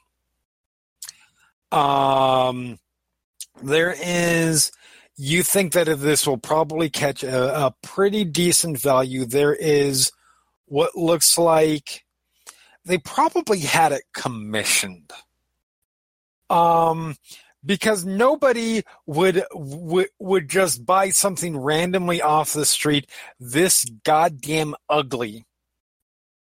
Um, 1.70 2.78
there 3.62 3.94
is. 3.96 4.72
You 5.22 5.42
think 5.42 5.74
that 5.74 5.84
this 5.98 6.26
will 6.26 6.38
probably 6.38 6.88
catch 6.88 7.22
a, 7.22 7.66
a 7.66 7.74
pretty 7.82 8.24
decent 8.24 8.80
value. 8.80 9.26
There 9.26 9.52
is 9.52 10.12
what 10.64 10.96
looks 10.96 11.36
like 11.36 12.06
they 12.86 12.96
probably 12.96 13.58
had 13.58 13.92
it 13.92 14.04
commissioned. 14.14 15.12
Um, 16.48 17.16
because 17.62 18.06
nobody 18.06 18.82
would, 19.04 19.44
would 19.52 20.08
would 20.18 20.48
just 20.48 20.86
buy 20.86 21.10
something 21.10 21.54
randomly 21.58 22.22
off 22.22 22.54
the 22.54 22.64
street 22.64 23.06
this 23.38 23.84
goddamn 24.04 24.74
ugly 24.88 25.44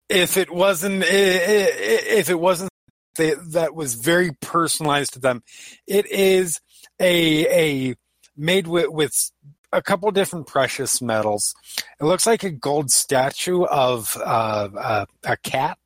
if 0.08 0.38
it 0.38 0.50
wasn't 0.50 1.04
if 1.06 2.30
it 2.30 2.40
wasn't 2.40 2.70
that 3.18 3.74
was 3.74 3.94
very 3.94 4.32
personalized 4.40 5.12
to 5.12 5.18
them 5.18 5.42
it 5.86 6.06
is 6.06 6.58
a 6.98 7.90
a 7.90 7.94
made 8.36 8.66
with 8.66 8.88
with 8.88 9.30
a 9.72 9.82
couple 9.82 10.10
different 10.10 10.46
precious 10.46 11.00
metals. 11.00 11.54
It 12.00 12.04
looks 12.04 12.26
like 12.26 12.42
a 12.42 12.50
gold 12.50 12.90
statue 12.90 13.64
of 13.64 14.16
uh, 14.18 14.68
uh, 14.76 15.06
a 15.24 15.36
cat. 15.38 15.78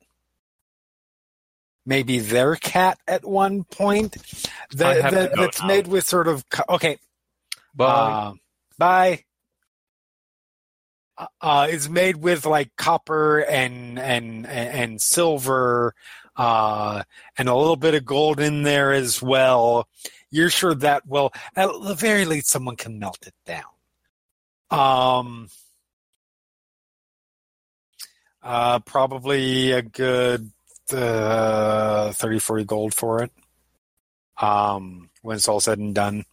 Maybe 1.85 2.19
their 2.19 2.55
cat 2.55 2.99
at 3.07 3.23
one 3.23 3.63
point 3.63 4.17
I 4.17 4.75
that, 4.75 5.11
that 5.11 5.35
that's 5.35 5.61
now. 5.61 5.67
made 5.67 5.87
with 5.87 6.05
sort 6.05 6.27
of 6.27 6.43
okay. 6.69 6.97
But 7.73 7.85
uh, 7.85 8.33
bye. 8.77 9.23
Uh, 11.17 11.27
uh, 11.41 11.67
it's 11.69 11.87
made 11.87 12.17
with 12.17 12.45
like 12.45 12.75
copper 12.75 13.39
and 13.39 13.97
and 13.97 14.45
and 14.45 15.01
silver 15.01 15.95
uh, 16.35 17.03
and 17.37 17.47
a 17.49 17.55
little 17.55 17.77
bit 17.77 17.95
of 17.95 18.05
gold 18.05 18.39
in 18.41 18.63
there 18.63 18.91
as 18.91 19.21
well 19.21 19.87
you're 20.31 20.49
sure 20.49 20.75
that 20.75 21.07
will 21.07 21.31
at 21.55 21.69
the 21.83 21.95
very 21.95 22.25
least 22.25 22.49
someone 22.49 22.75
can 22.75 22.99
melt 22.99 23.25
it 23.25 23.33
down. 23.45 23.63
Um 24.69 25.49
uh 28.43 28.79
probably 28.79 29.71
a 29.71 29.81
good 29.81 30.51
uh 30.93 32.11
30 32.11 32.39
40 32.39 32.63
gold 32.65 32.93
for 32.93 33.23
it 33.23 33.31
um 34.41 35.09
when 35.21 35.35
it's 35.37 35.47
all 35.47 35.59
said 35.59 35.79
and 35.79 35.95
done. 35.95 36.23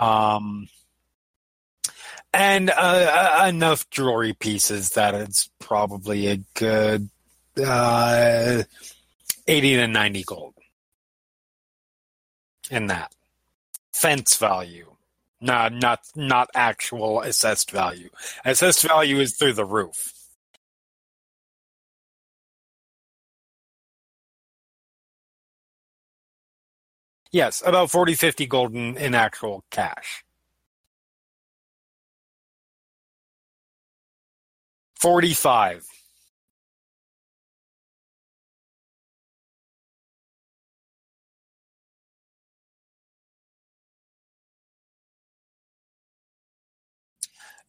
Um 0.00 0.68
and 2.32 2.68
uh, 2.70 3.36
uh, 3.42 3.46
enough 3.48 3.88
jewelry 3.90 4.32
pieces 4.32 4.90
that 4.90 5.14
it's 5.14 5.50
probably 5.60 6.26
a 6.26 6.38
good 6.54 7.08
uh 7.64 8.62
80 9.46 9.76
to 9.76 9.86
90 9.86 10.22
gold 10.24 10.53
in 12.70 12.86
that 12.88 13.14
fence 13.92 14.36
value 14.36 14.94
not 15.40 15.72
not 15.74 16.00
not 16.16 16.50
actual 16.54 17.20
assessed 17.22 17.70
value. 17.70 18.10
Assessed 18.44 18.82
value 18.82 19.20
is 19.20 19.36
through 19.36 19.54
the 19.54 19.64
roof. 19.66 20.12
Yes 27.32 27.62
about 27.66 27.90
40 27.90 28.14
50 28.14 28.46
gold 28.46 28.74
in, 28.74 28.96
in 28.96 29.14
actual 29.14 29.64
cash. 29.70 30.24
45 35.00 35.86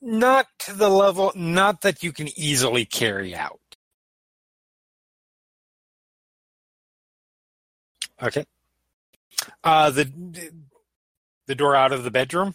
not 0.05 0.45
to 0.59 0.73
the 0.73 0.87
level 0.87 1.31
not 1.35 1.81
that 1.81 2.03
you 2.03 2.13
can 2.13 2.27
easily 2.39 2.85
carry 2.85 3.35
out. 3.35 3.59
Okay. 8.21 8.45
Uh 9.63 9.89
the 9.89 10.51
the 11.47 11.55
door 11.55 11.75
out 11.75 11.91
of 11.91 12.03
the 12.03 12.11
bedroom 12.11 12.53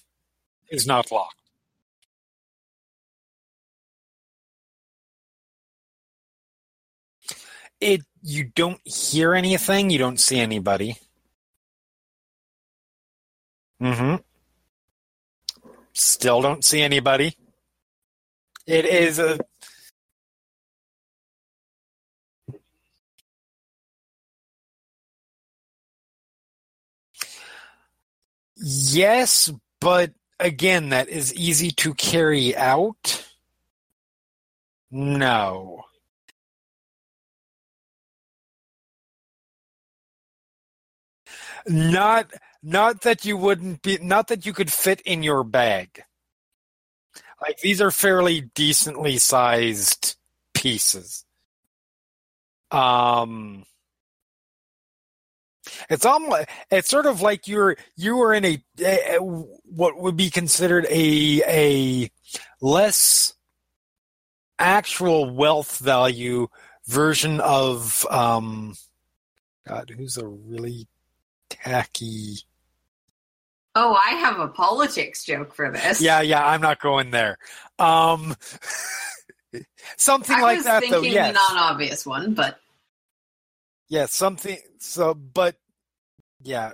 is 0.71 0.87
not 0.87 1.11
locked. 1.11 1.35
It 7.81 8.03
you 8.23 8.45
don't 8.45 8.81
hear 8.85 9.35
anything. 9.35 9.91
You 9.91 9.99
don't 9.99 10.21
see 10.21 10.39
anybody. 10.39 10.99
Mm-hmm. 13.83 14.17
Still 15.93 16.43
don't 16.43 16.65
see 16.65 16.83
anybody 16.83 17.37
it 18.71 18.87
is 18.87 19.21
a 19.21 19.41
yes 28.57 29.53
but 29.81 30.13
again 30.41 30.91
that 30.91 31.09
is 31.09 31.35
easy 31.35 31.71
to 31.73 31.95
carry 31.95 32.57
out? 32.57 33.27
No. 34.91 35.85
Not 41.69 42.33
not 42.63 43.03
that 43.03 43.25
you 43.25 43.37
wouldn't 43.39 43.83
be 43.83 43.99
not 44.03 44.29
that 44.29 44.47
you 44.47 44.53
could 44.55 44.73
fit 44.73 45.01
in 45.03 45.23
your 45.23 45.45
bag. 45.45 46.05
Like 47.41 47.59
these 47.61 47.81
are 47.81 47.91
fairly 47.91 48.43
decently 48.43 49.19
sized 49.19 50.17
pieces. 50.55 51.25
Um 52.71 53.65
it's 55.89 56.05
almost 56.05 56.47
it's 56.71 56.89
sort 56.89 57.07
of 57.07 57.21
like 57.23 57.47
you're 57.47 57.77
you 57.97 58.17
were 58.17 58.35
in 58.35 58.45
a, 58.45 58.63
a 58.85 59.17
what 59.19 59.99
would 59.99 60.17
be 60.17 60.31
considered 60.31 60.87
a 60.91 61.43
a 61.47 62.11
less 62.61 63.35
actual 64.59 65.31
wealth 65.31 65.79
value 65.79 66.49
version 66.87 67.41
of 67.41 68.07
um 68.11 68.75
God, 69.67 69.93
who's 69.97 70.17
a 70.17 70.27
really 70.27 70.89
tacky 71.49 72.39
Oh, 73.75 73.95
I 73.95 74.11
have 74.11 74.39
a 74.41 74.49
politics 74.49 75.25
joke 75.25 75.55
for 75.55 75.71
this. 75.71 76.01
Yeah, 76.01 76.21
yeah, 76.23 76.45
I'm 76.45 76.61
not 76.61 76.81
going 76.81 77.11
there. 77.11 77.39
Um 77.79 78.35
something 79.97 80.37
I 80.37 80.43
like 80.43 80.63
that 80.65 80.81
thinking 80.81 81.01
though, 81.01 81.07
yes. 81.09 81.29
the 81.29 81.55
non-obvious 81.55 82.07
one, 82.07 82.35
but 82.35 82.59
Yeah, 83.89 84.07
something 84.07 84.59
so 84.79 85.15
but 85.15 85.57
yeah. 86.43 86.73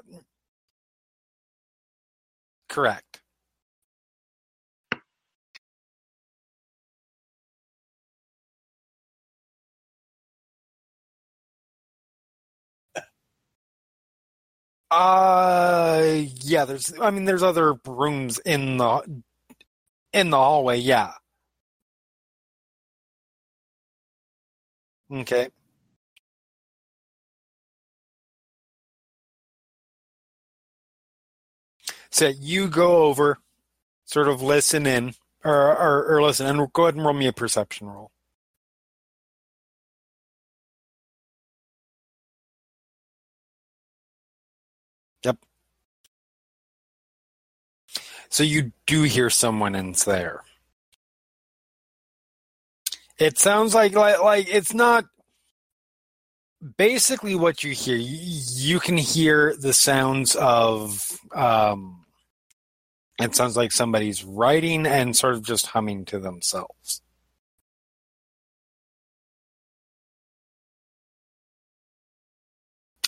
Correct. 2.68 3.15
Uh 14.90 16.22
yeah, 16.42 16.64
there's 16.64 16.92
I 17.00 17.10
mean 17.10 17.24
there's 17.26 17.42
other 17.44 17.74
rooms 17.86 18.38
in 18.40 18.78
the 18.78 19.22
in 20.12 20.30
the 20.30 20.36
hallway, 20.38 20.78
yeah. 20.78 21.12
Okay. 25.12 25.50
So 32.10 32.28
you 32.28 32.68
go 32.68 33.04
over, 33.04 33.38
sort 34.06 34.28
of 34.28 34.42
listen 34.42 34.86
in, 34.86 35.14
or, 35.44 35.76
or, 35.76 36.06
or 36.06 36.22
listen, 36.22 36.46
and 36.46 36.72
go 36.72 36.84
ahead 36.84 36.96
and 36.96 37.04
roll 37.04 37.14
me 37.14 37.26
a 37.28 37.32
perception 37.32 37.88
roll. 37.88 38.10
So 48.28 48.42
you 48.42 48.72
do 48.86 49.02
hear 49.02 49.30
someone 49.30 49.74
in 49.74 49.92
there. 50.04 50.42
It 53.18 53.38
sounds 53.38 53.74
like 53.74 53.94
like 53.94 54.20
like 54.22 54.46
it's 54.48 54.74
not 54.74 55.06
basically 56.76 57.34
what 57.34 57.64
you 57.64 57.72
hear. 57.72 57.96
You, 57.96 58.40
you 58.56 58.80
can 58.80 58.96
hear 58.96 59.54
the 59.56 59.72
sounds 59.72 60.34
of 60.36 61.18
um 61.34 62.04
it 63.20 63.34
sounds 63.34 63.56
like 63.56 63.72
somebody's 63.72 64.22
writing 64.24 64.86
and 64.86 65.16
sort 65.16 65.34
of 65.34 65.42
just 65.42 65.68
humming 65.68 66.04
to 66.06 66.18
themselves. 66.18 67.00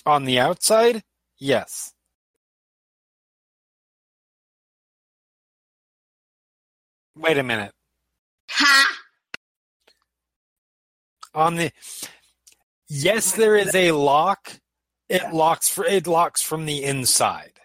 On 0.07 0.25
the 0.25 0.39
outside, 0.39 1.03
yes. 1.39 1.93
Wait 7.19 7.37
a 7.37 7.43
minute. 7.43 7.73
ha! 8.49 8.97
On 11.35 11.57
the 11.57 11.73
yes, 12.89 13.33
there 13.33 13.57
is 13.57 13.75
a 13.75 13.91
lock. 13.93 14.61
It 15.09 15.33
locks 15.33 15.69
for 15.69 15.85
it 15.85 16.07
locks 16.07 16.43
from 16.43 16.65
the 16.67 16.85
inside. 16.85 17.59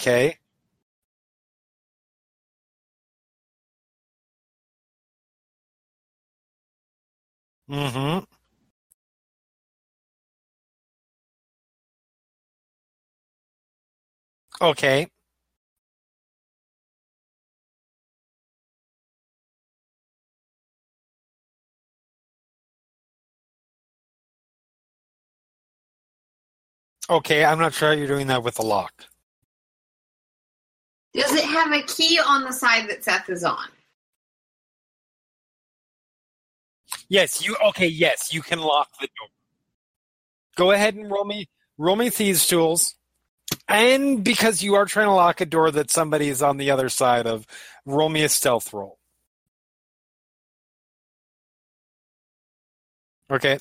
Okay. 0.00 0.38
Mm-hmm. 7.68 8.24
Okay. 14.62 15.08
Okay, 27.08 27.44
I'm 27.44 27.58
not 27.58 27.74
sure 27.74 27.90
how 27.90 27.94
you're 27.94 28.06
doing 28.06 28.28
that 28.28 28.42
with 28.42 28.54
the 28.54 28.62
lock. 28.62 28.92
Does 31.12 31.32
it 31.32 31.44
have 31.44 31.72
a 31.72 31.82
key 31.82 32.18
on 32.18 32.42
the 32.42 32.52
side 32.52 32.88
that 32.88 33.04
Seth 33.04 33.28
is 33.28 33.44
on? 33.44 33.68
Yes, 37.08 37.46
you 37.46 37.56
okay, 37.68 37.86
yes, 37.86 38.32
you 38.32 38.42
can 38.42 38.58
lock 38.58 38.88
the 39.00 39.06
door. 39.06 39.28
Go 40.56 40.70
ahead 40.70 40.94
and 40.94 41.10
roll 41.10 41.24
me 41.24 41.48
roll 41.78 41.96
me 41.96 42.10
thieves 42.10 42.46
tools. 42.46 42.94
And 43.68 44.24
because 44.24 44.62
you 44.62 44.74
are 44.74 44.86
trying 44.86 45.06
to 45.06 45.12
lock 45.14 45.40
a 45.40 45.46
door 45.46 45.70
that 45.70 45.90
somebody 45.90 46.28
is 46.28 46.42
on 46.42 46.56
the 46.56 46.70
other 46.70 46.88
side 46.88 47.26
of, 47.26 47.46
roll 47.84 48.08
me 48.08 48.24
a 48.24 48.28
stealth 48.28 48.72
roll. 48.72 48.98
Okay. 53.30 53.58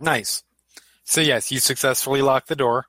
Nice. 0.00 0.42
So 1.04 1.20
yes, 1.20 1.52
you 1.52 1.58
successfully 1.60 2.22
lock 2.22 2.46
the 2.46 2.56
door. 2.56 2.86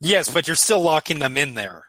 Yes, 0.00 0.30
but 0.30 0.46
you're 0.46 0.56
still 0.56 0.80
locking 0.80 1.18
them 1.18 1.36
in 1.36 1.54
there. 1.54 1.84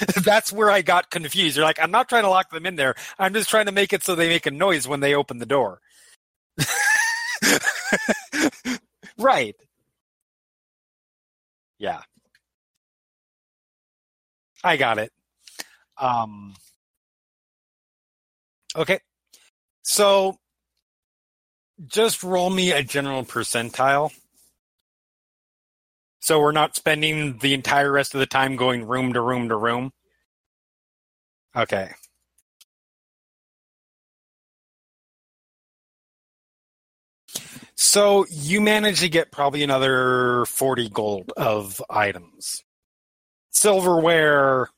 That's 0.24 0.52
where 0.52 0.70
I 0.70 0.82
got 0.82 1.10
confused. 1.10 1.56
You're 1.56 1.64
like, 1.64 1.80
I'm 1.80 1.90
not 1.90 2.08
trying 2.08 2.22
to 2.22 2.30
lock 2.30 2.50
them 2.50 2.66
in 2.66 2.76
there. 2.76 2.94
I'm 3.18 3.34
just 3.34 3.50
trying 3.50 3.66
to 3.66 3.72
make 3.72 3.92
it 3.92 4.02
so 4.02 4.14
they 4.14 4.28
make 4.28 4.46
a 4.46 4.50
noise 4.50 4.86
when 4.88 5.00
they 5.00 5.14
open 5.14 5.38
the 5.38 5.46
door. 5.46 5.80
right. 9.18 9.56
Yeah. 11.78 12.02
I 14.62 14.76
got 14.76 14.98
it. 14.98 15.12
Um, 15.98 16.54
okay. 18.76 19.00
So 19.82 20.38
just 21.86 22.22
roll 22.22 22.50
me 22.50 22.72
a 22.72 22.82
general 22.82 23.24
percentile. 23.24 24.12
So 26.20 26.40
we're 26.40 26.52
not 26.52 26.76
spending 26.76 27.38
the 27.38 27.54
entire 27.54 27.90
rest 27.90 28.14
of 28.14 28.20
the 28.20 28.26
time 28.26 28.56
going 28.56 28.86
room 28.86 29.14
to 29.14 29.20
room 29.20 29.48
to 29.48 29.56
room. 29.56 29.92
Okay. 31.56 31.92
So 37.82 38.26
you 38.28 38.60
manage 38.60 39.00
to 39.00 39.08
get 39.08 39.32
probably 39.32 39.62
another 39.62 40.44
40 40.44 40.90
gold 40.90 41.32
of 41.34 41.80
items. 41.88 42.62
Silverware, 43.52 44.68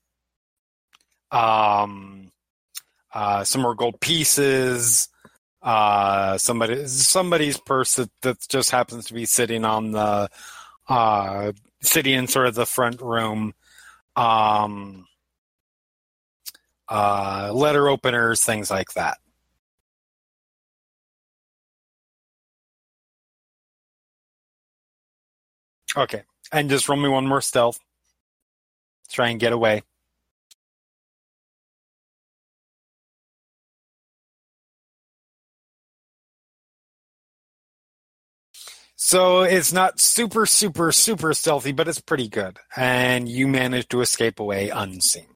um, 1.32 2.30
uh, 3.12 3.42
some 3.42 3.62
more 3.62 3.74
gold 3.74 4.00
pieces, 4.00 5.08
uh, 5.62 6.38
somebody, 6.38 6.86
somebody's 6.86 7.58
purse 7.58 7.96
that, 7.96 8.08
that 8.20 8.36
just 8.48 8.70
happens 8.70 9.06
to 9.06 9.14
be 9.14 9.26
sitting 9.26 9.64
on 9.64 9.90
the, 9.90 10.28
uh, 10.88 11.50
sitting 11.80 12.14
in 12.14 12.28
sort 12.28 12.46
of 12.46 12.54
the 12.54 12.66
front 12.66 13.02
room, 13.02 13.52
um, 14.14 15.06
uh, 16.88 17.50
letter 17.52 17.88
openers, 17.88 18.44
things 18.44 18.70
like 18.70 18.92
that. 18.92 19.18
Okay. 25.96 26.22
And 26.52 26.70
just 26.70 26.88
roll 26.88 26.98
me 27.00 27.08
one 27.08 27.26
more 27.26 27.40
stealth. 27.40 27.78
Try 29.10 29.28
and 29.30 29.40
get 29.40 29.52
away. 29.52 29.82
So 38.96 39.42
it's 39.42 39.72
not 39.72 40.00
super, 40.00 40.46
super, 40.46 40.92
super 40.92 41.34
stealthy, 41.34 41.72
but 41.72 41.88
it's 41.88 42.00
pretty 42.00 42.28
good. 42.28 42.58
And 42.76 43.28
you 43.28 43.48
manage 43.48 43.88
to 43.88 44.00
escape 44.00 44.38
away 44.40 44.70
unseen. 44.70 45.31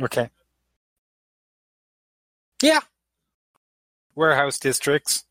Okay. 0.00 0.30
Yeah. 2.62 2.80
Warehouse 4.14 4.58
districts. 4.58 5.24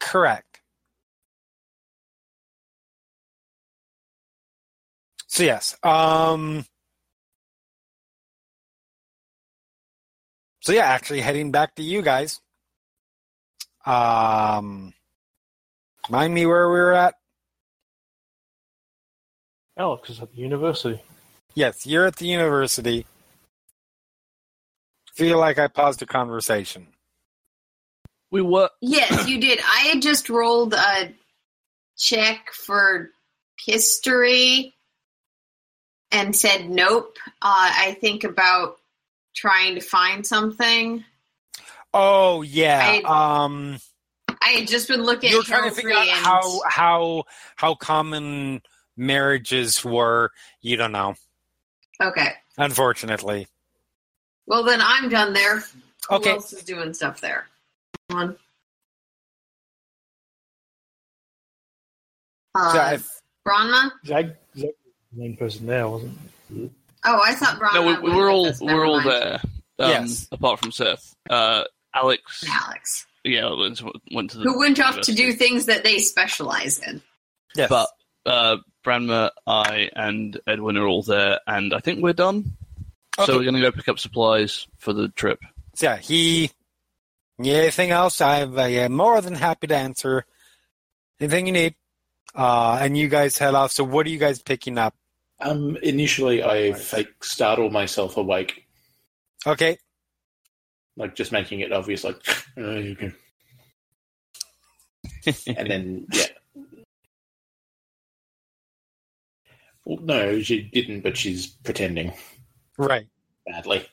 Correct. 0.00 0.60
So 5.28 5.42
yes. 5.42 5.76
Um 5.82 6.66
So 10.60 10.72
yeah, 10.72 10.86
actually 10.86 11.20
heading 11.20 11.52
back 11.52 11.74
to 11.76 11.82
you 11.82 12.02
guys. 12.02 12.40
Um 13.84 14.94
Remind 16.08 16.34
me 16.34 16.46
where 16.46 16.68
we 16.68 16.76
were 16.78 16.92
at? 16.94 17.14
Alex 19.76 20.10
is 20.10 20.20
at 20.20 20.32
the 20.32 20.38
university. 20.38 21.02
Yes, 21.54 21.86
you're 21.86 22.06
at 22.06 22.16
the 22.16 22.26
university. 22.26 23.06
Feel 25.14 25.38
like 25.38 25.58
I 25.58 25.68
paused 25.68 26.02
a 26.02 26.06
conversation. 26.06 26.86
We 28.30 28.42
were. 28.42 28.68
Yes, 28.80 29.28
you 29.28 29.40
did. 29.40 29.60
I 29.60 29.90
had 29.92 30.02
just 30.02 30.28
rolled 30.28 30.74
a 30.74 31.12
check 31.96 32.52
for 32.52 33.10
history 33.64 34.74
and 36.12 36.36
said 36.36 36.68
nope. 36.68 37.16
Uh, 37.40 37.70
I 37.74 37.96
think 38.00 38.24
about 38.24 38.76
trying 39.34 39.74
to 39.76 39.80
find 39.80 40.26
something. 40.26 41.04
Oh 41.94 42.42
yeah. 42.42 43.00
um 43.06 43.78
I 44.42 44.48
had 44.50 44.68
just 44.68 44.88
been 44.88 45.02
looking 45.02 45.30
you're 45.30 45.40
at 45.40 45.46
trying 45.46 45.70
to 45.70 45.74
figure 45.74 45.92
out 45.92 46.06
and- 46.06 46.10
how 46.10 46.60
how 46.68 47.24
how 47.56 47.74
common 47.74 48.60
marriages 48.96 49.84
were. 49.84 50.32
You 50.60 50.76
don't 50.76 50.92
know, 50.92 51.14
Okay. 52.00 52.34
unfortunately. 52.58 53.46
Well, 54.46 54.62
then 54.64 54.80
I'm 54.82 55.08
done 55.08 55.32
there. 55.32 55.60
Who 56.08 56.16
Okay. 56.16 56.30
else 56.30 56.52
is 56.52 56.62
doing 56.62 56.94
stuff 56.94 57.20
there? 57.20 57.48
One. 58.08 58.38
Uh, 62.54 62.72
So 62.72 62.78
I- 62.80 62.98
Branma? 63.46 63.90
Zag, 64.06 64.36
Zag 64.56 64.70
the 65.12 65.18
main 65.20 65.36
person 65.36 65.66
there, 65.66 65.88
wasn't 65.88 66.18
he? 66.48 66.70
Oh, 67.04 67.20
I 67.24 67.34
thought 67.34 67.58
Branma. 67.60 67.74
No, 67.74 67.80
we, 67.82 67.86
went 67.88 68.02
we 68.02 68.10
were 68.12 68.30
all 68.30 68.44
we 68.44 68.66
Never 68.66 68.78
were 68.78 68.86
all 68.86 69.00
there. 69.02 69.40
Um, 69.78 69.90
Yes. 69.90 70.26
Apart 70.32 70.60
from 70.60 70.72
Seth, 70.72 71.14
uh, 71.28 71.64
Alex. 71.94 72.44
Alex, 72.48 73.06
Yeah, 73.24 73.52
went 73.54 73.76
to, 73.78 73.92
went 74.12 74.30
to 74.30 74.38
the. 74.38 74.44
who 74.44 74.58
went 74.58 74.80
off 74.80 75.00
to 75.02 75.12
do 75.12 75.32
things 75.32 75.66
that 75.66 75.84
they 75.84 75.98
specialize 75.98 76.78
in. 76.78 77.02
yes. 77.54 77.68
But 77.68 77.88
uh, 78.24 78.56
Branma, 78.86 79.30
I, 79.46 79.90
and 79.96 80.38
Edwin 80.46 80.76
are 80.76 80.86
all 80.86 81.02
there, 81.02 81.40
and 81.46 81.74
I 81.74 81.80
think 81.80 82.02
we're 82.02 82.12
done. 82.12 82.56
Okay. 83.18 83.26
So 83.26 83.36
we're 83.36 83.42
going 83.44 83.56
to 83.56 83.60
go 83.60 83.72
pick 83.72 83.88
up 83.88 83.98
supplies 83.98 84.66
for 84.78 84.92
the 84.92 85.08
trip. 85.08 85.40
So, 85.74 85.86
yeah, 85.86 85.96
he. 85.96 86.50
Anything 87.42 87.90
else? 87.90 88.20
I'm 88.20 88.56
uh, 88.58 88.88
more 88.88 89.20
than 89.20 89.34
happy 89.34 89.66
to 89.66 89.76
answer 89.76 90.24
anything 91.20 91.46
you 91.48 91.52
need. 91.52 91.74
Uh, 92.34 92.78
and 92.80 92.96
you 92.96 93.08
guys 93.08 93.36
head 93.36 93.54
off. 93.54 93.72
So, 93.72 93.82
what 93.84 94.06
are 94.06 94.10
you 94.10 94.18
guys 94.18 94.40
picking 94.40 94.78
up? 94.78 94.94
Um, 95.40 95.76
initially, 95.82 96.42
I 96.44 96.72
fake 96.72 97.24
startle 97.24 97.68
myself 97.70 98.16
awake, 98.16 98.66
Okay. 99.46 99.76
like 100.96 101.14
just 101.14 101.32
making 101.32 101.60
it 101.60 101.72
obvious, 101.72 102.04
like, 102.04 102.16
"Oh, 102.56 102.76
you 102.76 102.96
can-" 102.96 103.14
and 105.56 105.70
then 105.70 106.06
yeah. 106.12 106.24
Well, 109.86 109.98
no, 110.02 110.42
she 110.42 110.62
didn't, 110.62 111.02
but 111.02 111.16
she's 111.16 111.46
pretending 111.46 112.12
Right. 112.76 113.06
badly. 113.46 113.88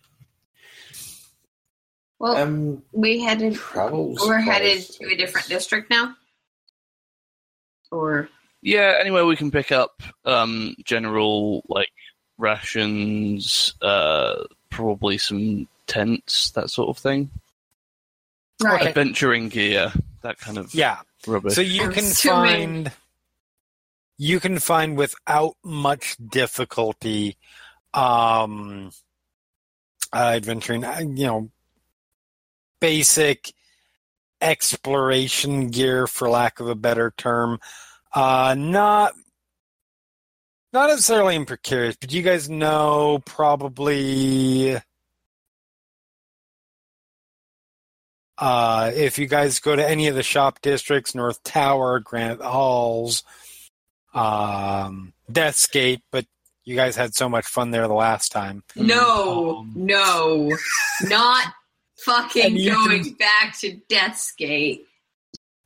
Well, 2.17 2.35
Um, 2.35 2.83
we 2.91 3.21
headed. 3.21 3.53
travel. 3.55 4.15
We're 4.19 4.39
headed 4.39 4.81
to 4.93 5.05
a 5.11 5.15
different 5.15 5.47
district 5.47 5.91
now. 5.91 6.15
Or 7.91 8.27
Yeah, 8.61 8.97
anywhere 8.99 9.25
we 9.25 9.35
can 9.35 9.51
pick 9.51 9.71
up 9.71 10.01
um, 10.25 10.75
general 10.83 11.63
like 11.67 11.91
rations, 12.39 13.75
uh, 13.81 14.45
probably 14.71 15.19
some 15.19 15.67
tents, 15.85 16.49
that 16.51 16.69
sort 16.71 16.89
of 16.89 16.97
thing. 16.97 17.29
right. 18.61 18.87
Adventuring 18.87 19.49
gear, 19.49 19.91
that 20.21 20.39
kind 20.39 20.57
of 20.57 20.73
Yeah. 20.73 21.01
rubbish. 21.27 21.53
So 21.53 21.61
you 21.61 21.83
I'm 21.83 21.91
can 21.93 22.05
assuming- 22.05 22.85
find 22.85 22.91
you 24.17 24.39
can 24.39 24.59
find 24.59 24.97
without 24.97 25.55
much 25.63 26.15
difficulty 26.17 27.37
um 27.93 28.89
uh, 30.13 30.33
adventuring 30.35 30.83
uh, 30.83 30.99
you 30.99 31.25
know 31.25 31.49
basic 32.79 33.53
exploration 34.41 35.67
gear 35.69 36.05
for 36.05 36.29
lack 36.29 36.59
of 36.59 36.67
a 36.67 36.75
better 36.75 37.13
term. 37.17 37.59
Uh 38.13 38.55
not 38.57 39.13
not 40.73 40.89
necessarily 40.89 41.35
in 41.35 41.45
precarious 41.45 41.95
but 41.99 42.11
you 42.11 42.21
guys 42.21 42.49
know 42.49 43.21
probably 43.25 44.77
Uh, 48.37 48.91
if 48.95 49.19
you 49.19 49.27
guys 49.27 49.59
go 49.59 49.75
to 49.75 49.87
any 49.87 50.07
of 50.07 50.15
the 50.15 50.23
shop 50.23 50.59
districts, 50.61 51.13
North 51.13 51.41
Tower, 51.43 51.99
Granite 51.99 52.41
Halls, 52.41 53.23
um, 54.13 55.13
Deathsgate, 55.31 56.01
but 56.11 56.25
you 56.65 56.75
guys 56.75 56.95
had 56.95 57.13
so 57.15 57.27
much 57.27 57.45
fun 57.45 57.71
there 57.71 57.87
the 57.87 57.93
last 57.93 58.31
time. 58.31 58.63
no, 58.75 59.57
Um, 59.59 59.73
no, 59.75 60.51
not 61.03 61.53
fucking 61.99 62.55
going 62.65 63.03
can- 63.03 63.13
back 63.13 63.57
to 63.59 63.79
Deathsgate. 63.89 64.81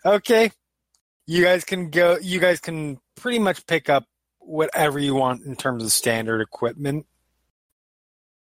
Okay, 0.05 0.51
you 1.25 1.43
guys 1.43 1.63
can 1.63 1.89
go. 1.89 2.17
You 2.21 2.39
guys 2.39 2.59
can 2.59 2.99
pretty 3.15 3.39
much 3.39 3.65
pick 3.67 3.89
up 3.89 4.05
whatever 4.39 4.97
you 4.99 5.13
want 5.15 5.43
in 5.45 5.55
terms 5.55 5.83
of 5.83 5.91
standard 5.91 6.39
equipment. 6.41 7.05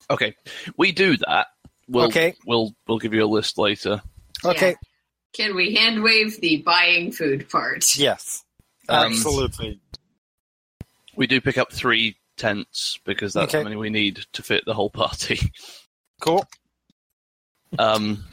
okay, 0.10 0.36
we 0.78 0.92
do 0.92 1.18
that. 1.18 1.48
We'll, 1.88 2.06
Okay. 2.06 2.36
we'll 2.46 2.76
we'll 2.88 3.00
give 3.00 3.14
you 3.14 3.24
a 3.24 3.28
list 3.28 3.58
later. 3.58 4.02
Okay. 4.44 4.70
Yeah. 4.72 4.76
Can 5.34 5.56
we 5.56 5.74
hand 5.76 6.02
wave 6.04 6.40
the 6.42 6.62
buying 6.62 7.12
food 7.12 7.50
part? 7.50 7.98
Yes. 7.98 8.44
Um, 8.88 9.12
Absolutely. 9.12 9.80
We 11.16 11.28
do 11.28 11.40
pick 11.42 11.58
up 11.58 11.72
three 11.72 12.18
tents 12.38 13.00
because 13.06 13.34
that's 13.34 13.54
Okay. 13.54 13.60
how 13.60 13.64
many 13.64 13.76
we 13.78 13.90
need 13.90 14.26
to 14.34 14.44
fit 14.44 14.64
the 14.66 14.74
whole 14.74 14.90
party. 14.90 15.40
Cool. 16.22 16.48
Um, 17.78 18.24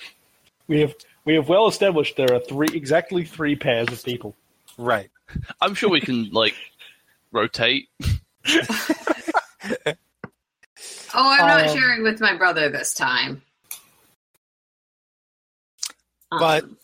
We 0.68 0.80
have 0.80 0.94
we 1.24 1.34
have 1.34 1.48
well 1.48 1.66
established 1.68 2.16
there 2.16 2.32
are 2.32 2.40
three 2.40 2.68
exactly 2.72 3.24
three 3.24 3.56
pairs 3.56 3.88
of 3.90 4.02
people. 4.04 4.36
Right. 4.78 5.10
I'm 5.60 5.74
sure 5.74 5.90
we 5.90 6.00
can 6.00 6.30
like 6.30 6.54
rotate. 7.32 7.88
Oh, 11.14 11.30
I'm 11.30 11.46
not 11.46 11.68
Um, 11.68 11.76
sharing 11.76 12.02
with 12.02 12.20
my 12.20 12.34
brother 12.36 12.68
this 12.70 12.94
time. 12.94 13.42
But- 16.30 16.64
Um, 16.64 16.78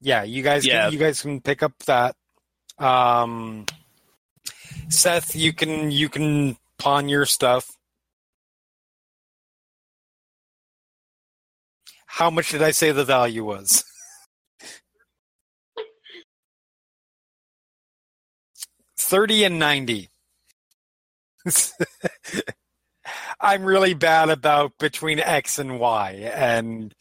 Yeah, 0.00 0.24
you 0.24 0.42
guys 0.42 0.66
Yeah. 0.66 0.84
can 0.84 0.92
you 0.92 0.98
guys 0.98 1.22
can 1.22 1.40
pick 1.40 1.62
up 1.62 1.72
that. 1.86 2.16
Um 2.78 3.64
Seth, 4.88 5.36
you 5.36 5.52
can 5.52 5.90
you 5.90 6.08
can 6.08 6.56
pawn 6.78 7.08
your 7.08 7.26
stuff. 7.26 7.70
How 12.06 12.30
much 12.30 12.50
did 12.50 12.62
I 12.62 12.70
say 12.72 12.92
the 12.92 13.04
value 13.04 13.44
was? 13.44 13.84
Thirty 18.98 19.44
and 19.44 19.58
ninety. 19.58 20.10
I'm 23.40 23.64
really 23.64 23.94
bad 23.94 24.30
about 24.30 24.72
between 24.78 25.20
X 25.20 25.58
and 25.58 25.78
Y, 25.80 26.30
and 26.34 26.94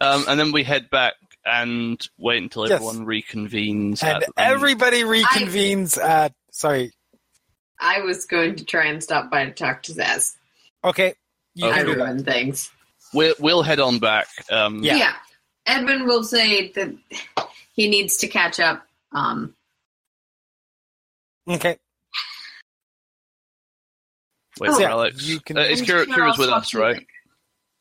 Um, 0.00 0.24
and 0.28 0.38
then 0.40 0.52
we 0.52 0.64
head 0.64 0.90
back 0.90 1.14
and 1.44 2.00
wait 2.18 2.42
until 2.42 2.68
Yes. 2.68 2.76
everyone 2.76 3.06
reconvenes. 3.06 4.02
And 4.02 4.22
at, 4.22 4.28
um, 4.28 4.32
everybody 4.36 5.02
reconvenes 5.02 5.98
at. 6.02 6.32
Sorry. 6.50 6.92
I 7.80 8.00
was 8.02 8.26
going 8.26 8.56
to 8.56 8.64
try 8.64 8.86
and 8.86 9.02
stop 9.02 9.30
by 9.30 9.44
to 9.44 9.50
talk 9.52 9.82
to 9.84 9.92
Zaz. 9.92 10.34
Okay. 10.84 11.14
You 11.54 11.68
Okay. 11.68 11.84
can 11.84 12.16
do 12.18 12.22
things. 12.24 12.70
we'll, 13.12 13.34
we'll 13.40 13.62
head 13.62 13.80
on 13.80 13.98
back. 13.98 14.28
Um, 14.50 14.82
Yeah. 14.84 14.96
Yeah. 14.96 15.14
Edmund 15.66 16.06
will 16.06 16.24
say 16.24 16.70
that 16.72 16.94
he 17.72 17.88
needs 17.88 18.18
to 18.18 18.28
catch 18.28 18.58
up. 18.60 18.86
Um, 19.12 19.54
Okay. 21.48 21.76
Wait 24.60 24.70
Oh, 24.70 24.74
for 24.74 24.80
yeah, 24.80 24.90
Alex. 24.90 25.22
you 25.24 25.40
can- 25.40 25.58
uh, 25.58 25.62
is 25.62 25.80
and 25.80 25.88
Kira, 25.88 26.04
Kira 26.04 26.14
Kira's 26.14 26.38
with 26.38 26.50
us, 26.50 26.74
right? 26.74 27.04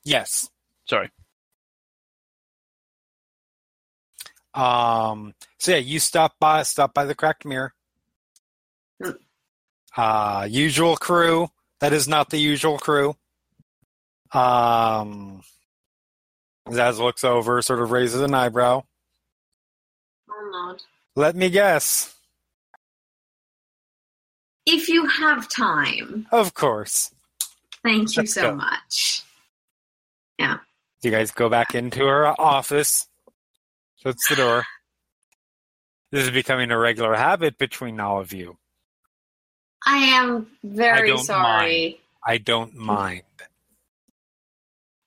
Yes. 0.04 0.50
Sorry. 0.88 1.10
Um. 4.54 5.34
So 5.60 5.72
yeah, 5.72 5.78
you 5.78 6.00
stop 6.00 6.36
by. 6.40 6.64
Stop 6.64 6.94
by 6.94 7.06
the 7.06 7.16
cracked 7.16 7.46
mirror. 7.46 7.74
Uh, 9.96 10.48
usual 10.50 10.96
crew. 10.98 11.50
That 11.80 11.94
is 11.94 12.08
not 12.08 12.30
the 12.30 12.38
usual 12.38 12.78
crew. 12.78 13.16
Um. 14.32 15.42
Zaz 16.70 17.00
looks 17.00 17.24
over, 17.24 17.62
sort 17.62 17.82
of 17.82 17.92
raises 17.92 18.22
an 18.22 18.34
eyebrow. 18.34 18.84
Let 21.16 21.36
me 21.36 21.50
guess. 21.50 22.16
If 24.66 24.88
you 24.88 25.08
have 25.08 25.50
time, 25.50 26.28
Of 26.32 26.54
course. 26.54 27.12
thank 27.84 28.16
you 28.16 28.22
Let's 28.22 28.34
so 28.36 28.52
go. 28.52 28.56
much. 28.56 29.24
Yeah. 30.38 30.58
You 31.02 31.10
guys 31.12 31.32
go 31.32 31.50
back 31.50 31.74
into 31.76 32.06
her 32.06 32.28
office. 32.40 33.08
Shuts 34.04 34.28
the 34.30 34.36
door. 34.36 34.64
This 36.12 36.26
is 36.26 36.32
becoming 36.32 36.72
a 36.72 36.78
regular 36.78 37.16
habit 37.16 37.58
between 37.58 38.00
all 38.00 38.20
of 38.20 38.34
you. 38.34 38.58
I 39.86 39.98
am 39.98 40.48
very 40.64 41.10
don't 41.10 41.24
sorry. 41.24 42.00
I 42.26 42.38
don't 42.38 42.76
mind. 42.76 43.24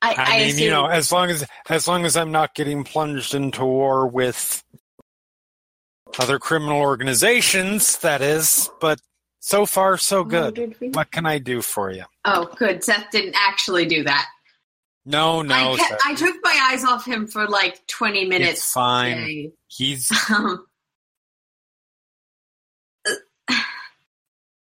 I, 0.02 0.10
I, 0.10 0.14
I 0.16 0.38
mean, 0.46 0.58
you 0.58 0.70
know, 0.70 0.86
as 0.86 1.10
long 1.12 1.30
as 1.30 1.44
as 1.68 1.88
long 1.88 2.04
as 2.04 2.16
I'm 2.16 2.32
not 2.32 2.54
getting 2.54 2.84
plunged 2.84 3.34
into 3.34 3.64
war 3.64 4.06
with 4.06 4.62
other 6.18 6.38
criminal 6.38 6.80
organizations, 6.80 7.98
that 7.98 8.20
is. 8.20 8.70
But 8.80 9.00
so 9.40 9.66
far, 9.66 9.96
so 9.96 10.20
Oh, 10.20 10.24
good. 10.24 10.76
we? 10.80 10.88
What 10.90 11.10
can 11.10 11.26
I 11.26 11.38
do 11.38 11.62
for 11.62 11.90
you? 11.90 12.04
Oh, 12.24 12.50
good. 12.56 12.84
Seth 12.84 13.10
didn't 13.10 13.34
actually 13.38 13.86
do 13.86 14.02
that. 14.04 14.26
No, 15.06 15.43
no, 15.43 15.55
I, 15.55 15.76
kept, 15.76 16.02
I 16.06 16.14
took 16.14 16.36
my 16.43 16.68
eyes 16.72 16.82
off 16.85 17.05
him 17.06 17.26
for 17.26 17.47
like 17.47 17.86
20 17.89 18.24
minutes. 18.26 18.52
it's 18.52 18.72
fine. 18.72 19.16
today. 19.18 19.52
He's 19.68 20.10
Um, 20.31 20.64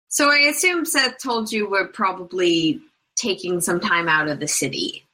so 0.09 0.29
I 0.31 0.37
assume 0.49 0.85
Seth 0.85 1.17
told 1.21 1.51
you 1.51 1.69
we're 1.69 1.87
probably 1.87 2.79
taking 3.15 3.61
some 3.61 3.79
time 3.79 4.07
out 4.07 4.27
of 4.27 4.39
the 4.39 4.47
city. 4.47 5.05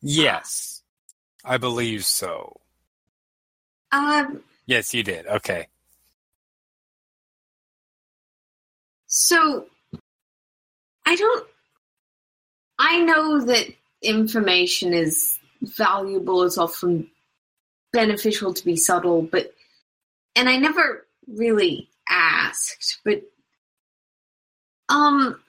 yes, 0.00 0.82
I 1.44 1.58
believe 1.58 2.04
so. 2.04 2.58
Um, 3.92 4.42
Yes, 4.66 4.94
you 4.94 5.02
did. 5.02 5.26
Okay. 5.26 5.66
so 9.06 9.66
I 11.04 11.16
don't. 11.16 11.46
I 12.78 13.00
know 13.00 13.40
that 13.44 13.66
information 14.02 14.92
is 14.94 15.38
valuable. 15.62 16.42
It's 16.44 16.58
often 16.58 17.10
beneficial 17.92 18.54
to 18.54 18.64
be 18.64 18.76
subtle, 18.76 19.22
but 19.22 19.54
and 20.36 20.48
I 20.48 20.56
never 20.56 21.06
really 21.26 21.88
asked, 22.08 23.00
but 23.04 23.22
um 24.88 25.40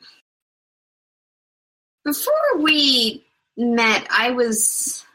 before 2.04 2.58
we 2.58 3.24
met, 3.58 4.08
I 4.10 4.32
was 4.32 5.06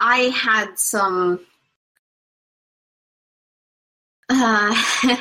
I 0.00 0.18
had 0.34 0.78
some 0.78 1.40
uh 4.28 4.70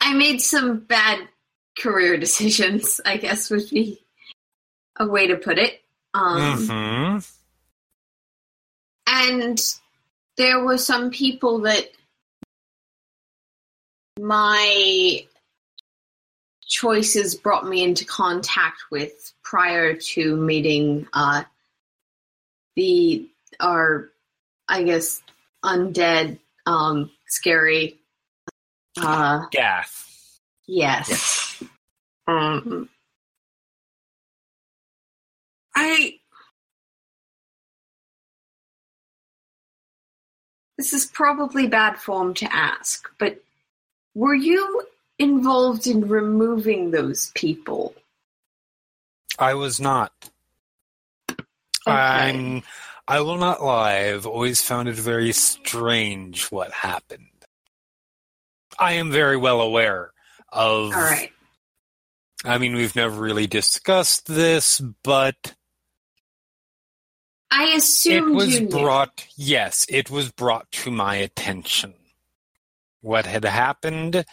I 0.00 0.14
made 0.14 0.40
some 0.40 0.80
bad 0.80 1.28
career 1.78 2.16
decisions, 2.16 3.00
I 3.04 3.16
guess 3.16 3.50
would 3.50 3.68
be 3.70 4.00
a 4.98 5.06
way 5.06 5.26
to 5.26 5.36
put 5.36 5.58
it. 5.58 5.82
Um 6.14 6.66
hmm 6.66 7.18
and 9.06 9.60
there 10.36 10.64
were 10.64 10.78
some 10.78 11.10
people 11.10 11.60
that 11.60 11.90
my 14.18 15.24
choices 16.66 17.34
brought 17.34 17.66
me 17.66 17.82
into 17.82 18.04
contact 18.04 18.82
with 18.90 19.32
prior 19.42 19.94
to 19.94 20.36
meeting 20.36 21.06
uh, 21.12 21.42
the 22.76 23.28
our 23.58 24.10
I 24.68 24.84
guess 24.84 25.20
undead 25.64 26.38
um, 26.66 27.10
scary 27.26 27.98
uh, 28.96 29.46
Gath. 29.50 30.38
yes. 30.66 31.62
Um 32.28 32.88
I 35.80 36.14
this 40.76 40.92
is 40.92 41.06
probably 41.06 41.66
bad 41.66 41.98
form 41.98 42.34
to 42.34 42.54
ask, 42.54 43.08
but 43.18 43.42
were 44.14 44.34
you 44.34 44.82
involved 45.18 45.86
in 45.86 46.06
removing 46.08 46.90
those 46.90 47.32
people? 47.34 47.94
I 49.38 49.54
was 49.54 49.80
not. 49.80 50.12
I'm. 51.86 52.62
I 53.08 53.20
will 53.22 53.38
not 53.38 53.62
lie. 53.62 54.10
I've 54.10 54.26
always 54.26 54.62
found 54.62 54.88
it 54.88 54.94
very 54.94 55.32
strange 55.32 56.44
what 56.50 56.70
happened. 56.72 57.26
I 58.78 58.92
am 58.92 59.10
very 59.10 59.36
well 59.36 59.62
aware 59.62 60.12
of. 60.52 60.84
All 60.84 60.90
right. 60.92 61.32
I 62.44 62.58
mean, 62.58 62.74
we've 62.74 62.96
never 62.96 63.20
really 63.20 63.46
discussed 63.46 64.26
this, 64.26 64.80
but 65.02 65.54
I 67.50 67.64
assume 67.76 68.30
it 68.30 68.34
was 68.34 68.60
brought. 68.60 69.26
Yes, 69.36 69.86
it 69.88 70.10
was 70.10 70.30
brought 70.30 70.70
to 70.72 70.90
my 70.90 71.16
attention 71.16 71.94
what 73.02 73.26
had 73.26 73.44
happened, 73.44 74.24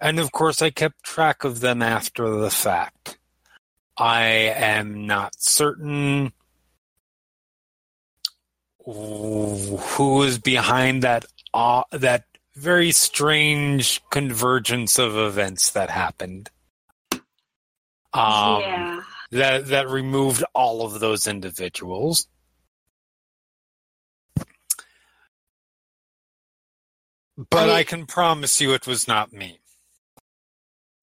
and 0.00 0.18
of 0.18 0.32
course, 0.32 0.60
I 0.60 0.70
kept 0.70 1.02
track 1.02 1.44
of 1.44 1.60
them 1.60 1.80
after 1.80 2.28
the 2.28 2.50
fact. 2.50 3.18
I 3.96 4.24
am 4.24 5.06
not 5.06 5.34
certain 5.38 6.32
who 8.84 10.16
was 10.16 10.38
behind 10.38 11.02
that 11.02 11.24
uh, 11.54 11.82
that 11.92 12.24
very 12.54 12.92
strange 12.92 14.00
convergence 14.10 14.98
of 14.98 15.16
events 15.16 15.70
that 15.70 15.90
happened. 15.90 16.50
Um, 18.12 18.60
yeah. 18.60 19.00
that 19.32 19.66
that 19.68 19.88
removed 19.88 20.44
all 20.54 20.82
of 20.82 21.00
those 21.00 21.26
individuals. 21.26 22.28
But 27.36 27.68
I- 27.70 27.80
I 27.80 27.84
can 27.84 28.06
promise 28.06 28.60
you 28.60 28.72
it 28.72 28.86
was 28.86 29.06
not 29.06 29.32
me. 29.32 29.60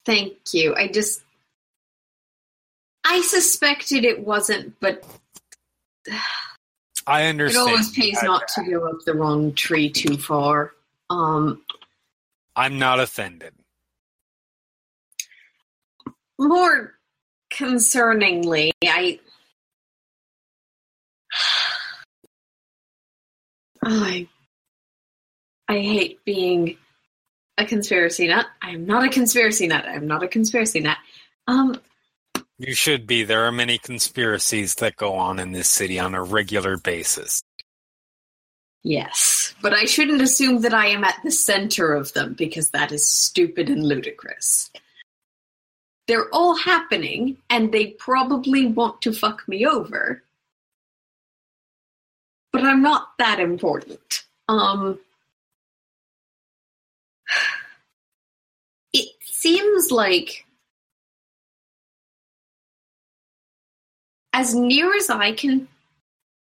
Thank 0.04 0.52
you. 0.52 0.74
I 0.74 0.88
just 0.88 1.22
I 3.04 3.20
suspected 3.22 4.04
it 4.04 4.20
wasn't, 4.20 4.78
but 4.80 5.04
I 7.06 7.26
understand. 7.26 7.68
it 7.68 7.70
always 7.70 7.90
pays 7.92 8.18
I- 8.22 8.26
not 8.26 8.48
to 8.48 8.64
go 8.64 8.88
up 8.88 9.00
the 9.04 9.14
wrong 9.14 9.54
tree 9.54 9.90
too 9.90 10.16
far. 10.16 10.74
Um 11.10 11.64
I'm 12.56 12.78
not 12.78 13.00
offended. 13.00 13.54
more 16.38 16.98
concerningly, 17.52 18.70
I 18.84 19.20
I 23.84 24.28
I 25.68 25.78
hate 25.80 26.24
being 26.24 26.76
a 27.56 27.64
conspiracy 27.64 28.26
nut. 28.26 28.46
I 28.60 28.70
am 28.70 28.84
not 28.86 29.04
a 29.04 29.08
conspiracy 29.08 29.66
nut. 29.66 29.86
I 29.86 29.94
am 29.94 30.06
not 30.06 30.22
a 30.22 30.28
conspiracy 30.28 30.80
nut. 30.80 30.98
Um 31.46 31.80
You 32.58 32.74
should 32.74 33.06
be. 33.06 33.24
There 33.24 33.44
are 33.44 33.52
many 33.52 33.78
conspiracies 33.78 34.74
that 34.76 34.96
go 34.96 35.14
on 35.14 35.38
in 35.38 35.52
this 35.52 35.68
city 35.68 35.98
on 35.98 36.14
a 36.14 36.22
regular 36.22 36.76
basis. 36.76 37.42
yes, 38.82 39.54
but 39.62 39.72
I 39.72 39.86
shouldn't 39.86 40.20
assume 40.20 40.60
that 40.62 40.74
I 40.74 40.86
am 40.88 41.04
at 41.04 41.18
the 41.24 41.30
center 41.30 41.94
of 41.94 42.12
them 42.12 42.34
because 42.34 42.70
that 42.70 42.92
is 42.92 43.08
stupid 43.08 43.70
and 43.70 43.82
ludicrous. 43.86 44.70
They're 46.06 46.28
all 46.34 46.54
happening 46.56 47.38
and 47.48 47.72
they 47.72 47.86
probably 47.92 48.66
want 48.66 49.00
to 49.02 49.12
fuck 49.12 49.48
me 49.48 49.64
over. 49.66 50.22
but 52.52 52.62
I'm 52.62 52.82
not 52.82 53.16
that 53.18 53.40
important. 53.40 54.24
Um, 54.48 54.98
it 58.92 59.08
seems 59.22 59.90
like, 59.90 60.44
as 64.32 64.54
near 64.54 64.94
as 64.94 65.10
I 65.10 65.32
can 65.32 65.68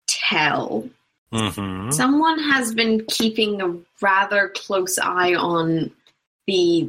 tell, 0.08 0.88
Mm-hmm. 1.32 1.90
someone 1.90 2.38
has 2.38 2.72
been 2.72 3.04
keeping 3.06 3.60
a 3.60 3.74
rather 4.00 4.48
close 4.54 4.96
eye 4.96 5.34
on 5.34 5.90
the 6.46 6.88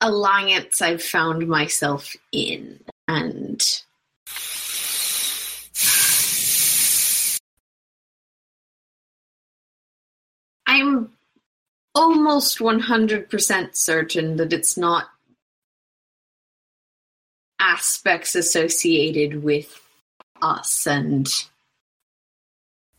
alliance 0.00 0.80
I've 0.80 1.02
found 1.02 1.46
myself 1.46 2.16
in. 2.32 2.80
And 3.06 3.62
I'm 10.66 11.10
almost 11.94 12.58
100% 12.58 13.76
certain 13.76 14.36
that 14.36 14.52
it's 14.52 14.76
not 14.76 15.08
aspects 17.60 18.34
associated 18.34 19.42
with 19.42 19.80
us 20.42 20.86
and 20.86 21.28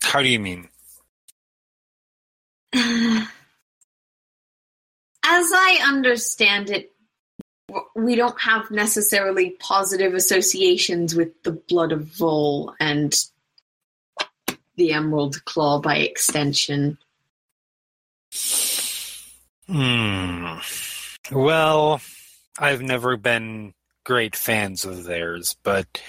How 0.01 0.21
do 0.21 0.29
you 0.29 0.39
mean? 0.39 0.69
As 2.73 3.27
I 5.27 5.83
understand 5.87 6.69
it, 6.69 6.91
we 7.95 8.15
don't 8.15 8.39
have 8.39 8.71
necessarily 8.71 9.51
positive 9.59 10.13
associations 10.13 11.15
with 11.15 11.43
the 11.43 11.51
blood 11.51 11.91
of 11.91 12.05
Vol 12.05 12.73
and 12.79 13.13
the 14.75 14.93
Emerald 14.93 15.43
Claw 15.45 15.79
by 15.79 15.97
extension. 15.97 16.97
Hmm. 19.67 20.57
Well, 21.31 22.01
I've 22.59 22.81
never 22.81 23.17
been 23.17 23.73
great 24.05 24.35
fans 24.35 24.85
of 24.85 25.03
theirs, 25.05 25.55
but 25.63 26.01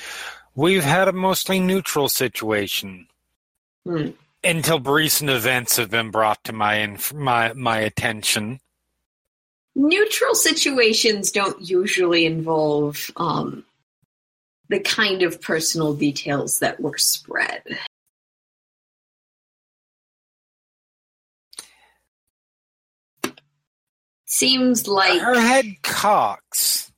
we've 0.54 0.84
had 0.84 1.08
a 1.08 1.12
mostly 1.12 1.58
neutral 1.60 2.08
situation 2.08 3.08
Hmm. 3.86 4.10
until 4.44 4.80
recent 4.80 5.30
events 5.30 5.76
have 5.76 5.90
been 5.90 6.10
brought 6.10 6.42
to 6.44 6.52
my 6.52 6.76
inf- 6.76 7.14
my 7.14 7.52
my 7.54 7.78
attention. 7.78 8.60
Neutral 9.74 10.34
situations 10.34 11.30
don't 11.30 11.60
usually 11.68 12.24
involve 12.26 13.10
um, 13.16 13.64
the 14.68 14.80
kind 14.80 15.22
of 15.22 15.40
personal 15.40 15.94
details 15.94 16.58
that 16.60 16.80
were 16.80 16.98
spread. 16.98 17.62
Seems 24.36 24.86
like 24.86 25.18
Her 25.18 25.40
head 25.40 25.76
cocks 25.82 26.92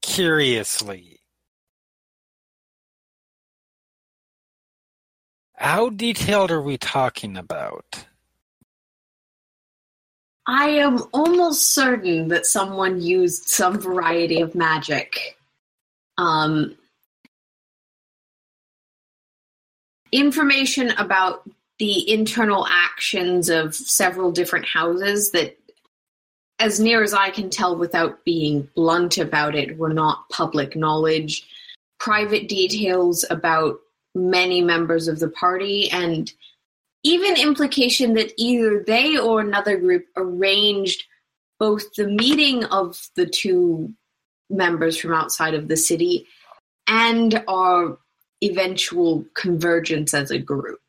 curiously. 0.00 1.20
How 5.54 5.90
detailed 5.90 6.50
are 6.50 6.62
we 6.62 6.78
talking 6.78 7.36
about? 7.36 8.06
I 10.46 10.68
am 10.68 11.02
almost 11.12 11.74
certain 11.74 12.28
that 12.28 12.46
someone 12.46 13.02
used 13.02 13.50
some 13.50 13.78
variety 13.78 14.40
of 14.40 14.54
magic. 14.54 15.36
Um, 16.16 16.74
information 20.10 20.88
about 20.92 21.46
the 21.78 22.10
internal 22.10 22.66
actions 22.66 23.50
of 23.50 23.74
several 23.74 24.32
different 24.32 24.64
houses 24.64 25.32
that, 25.32 25.58
as 26.58 26.80
near 26.80 27.02
as 27.02 27.14
I 27.14 27.30
can 27.30 27.50
tell 27.50 27.76
without 27.76 28.24
being 28.24 28.68
blunt 28.74 29.18
about 29.18 29.54
it, 29.54 29.78
were 29.78 29.92
not 29.92 30.28
public 30.28 30.74
knowledge. 30.74 31.46
Private 32.00 32.48
details 32.48 33.24
about 33.30 33.78
many 34.14 34.60
members 34.62 35.08
of 35.08 35.20
the 35.20 35.28
party 35.28 35.90
and 35.90 36.32
even 37.04 37.36
implication 37.36 38.14
that 38.14 38.32
either 38.36 38.82
they 38.84 39.16
or 39.16 39.40
another 39.40 39.76
group 39.76 40.06
arranged 40.16 41.04
both 41.58 41.94
the 41.94 42.06
meeting 42.06 42.64
of 42.64 43.08
the 43.16 43.26
two 43.26 43.92
members 44.50 44.96
from 44.96 45.12
outside 45.12 45.54
of 45.54 45.68
the 45.68 45.76
city 45.76 46.26
and 46.86 47.42
our 47.46 47.98
eventual 48.42 49.24
convergence 49.34 50.14
as 50.14 50.30
a 50.30 50.38
group. 50.38 50.80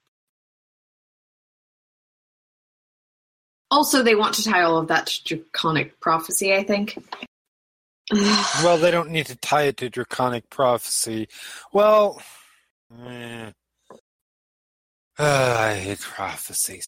Also, 3.71 4.01
they 4.01 4.15
want 4.15 4.33
to 4.35 4.43
tie 4.43 4.63
all 4.63 4.77
of 4.77 4.87
that 4.87 5.07
to 5.07 5.23
draconic 5.23 5.99
prophecy, 5.99 6.53
I 6.53 6.63
think. 6.63 6.97
Well, 8.63 8.79
they 8.79 8.89
don't 8.89 9.11
need 9.11 9.27
to 9.27 9.35
tie 9.35 9.63
it 9.63 9.77
to 9.77 9.89
draconic 9.89 10.49
prophecy. 10.49 11.27
Well, 11.71 12.19
eh. 13.05 13.51
Uh, 15.19 15.55
I 15.59 15.75
hate 15.75 15.99
prophecies. 15.99 16.87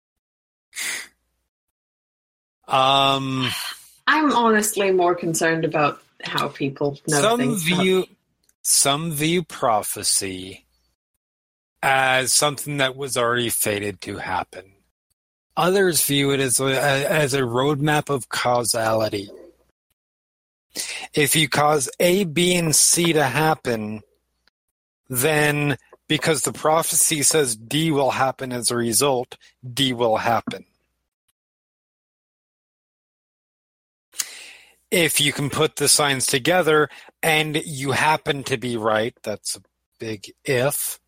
Um, 2.68 3.50
I'm 4.08 4.32
honestly 4.32 4.92
more 4.92 5.14
concerned 5.14 5.66
about 5.66 6.02
how 6.24 6.48
people 6.48 6.98
know 7.08 7.22
some 7.22 7.40
things. 7.40 7.64
view 7.64 8.06
some 8.64 9.12
view 9.12 9.44
prophecy 9.44 10.66
as 11.84 12.32
something 12.32 12.78
that 12.78 12.96
was 12.96 13.18
already 13.18 13.50
fated 13.50 14.02
to 14.02 14.18
happen. 14.18 14.72
Others 15.58 16.06
view 16.06 16.32
it 16.32 16.40
as 16.40 16.60
a, 16.60 17.12
as 17.12 17.34
a 17.34 17.42
roadmap 17.42 18.10
of 18.10 18.30
causality. 18.30 19.30
If 21.14 21.36
you 21.36 21.50
cause 21.50 21.90
A, 22.00 22.24
B, 22.24 22.56
and 22.56 22.76
C 22.76 23.14
to 23.14 23.24
happen, 23.24 24.02
then 25.10 25.78
because 26.08 26.42
the 26.42 26.54
prophecy 26.54 27.22
says 27.22 27.56
D 27.56 27.92
will 27.92 28.12
happen 28.12 28.52
as 28.52 28.72
a 28.72 28.76
result, 28.76 29.38
D 29.74 29.94
will 29.94 30.18
happen. 30.18 30.66
If 34.90 35.22
you 35.22 35.32
can 35.32 35.50
put 35.50 35.78
the 35.78 35.88
signs 35.88 36.26
together 36.26 36.90
and 37.24 37.62
you 37.66 37.92
happen 37.92 38.44
to 38.44 38.58
be 38.58 38.76
right, 38.76 39.14
that's 39.24 39.56
a 39.56 39.62
big 40.00 40.34
if, 40.44 41.00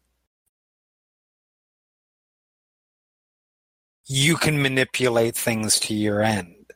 you 4.14 4.36
can 4.36 4.62
manipulate 4.62 5.36
things 5.36 5.80
to 5.80 5.96
your 5.96 6.22
end. 6.22 6.72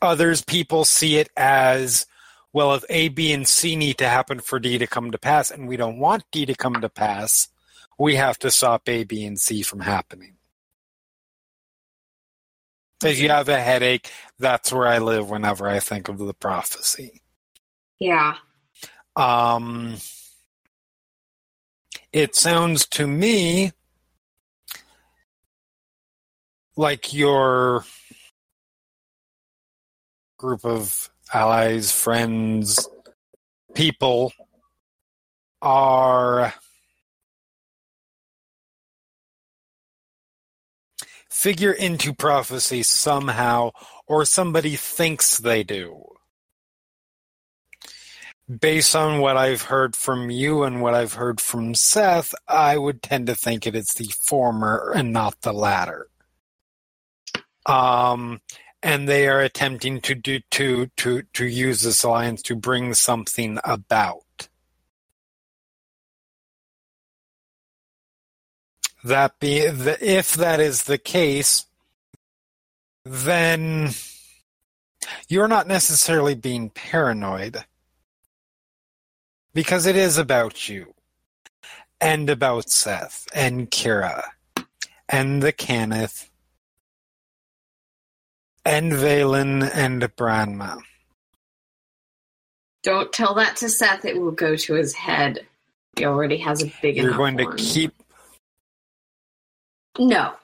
Others 0.00 0.42
people 0.42 0.86
see 0.86 1.18
it 1.18 1.28
as 1.36 2.06
well, 2.54 2.72
if 2.72 2.86
A, 2.88 3.08
B, 3.08 3.34
and 3.34 3.46
C 3.46 3.76
need 3.76 3.98
to 3.98 4.08
happen 4.08 4.40
for 4.40 4.58
D 4.58 4.78
to 4.78 4.86
come 4.86 5.10
to 5.10 5.18
pass, 5.18 5.50
and 5.50 5.68
we 5.68 5.76
don't 5.76 5.98
want 5.98 6.24
D 6.32 6.46
to 6.46 6.54
come 6.54 6.80
to 6.80 6.88
pass, 6.88 7.48
we 7.98 8.16
have 8.16 8.38
to 8.38 8.50
stop 8.50 8.88
A, 8.88 9.04
B, 9.04 9.26
and 9.26 9.38
C 9.38 9.60
from 9.60 9.80
happening. 9.80 10.36
If 13.04 13.18
you 13.18 13.28
have 13.28 13.50
a 13.50 13.60
headache, 13.60 14.10
that's 14.38 14.72
where 14.72 14.88
I 14.88 14.96
live 14.96 15.28
whenever 15.28 15.68
I 15.68 15.80
think 15.80 16.08
of 16.08 16.16
the 16.16 16.32
prophecy. 16.32 17.20
yeah. 18.00 18.36
Um, 19.16 19.96
it 22.10 22.34
sounds 22.34 22.86
to 22.86 23.06
me 23.06 23.72
like 26.76 27.12
your 27.12 27.84
group 30.38 30.64
of 30.64 31.10
allies, 31.32 31.90
friends, 31.92 32.88
people 33.74 34.32
are 35.62 36.52
figure 41.30 41.72
into 41.72 42.14
prophecy 42.14 42.82
somehow, 42.82 43.70
or 44.06 44.24
somebody 44.24 44.74
thinks 44.74 45.38
they 45.38 45.62
do. 45.62 46.02
Based 48.60 48.94
on 48.94 49.20
what 49.20 49.36
I've 49.36 49.62
heard 49.62 49.96
from 49.96 50.30
you 50.30 50.62
and 50.62 50.80
what 50.80 50.94
I've 50.94 51.14
heard 51.14 51.40
from 51.40 51.74
Seth, 51.74 52.34
I 52.48 52.78
would 52.78 53.02
tend 53.02 53.26
to 53.26 53.34
think 53.34 53.66
it 53.66 53.74
is 53.74 53.88
the 53.88 54.12
former 54.26 54.92
and 54.94 55.12
not 55.12 55.40
the 55.42 55.52
latter. 55.52 56.08
Um, 57.66 58.40
and 58.82 59.08
they 59.08 59.28
are 59.28 59.40
attempting 59.40 60.00
to 60.02 60.14
do 60.14 60.40
to 60.52 60.88
to 60.98 61.22
to 61.34 61.46
use 61.46 61.82
this 61.82 62.04
alliance 62.04 62.42
to 62.42 62.56
bring 62.56 62.94
something 62.94 63.58
about. 63.64 64.48
That 69.04 69.38
be 69.40 69.58
if 69.58 70.34
that 70.34 70.60
is 70.60 70.84
the 70.84 70.98
case, 70.98 71.66
then 73.04 73.90
you're 75.28 75.48
not 75.48 75.68
necessarily 75.68 76.34
being 76.34 76.70
paranoid 76.70 77.64
because 79.54 79.86
it 79.86 79.96
is 79.96 80.18
about 80.18 80.68
you. 80.68 80.94
and 82.00 82.30
about 82.30 82.70
Seth 82.70 83.26
and 83.34 83.70
Kira 83.70 84.24
and 85.08 85.42
the 85.42 85.52
Cannith 85.52 86.28
and 88.66 88.92
Vaelin 88.92 89.70
and 89.74 90.02
Branma. 90.16 90.80
Don't 92.82 93.12
tell 93.12 93.34
that 93.34 93.56
to 93.56 93.68
Seth. 93.68 94.04
It 94.04 94.20
will 94.20 94.32
go 94.32 94.56
to 94.56 94.74
his 94.74 94.94
head. 94.94 95.46
He 95.96 96.04
already 96.04 96.36
has 96.38 96.62
a 96.62 96.72
big 96.82 96.96
You're 96.96 97.06
enough 97.06 97.18
going 97.18 97.38
to 97.38 97.54
keep 97.56 97.94
No. 99.98 100.34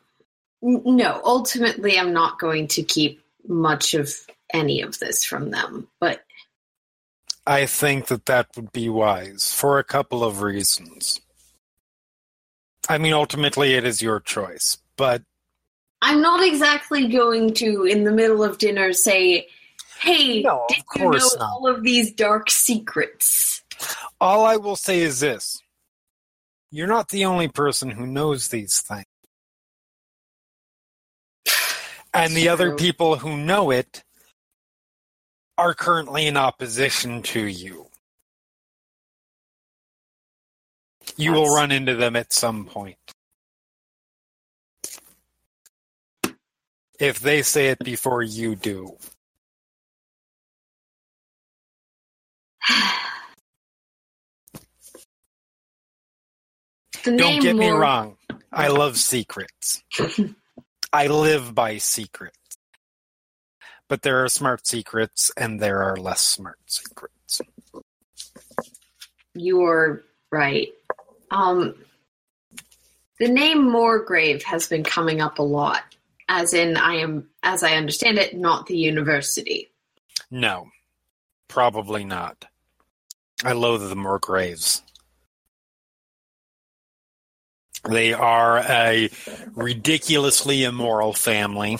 No. 0.62 1.20
Ultimately, 1.24 1.98
I'm 1.98 2.12
not 2.12 2.38
going 2.38 2.68
to 2.68 2.82
keep 2.82 3.22
much 3.46 3.94
of 3.94 4.14
any 4.52 4.80
of 4.80 4.98
this 4.98 5.24
from 5.24 5.50
them. 5.50 5.88
But 6.00 6.24
I 7.46 7.66
think 7.66 8.06
that 8.06 8.26
that 8.26 8.48
would 8.56 8.72
be 8.72 8.88
wise 8.88 9.52
for 9.52 9.78
a 9.78 9.84
couple 9.84 10.24
of 10.24 10.42
reasons. 10.42 11.20
I 12.88 12.98
mean, 12.98 13.12
ultimately, 13.12 13.74
it 13.74 13.84
is 13.84 14.02
your 14.02 14.20
choice, 14.20 14.78
but 14.96 15.22
I'm 16.02 16.20
not 16.20 16.44
exactly 16.46 17.08
going 17.08 17.54
to, 17.54 17.84
in 17.84 18.04
the 18.04 18.12
middle 18.12 18.42
of 18.42 18.58
dinner, 18.58 18.92
say, 18.92 19.46
Hey, 20.00 20.42
No, 20.42 20.66
did 20.68 20.82
you 20.96 21.04
know 21.04 21.10
not. 21.10 21.40
all 21.40 21.68
of 21.68 21.82
these 21.82 22.12
dark 22.12 22.50
secrets? 22.50 23.62
all 24.20 24.44
I 24.44 24.56
will 24.56 24.76
say 24.76 25.00
is 25.00 25.18
this 25.20 25.60
you're 26.70 26.86
not 26.86 27.08
the 27.08 27.24
only 27.26 27.48
person 27.48 27.90
who 27.90 28.06
knows 28.06 28.48
these 28.48 28.80
things. 28.80 29.04
And 32.14 32.34
the 32.34 32.48
other 32.48 32.76
people 32.76 33.16
who 33.16 33.36
know 33.36 33.70
it 33.70 34.02
are 35.58 35.74
currently 35.74 36.26
in 36.26 36.36
opposition 36.36 37.22
to 37.22 37.40
you. 37.40 37.86
You 41.16 41.32
will 41.32 41.54
run 41.54 41.70
into 41.72 41.94
them 41.94 42.16
at 42.16 42.32
some 42.32 42.64
point. 42.64 42.96
If 46.98 47.20
they 47.20 47.42
say 47.42 47.68
it 47.68 47.78
before 47.78 48.22
you 48.22 48.56
do. 48.56 48.96
Don't 57.04 57.42
get 57.42 57.56
me 57.56 57.70
wrong. 57.70 58.16
I 58.52 58.68
love 58.68 58.96
secrets. 58.96 59.82
I 60.92 61.06
live 61.06 61.54
by 61.54 61.78
secrets. 61.78 62.36
But 63.88 64.02
there 64.02 64.22
are 64.24 64.28
smart 64.28 64.66
secrets 64.66 65.30
and 65.36 65.58
there 65.60 65.82
are 65.82 65.96
less 65.96 66.20
smart 66.20 66.58
secrets. 66.66 67.40
You're 69.34 70.02
right. 70.30 70.68
Um, 71.30 71.74
the 73.18 73.28
name 73.28 73.70
Morgrave 73.70 74.42
has 74.44 74.68
been 74.68 74.84
coming 74.84 75.20
up 75.20 75.38
a 75.38 75.42
lot, 75.42 75.82
as 76.32 76.54
in 76.54 76.78
I 76.78 76.94
am, 76.94 77.28
as 77.42 77.62
I 77.62 77.74
understand 77.74 78.18
it, 78.18 78.34
not 78.34 78.66
the 78.66 78.76
university. 78.76 79.70
No, 80.30 80.68
probably 81.46 82.04
not. 82.04 82.46
I 83.44 83.52
loathe 83.52 83.86
the 83.88 83.94
Morgraves. 83.94 84.80
They 87.88 88.14
are 88.14 88.58
a 88.60 89.10
ridiculously 89.54 90.64
immoral 90.64 91.12
family. 91.12 91.78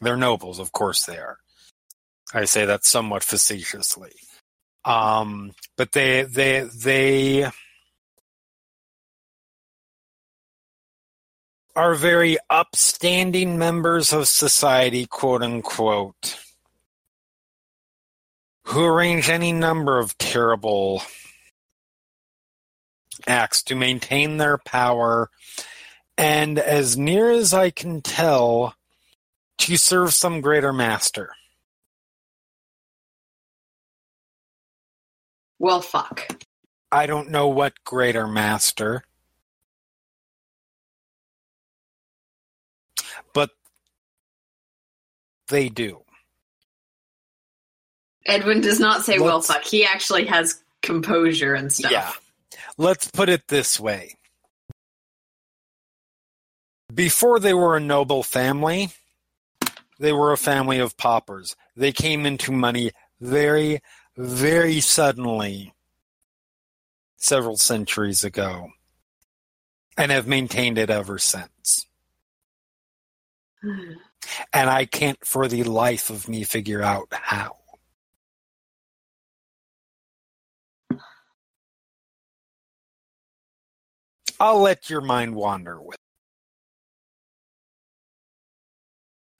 They're 0.00 0.16
nobles, 0.16 0.58
of 0.58 0.72
course 0.72 1.04
they 1.04 1.18
are. 1.18 1.38
I 2.32 2.46
say 2.46 2.64
that 2.64 2.84
somewhat 2.84 3.22
facetiously. 3.22 4.12
Um, 4.84 5.52
but 5.76 5.92
they 5.92 6.24
they 6.24 6.68
they 6.82 7.50
are 11.76 11.94
very 11.94 12.36
upstanding 12.50 13.58
members 13.58 14.12
of 14.12 14.28
society, 14.28 15.06
quote 15.06 15.42
unquote 15.42 16.38
who 18.66 18.84
arrange 18.84 19.28
any 19.28 19.52
number 19.52 19.98
of 19.98 20.16
terrible 20.18 21.02
acts 23.26 23.62
to 23.62 23.74
maintain 23.74 24.36
their 24.36 24.58
power, 24.58 25.30
and 26.16 26.58
as 26.58 26.96
near 26.96 27.30
as 27.30 27.52
I 27.52 27.70
can 27.70 28.00
tell, 28.00 28.74
to 29.58 29.76
serve 29.76 30.12
some 30.12 30.40
greater 30.40 30.72
master. 30.72 31.34
Well, 35.58 35.80
fuck. 35.80 36.42
I 36.90 37.06
don't 37.06 37.30
know 37.30 37.48
what 37.48 37.84
greater 37.84 38.26
master, 38.26 39.04
but 43.32 43.50
they 45.48 45.68
do. 45.68 46.02
Edwin 48.26 48.60
does 48.60 48.80
not 48.80 49.04
say 49.04 49.18
well, 49.18 49.36
Let's- 49.36 49.48
fuck. 49.48 49.64
He 49.64 49.84
actually 49.84 50.26
has 50.26 50.62
composure 50.82 51.54
and 51.54 51.72
stuff. 51.72 51.92
Yeah. 51.92 52.12
Let's 52.76 53.10
put 53.10 53.28
it 53.28 53.48
this 53.48 53.78
way. 53.78 54.16
Before 56.92 57.40
they 57.40 57.54
were 57.54 57.76
a 57.76 57.80
noble 57.80 58.22
family, 58.22 58.90
they 59.98 60.12
were 60.12 60.32
a 60.32 60.38
family 60.38 60.78
of 60.78 60.96
paupers. 60.96 61.56
They 61.76 61.92
came 61.92 62.24
into 62.26 62.52
money 62.52 62.92
very, 63.20 63.80
very 64.16 64.80
suddenly 64.80 65.74
several 67.16 67.56
centuries 67.56 68.22
ago 68.22 68.70
and 69.96 70.12
have 70.12 70.26
maintained 70.26 70.78
it 70.78 70.90
ever 70.90 71.18
since. 71.18 71.86
And 74.52 74.70
I 74.70 74.86
can't 74.86 75.18
for 75.24 75.48
the 75.48 75.64
life 75.64 76.10
of 76.10 76.28
me 76.28 76.44
figure 76.44 76.82
out 76.82 77.08
how. 77.12 77.56
I'll 84.40 84.60
let 84.60 84.90
your 84.90 85.00
mind 85.00 85.34
wander 85.34 85.80
with. 85.80 85.98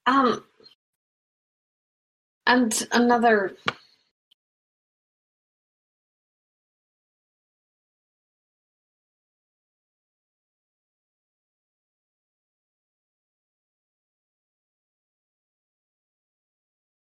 Um, 0.07 0.43
and 2.47 2.87
another. 2.91 3.55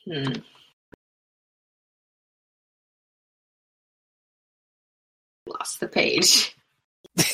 Hmm. 0.06 0.32
Lost 5.46 5.80
the 5.80 5.88
page. 5.88 6.54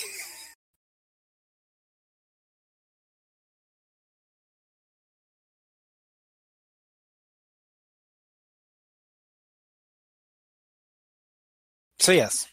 So 12.00 12.12
yes. 12.12 12.48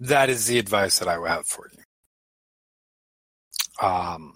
That 0.00 0.30
is 0.30 0.46
the 0.46 0.58
advice 0.58 0.98
that 0.98 1.08
I 1.08 1.18
would 1.18 1.30
have 1.30 1.46
for 1.46 1.70
you. 1.72 1.82
Um, 3.86 4.34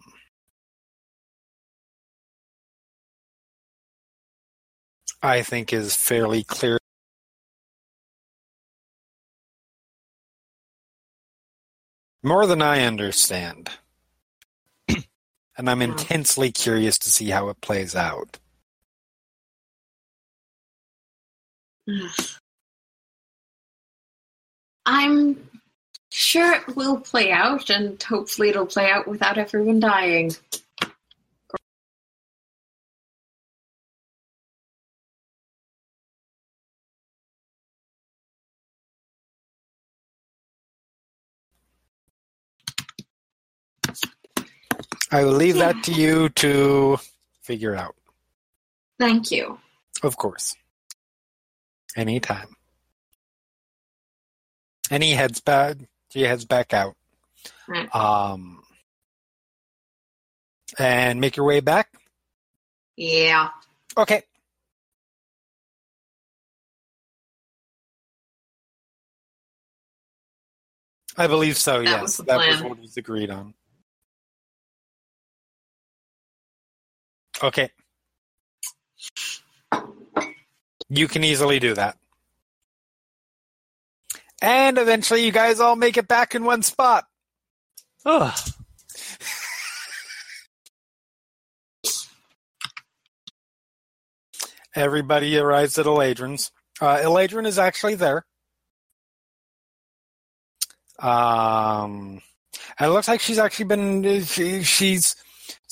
I 5.24 5.42
think 5.42 5.72
is 5.72 5.96
fairly 5.96 6.44
clear. 6.44 6.78
More 12.22 12.46
than 12.46 12.60
I 12.60 12.82
understand. 12.82 13.70
and 14.88 15.70
I'm 15.70 15.80
intensely 15.80 16.52
curious 16.52 16.98
to 16.98 17.10
see 17.10 17.30
how 17.30 17.48
it 17.48 17.62
plays 17.62 17.96
out. 17.96 18.38
I'm 24.86 25.48
sure 26.10 26.52
it 26.52 26.76
will 26.76 27.00
play 27.00 27.32
out, 27.32 27.70
and 27.70 28.02
hopefully 28.02 28.50
it'll 28.50 28.66
play 28.66 28.90
out 28.90 29.08
without 29.08 29.38
everyone 29.38 29.80
dying. 29.80 30.32
I 45.14 45.24
will 45.24 45.34
leave 45.34 45.54
that 45.58 45.84
to 45.84 45.92
you 45.92 46.28
to 46.30 46.98
figure 47.40 47.76
out. 47.76 47.94
Thank 48.98 49.30
you. 49.30 49.60
Of 50.02 50.16
course. 50.16 50.56
Anytime. 51.96 52.56
and 54.90 55.04
he 55.04 55.12
heads 55.12 55.40
back. 55.40 55.76
He 56.10 56.22
heads 56.22 56.44
back 56.44 56.74
out. 56.74 56.96
Right. 57.68 57.94
Um, 57.94 58.64
and 60.80 61.20
make 61.20 61.36
your 61.36 61.46
way 61.46 61.60
back. 61.60 61.88
Yeah. 62.96 63.50
Okay. 63.96 64.22
I 71.16 71.28
believe 71.28 71.56
so. 71.56 71.78
That 71.78 71.84
yes, 71.84 72.02
was 72.02 72.16
that 72.26 72.36
was 72.36 72.62
what 72.62 72.80
was 72.80 72.96
agreed 72.96 73.30
on. 73.30 73.54
Okay. 77.42 77.70
You 80.88 81.08
can 81.08 81.24
easily 81.24 81.58
do 81.58 81.74
that. 81.74 81.96
And 84.40 84.78
eventually, 84.78 85.24
you 85.24 85.32
guys 85.32 85.58
all 85.60 85.76
make 85.76 85.96
it 85.96 86.06
back 86.06 86.34
in 86.34 86.44
one 86.44 86.62
spot. 86.62 87.06
Ugh. 88.04 88.38
Everybody 94.74 95.38
arrives 95.38 95.78
at 95.78 95.86
Elaydren's. 95.86 96.50
Uh, 96.80 96.96
Eladrin 96.96 97.46
is 97.46 97.58
actually 97.58 97.94
there. 97.94 98.26
Um, 100.98 102.20
and 102.78 102.88
it 102.88 102.92
looks 102.92 103.08
like 103.08 103.20
she's 103.20 103.38
actually 103.38 103.66
been. 103.66 104.24
She, 104.24 104.62
she's 104.62 105.16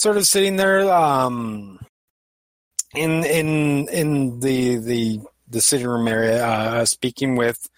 sort 0.02 0.16
of 0.16 0.26
sitting 0.26 0.56
there. 0.56 0.92
Um, 0.92 1.78
in 2.94 3.24
in 3.24 3.88
in 3.88 4.40
the 4.40 4.76
the 4.76 5.20
the 5.48 5.60
sitting 5.60 5.86
room 5.86 6.08
area, 6.08 6.44
uh, 6.44 6.84
speaking 6.84 7.36
with 7.36 7.68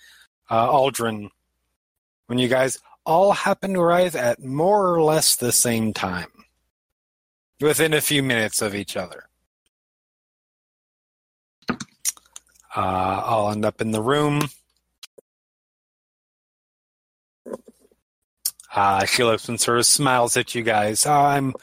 uh, 0.50 0.68
Aldrin. 0.68 1.28
When 2.26 2.38
you 2.38 2.48
guys 2.48 2.78
all 3.04 3.32
happen 3.32 3.74
to 3.74 3.80
arrive 3.80 4.16
at 4.16 4.42
more 4.42 4.94
or 4.94 5.02
less 5.02 5.36
the 5.36 5.52
same 5.52 5.92
time, 5.92 6.28
within 7.60 7.92
a 7.92 8.00
few 8.00 8.22
minutes 8.22 8.62
of 8.62 8.74
each 8.74 8.96
other. 8.96 9.24
Uh, 12.76 13.22
I'll 13.24 13.50
end 13.50 13.66
up 13.66 13.82
in 13.82 13.90
the 13.92 14.02
room. 14.02 14.48
Uh, 18.74 19.04
she 19.04 19.22
looks 19.22 19.48
and 19.48 19.60
sort 19.60 19.78
of 19.78 19.86
smiles 19.86 20.36
at 20.38 20.54
you 20.54 20.62
guys. 20.62 21.04
Oh, 21.06 21.12
I'm. 21.12 21.54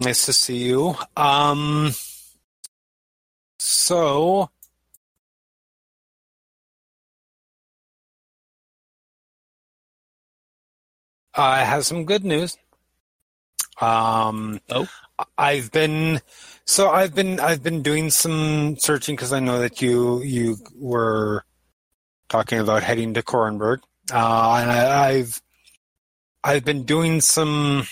Nice 0.00 0.26
to 0.26 0.32
see 0.32 0.58
you. 0.58 0.94
Um. 1.16 1.92
So. 3.58 4.50
I 11.38 11.64
have 11.64 11.84
some 11.84 12.04
good 12.06 12.24
news. 12.24 12.56
Um, 13.80 14.60
Oh? 14.70 14.88
I've 15.38 15.70
been 15.72 16.20
so 16.66 16.90
I've 16.90 17.14
been 17.14 17.40
I've 17.40 17.62
been 17.62 17.82
doing 17.82 18.10
some 18.10 18.76
searching 18.78 19.16
because 19.16 19.32
I 19.32 19.40
know 19.40 19.58
that 19.60 19.80
you 19.80 20.22
you 20.22 20.56
were 20.74 21.44
talking 22.28 22.58
about 22.58 22.82
heading 22.82 23.14
to 23.14 23.22
Korranberg, 23.22 23.78
uh, 24.12 24.58
and 24.60 24.70
I, 24.70 25.08
I've 25.08 25.40
I've 26.44 26.64
been 26.64 26.82
doing 26.84 27.20
some. 27.22 27.84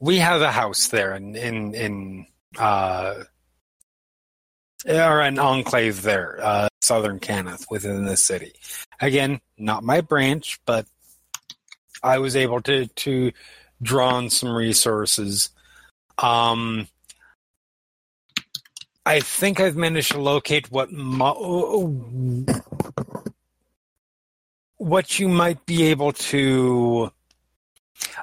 We 0.00 0.18
have 0.18 0.40
a 0.40 0.52
house 0.52 0.88
there 0.88 1.14
in 1.14 1.36
in 1.36 1.74
in 1.74 2.26
uh, 2.58 3.24
or 4.86 5.20
an 5.20 5.38
enclave 5.38 6.02
there, 6.02 6.38
uh, 6.42 6.68
southern 6.80 7.20
Cannith 7.20 7.66
within 7.70 8.04
the 8.04 8.16
city. 8.16 8.52
Again, 9.00 9.40
not 9.56 9.82
my 9.82 10.00
branch, 10.00 10.60
but 10.64 10.86
I 12.02 12.18
was 12.18 12.36
able 12.36 12.60
to 12.62 12.86
to 12.86 13.32
draw 13.82 14.14
on 14.14 14.30
some 14.30 14.54
resources. 14.54 15.50
Um, 16.18 16.88
I 19.04 19.20
think 19.20 19.60
I've 19.60 19.76
managed 19.76 20.12
to 20.12 20.20
locate 20.20 20.70
what 20.70 20.92
mo- 20.92 22.44
what 24.76 25.18
you 25.18 25.28
might 25.28 25.64
be 25.66 25.84
able 25.84 26.12
to 26.12 27.10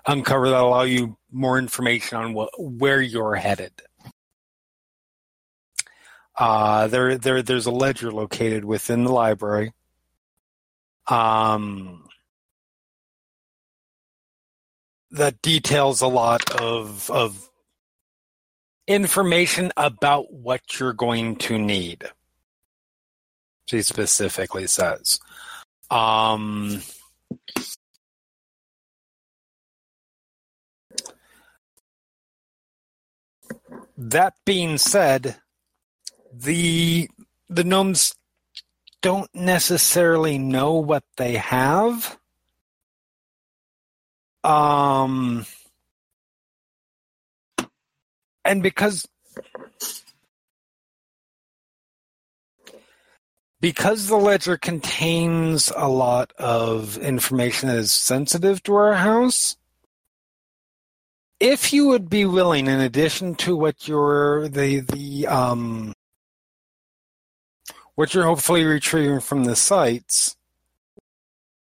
uncover 0.05 0.49
that 0.49 0.61
allow 0.61 0.83
you 0.83 1.17
more 1.31 1.57
information 1.57 2.17
on 2.17 2.33
what 2.33 2.49
where 2.57 3.01
you're 3.01 3.35
headed. 3.35 3.73
Uh, 6.37 6.87
there, 6.87 7.17
there, 7.17 7.41
there's 7.41 7.65
a 7.65 7.71
ledger 7.71 8.11
located 8.11 8.65
within 8.65 9.05
the 9.05 9.11
library. 9.11 9.71
Um, 11.07 12.07
that 15.11 15.41
details 15.41 16.01
a 16.01 16.07
lot 16.07 16.61
of 16.61 17.09
of 17.09 17.49
information 18.87 19.71
about 19.77 20.31
what 20.31 20.79
you're 20.79 20.93
going 20.93 21.35
to 21.37 21.57
need. 21.57 22.03
She 23.67 23.81
specifically 23.81 24.67
says. 24.67 25.19
Um, 25.89 26.81
that 33.97 34.33
being 34.45 34.77
said, 34.77 35.37
the 36.33 37.09
the 37.49 37.63
gnomes 37.63 38.15
don't 39.01 39.33
necessarily 39.33 40.37
know 40.37 40.73
what 40.73 41.03
they 41.17 41.35
have. 41.35 42.17
Um, 44.43 45.45
and 48.43 48.61
because 48.61 49.07
because 53.61 54.07
the 54.07 54.17
ledger 54.17 54.57
contains 54.57 55.71
a 55.75 55.87
lot 55.87 56.31
of 56.37 56.97
information 56.97 57.69
that 57.69 57.77
is 57.77 57.91
sensitive 57.91 58.61
to 58.63 58.75
our 58.75 58.93
house, 58.93 59.57
if 61.39 61.73
you 61.73 61.87
would 61.87 62.09
be 62.09 62.25
willing, 62.25 62.67
in 62.67 62.79
addition 62.79 63.35
to 63.35 63.55
what 63.55 63.87
you're 63.87 64.47
the 64.47 64.79
the 64.79 65.27
um 65.27 65.93
what 67.95 68.13
you're 68.13 68.25
hopefully 68.25 68.63
retrieving 68.63 69.21
from 69.21 69.45
the 69.45 69.55
sites, 69.55 70.35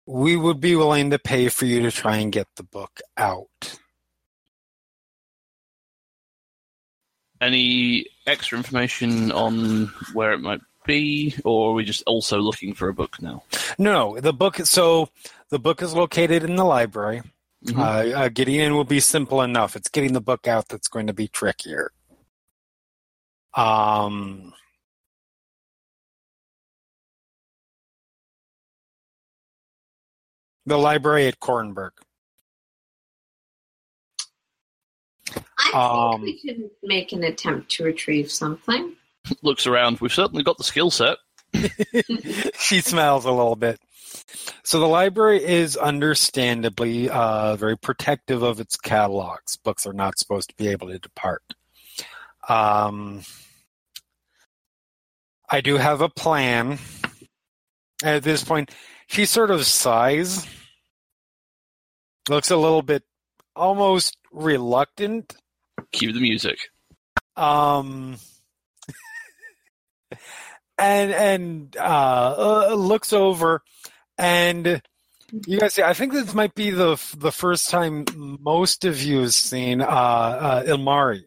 we 0.07 0.37
would 0.37 0.61
be 0.61 0.75
willing 0.75 1.11
to 1.11 1.19
pay 1.19 1.49
for 1.49 1.67
you 1.67 1.83
to 1.83 1.91
try 1.91 2.17
and 2.17 2.33
get 2.33 2.49
the 2.57 2.63
book 2.63 3.01
out. 3.17 3.79
Any 7.41 8.07
extra 8.27 8.57
information 8.57 9.31
on 9.33 9.87
where 10.15 10.33
it 10.33 10.41
might 10.41 10.63
be, 10.87 11.35
or 11.45 11.71
are 11.71 11.75
we 11.75 11.85
just 11.85 12.03
also 12.07 12.39
looking 12.39 12.75
for 12.75 12.89
a 12.89 12.95
book 12.95 13.21
now? 13.21 13.43
No, 13.79 14.19
the 14.19 14.33
book. 14.33 14.57
So 14.65 15.11
the 15.51 15.59
book 15.59 15.83
is 15.83 15.95
located 15.95 16.43
in 16.43 16.57
the 16.57 16.65
library. 16.65 17.23
Mhm. 17.67 17.79
Uh, 17.79 18.17
uh, 18.19 18.29
getting 18.29 18.57
in 18.57 18.75
will 18.75 18.85
be 18.85 19.01
simple 19.01 19.43
enough. 19.43 19.77
It's 19.77 19.89
getting 19.89 20.13
the 20.13 20.21
book 20.21 20.47
out 20.49 20.69
that's 20.69 20.89
going 20.89 21.07
to 21.07 21.13
be 21.15 21.29
trickier. 21.29 21.93
Um, 23.57 24.53
the 30.67 30.77
library 30.79 31.27
at 31.27 31.41
Korranberg. 31.41 31.91
I 35.59 35.63
think 35.63 35.75
Um, 35.75 36.23
we 36.23 36.41
could 36.41 36.71
make 36.83 37.13
an 37.13 37.25
attempt 37.25 37.71
to 37.73 37.85
retrieve 37.85 38.31
something. 38.31 38.95
Looks 39.43 39.67
around. 39.67 40.01
We've 40.01 40.13
certainly 40.13 40.43
got 40.45 40.59
the 40.59 40.65
skill 40.65 40.91
set. 40.91 41.19
she 42.59 42.81
smiles 42.81 43.25
a 43.25 43.31
little 43.33 43.57
bit. 43.57 43.81
So 44.65 44.81
the 44.81 44.87
library 44.87 45.45
is 45.45 45.77
understandably 45.77 47.09
uh, 47.09 47.57
very 47.57 47.77
protective 47.77 48.43
of 48.43 48.61
its 48.61 48.77
catalogs. 48.77 49.57
Books 49.57 49.87
are 49.87 49.93
not 49.93 50.19
supposed 50.19 50.51
to 50.51 50.57
be 50.57 50.69
able 50.69 50.89
to 50.89 50.99
depart. 50.99 51.43
Um, 52.49 53.23
I 55.51 55.61
do 55.61 55.77
have 55.77 56.01
a 56.01 56.09
plan. 56.09 56.79
At 58.03 58.23
this 58.23 58.43
point, 58.43 58.71
she 59.07 59.25
sort 59.27 59.51
of 59.51 59.65
sighs, 59.67 60.47
looks 62.29 62.51
a 62.51 62.57
little 62.57 62.83
bit 62.83 63.05
almost 63.55 64.17
reluctant. 64.33 65.37
Cue 65.93 66.13
the 66.13 66.21
music. 66.21 66.59
Um, 67.37 68.17
and 70.79 71.13
and 71.13 71.77
uh, 71.77 72.71
uh, 72.71 72.75
looks 72.75 73.13
over, 73.13 73.63
and 74.19 74.81
you 75.47 75.59
guys 75.59 75.75
see. 75.75 75.83
I 75.83 75.95
think 75.95 76.13
this 76.13 76.35
might 76.35 76.55
be 76.55 76.71
the 76.71 76.97
the 77.17 77.33
first 77.33 77.71
time 77.71 78.05
most 78.41 78.85
of 78.85 79.03
you 79.03 79.21
have 79.21 79.35
seen 79.35 79.81
uh, 79.81 79.85
uh, 79.87 80.63
Ilmari. 80.65 81.23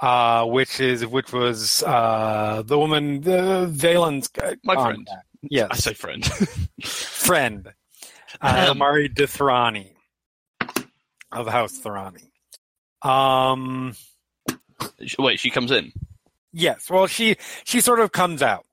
uh, 0.00 0.44
which 0.46 0.80
is 0.80 1.06
which 1.06 1.32
was 1.32 1.82
uh, 1.84 2.62
the 2.66 2.78
woman, 2.78 3.20
the 3.22 3.68
Vaelin's 3.72 4.28
My 4.64 4.74
um, 4.74 4.84
friend. 4.84 5.08
Yes, 5.42 5.68
I 5.70 5.76
say 5.76 5.94
friend. 5.94 6.24
friend, 6.82 7.68
uh, 8.40 8.66
Ahem. 8.68 8.78
Mari 8.78 9.08
d'Thuranni 9.08 9.92
of 11.32 11.48
House 11.48 11.80
Thuranni. 11.80 12.28
Um, 13.08 13.94
Wait, 15.18 15.40
she 15.40 15.50
comes 15.50 15.70
in. 15.70 15.92
yes. 16.52 16.88
Well, 16.90 17.06
she 17.06 17.36
she 17.64 17.80
sort 17.80 18.00
of 18.00 18.12
comes 18.12 18.42
out. 18.42 18.64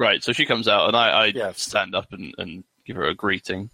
Right, 0.00 0.24
so 0.24 0.32
she 0.32 0.46
comes 0.46 0.66
out, 0.66 0.88
and 0.88 0.96
I, 0.96 1.08
I 1.10 1.26
Yes. 1.26 1.60
stand 1.60 1.94
up 1.94 2.06
and, 2.10 2.34
and 2.38 2.64
give 2.86 2.96
her 2.96 3.04
a 3.04 3.14
greeting. 3.14 3.68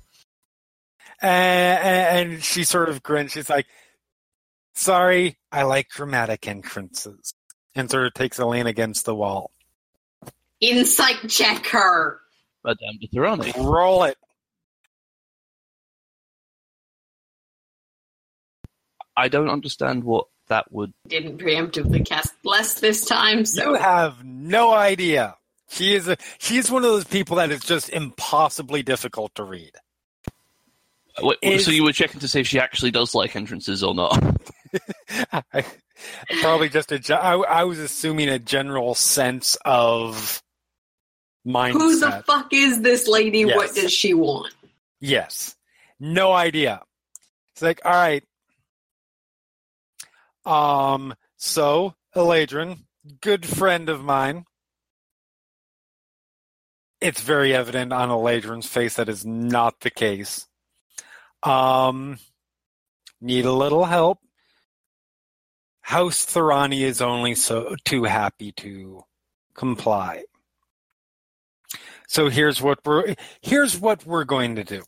And, 1.23 2.33
and 2.33 2.43
she 2.43 2.65
sort 2.65 2.89
of 2.89 3.01
grins. 3.01 3.31
She's 3.31 3.49
like, 3.49 3.67
"Sorry, 4.75 5.39
I 5.53 5.63
like 5.63 5.89
dramatic 5.89 6.49
entrances," 6.49 7.33
and 7.77 7.89
sort 7.89 8.09
of 8.09 8.15
takes 8.15 8.41
a 8.41 8.45
lean 8.45 8.67
against 8.67 9.05
the 9.07 9.15
wall. 9.15 9.53
Insight 10.61 11.29
check 11.29 11.65
her. 11.69 12.19
Madame 12.65 12.99
d'Thuranni. 13.01 13.53
Roll 13.65 14.03
it. 14.03 14.19
I 19.17 19.29
don't 19.29 19.49
understand 19.49 20.03
what 20.03 20.27
that 20.49 20.73
would. 20.73 20.93
Didn't 21.07 21.39
preemptively 21.39 22.05
cast 22.05 22.35
bless 22.43 22.81
this 22.81 23.05
time, 23.05 23.45
so 23.45 23.71
You 23.71 23.75
have 23.77 24.25
no 24.25 24.75
idea. 24.75 25.37
She 25.69 25.95
is 25.95 26.09
a 26.09 26.17
she's 26.39 26.71
one 26.71 26.85
of 26.85 26.91
those 26.91 27.05
people 27.05 27.37
that 27.37 27.51
is 27.51 27.61
just 27.61 27.89
impossibly 27.89 28.83
difficult 28.83 29.35
to 29.35 29.45
read. 29.45 29.73
Wait, 31.21 31.39
Is- 31.43 31.65
so 31.65 31.71
you 31.71 31.83
were 31.85 31.93
checking 31.93 32.21
to 32.21 32.29
see 32.29 32.41
if 32.41 32.47
she 32.47 32.61
actually 32.61 32.91
does 32.91 33.15
like 33.15 33.35
entrances 33.37 33.83
or 33.83 33.95
not? 33.95 34.23
I, 35.53 35.65
probably 36.41 36.69
just 36.69 36.93
a. 36.93 36.99
ge- 36.99 37.11
I, 37.13 37.35
I 37.35 37.65
was 37.65 37.79
assuming 37.79 38.29
a 38.29 38.39
general 38.39 38.95
sense 38.95 39.57
of 39.65 40.43
mindset. 41.47 41.73
who 41.73 41.99
the 42.01 42.25
fuck 42.27 42.53
is 42.53 42.83
this 42.83 43.09
lady? 43.09 43.41
Yes. 43.41 43.57
What 43.57 43.75
does 43.75 43.93
she 43.93 44.13
want? 44.15 44.53
Yes. 45.01 45.57
No 45.99 46.33
idea. 46.33 46.83
It's 47.53 47.63
like, 47.63 47.81
all 47.85 47.93
right. 47.93 48.23
Um, 50.45 51.15
so 51.37 51.95
Elaydren, 52.15 52.81
good 53.21 53.47
friend 53.47 53.89
of 53.89 54.05
mine. 54.05 54.45
It's 57.01 57.21
very 57.21 57.55
evident 57.55 57.93
on 57.93 58.11
Elaydren's 58.11 58.67
face 58.67 58.95
that 58.95 59.09
is 59.09 59.25
not 59.25 59.81
the 59.81 59.91
case. 59.91 60.47
Um, 61.43 62.19
need 63.21 63.45
a 63.45 63.53
little 63.53 63.85
help. 63.85 64.19
House 65.83 66.25
Thuranni 66.25 66.81
is 66.81 67.01
only 67.01 67.35
so 67.35 67.77
too 67.85 68.05
happy 68.05 68.51
to 68.53 69.05
comply. 69.55 70.25
So 72.09 72.29
here's 72.29 72.63
what 72.63 72.81
we're 72.85 73.15
here's 73.41 73.79
what 73.79 74.07
we're 74.07 74.25
going 74.25 74.57
to 74.57 74.65
do. 74.65 74.83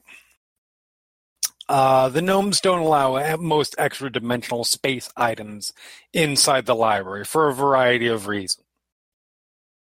Uh, 1.68 2.08
the 2.08 2.22
gnomes 2.22 2.60
don't 2.60 2.80
allow 2.80 3.36
most 3.36 3.74
extra 3.76 4.10
dimensional 4.10 4.64
space 4.64 5.10
items 5.16 5.74
inside 6.14 6.64
the 6.64 6.74
library 6.74 7.24
for 7.24 7.48
a 7.48 7.54
variety 7.54 8.06
of 8.06 8.26
reasons. 8.26 8.64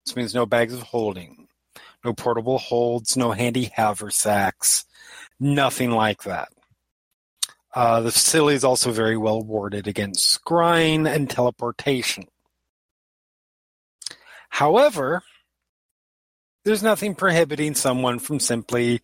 This 0.05 0.15
means 0.15 0.33
no 0.33 0.45
bags 0.45 0.73
of 0.73 0.81
holding, 0.81 1.42
no 2.03 2.13
portable 2.13 2.57
holds, 2.57 3.15
no 3.15 3.31
handy 3.31 3.71
haversacks, 3.73 4.85
nothing 5.39 5.91
like 5.91 6.23
that. 6.23 6.49
Uh, 7.73 8.01
the 8.01 8.11
facility 8.11 8.55
is 8.55 8.63
also 8.63 8.91
very 8.91 9.17
well 9.17 9.41
warded 9.41 9.87
against 9.87 10.43
scrying 10.43 11.11
and 11.11 11.29
teleportation. 11.29 12.25
However, 14.49 15.23
there's 16.63 16.83
nothing 16.83 17.15
prohibiting 17.15 17.73
someone 17.73 18.19
from 18.19 18.39
simply 18.39 19.01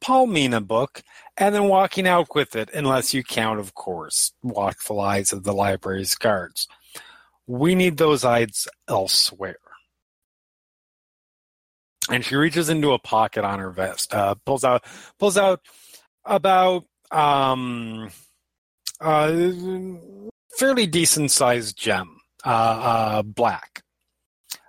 palming 0.00 0.54
a 0.54 0.60
book 0.60 1.02
and 1.36 1.54
then 1.54 1.64
walking 1.64 2.06
out 2.06 2.34
with 2.34 2.56
it, 2.56 2.70
unless 2.72 3.12
you 3.12 3.22
count, 3.22 3.60
of 3.60 3.74
course, 3.74 4.32
watchful 4.42 5.00
eyes 5.00 5.32
of 5.32 5.44
the 5.44 5.52
library's 5.52 6.14
guards. 6.14 6.66
We 7.46 7.74
need 7.74 7.98
those 7.98 8.24
eyes 8.24 8.66
elsewhere. 8.88 9.58
And 12.10 12.24
she 12.24 12.34
reaches 12.34 12.68
into 12.68 12.92
a 12.92 12.98
pocket 12.98 13.44
on 13.44 13.60
her 13.60 13.70
vest, 13.70 14.12
uh, 14.12 14.34
pulls 14.44 14.64
out, 14.64 14.84
pulls 15.18 15.36
out 15.36 15.60
about 16.24 16.84
um, 17.10 18.10
uh, 19.00 19.32
fairly 20.58 20.86
decent 20.86 21.30
sized 21.30 21.78
gem, 21.78 22.20
uh, 22.44 22.48
uh, 22.48 23.22
black. 23.22 23.82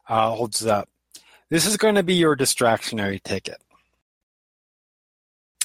Uh, 0.07 0.31
holds 0.31 0.65
up. 0.65 0.89
This 1.49 1.65
is 1.65 1.77
going 1.77 1.95
to 1.95 2.03
be 2.03 2.15
your 2.15 2.35
distractionary 2.35 3.23
ticket. 3.23 3.61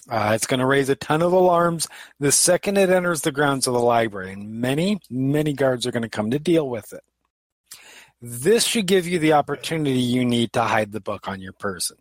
It's 0.09 0.47
going 0.47 0.61
to 0.61 0.67
raise 0.67 0.89
a 0.89 0.95
ton 0.95 1.21
of 1.21 1.33
alarms 1.33 1.89
the 2.21 2.31
second 2.31 2.79
it 2.79 2.91
enters 2.91 3.23
the 3.23 3.33
grounds 3.33 3.67
of 3.67 3.75
the 3.75 3.81
library, 3.81 4.33
and 4.33 4.61
many, 4.61 5.01
many 5.11 5.53
guards 5.53 5.85
are 5.85 5.91
going 5.91 6.05
to 6.05 6.09
come 6.09 6.31
to 6.31 6.39
deal 6.39 6.69
with 6.69 6.93
it. 6.93 7.03
This 8.21 8.65
should 8.65 8.87
give 8.87 9.07
you 9.07 9.19
the 9.19 9.35
opportunity 9.35 10.01
you 10.01 10.25
need 10.25 10.53
to 10.55 10.63
hide 10.63 10.93
the 10.93 11.01
book 11.01 11.29
on 11.29 11.41
your 11.41 11.53
person. 11.53 11.99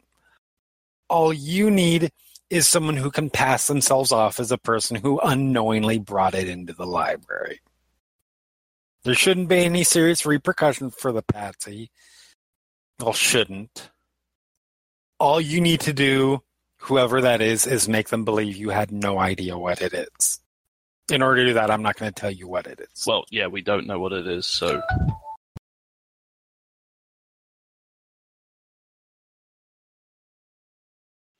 All 1.10 1.34
you 1.34 1.70
need 1.70 2.12
is 2.50 2.68
someone 2.68 2.98
who 2.98 3.12
can 3.12 3.30
pass 3.30 3.68
themselves 3.68 4.12
off 4.12 4.40
as 4.40 4.52
a 4.52 4.58
person 4.58 4.96
who 4.96 5.20
unknowingly 5.20 6.00
brought 6.00 6.34
it 6.34 6.48
into 6.48 6.74
the 6.74 6.86
library. 6.86 7.60
There 9.04 9.14
shouldn't 9.14 9.50
be 9.50 9.66
any 9.66 9.84
serious 9.84 10.26
repercussions 10.26 10.96
for 10.96 11.12
the 11.12 11.22
patsy. 11.22 11.92
Well, 13.00 13.14
shouldn't. 13.14 13.92
All 15.20 15.40
you 15.40 15.62
need 15.62 15.82
to 15.82 15.94
do 15.94 16.42
whoever 16.78 17.22
that 17.22 17.42
is 17.42 17.68
is 17.68 17.90
make 17.90 18.10
them 18.10 18.26
believe 18.26 18.56
you 18.56 18.70
had 18.70 18.92
no 18.92 19.20
idea 19.20 19.58
what 19.58 19.82
it 19.82 19.94
is. 19.94 20.40
In 21.12 21.22
order 21.22 21.42
to 21.42 21.50
do 21.50 21.54
that, 21.54 21.70
I'm 21.70 21.84
not 21.84 21.98
going 21.98 22.12
to 22.12 22.20
tell 22.20 22.32
you 22.32 22.48
what 22.48 22.68
it 22.68 22.80
is. 22.80 23.06
Well, 23.06 23.26
yeah, 23.30 23.48
we 23.48 23.62
don't 23.62 23.86
know 23.86 24.00
what 24.00 24.12
it 24.12 24.28
is, 24.28 24.46
so 24.46 24.82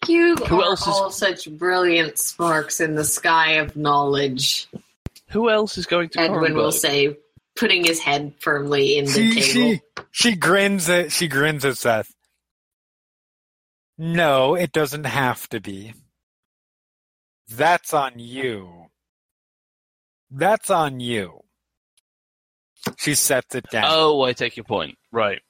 You 0.08 0.36
Who 0.36 0.62
are 0.62 0.66
else 0.66 0.82
is- 0.82 0.88
all 0.88 1.10
such 1.12 1.50
brilliant 1.58 2.18
sparks 2.18 2.80
in 2.80 2.96
the 2.96 3.04
sky 3.06 3.54
of 3.54 3.76
knowledge. 3.76 4.68
who 5.30 5.50
else 5.50 5.78
is 5.78 5.86
going 5.86 6.10
to 6.10 6.20
Edwin 6.22 6.54
will 6.56 6.72
say, 6.72 7.18
putting 7.56 7.84
his 7.84 8.00
head 8.00 8.34
firmly 8.40 8.98
in 8.98 9.06
the 9.06 9.12
she, 9.12 9.42
table. 9.42 9.82
she 10.12 10.30
she 10.32 10.36
grins 10.36 10.88
at 10.90 11.12
she 11.12 11.28
grins 11.28 11.66
at 11.66 11.78
Seth. 11.78 12.14
No, 13.98 14.56
it 14.56 14.72
doesn't 14.72 15.06
have 15.06 15.48
to 15.50 15.60
be. 15.62 15.94
That's 17.50 17.94
on 17.94 18.14
you. 18.20 18.88
That's 20.32 20.70
on 20.70 21.00
you. 21.00 21.42
She 22.98 23.16
sets 23.16 23.56
it 23.56 23.66
down. 23.72 23.86
Oh, 23.88 24.22
I 24.24 24.34
take 24.34 24.58
your 24.58 24.64
point. 24.66 24.98
Right. 25.12 25.42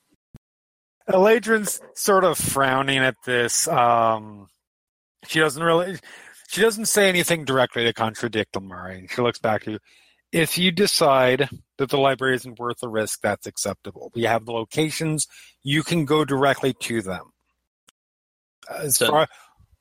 Elaydren's 1.09 1.79
sort 1.93 2.23
of 2.23 2.37
frowning 2.37 2.97
at 2.99 3.15
this. 3.25 3.67
Um, 3.67 4.47
she 5.27 5.39
doesn't 5.39 5.61
really. 5.61 5.97
She 6.47 6.61
doesn't 6.61 6.85
say 6.85 7.09
anything 7.09 7.43
directly 7.45 7.83
to 7.83 7.93
contradict 7.93 8.59
Murray. 8.59 9.07
She 9.13 9.21
looks 9.21 9.39
back 9.39 9.63
at 9.63 9.73
you. 9.73 9.79
If 10.31 10.57
you 10.57 10.71
decide 10.71 11.49
that 11.77 11.89
the 11.89 11.97
library 11.97 12.35
isn't 12.35 12.59
worth 12.59 12.79
the 12.79 12.89
risk, 12.89 13.21
that's 13.21 13.47
acceptable. 13.47 14.11
We 14.13 14.23
have 14.23 14.45
the 14.45 14.51
locations. 14.51 15.27
You 15.63 15.81
can 15.83 16.05
go 16.05 16.25
directly 16.25 16.73
to 16.81 17.01
them. 17.01 17.31
As 18.69 18.97
So- 18.97 19.07
far 19.09 19.27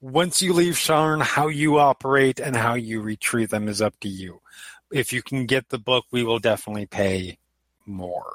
once 0.00 0.42
you 0.42 0.52
leave 0.52 0.74
Sharn, 0.74 1.22
how 1.22 1.48
you 1.48 1.78
operate 1.78 2.38
and 2.38 2.54
how 2.54 2.74
you 2.74 3.00
retrieve 3.00 3.48
them 3.48 3.68
is 3.68 3.80
up 3.80 3.98
to 4.00 4.08
you. 4.08 4.42
If 4.92 5.14
you 5.14 5.22
can 5.22 5.46
get 5.46 5.70
the 5.70 5.78
book, 5.78 6.04
we 6.12 6.22
will 6.22 6.38
definitely 6.38 6.84
pay 6.86 7.38
more. 7.86 8.34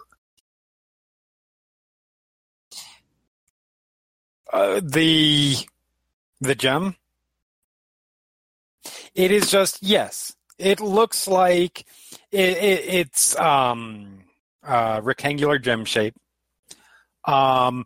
Uh, 4.52 4.82
the 4.84 5.56
the 6.42 6.56
gem. 6.56 6.96
It 9.14 9.32
is 9.32 9.52
just 9.52 9.84
yes. 9.84 10.36
It 10.58 10.80
looks 10.80 11.28
like 11.28 11.86
it, 12.32 12.58
it, 12.58 12.86
it's 12.86 13.38
um 13.38 14.24
rectangular 14.64 15.60
gem 15.60 15.86
shape. 15.86 16.16
Um, 17.26 17.86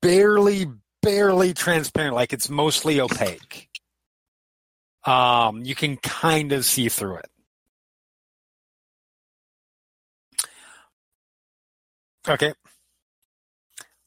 barely, 0.00 0.66
barely 1.02 1.54
transparent. 1.54 2.14
Like 2.14 2.32
it's 2.32 2.48
mostly 2.48 3.00
opaque. 3.00 3.68
Um, 5.04 5.64
you 5.64 5.74
can 5.74 5.96
kind 5.96 6.52
of 6.52 6.64
see 6.64 6.88
through 6.88 7.16
it. 7.16 7.30
Okay. 12.28 12.52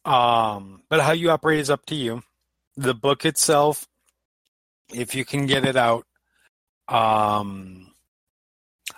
Um, 0.06 0.84
but 0.90 1.02
how 1.02 1.12
you 1.12 1.30
operate 1.30 1.60
is 1.60 1.70
up 1.70 1.86
to 1.88 1.96
you. 1.96 2.24
The 2.78 2.94
book 2.94 3.26
itself, 3.26 3.88
if 4.94 5.14
you 5.16 5.26
can 5.26 5.46
get 5.46 5.66
it 5.66 5.76
out, 5.76 6.06
um, 6.88 7.94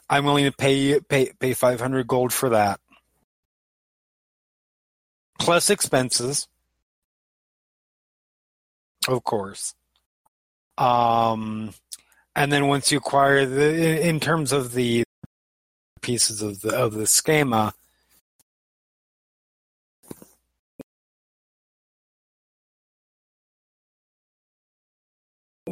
I'm 0.10 0.26
willing 0.26 0.46
to 0.46 0.52
pay 0.52 1.00
pay 1.02 1.32
pay 1.40 1.54
500 1.54 2.08
gold 2.08 2.32
for 2.34 2.50
that. 2.50 2.80
plus 5.40 5.70
expenses, 5.70 6.48
of 9.08 9.24
course. 9.24 9.76
Um, 10.78 11.74
and 12.36 12.52
then 12.52 12.68
once 12.68 12.92
you 12.92 12.98
acquire 12.98 13.46
the, 13.46 14.08
in- 14.08 14.20
terms 14.20 14.52
of 14.52 14.74
the 14.74 15.04
pieces 16.02 16.42
of 16.42 16.62
the 16.62 16.76
of 16.76 16.94
the 16.94 17.06
schema, 17.08 17.74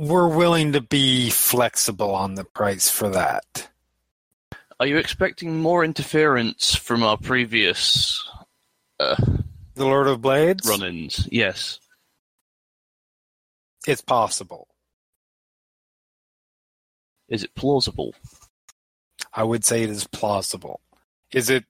we're 0.02 0.28
willing 0.28 0.72
to 0.72 0.82
be 0.82 1.30
flexible 1.30 2.16
on 2.16 2.34
the 2.34 2.44
price 2.44 2.90
for 2.90 3.10
that. 3.10 3.70
Are 4.80 4.88
you 4.88 4.98
expecting 4.98 5.60
more 5.60 5.86
interference 5.86 6.74
from 6.74 7.04
our 7.04 7.18
previous 7.18 8.28
uh, 9.00 9.16
The 9.76 9.86
Lord 9.86 10.08
of 10.08 10.20
Blades, 10.20 10.68
run-ins? 10.68 11.30
Yes. 11.32 11.80
it's 13.86 14.02
possible. 14.02 14.68
Is 17.30 17.44
it 17.44 17.54
plausible? 17.54 18.16
I 19.32 19.44
would 19.44 19.64
say 19.64 19.84
it 19.84 19.92
is 19.92 20.08
plausible. 20.08 20.82
Is 21.32 21.52
it 21.52 21.64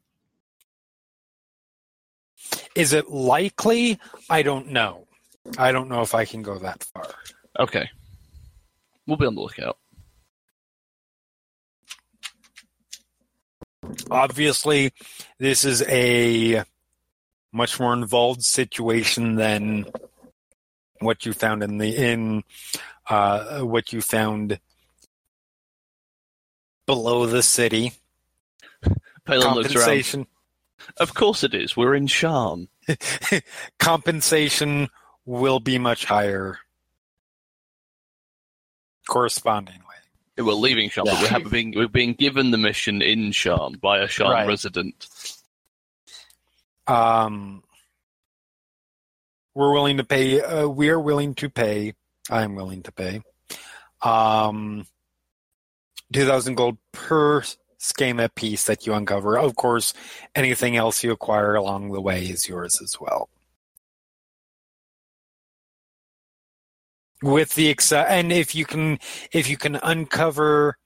is 2.76 2.94
it 2.94 3.10
likely? 3.10 4.00
I 4.30 4.42
don't 4.42 4.70
know. 4.70 5.08
I 5.58 5.74
don't 5.74 5.90
know 5.90 6.02
if 6.02 6.16
I 6.16 6.24
can 6.24 6.44
go 6.44 6.58
that 6.60 6.84
far. 6.86 7.08
Okay. 7.60 7.90
We'll 9.12 9.18
be 9.18 9.26
on 9.26 9.36
the 9.36 9.42
lookout. 9.42 9.78
Obviously, 14.10 14.94
this 15.38 15.66
is 15.66 15.84
a 15.90 16.64
much 17.52 17.78
more 17.78 17.92
involved 17.92 18.42
situation 18.42 19.36
than 19.36 19.86
what 21.00 21.26
you 21.26 21.34
found 21.34 21.62
in 21.62 21.78
the 21.78 21.94
in 21.94 22.44
uh, 23.10 23.60
what 23.60 23.92
you 23.92 24.00
found 24.00 24.62
below 26.86 27.26
the 27.26 27.44
city. 27.44 27.92
Palin. 29.26 29.42
Compensation 29.42 30.26
Of 30.96 31.14
course 31.16 31.44
it 31.44 31.54
is. 31.54 31.76
We're 31.76 31.96
in 31.96 32.08
Sharn. 32.08 32.70
compensation 33.78 34.88
will 35.26 35.60
be 35.60 35.78
much 35.78 36.06
higher 36.06 36.60
correspondingly. 39.10 39.80
We're 40.38 40.54
leaving 40.54 40.90
Sharn, 40.90 41.06
but 41.06 41.22
we're, 41.32 41.40
Yeah. 41.40 41.50
being, 41.50 41.74
we're 41.76 41.88
being 41.88 42.14
given 42.14 42.52
the 42.52 42.58
mission 42.58 43.02
in 43.02 43.32
Sharn 43.32 43.80
by 43.80 44.00
a 44.00 44.08
Sharn 44.08 44.32
Right. 44.32 44.48
resident. 44.48 45.08
Um, 46.88 47.64
we're 49.54 49.74
willing 49.74 49.98
to 49.98 50.04
pay. 50.04 50.42
Uh, 50.42 50.68
we 50.68 50.90
are 50.90 51.00
willing 51.00 51.36
to 51.36 51.50
pay. 51.50 51.94
I'm 52.30 52.56
willing 52.56 52.84
to 52.84 52.92
pay. 52.92 53.22
Um, 54.02 54.88
two 56.12 56.26
thousand 56.26 56.56
gold 56.56 56.78
per 56.92 57.44
schema 57.78 58.30
piece 58.30 58.66
that 58.66 58.88
you 58.88 58.94
uncover. 58.94 59.38
Of 59.38 59.56
course, 59.56 59.94
anything 60.36 60.76
else 60.76 61.04
you 61.04 61.12
acquire 61.12 61.56
along 61.56 61.92
the 61.92 62.02
way 62.02 62.24
is 62.26 62.48
yours 62.48 62.80
as 62.82 62.96
well. 63.00 63.30
With 67.22 67.56
the 67.56 67.70
ex- 67.70 67.92
and 67.92 68.32
if 68.32 68.56
you 68.56 68.66
can, 68.66 69.00
if 69.32 69.50
you 69.50 69.58
can 69.58 69.76
uncover 69.76 70.78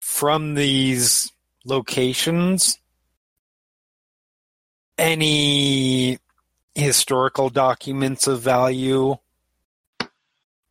from 0.00 0.54
these 0.54 1.30
locations 1.64 2.78
any 4.98 6.18
historical 6.74 7.48
documents 7.50 8.26
of 8.26 8.40
value 8.40 9.16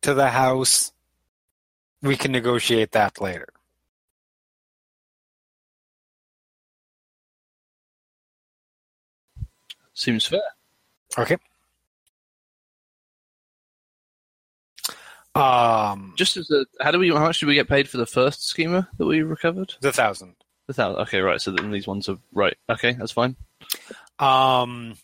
to 0.02 0.14
the 0.14 0.30
house, 0.30 0.92
we 2.02 2.16
can 2.16 2.32
negotiate 2.32 2.92
that 2.92 3.20
later. 3.20 3.48
Seems 9.94 10.26
fair. 10.26 10.42
Okay. 11.16 11.36
Um, 15.34 16.12
Just 16.16 16.36
as 16.36 16.50
a, 16.50 16.66
how 16.80 16.90
do 16.90 16.98
we? 16.98 17.08
How 17.08 17.20
much 17.20 17.40
did 17.40 17.46
we 17.46 17.54
get 17.54 17.68
paid 17.68 17.88
for 17.88 17.96
the 17.96 18.06
first 18.06 18.46
schema 18.46 18.88
that 18.98 19.06
we 19.06 19.22
recovered? 19.22 19.74
the 19.80 19.92
thousand. 19.92 20.34
The 20.68 20.74
thousand. 20.74 21.00
Okay, 21.02 21.20
right. 21.20 21.40
So 21.40 21.50
then 21.52 21.70
these 21.70 21.86
ones 21.86 22.08
are 22.08 22.18
right. 22.32 22.56
Okay, 22.68 22.92
that's 22.92 23.12
fine. 23.12 23.36
Um, 24.18 24.94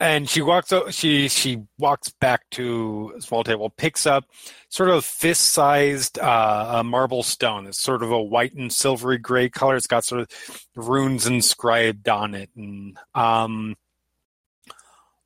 and 0.00 0.28
she 0.28 0.40
walks. 0.42 0.72
o- 0.72 0.90
She 0.90 1.28
she 1.28 1.62
walks 1.78 2.08
back 2.20 2.48
to 2.52 3.12
a 3.16 3.20
small 3.20 3.44
table, 3.44 3.70
picks 3.70 4.06
up 4.06 4.24
sort 4.70 4.88
of 4.90 5.04
fist-sized 5.04 6.18
uh, 6.18 6.76
a 6.78 6.84
marble 6.84 7.22
stone. 7.22 7.66
It's 7.66 7.80
sort 7.80 8.02
of 8.02 8.10
a 8.10 8.22
white 8.22 8.54
and 8.54 8.72
silvery 8.72 9.18
gray 9.18 9.48
color. 9.50 9.76
It's 9.76 9.86
got 9.86 10.04
sort 10.04 10.22
of 10.22 10.28
runes 10.74 11.26
inscribed 11.26 12.08
on 12.08 12.34
it, 12.34 12.50
and 12.56 12.96
um, 13.14 13.76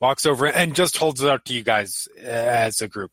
walks 0.00 0.26
over 0.26 0.46
and 0.46 0.74
just 0.74 0.96
holds 0.96 1.22
it 1.22 1.28
out 1.30 1.44
to 1.46 1.54
you 1.54 1.62
guys 1.62 2.08
uh, 2.18 2.26
as 2.26 2.80
a 2.80 2.88
group. 2.88 3.12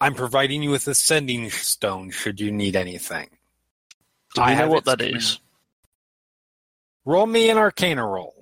I'm 0.00 0.14
providing 0.14 0.62
you 0.62 0.70
with 0.70 0.86
a 0.88 0.94
sending 0.94 1.50
stone 1.50 2.10
should 2.10 2.40
you 2.40 2.50
need 2.52 2.76
anything. 2.76 3.30
Do 4.34 4.42
I 4.42 4.50
know 4.50 4.56
have 4.56 4.68
what 4.70 4.78
its 4.78 4.86
that 4.86 4.98
command. 4.98 5.16
is? 5.16 5.38
Roll 7.04 7.26
me 7.26 7.50
an 7.50 7.58
Arcana 7.58 8.06
roll. 8.06 8.34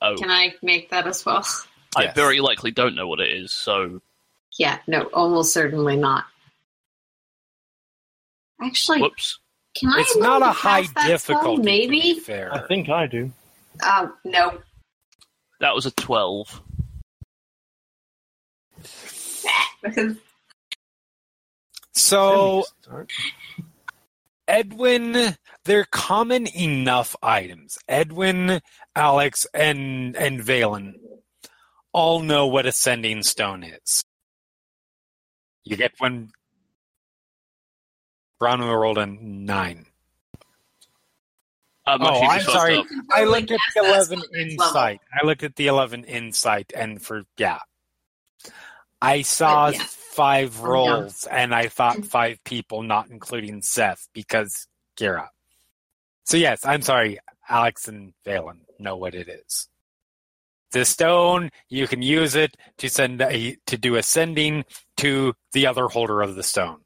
Oh, 0.00 0.16
Can 0.16 0.30
I 0.30 0.54
make 0.62 0.90
that 0.90 1.06
as 1.06 1.24
well? 1.26 1.44
I 1.96 2.04
Yes. 2.04 2.14
very 2.14 2.40
likely 2.40 2.70
don't 2.70 2.94
know 2.94 3.08
what 3.08 3.20
it 3.20 3.30
is. 3.30 3.52
So, 3.52 4.00
Yeah, 4.58 4.78
no, 4.86 5.02
almost 5.12 5.52
certainly 5.52 5.96
not. 5.96 6.24
Actually, 8.62 9.00
whoops. 9.00 9.38
can 9.74 9.90
I? 9.90 10.00
It's 10.00 10.16
not 10.16 10.42
a 10.42 10.46
high 10.46 10.82
pass 10.82 10.92
that 10.94 11.20
spell? 11.20 11.36
difficulty. 11.38 11.56
to 11.56 11.62
be 11.62 11.88
Maybe. 11.88 12.20
fair. 12.20 12.52
I 12.52 12.66
think 12.66 12.88
I 12.88 13.06
do. 13.06 13.32
Um, 13.84 14.14
no. 14.24 14.58
That 15.60 15.74
was 15.74 15.86
a 15.86 15.90
twelve. 15.92 16.62
So. 21.92 22.64
Edwin, 24.46 25.36
they're 25.66 25.84
common 25.84 26.46
enough 26.46 27.14
items. 27.22 27.76
Edwin, 27.86 28.62
Alex, 28.96 29.46
and 29.52 30.16
and 30.16 30.40
Vaelin 30.40 30.94
all 31.92 32.20
know 32.20 32.46
what 32.46 32.64
a 32.64 32.72
sending 32.72 33.22
stone 33.22 33.62
is. 33.62 34.04
You 35.64 35.76
get 35.76 35.92
one. 35.98 36.30
Brown 38.38 38.60
rolled 38.60 38.98
a 38.98 39.06
nine. 39.06 39.87
Uh, 41.88 41.98
my 41.98 42.10
Oh, 42.10 42.20
I'm 42.22 42.40
sorry. 42.42 42.84
I 43.10 43.24
looked 43.24 43.50
at 43.50 43.58
the 43.74 43.80
eleven 43.84 44.18
the 44.20 44.26
next 44.38 44.58
level. 44.58 44.66
insight. 44.66 45.00
I 45.12 45.26
looked 45.26 45.42
at 45.42 45.56
the 45.56 45.66
eleven 45.68 46.04
insight, 46.04 46.72
and 46.76 47.00
for 47.02 47.22
yeah, 47.38 47.60
I 49.00 49.22
saw 49.22 49.66
Uh, 49.66 49.70
yeah. 49.74 49.84
five 49.88 50.60
Oh, 50.60 50.64
yeah. 50.64 50.70
rolls, 50.70 51.24
and 51.30 51.54
I 51.54 51.68
thought 51.68 52.04
five 52.04 52.42
people, 52.44 52.82
not 52.82 53.08
including 53.10 53.62
Seth, 53.62 54.08
because 54.12 54.66
Kira. 54.98 55.28
So 56.24 56.36
yes, 56.36 56.64
I'm 56.64 56.82
sorry. 56.82 57.18
Alex 57.48 57.88
and 57.88 58.12
Vaelin 58.26 58.60
know 58.78 58.96
what 58.96 59.14
it 59.14 59.28
is. 59.28 59.68
The 60.72 60.84
stone, 60.84 61.48
you 61.70 61.86
can 61.88 62.02
use 62.02 62.34
it 62.34 62.54
to 62.76 62.90
send 62.90 63.22
a, 63.22 63.56
to 63.66 63.78
do 63.78 63.96
ascending 63.96 64.66
to 64.98 65.34
the 65.52 65.66
other 65.66 65.86
holder 65.88 66.20
of 66.20 66.34
the 66.34 66.42
stone, 66.42 66.82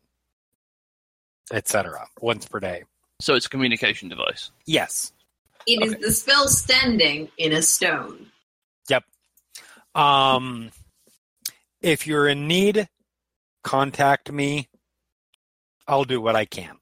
etc. 1.52 2.06
Once 2.20 2.46
per 2.46 2.60
day. 2.60 2.84
So 3.22 3.36
it's 3.36 3.46
a 3.46 3.48
communication 3.48 4.08
device. 4.08 4.50
Yes. 4.66 5.12
it 5.64 5.80
is 5.80 5.94
the 5.98 6.10
spell 6.10 6.48
standing 6.48 7.28
in 7.38 7.52
a 7.52 7.62
stone. 7.62 8.26
Yep. 8.88 9.04
Um, 9.94 10.72
if 11.80 12.04
you're 12.04 12.26
in 12.26 12.48
need, 12.48 12.88
contact 13.62 14.32
me. 14.32 14.68
I'll 15.86 16.02
do 16.02 16.20
what 16.20 16.34
I 16.34 16.46
can. 16.46 16.76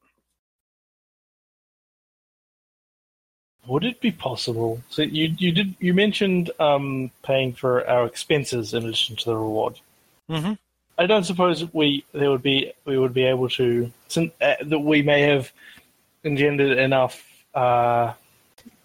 Would 3.66 3.84
it 3.84 4.00
be 4.00 4.10
possible? 4.10 4.82
So 4.88 5.02
you 5.02 5.34
you 5.36 5.52
did 5.52 5.74
you 5.78 5.92
mentioned 5.92 6.50
um, 6.58 7.10
paying 7.22 7.52
for 7.52 7.86
our 7.86 8.06
expenses 8.06 8.72
in 8.72 8.84
addition 8.86 9.16
to 9.16 9.24
the 9.26 9.36
reward. 9.36 9.78
Mm-hmm. 10.30 10.54
I 10.96 11.06
don't 11.06 11.24
suppose 11.24 11.70
we 11.74 12.02
there 12.12 12.30
would 12.30 12.42
be 12.42 12.72
we 12.86 12.96
would 12.96 13.12
be 13.12 13.24
able 13.24 13.50
to 13.50 13.92
since, 14.08 14.32
uh, 14.40 14.54
that 14.62 14.78
we 14.78 15.02
may 15.02 15.20
have 15.22 15.52
engendered 16.24 16.78
enough 16.78 17.22
uh, 17.54 18.12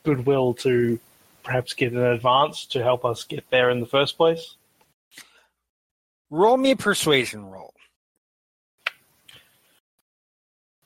goodwill 0.04 0.54
to 0.56 1.00
perhaps 1.44 1.74
get 1.74 1.94
an 1.94 2.04
advance 2.04 2.66
to 2.68 2.84
help 2.84 3.06
us 3.06 3.24
get 3.24 3.50
there 3.50 3.70
in 3.70 3.80
the 3.80 3.86
first 3.86 4.18
place. 4.18 4.56
Roll 6.30 6.58
me 6.58 6.72
a 6.72 6.76
persuasion 6.76 7.46
roll. 7.46 7.74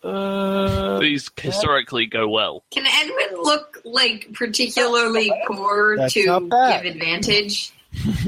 Uh, 0.04 1.00
These 1.00 1.30
historically 1.38 2.06
go 2.06 2.30
well. 2.30 2.64
Can 2.72 2.86
Edwin 2.86 3.42
look 3.42 3.82
like 3.84 4.32
particularly 4.34 5.32
poor 5.48 5.98
That's 5.98 6.14
to 6.14 6.24
give 6.24 6.86
advantage? 6.86 7.74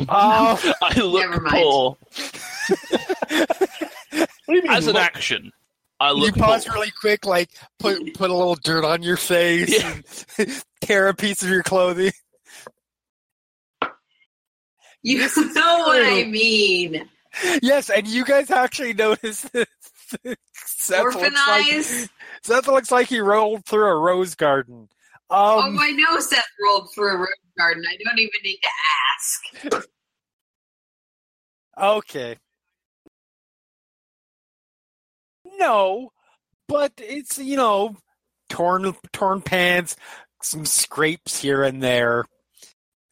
Oh, 0.09 0.73
I 0.81 0.99
look 0.99 1.21
Never 1.21 1.39
mind. 1.39 1.63
poor. 1.63 1.95
what 2.09 4.29
do 4.47 4.55
you 4.55 4.61
mean? 4.63 4.71
As 4.71 4.87
an 4.87 4.95
action, 4.97 5.53
I 6.01 6.11
you 6.13 6.31
pause 6.33 6.65
poor. 6.65 6.73
really 6.73 6.91
quick, 6.99 7.25
like 7.25 7.49
put 7.79 8.13
put 8.15 8.29
a 8.29 8.33
little 8.35 8.55
dirt 8.55 8.83
on 8.83 9.03
your 9.03 9.17
face, 9.17 9.69
Yeah. 9.81 9.97
and 10.39 10.63
tear 10.81 11.07
a 11.07 11.13
piece 11.13 11.43
of 11.43 11.49
your 11.49 11.63
clothing. 11.63 12.11
You 15.03 15.17
This 15.19 15.37
is 15.37 15.55
know 15.55 15.79
what 15.79 16.03
I 16.03 16.23
mean. 16.25 17.07
Yes, 17.61 17.89
and 17.89 18.07
you 18.07 18.25
guys 18.25 18.51
actually 18.51 18.93
noticed 18.93 19.51
this. 19.53 19.65
Seth 20.53 20.99
Orphan 21.01 21.21
looks 21.21 21.47
like. 21.47 22.09
Seth 22.43 22.67
looks 22.67 22.91
like 22.91 23.07
he 23.07 23.19
rolled 23.19 23.65
through 23.65 23.85
a 23.87 23.95
rose 23.97 24.35
garden. 24.35 24.89
oh, 25.29 25.61
Um, 25.61 25.79
I 25.79 25.91
know 25.91 26.19
Seth 26.19 26.43
rolled 26.61 26.89
through 26.93 27.13
a 27.13 27.17
rose 27.17 27.27
garden. 27.57 27.83
I 27.87 27.95
don't 28.03 28.19
even 28.19 28.31
need 28.43 28.59
to 29.63 29.71
ask. 29.71 29.87
okay. 31.81 32.37
No, 35.61 36.11
but 36.67 36.91
it's 36.97 37.37
you 37.37 37.55
know 37.55 37.95
torn 38.49 38.93
torn 39.13 39.41
pants, 39.41 39.95
some 40.41 40.65
scrapes 40.65 41.39
here 41.39 41.63
and 41.63 41.81
there. 41.83 42.25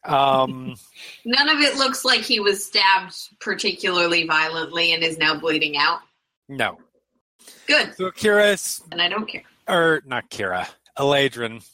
Um, 0.04 0.74
None 1.24 1.48
of 1.48 1.60
it 1.60 1.76
looks 1.76 2.04
like 2.04 2.22
he 2.22 2.40
was 2.40 2.64
stabbed 2.66 3.14
particularly 3.40 4.26
violently 4.26 4.92
and 4.92 5.04
is 5.04 5.16
now 5.18 5.38
bleeding 5.38 5.76
out. 5.76 6.00
no. 6.48 6.78
Good, 7.66 7.94
So 7.96 8.10
Kira, 8.10 8.82
and 8.92 9.00
I 9.00 9.08
don't 9.08 9.26
care. 9.26 9.44
or 9.68 10.02
not 10.04 10.28
Kira, 10.28 10.68
Elaydren 10.98 11.64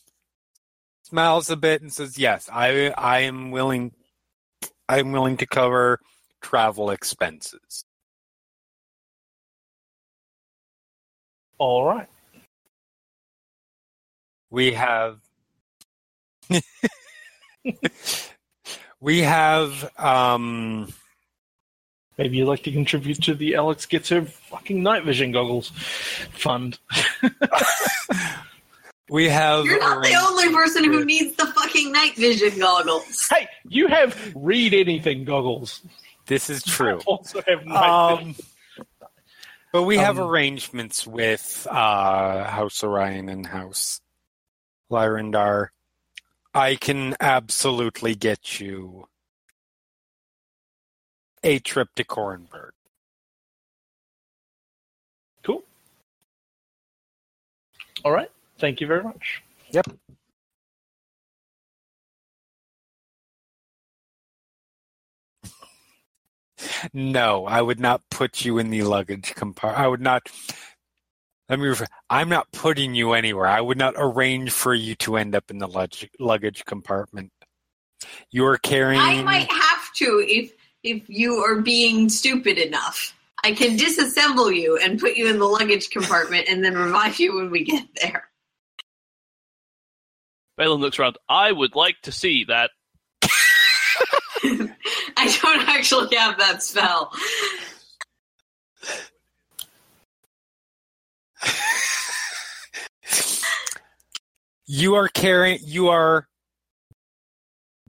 smiles 1.05 1.48
a 1.50 1.56
bit 1.56 1.80
and 1.80 1.90
says, 1.92 2.18
"Yes, 2.18 2.48
I 2.52 2.90
I 2.90 3.20
am 3.20 3.50
willing. 3.50 3.92
I 4.90 4.98
am 4.98 5.10
willing 5.12 5.38
to 5.38 5.46
cover 5.46 5.98
travel 6.42 6.90
expenses." 6.90 7.85
All 11.58 11.86
right. 11.86 12.08
We 14.50 14.72
have 14.72 15.18
we 19.00 19.20
have 19.20 19.90
um 19.98 20.92
Maybe 22.18 22.38
you'd 22.38 22.46
like 22.46 22.62
to 22.62 22.72
contribute 22.72 23.22
to 23.24 23.34
the 23.34 23.56
Alex 23.56 23.84
gets 23.84 24.08
her 24.08 24.22
fucking 24.22 24.82
night 24.82 25.04
vision 25.04 25.32
goggles 25.32 25.70
fund. 26.32 26.78
we 29.10 29.28
have 29.28 29.66
You're 29.66 29.80
not 29.80 30.02
the 30.02 30.14
only 30.14 30.50
person 30.52 30.84
who 30.84 31.04
needs 31.04 31.36
the 31.36 31.46
fucking 31.46 31.92
night 31.92 32.16
vision 32.16 32.58
goggles. 32.58 33.28
Hey, 33.28 33.48
you 33.68 33.88
have 33.88 34.32
read 34.34 34.72
anything 34.72 35.24
goggles. 35.24 35.82
This 36.26 36.48
is 36.48 36.62
true. 36.62 37.00
Also 37.06 37.42
have 37.46 37.66
night 37.66 38.18
vision. 38.18 38.34
But 39.76 39.82
we 39.82 39.98
have 39.98 40.18
Um, 40.18 40.30
arrangements 40.30 41.06
with 41.06 41.66
uh, 41.70 42.44
House 42.44 42.80
Orien 42.82 43.30
and 43.30 43.46
House 43.46 44.00
Lyrandar. 44.90 45.68
I 46.55 46.76
can 46.76 47.14
absolutely 47.20 48.14
get 48.14 48.58
you 48.58 49.06
a 51.44 51.58
trip 51.58 51.94
to 51.96 52.05
Korranberg. 52.05 52.70
Cool. 55.42 55.62
All 58.02 58.12
right. 58.12 58.30
Thank 58.58 58.80
you 58.80 58.86
very 58.86 59.02
much. 59.02 59.42
Yep. 59.72 59.88
No, 66.92 67.46
I 67.46 67.60
would 67.60 67.80
not 67.80 68.02
put 68.10 68.44
you 68.44 68.58
in 68.58 68.70
the 68.70 68.82
luggage 68.82 69.34
compartment. 69.34 69.84
I 69.84 69.88
would 69.88 70.00
not. 70.00 70.30
Let 71.48 71.58
me. 71.58 71.68
Refer, 71.68 71.86
I'm 72.10 72.28
not 72.28 72.50
putting 72.52 72.94
you 72.94 73.12
anywhere. 73.12 73.46
I 73.46 73.60
would 73.60 73.78
not 73.78 73.94
arrange 73.96 74.50
for 74.50 74.74
you 74.74 74.94
to 74.96 75.16
end 75.16 75.34
up 75.34 75.50
in 75.50 75.58
the 75.58 75.68
lug- 75.68 75.92
luggage 76.18 76.64
compartment. 76.64 77.30
You 78.30 78.46
are 78.46 78.58
carrying. 78.58 79.00
I 79.00 79.22
might 79.22 79.50
have 79.50 79.92
to 79.96 80.24
if 80.26 80.52
if 80.82 81.08
you 81.08 81.36
are 81.36 81.60
being 81.60 82.08
stupid 82.08 82.58
enough. 82.58 83.12
I 83.44 83.52
can 83.52 83.76
disassemble 83.76 84.54
you 84.54 84.76
and 84.76 84.98
put 84.98 85.16
you 85.16 85.28
in 85.28 85.38
the 85.38 85.44
luggage 85.44 85.90
compartment 85.90 86.48
and 86.48 86.64
then 86.64 86.74
revive 86.74 87.20
you 87.20 87.36
when 87.36 87.50
we 87.50 87.64
get 87.64 87.86
there. 88.02 88.28
Vaelin 90.58 90.80
looks 90.80 90.98
around. 90.98 91.18
I 91.28 91.52
would 91.52 91.74
like 91.74 91.96
to 92.02 92.12
see 92.12 92.46
that. 92.46 92.70
I 95.26 95.56
don't 95.56 95.68
actually 95.68 96.16
have 96.16 96.38
that 96.38 96.62
spell. 96.62 97.12
you 104.66 104.94
are 104.94 105.08
carrying. 105.08 105.58
You 105.62 105.88
are 105.88 106.28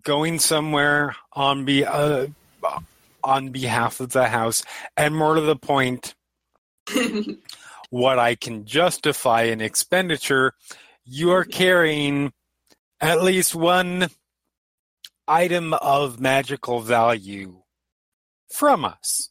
going 0.04 0.40
somewhere 0.40 1.16
on 1.34 1.66
be 1.66 1.86
uh, 1.86 2.28
on 3.24 3.50
behalf 3.50 4.00
of 4.00 4.12
the 4.12 4.28
house, 4.28 4.64
and 4.96 5.16
more 5.16 5.36
to 5.36 5.42
the 5.42 5.56
point, 5.56 6.16
what 7.90 8.20
I 8.20 8.36
can 8.36 8.66
justify 8.66 9.44
an 9.44 9.62
expenditure, 9.62 10.54
you 11.06 11.32
are 11.32 11.44
carrying 11.44 12.32
at 13.02 13.22
least 13.22 13.54
one 13.54 14.10
item 15.28 15.74
of 15.74 16.20
magical 16.20 16.82
value 16.82 17.62
from 18.54 18.86
us. 18.86 19.30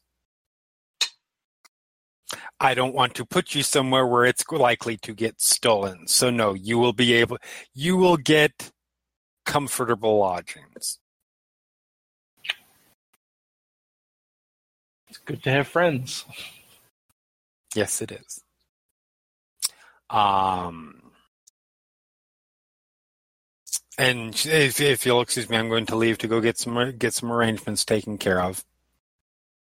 I 2.58 2.74
don't 2.74 2.94
want 2.94 3.14
to 3.14 3.24
put 3.24 3.54
you 3.54 3.62
somewhere 3.62 4.06
where 4.06 4.24
it's 4.24 4.44
likely 4.50 4.96
to 4.98 5.14
get 5.14 5.40
stolen. 5.40 6.06
So 6.08 6.30
no, 6.30 6.54
you 6.54 6.78
will 6.78 6.92
be 6.92 7.12
able 7.14 7.38
you 7.74 7.96
will 7.96 8.16
get 8.16 8.70
comfortable 9.44 10.18
lodgings. 10.18 10.98
It's 15.08 15.18
good 15.18 15.42
to 15.44 15.50
have 15.50 15.68
friends. 15.68 16.24
Yes, 17.74 18.02
it 18.02 18.10
is. 18.10 18.42
Um, 20.10 20.95
and 23.98 24.34
if, 24.46 24.80
if 24.80 25.06
you'll 25.06 25.20
excuse 25.20 25.48
me, 25.48 25.56
I'm 25.56 25.68
going 25.68 25.86
to 25.86 25.96
leave 25.96 26.18
to 26.18 26.28
go 26.28 26.40
get 26.40 26.58
some 26.58 26.96
get 26.98 27.14
some 27.14 27.32
arrangements 27.32 27.84
taken 27.84 28.18
care 28.18 28.40
of. 28.40 28.64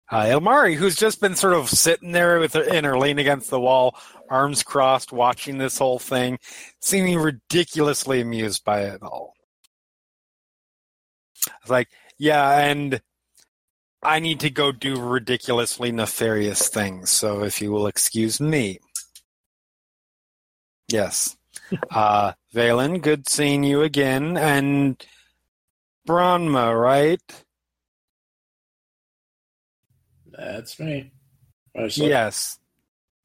Uh, 0.10 0.26
Ilmari, 0.26 0.76
who's 0.76 0.96
just 0.96 1.22
been 1.22 1.36
sort 1.36 1.54
of 1.54 1.70
sitting 1.70 2.12
there 2.12 2.40
with 2.40 2.54
her 2.54 2.64
in 2.64 2.84
her 2.84 2.98
lean 2.98 3.18
against 3.18 3.50
the 3.50 3.60
wall, 3.60 3.96
arms 4.30 4.62
crossed, 4.62 5.14
watching 5.14 5.58
this 5.58 5.78
whole 5.78 6.00
thing, 6.00 6.38
seeming 6.82 7.18
ridiculously 7.18 8.20
amused 8.20 8.66
by 8.66 8.82
it 8.82 9.02
all. 9.02 9.34
It's 11.62 11.70
like, 11.70 11.90
yeah, 12.18 12.60
and 12.60 13.02
I 14.04 14.20
need 14.20 14.40
to 14.42 14.50
go 14.50 14.72
do 14.72 15.00
ridiculously 15.00 15.92
nefarious 15.92 16.68
things, 16.70 17.10
so 17.10 17.44
if 17.44 17.62
you 17.62 17.72
will 17.72 17.88
excuse 17.88 18.40
me. 18.40 18.80
Yes. 20.88 21.38
Uh, 21.90 22.34
Vaelin, 22.54 23.02
good 23.02 23.28
seeing 23.30 23.64
you 23.64 23.82
again. 23.82 24.38
And 24.38 25.04
Branma, 26.08 26.80
right? 26.80 27.22
That's 30.32 30.80
me. 30.80 31.12
Right, 31.76 31.92
so- 31.92 32.06
Yes. 32.06 32.58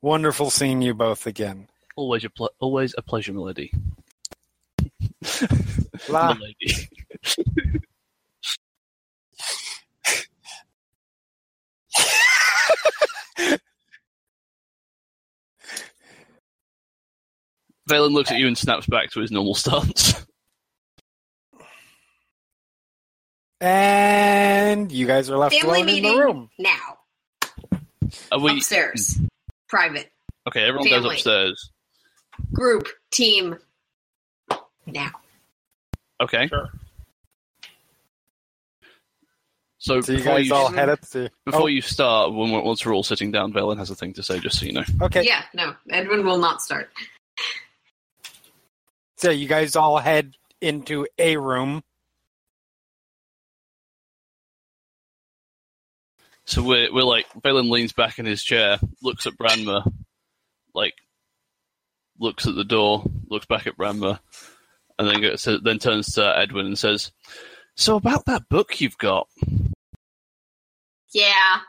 Wonderful 0.02 0.50
seeing 0.50 0.82
you 0.82 0.94
both 0.94 1.26
again. 1.26 1.68
Always 1.96 2.24
a 2.24 2.30
ple- 2.30 2.52
always 2.60 2.94
a 2.98 3.02
pleasure, 3.02 3.32
Melody. 3.32 3.72
La- 6.08 6.34
Milady. 6.34 6.88
Vaelin 17.88 18.12
looks 18.12 18.30
at 18.32 18.38
you 18.38 18.46
and 18.46 18.56
snaps 18.58 18.86
back 18.86 19.10
to 19.12 19.20
his 19.20 19.30
normal 19.30 19.54
stance. 19.56 20.24
And 23.60 24.92
you 24.92 25.06
guys 25.06 25.30
are 25.30 25.38
left 25.38 25.54
Family 25.54 25.80
alone 25.82 25.88
in 25.88 26.02
the 26.02 26.16
room. 26.18 26.50
now. 26.58 26.98
Are 28.30 28.38
we 28.40 28.52
Upstairs. 28.52 29.18
Private. 29.68 30.10
okay? 30.46 30.62
Everyone 30.68 30.88
goes 30.88 31.04
upstairs. 31.04 31.70
Group. 32.52 32.88
Team. 33.10 33.56
Now. 34.86 35.10
Okay. 36.20 36.46
Sure. 36.48 36.70
So, 39.78 40.00
So 40.00 40.12
you 40.12 40.18
before, 40.18 40.34
guys 40.34 40.46
you, 40.48 40.54
all 40.54 40.70
head 40.70 40.88
up 40.88 41.00
to. 41.12 41.30
before 41.44 41.62
Oh, 41.62 41.66
you 41.66 41.80
start, 41.80 42.32
when 42.34 42.50
we're, 42.50 42.60
once 42.62 42.84
we're 42.84 42.94
all 42.94 43.02
sitting 43.02 43.30
down, 43.30 43.52
Vaelin 43.52 43.78
has 43.78 43.90
a 43.90 43.94
thing 43.94 44.12
to 44.14 44.22
say, 44.22 44.38
just 44.40 44.58
so 44.58 44.66
you 44.66 44.72
know. 44.72 44.84
okay. 45.02 45.22
Yeah, 45.24 45.42
no, 45.54 45.74
Edwin 45.90 46.24
will 46.24 46.38
not 46.38 46.60
start. 46.60 46.90
So 49.16 49.30
you 49.30 49.48
guys 49.48 49.76
all 49.76 49.98
head 49.98 50.34
into 50.60 51.06
a 51.18 51.36
room. 51.36 51.82
So 56.44 56.62
we're 56.62 56.92
we're 56.92 57.02
like 57.02 57.26
Vaelin 57.42 57.70
leans 57.70 57.92
back 57.92 58.18
in 58.18 58.26
his 58.26 58.42
chair, 58.42 58.78
looks 59.02 59.26
at 59.26 59.36
Branma, 59.36 59.90
like 60.74 60.94
looks 62.18 62.46
at 62.46 62.54
the 62.54 62.64
door, 62.64 63.04
looks 63.28 63.46
back 63.46 63.66
at 63.66 63.76
Branma, 63.76 64.20
and 64.98 65.08
then 65.08 65.20
goes, 65.20 65.48
then 65.64 65.78
turns 65.78 66.12
to 66.14 66.38
Edwin 66.38 66.66
and 66.66 66.78
says, 66.78 67.10
"So 67.74 67.96
about 67.96 68.26
that 68.26 68.48
book 68.48 68.80
you've 68.80 68.98
got, 68.98 69.28
Yeah. 71.12 71.60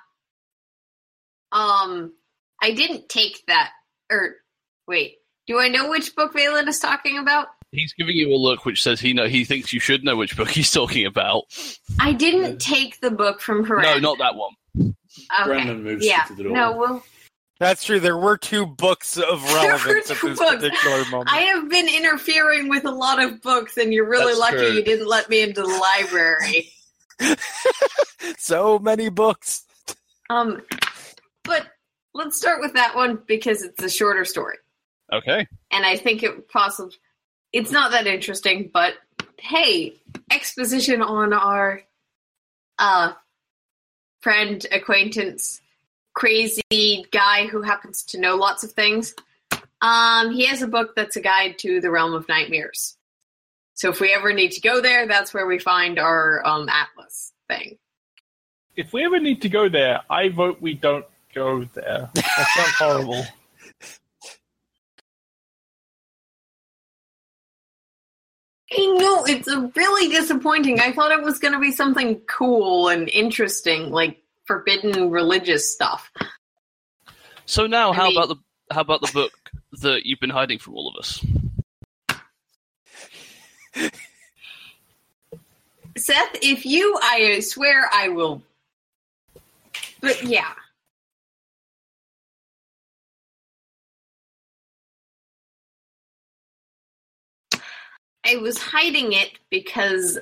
Um, 1.53 2.13
I 2.61 2.73
didn't 2.73 3.07
take 3.07 3.43
that. 3.47 3.71
Or 4.11 4.35
wait, 4.87 5.15
do 5.47 5.59
I 5.59 5.69
know 5.69 5.89
which 5.89 6.15
book 6.15 6.33
Vaelin 6.33 6.67
is 6.67 6.79
talking 6.79 7.17
about? 7.17 7.47
he's 7.71 7.93
giving 7.93 8.15
you 8.15 8.33
a 8.33 8.37
look 8.37 8.65
which 8.65 8.81
says 8.81 8.99
he 8.99 9.13
know 9.13 9.27
he 9.27 9.43
thinks 9.43 9.73
you 9.73 9.79
should 9.79 10.03
know 10.03 10.15
which 10.15 10.37
book 10.37 10.49
he's 10.49 10.71
talking 10.71 11.05
about. 11.05 11.43
I 11.99 12.13
didn't 12.13 12.59
take 12.59 12.99
the 13.01 13.11
book 13.11 13.41
from 13.41 13.65
Haran. 13.65 13.83
No, 13.83 13.99
not 13.99 14.17
that 14.19 14.35
one. 14.35 14.53
Okay. 14.79 15.51
Branma 15.51 15.81
moves 15.81 16.05
yeah. 16.05 16.23
to 16.23 16.35
the 16.35 16.43
door. 16.43 16.51
No, 16.53 16.77
well, 16.77 17.03
That's 17.59 17.83
true. 17.83 17.99
There 17.99 18.17
were 18.17 18.37
two 18.37 18.65
books 18.65 19.17
of 19.17 19.41
There 19.45 19.53
were 19.53 19.67
relevance 19.67 20.11
at 20.11 20.21
this 20.21 20.37
books. 20.39 20.55
particular 20.55 21.05
moment. 21.05 21.31
I 21.31 21.39
have 21.39 21.69
been 21.69 21.87
interfering 21.87 22.69
with 22.69 22.85
a 22.85 22.91
lot 22.91 23.21
of 23.21 23.41
books, 23.41 23.77
and 23.77 23.91
you're 23.93 24.07
really 24.07 24.33
That's 24.33 24.39
lucky 24.39 24.57
true. 24.57 24.71
you 24.73 24.83
didn't 24.83 25.07
let 25.07 25.29
me 25.29 25.41
into 25.41 25.61
the 25.61 25.67
library. 25.67 26.71
so 28.37 28.77
many 28.77 29.09
books. 29.09 29.65
Um, 30.29 30.61
but 31.43 31.67
let's 32.13 32.37
start 32.37 32.61
with 32.61 32.73
that 32.73 32.95
one 32.95 33.19
because 33.27 33.63
it's 33.63 33.81
a 33.81 33.89
shorter 33.89 34.23
story, 34.23 34.57
Okay. 35.11 35.47
and 35.71 35.85
I 35.85 35.95
think 35.95 36.23
it 36.23 36.49
possibly 36.49 36.97
it's 37.53 37.71
not 37.71 37.91
that 37.91 38.07
interesting. 38.07 38.69
But 38.73 38.93
hey, 39.39 39.95
exposition 40.31 41.01
on 41.01 41.33
our 41.33 41.81
uh 42.79 43.13
friend, 44.21 44.65
acquaintance, 44.71 45.61
crazy 46.13 47.05
guy 47.11 47.47
who 47.47 47.61
happens 47.61 48.03
to 48.03 48.19
know 48.19 48.35
lots 48.35 48.63
of 48.63 48.71
things. 48.71 49.13
Um, 49.79 50.31
he 50.31 50.45
has 50.47 50.61
a 50.63 50.67
book 50.67 50.95
that's 50.95 51.15
a 51.15 51.21
guide 51.21 51.59
to 51.59 51.79
the 51.79 51.91
realm 51.91 52.13
of 52.13 52.27
nightmares. 52.27 52.97
So 53.75 53.89
if 53.89 54.01
we 54.01 54.11
ever 54.11 54.33
need 54.33 54.53
to 54.53 54.61
go 54.61 54.81
there, 54.81 55.07
that's 55.07 55.33
where 55.33 55.45
we 55.45 55.59
find 55.59 55.99
our 55.99 56.45
um 56.45 56.67
atlas 56.69 57.31
thing. 57.47 57.77
If 58.75 58.93
we 58.93 59.05
ever 59.05 59.19
need 59.19 59.41
to 59.41 59.49
go 59.49 59.69
there, 59.69 60.01
I 60.09 60.29
vote 60.29 60.61
we 60.61 60.75
don't 60.75 61.05
go 61.33 61.63
there. 61.73 62.09
That 62.13 62.47
sounds 62.55 62.75
horrible. 62.75 63.25
I 68.71 68.85
know 68.97 69.23
it's 69.25 69.47
a 69.47 69.71
really 69.75 70.09
disappointing. 70.09 70.79
I 70.79 70.91
thought 70.91 71.11
it 71.11 71.23
was 71.23 71.39
going 71.39 71.53
to 71.53 71.59
be 71.59 71.71
something 71.71 72.19
cool 72.27 72.89
and 72.89 73.07
interesting, 73.09 73.91
like 73.91 74.21
forbidden 74.45 75.09
religious 75.09 75.71
stuff. 75.71 76.11
So 77.45 77.65
now, 77.65 77.91
I 77.91 77.95
how 77.95 78.07
mean- 78.07 78.17
about 78.17 78.29
the 78.29 78.35
how 78.73 78.81
about 78.81 79.01
the 79.01 79.11
book 79.13 79.31
that 79.81 80.05
you've 80.05 80.19
been 80.19 80.29
hiding 80.29 80.59
from 80.59 80.75
all 80.75 80.89
of 80.89 80.95
us? 80.99 81.25
Seth, 85.97 86.37
if 86.41 86.65
you, 86.65 86.97
I 87.01 87.39
swear 87.39 87.89
I 87.93 88.09
will. 88.09 88.43
But 90.01 90.23
yeah. 90.23 90.51
I 98.27 98.35
was 98.35 98.57
hiding 98.57 99.13
it 99.13 99.39
because 99.49 100.19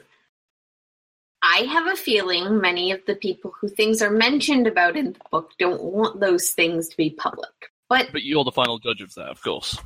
I 1.42 1.60
have 1.62 1.88
a 1.88 1.96
feeling 1.96 2.62
many 2.62 2.92
of 2.92 3.02
the 3.08 3.16
people 3.16 3.52
who 3.60 3.68
things 3.68 4.02
are 4.02 4.12
mentioned 4.12 4.68
about 4.68 4.96
in 4.96 5.14
the 5.14 5.20
book 5.32 5.52
don't 5.58 5.82
want 5.82 6.20
those 6.20 6.50
things 6.50 6.88
to 6.90 6.98
be 6.98 7.10
public. 7.12 7.50
But 7.90 8.12
But 8.12 8.24
you're 8.24 8.44
the 8.44 8.52
final 8.52 8.78
judge 8.78 9.02
of 9.02 9.14
that, 9.16 9.30
of 9.30 9.42
course. 9.42 9.78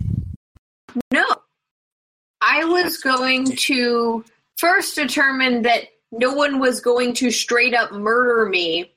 no. 1.12 1.26
I 2.42 2.64
was 2.66 2.98
going 2.98 3.46
to 3.46 4.24
first 4.58 4.96
determine 4.96 5.62
that 5.64 5.86
no 6.12 6.34
one 6.34 6.60
was 6.60 6.82
going 6.82 7.14
to 7.16 7.32
straight 7.32 7.74
up 7.74 7.92
murder 7.92 8.50
me 8.50 8.94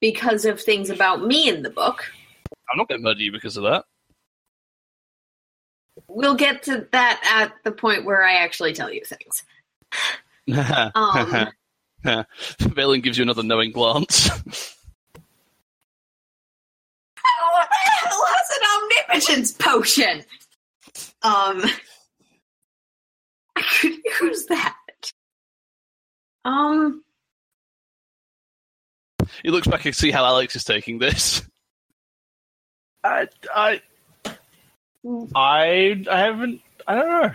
because 0.00 0.44
of 0.44 0.60
things 0.60 0.90
about 0.90 1.24
me 1.24 1.48
in 1.48 1.62
the 1.62 1.70
book. 1.70 2.04
I'm 2.70 2.78
not 2.78 2.88
going 2.88 3.00
to 3.00 3.04
murder 3.04 3.20
you 3.20 3.32
because 3.32 3.56
of 3.56 3.64
that. 3.64 3.84
We'll 6.08 6.34
get 6.34 6.62
to 6.64 6.88
that 6.92 7.20
at 7.24 7.52
the 7.64 7.72
point 7.72 8.04
where 8.04 8.24
I 8.24 8.34
actually 8.34 8.72
tell 8.72 8.92
you 8.92 9.02
things. 9.04 9.44
Um, 10.96 11.52
Vaelin 12.04 13.00
gives 13.00 13.16
you 13.16 13.22
another 13.22 13.44
knowing 13.44 13.70
glance. 13.70 14.28
what 14.28 14.44
the 17.68 17.76
hell 17.80 18.26
has 18.26 18.58
an 18.58 18.62
omnipotence 18.74 19.52
potion? 19.52 20.24
Um, 21.22 21.62
I 23.54 23.62
could 23.62 23.92
use 24.20 24.46
that. 24.46 24.74
Um, 26.44 27.04
he 29.42 29.50
looks 29.50 29.68
back 29.68 29.84
and 29.84 29.94
see 29.94 30.10
how 30.10 30.24
Alex 30.24 30.56
is 30.56 30.64
taking 30.64 30.98
this. 30.98 31.46
I, 33.04 33.28
I, 33.54 33.80
I, 35.34 36.04
I 36.10 36.18
haven't. 36.18 36.60
I 36.86 36.94
don't 36.94 37.08
know. 37.08 37.34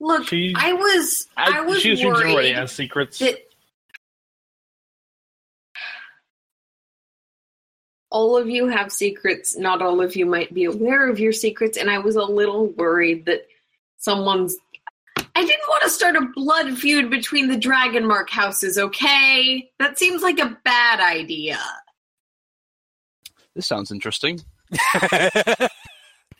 look, 0.00 0.26
She- 0.28 0.54
I 0.56 0.72
was, 0.72 1.26
I, 1.36 1.58
I, 1.58 1.60
was 1.62 1.80
she 1.80 1.92
assumes 1.92 2.14
worried 2.18 2.20
everybody 2.30 2.52
has 2.52 2.72
secrets. 2.72 3.18
that 3.20 3.38
all 8.10 8.36
of 8.36 8.48
you 8.48 8.68
have 8.68 8.92
secrets. 8.92 9.56
Not 9.56 9.82
all 9.82 10.00
of 10.00 10.16
you 10.16 10.26
might 10.26 10.52
be 10.54 10.64
aware 10.64 11.08
of 11.08 11.18
your 11.18 11.32
secrets, 11.32 11.76
and 11.76 11.90
I 11.90 11.98
was 11.98 12.16
a 12.16 12.22
little 12.24 12.66
worried 12.68 13.26
that 13.26 13.46
someone's. 13.98 14.56
I 15.18 15.44
didn't 15.44 15.68
want 15.68 15.82
to 15.82 15.90
start 15.90 16.16
a 16.16 16.26
blood 16.34 16.78
feud 16.78 17.10
between 17.10 17.48
the 17.48 17.56
Dragonmark 17.58 18.30
houses. 18.30 18.78
Okay, 18.78 19.70
that 19.78 19.98
seems 19.98 20.22
like 20.22 20.38
a 20.38 20.58
bad 20.64 21.00
idea. 21.00 21.58
This 23.54 23.66
sounds 23.66 23.90
interesting. 23.90 24.40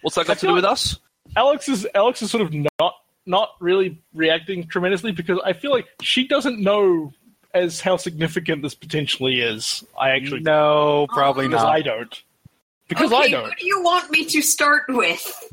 What's 0.07 0.15
that 0.15 0.20
I 0.20 0.25
got 0.25 0.35
to 0.35 0.39
feel 0.39 0.51
do 0.51 0.55
with 0.55 0.65
us? 0.65 1.01
Alex 1.35 1.68
is 1.68 1.85
Alex 1.93 2.23
is 2.23 2.31
sort 2.31 2.41
of 2.41 2.55
not 2.55 2.94
not 3.26 3.51
really 3.59 4.01
reacting 4.15 4.68
tremendously 4.68 5.10
because 5.10 5.41
I 5.44 5.52
feel 5.52 5.73
like 5.73 5.89
she 6.01 6.28
doesn't 6.28 6.60
know 6.60 7.12
as 7.52 7.81
how 7.81 7.97
significant 7.97 8.62
this 8.62 8.73
potentially 8.73 9.41
is. 9.41 9.85
I 9.99 10.10
actually 10.10 10.43
no, 10.43 11.09
probably 11.09 11.49
because 11.49 11.65
not. 11.65 11.73
I 11.73 11.83
don't. 11.83 12.23
Because 12.86 13.12
okay, 13.12 13.17
I 13.17 13.25
who 13.25 13.31
don't. 13.33 13.43
What 13.49 13.59
do 13.59 13.67
you 13.67 13.83
want 13.83 14.12
me 14.12 14.25
to 14.26 14.43
start 14.43 14.85
with? 14.86 15.51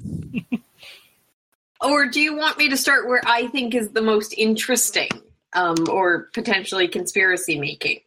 or 1.81 2.05
do 2.05 2.21
you 2.21 2.37
want 2.37 2.59
me 2.59 2.69
to 2.69 2.77
start 2.77 3.07
where 3.07 3.23
I 3.25 3.47
think 3.47 3.73
is 3.73 3.89
the 3.89 4.03
most 4.03 4.35
interesting, 4.37 5.09
um, 5.53 5.77
or 5.89 6.29
potentially 6.35 6.87
conspiracy 6.87 7.57
making? 7.57 8.01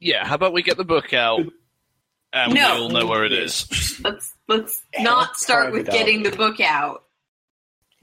Yeah, 0.00 0.26
how 0.26 0.34
about 0.34 0.52
we 0.52 0.62
get 0.62 0.76
the 0.76 0.84
book 0.84 1.12
out 1.12 1.42
and 2.32 2.54
No. 2.54 2.74
we 2.76 2.80
all 2.82 2.88
know 2.90 3.06
where 3.06 3.24
it 3.24 3.32
is. 3.32 4.00
Let's 4.04 4.34
let's 4.48 4.82
not 4.98 5.36
start 5.36 5.72
with 5.72 5.86
getting 5.86 6.22
the 6.22 6.30
book 6.30 6.60
out 6.60 7.04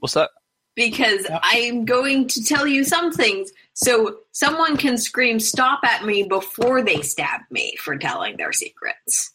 What's 0.00 0.14
that? 0.14 0.30
because 0.76 1.26
I'm 1.42 1.84
going 1.84 2.28
to 2.28 2.44
tell 2.44 2.66
you 2.66 2.84
some 2.84 3.10
things 3.12 3.50
so 3.74 4.18
someone 4.32 4.76
can 4.76 4.96
scream 4.96 5.40
stop 5.40 5.80
at 5.84 6.04
me 6.04 6.22
before 6.22 6.82
they 6.82 7.02
stab 7.02 7.40
me 7.50 7.74
for 7.80 7.96
telling 7.98 8.36
their 8.36 8.52
secrets. 8.52 9.32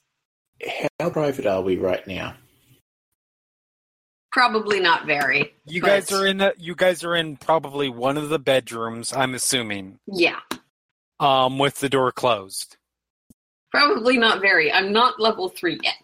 How 0.99 1.09
private 1.09 1.45
are 1.45 1.61
we 1.61 1.75
right 1.77 2.05
now? 2.07 2.35
Probably 4.31 4.79
not 4.79 5.05
very. 5.05 5.53
You 5.65 5.81
but- 5.81 5.87
guys 5.87 6.11
are 6.11 6.25
in. 6.25 6.41
A, 6.41 6.53
you 6.57 6.75
guys 6.75 7.03
are 7.03 7.15
in 7.15 7.35
probably 7.37 7.89
one 7.89 8.17
of 8.17 8.29
the 8.29 8.39
bedrooms. 8.39 9.13
I'm 9.13 9.35
assuming, 9.35 9.99
Yeah. 10.07 10.39
um, 11.19 11.59
with 11.59 11.79
the 11.79 11.89
door 11.89 12.11
closed. 12.11 12.77
Probably 13.73 14.17
not 14.17 14.39
very. 14.39 14.71
I'm 14.71 14.91
not 14.93 15.19
level 15.19 15.49
three 15.49 15.79
yet. 15.81 15.95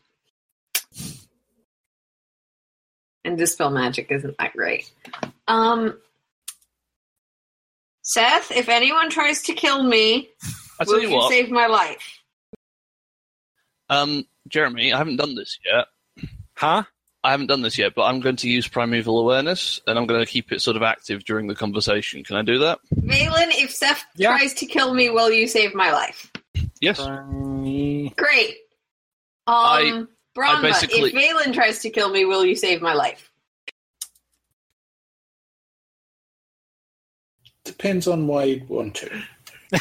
And 3.23 3.37
dispel 3.37 3.69
magic 3.69 4.07
isn't 4.09 4.35
that 4.39 4.53
great. 4.53 4.91
Um 5.47 5.99
Seth, 8.01 8.51
if 8.51 8.69
anyone 8.69 9.11
tries 9.11 9.43
to 9.43 9.53
kill 9.53 9.83
me, 9.83 10.29
I 10.79 10.83
tell 10.85 10.93
will 10.95 11.01
you 11.01 11.09
you 11.09 11.15
what, 11.15 11.29
save 11.29 11.51
my 11.51 11.67
life? 11.67 12.17
um, 13.91 14.23
Jeremy, 14.47 14.91
I 14.93 14.97
haven't 14.97 15.17
done 15.17 15.35
this 15.35 15.59
yet. 15.63 15.85
Huh? 16.55 16.83
I 17.23 17.31
haven't 17.31 17.47
done 17.47 17.61
this 17.61 17.77
yet, 17.77 17.93
but 17.95 18.03
I'm 18.05 18.19
going 18.19 18.35
to 18.37 18.49
use 18.49 18.67
primeval 18.67 19.19
awareness, 19.19 19.79
and 19.85 19.97
I'm 19.99 20.05
going 20.07 20.23
to 20.25 20.31
keep 20.31 20.51
it 20.51 20.61
sort 20.61 20.77
of 20.77 20.83
active 20.83 21.23
during 21.25 21.47
the 21.47 21.55
conversation. 21.55 22.23
Can 22.23 22.35
I 22.35 22.41
do 22.43 22.59
that? 22.59 22.79
Vaelin, 22.95 23.49
if 23.51 23.71
Seth 23.71 24.05
Yeah. 24.15 24.29
tries 24.37 24.53
to 24.55 24.65
kill 24.65 24.93
me, 24.93 25.09
will 25.09 25.31
you 25.31 25.47
save 25.47 25.73
my 25.75 25.91
life? 25.91 26.28
Yes. 26.81 26.99
Great. 28.15 28.55
Um, 29.47 29.55
I- 29.55 30.03
Branma, 30.37 30.61
basically- 30.61 31.09
if 31.13 31.15
Vaelin 31.15 31.53
tries 31.53 31.79
to 31.79 31.89
kill 31.89 32.09
me, 32.09 32.23
will 32.25 32.45
you 32.45 32.55
save 32.55 32.81
my 32.81 32.93
life? 32.93 33.29
Depends 37.65 38.07
on 38.07 38.25
why 38.27 38.45
you'd 38.45 38.69
want 38.69 38.95
to. 38.95 39.09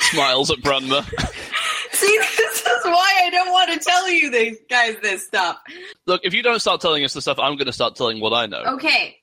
Smiles 0.00 0.50
at 0.50 0.58
Branma. 0.58 1.04
See, 1.92 2.18
this 2.18 2.60
is 2.60 2.84
why 2.84 3.20
I 3.24 3.30
don't 3.30 3.50
want 3.52 3.72
to 3.72 3.78
tell 3.78 4.10
you 4.10 4.30
these 4.30 4.58
guys 4.68 4.96
this 5.02 5.26
stuff. 5.26 5.58
Look, 6.06 6.20
if 6.24 6.34
you 6.34 6.42
don't 6.42 6.60
start 6.60 6.80
telling 6.80 7.04
us 7.04 7.14
the 7.14 7.22
stuff, 7.22 7.38
I'm 7.38 7.56
going 7.56 7.66
to 7.66 7.72
start 7.72 7.96
telling 7.96 8.20
what 8.20 8.32
I 8.32 8.46
know. 8.46 8.62
Okay. 8.74 9.16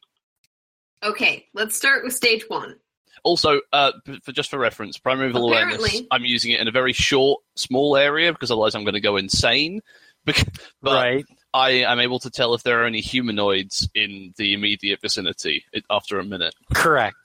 Okay, 1.04 1.46
let's 1.54 1.76
start 1.76 2.04
with 2.04 2.14
stage 2.14 2.46
one. 2.48 2.78
Also, 3.24 3.62
uh, 3.72 3.92
for 4.24 4.32
just 4.34 4.50
for 4.50 4.60
reference, 4.60 4.98
primeval 4.98 5.48
awareness, 5.48 5.76
Apparently- 5.76 6.08
I'm 6.12 6.26
using 6.26 6.52
it 6.52 6.60
in 6.60 6.68
a 6.68 6.72
very 6.72 6.92
short, 6.94 7.42
small 7.56 7.96
area 7.96 8.32
because 8.34 8.52
otherwise 8.52 8.76
I'm 8.76 8.84
going 8.84 8.94
to 8.96 9.02
go 9.02 9.16
insane. 9.18 9.80
Bec- 10.26 10.48
but 10.82 10.94
right. 10.94 11.26
I 11.54 11.70
am 11.72 12.00
able 12.00 12.20
to 12.20 12.30
tell 12.30 12.54
if 12.54 12.64
there 12.64 12.82
are 12.82 12.86
any 12.86 13.02
humanoids 13.02 13.88
in 13.94 14.34
the 14.38 14.54
immediate 14.54 15.02
vicinity 15.02 15.66
after 15.90 16.18
a 16.20 16.24
minute. 16.24 16.54
Correct. 16.74 17.16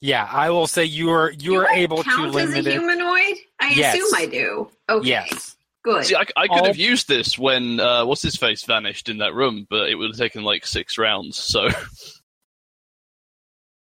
Yeah, 0.00 0.28
I 0.30 0.50
will 0.50 0.66
say 0.66 0.84
you 0.84 1.10
are 1.10 1.30
you 1.30 1.52
Do 1.52 1.56
are 1.60 1.68
I 1.68 1.76
able 1.76 1.98
to 1.98 2.02
count 2.04 2.28
as 2.28 2.34
limit 2.34 2.66
a 2.66 2.70
it. 2.70 2.72
humanoid? 2.72 3.36
I 3.60 3.70
Yes. 3.74 3.94
assume 3.94 4.10
I 4.16 4.26
do. 4.26 4.70
Okay, 4.88 5.08
Yes. 5.08 5.56
good. 5.82 6.04
See, 6.04 6.14
I, 6.16 6.24
I 6.36 6.46
could 6.46 6.58
All- 6.58 6.64
have 6.66 6.76
used 6.76 7.08
this 7.08 7.38
when 7.38 7.80
uh, 7.80 8.04
what's 8.04 8.20
his 8.22 8.36
face 8.36 8.64
vanished 8.64 9.08
in 9.08 9.18
that 9.18 9.32
room, 9.32 9.66
but 9.70 9.88
it 9.88 9.94
would 9.94 10.10
have 10.10 10.18
taken 10.18 10.42
like 10.42 10.66
six 10.66 10.98
rounds. 10.98 11.36
So 11.38 11.68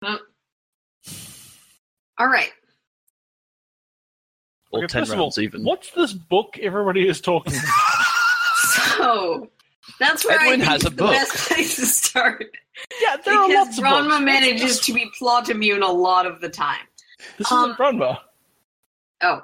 All 0.02 0.18
right. 2.26 2.50
or 4.72 4.80
Okay, 4.80 4.86
ten 4.88 5.02
first 5.02 5.12
of 5.12 5.18
all, 5.18 5.26
rounds 5.26 5.38
even. 5.38 5.64
What's 5.64 5.90
this 5.92 6.12
book 6.12 6.58
everybody 6.60 7.06
is 7.08 7.20
talking 7.20 7.52
about? 7.54 7.64
So 8.96 9.50
that's 9.98 10.24
where 10.26 10.38
Edwin 10.40 10.62
I 10.62 10.66
think 10.66 10.70
has 10.70 10.84
a 10.84 10.86
is 10.88 10.90
the 10.94 10.96
book. 10.96 11.10
best 11.12 11.48
place 11.48 11.76
to 11.76 11.86
start 11.86 12.44
yeah, 13.02 13.16
there 13.24 13.34
are 13.38 13.48
because 13.48 13.66
lots 13.66 13.78
of 13.78 13.84
Branma 13.84 14.08
books. 14.08 14.24
manages 14.24 14.80
to 14.80 14.92
be 14.94 15.10
plot 15.18 15.48
immune 15.48 15.82
a 15.82 15.90
lot 15.90 16.26
of 16.26 16.40
the 16.40 16.48
time. 16.48 16.84
This 17.38 17.50
um, 17.50 17.70
isn't 17.70 17.78
Branma. 17.78 18.18
Oh, 19.22 19.42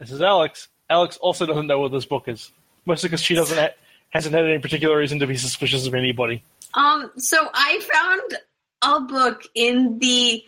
This 0.00 0.10
is 0.10 0.20
Alex. 0.20 0.68
Alex 0.90 1.16
also 1.18 1.46
doesn't 1.46 1.66
know 1.66 1.78
what 1.80 1.92
this 1.92 2.04
book 2.06 2.28
is, 2.28 2.50
mostly 2.86 3.08
because 3.08 3.22
she 3.22 3.34
doesn't 3.34 3.56
ha- 3.58 3.70
hasn't 4.10 4.34
had 4.34 4.44
any 4.44 4.58
particular 4.58 4.96
reason 4.98 5.18
to 5.20 5.26
be 5.26 5.36
suspicious 5.36 5.86
of 5.86 5.94
anybody. 5.94 6.42
um. 6.74 7.10
So 7.16 7.48
I 7.54 7.80
found 7.92 8.38
a 8.82 9.00
book 9.00 9.42
in 9.54 9.98
the 9.98 10.42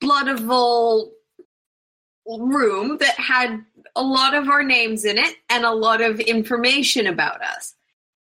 Blood 0.00 0.28
of 0.28 0.40
Vol 0.40 1.12
room 2.26 2.98
that 2.98 3.14
had 3.14 3.64
a 3.94 4.02
lot 4.02 4.34
of 4.34 4.48
our 4.48 4.62
names 4.62 5.04
in 5.04 5.16
it 5.18 5.36
and 5.48 5.64
a 5.64 5.72
lot 5.72 6.00
of 6.00 6.18
information 6.20 7.06
about 7.06 7.40
us, 7.42 7.74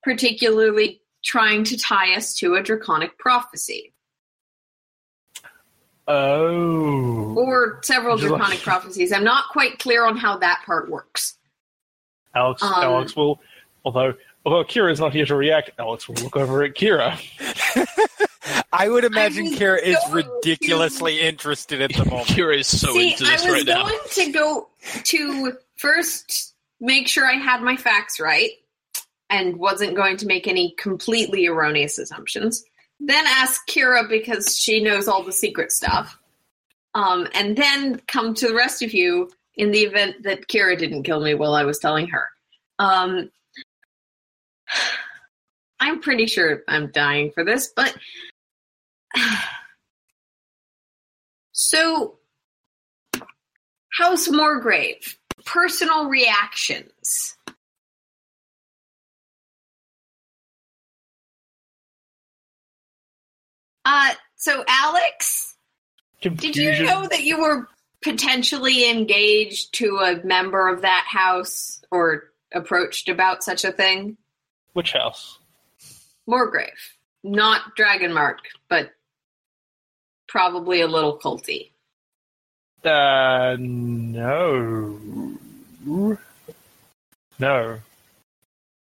particularly 0.03 1.01
trying 1.23 1.63
to 1.65 1.77
tie 1.77 2.15
us 2.15 2.33
to 2.35 2.55
a 2.55 2.63
draconic 2.63 3.17
prophecy. 3.19 3.93
Oh. 6.07 7.35
or 7.37 7.79
several 7.83 8.15
Would 8.15 8.23
like- 8.23 8.29
draconic 8.39 8.59
prophecies. 8.61 9.11
I'm 9.13 9.23
not 9.23 9.49
quite 9.51 9.77
clear 9.77 10.05
on 10.07 10.17
how 10.17 10.37
that 10.37 10.63
part 10.65 10.89
works. 10.89 11.37
Alex, 12.33 12.63
Um, 12.63 12.73
Alex 12.75 13.15
will, 13.15 13.39
although 13.85 14.15
although 14.45 14.63
Kira 14.63 14.91
is 14.91 14.99
not 14.99 15.13
here 15.13 15.25
to 15.27 15.35
react, 15.35 15.69
Alex 15.77 16.07
will 16.07 16.15
look 16.15 16.35
over 16.35 16.63
at 16.63 16.73
Kira. 16.73 17.15
I 18.71 18.87
would 18.89 19.03
imagine 19.03 19.45
was 19.45 19.57
Kara 19.57 19.79
is 19.81 19.97
going 20.07 20.23
to- 20.23 20.29
ridiculously 20.29 21.19
interested 21.21 21.81
at 21.81 21.93
the 21.93 22.05
moment. 22.09 22.27
Kira 22.27 22.59
is 22.59 22.67
so 22.67 22.93
See, 22.93 23.13
into 23.13 23.25
I 23.25 23.31
this 23.31 23.45
was 23.45 23.53
right 23.53 23.65
now. 23.65 23.81
I 23.85 23.99
was 24.03 24.15
going 24.15 24.31
to 24.31 24.37
go 24.37 24.69
to 25.03 25.53
first 25.77 26.55
make 26.79 27.07
sure 27.07 27.25
I 27.25 27.33
had 27.33 27.61
my 27.61 27.75
facts 27.75 28.19
right 28.19 28.51
and 29.29 29.57
wasn't 29.57 29.95
going 29.95 30.17
to 30.17 30.25
make 30.25 30.47
any 30.47 30.73
completely 30.77 31.47
erroneous 31.47 31.97
assumptions. 31.97 32.63
Then 32.99 33.25
ask 33.27 33.67
Kira 33.67 34.07
because 34.07 34.57
she 34.57 34.83
knows 34.83 35.07
all 35.07 35.23
the 35.23 35.31
secret 35.31 35.71
stuff. 35.71 36.17
Um, 36.95 37.27
and 37.33 37.55
then 37.55 38.01
come 38.07 38.33
to 38.35 38.47
the 38.47 38.55
rest 38.55 38.81
of 38.81 38.93
you 38.93 39.29
in 39.55 39.71
the 39.71 39.79
event 39.79 40.23
that 40.23 40.47
Kira 40.47 40.77
didn't 40.77 41.03
kill 41.03 41.21
me 41.21 41.33
while 41.33 41.53
I 41.53 41.63
was 41.63 41.79
telling 41.79 42.07
her. 42.07 42.27
Um, 42.79 43.29
I'm 45.79 46.01
pretty 46.01 46.25
sure 46.25 46.63
I'm 46.67 46.91
dying 46.91 47.31
for 47.31 47.45
this, 47.45 47.71
but 47.73 47.95
so 51.51 52.19
House 53.91 54.27
Morgrave, 54.27 55.17
personal 55.45 56.05
reactions. 56.05 57.35
Uh, 63.85 64.13
so 64.35 64.63
Alex, 64.67 65.55
did 66.21 66.55
you 66.55 66.83
know 66.83 67.07
that 67.07 67.23
you 67.23 67.41
were 67.41 67.67
potentially 68.01 68.89
engaged 68.89 69.73
to 69.73 69.97
a 69.97 70.23
member 70.23 70.67
of 70.67 70.81
that 70.83 71.05
house 71.07 71.81
or 71.91 72.31
approached 72.53 73.09
about 73.09 73.43
such 73.43 73.65
a 73.65 73.71
thing? 73.71 74.17
Which 74.73 74.93
house? 74.93 75.39
Morgrave. 76.27 76.69
Not 77.23 77.75
Dragonmark, 77.75 78.37
but 78.69 78.91
probably 80.29 80.79
a 80.81 80.87
little 80.87 81.17
culty. 81.19 81.71
Uh, 82.85 83.57
no. 83.59 84.97
No. 87.39 87.79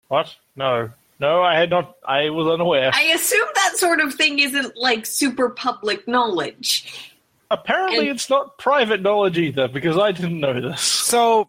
What? 0.09 0.35
No. 0.57 0.91
No, 1.21 1.43
I 1.43 1.57
had 1.59 1.71
not. 1.71 1.97
I 2.07 2.31
was 2.31 2.49
unaware. 2.49 2.91
I 2.93 3.03
assume 3.15 3.47
that 3.55 3.75
sort 3.77 4.01
of 4.01 4.15
thing 4.15 4.39
isn't 4.41 4.77
like 4.77 5.07
super 5.07 5.51
public 5.51 6.09
knowledge. 6.09 7.13
Apparently, 7.51 8.09
and- 8.09 8.09
it's 8.09 8.29
not 8.31 8.59
private 8.59 9.03
knowledge 9.03 9.39
either, 9.39 9.69
because 9.69 9.97
I 9.99 10.13
didn't 10.13 10.41
know 10.41 10.59
this. 10.61 10.81
So 10.81 11.49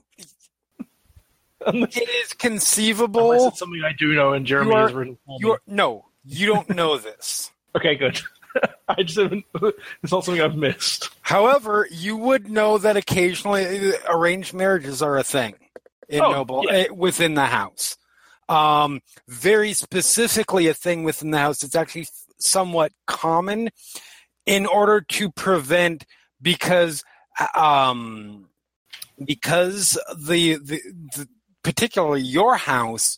Unless, 1.66 1.96
it 1.98 2.02
is 2.02 2.08
unless 2.10 2.34
conceivable. 2.34 3.48
it's 3.48 3.58
something 3.60 3.82
I 3.84 3.94
do 3.98 4.14
know 4.14 4.34
and 4.34 4.46
Jeremy 4.46 4.72
You 4.72 4.76
are- 4.76 4.82
has 4.88 4.94
written. 4.94 5.18
You're 5.40 5.62
no, 5.66 6.06
you 6.26 6.46
don't 6.48 6.70
know 6.70 6.98
this. 6.98 7.52
Okay, 7.76 7.96
good. 7.96 8.22
I 8.88 9.04
just 9.04 9.20
haven't. 9.20 9.46
It's 10.04 10.12
not 10.12 10.26
something 10.26 10.42
I've 10.42 10.56
missed. 10.56 11.10
However, 11.22 11.88
you 11.92 12.18
would 12.18 12.50
know 12.50 12.78
that 12.78 12.98
occasionally 12.98 13.94
arranged 14.10 14.54
marriages 14.54 15.02
are 15.02 15.18
a 15.18 15.24
thing 15.24 15.56
in 16.10 16.22
Oh, 16.22 16.32
Noble 16.32 16.66
yeah. 16.70 16.86
uh, 16.90 16.94
within 16.94 17.34
the 17.34 17.46
house. 17.46 17.98
Um, 18.50 19.02
very 19.28 19.74
specifically, 19.74 20.68
a 20.68 20.74
thing 20.74 21.04
within 21.04 21.32
the 21.32 21.40
house. 21.40 21.64
It's 21.64 21.76
actually 21.76 22.08
somewhat 22.40 22.92
common 23.08 23.70
in 24.46 24.66
order 24.66 25.02
to 25.02 25.32
prevent 25.32 26.06
because 26.42 27.04
um, 27.56 28.50
because 29.26 29.98
the, 30.18 30.56
the, 30.58 30.82
the 31.16 31.28
particularly 31.64 32.22
your 32.22 32.58
house 32.58 33.18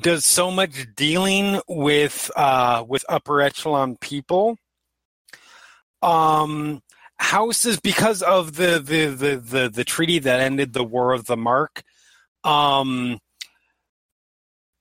does 0.00 0.24
so 0.24 0.50
much 0.50 0.86
dealing 0.94 1.60
with 1.68 2.30
uh, 2.36 2.84
with 2.86 3.04
upper 3.08 3.40
echelon 3.40 3.96
people. 3.96 4.56
Um, 6.02 6.82
houses 7.18 7.80
because 7.80 8.22
of 8.22 8.56
the 8.56 8.78
the, 8.78 9.06
the, 9.06 9.36
the 9.36 9.68
the 9.68 9.84
treaty 9.84 10.18
that 10.20 10.40
ended 10.40 10.72
the 10.72 10.84
War 10.84 11.12
of 11.12 11.26
the 11.26 11.36
Mark. 11.36 11.82
Um, 12.44 13.18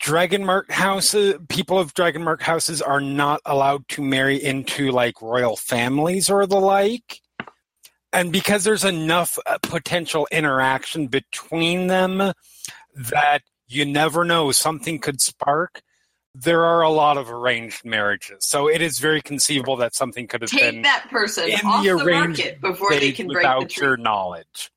Dragonmark 0.04 0.70
houses, 0.70 1.36
people 1.50 1.80
of 1.80 1.94
Dragonmark 1.96 2.42
houses 2.42 2.82
are 2.82 3.02
not 3.02 3.42
allowed 3.46 3.88
to 3.90 4.04
marry 4.04 4.42
into 4.42 4.92
like 4.92 5.22
royal 5.22 5.56
families 5.56 6.30
or 6.30 6.46
the 6.46 6.60
like. 6.60 7.22
And 8.14 8.32
because 8.32 8.64
there's 8.64 8.84
enough 8.84 9.40
uh, 9.46 9.58
potential 9.64 10.28
interaction 10.32 11.08
between 11.08 11.88
them 11.88 12.34
that 12.96 13.42
you 13.68 13.86
never 13.86 14.24
know 14.26 14.52
something 14.52 15.00
could 15.00 15.22
spark, 15.22 15.82
there 16.34 16.66
are 16.66 16.82
a 16.82 16.90
lot 16.90 17.18
of 17.18 17.30
arranged 17.32 17.86
marriages. 17.86 18.46
So 18.46 18.68
it 18.70 18.82
is 18.82 19.00
very 19.00 19.22
conceivable 19.22 19.78
that 19.78 19.96
something 19.96 20.28
could 20.28 20.42
have 20.42 20.52
Take 20.52 20.60
been 20.74 20.82
that 20.84 21.08
person 21.10 21.48
in 21.50 21.60
off 21.66 21.84
the 21.84 21.90
the 21.96 22.04
arranged 22.04 22.40
market 22.40 22.62
before 22.62 22.90
they 22.92 23.00
made 23.00 23.16
can 23.16 23.28
break 23.28 23.44
the 23.44 23.50
without 23.56 23.78
your 23.78 23.96
tree. 23.96 24.04
knowledge. 24.04 24.72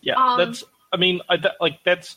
Yeah, 0.00 0.14
Um, 0.16 0.38
that's. 0.38 0.64
I 0.92 0.96
mean, 0.98 1.20
I, 1.28 1.36
that, 1.38 1.54
like 1.60 1.78
that's 1.84 2.16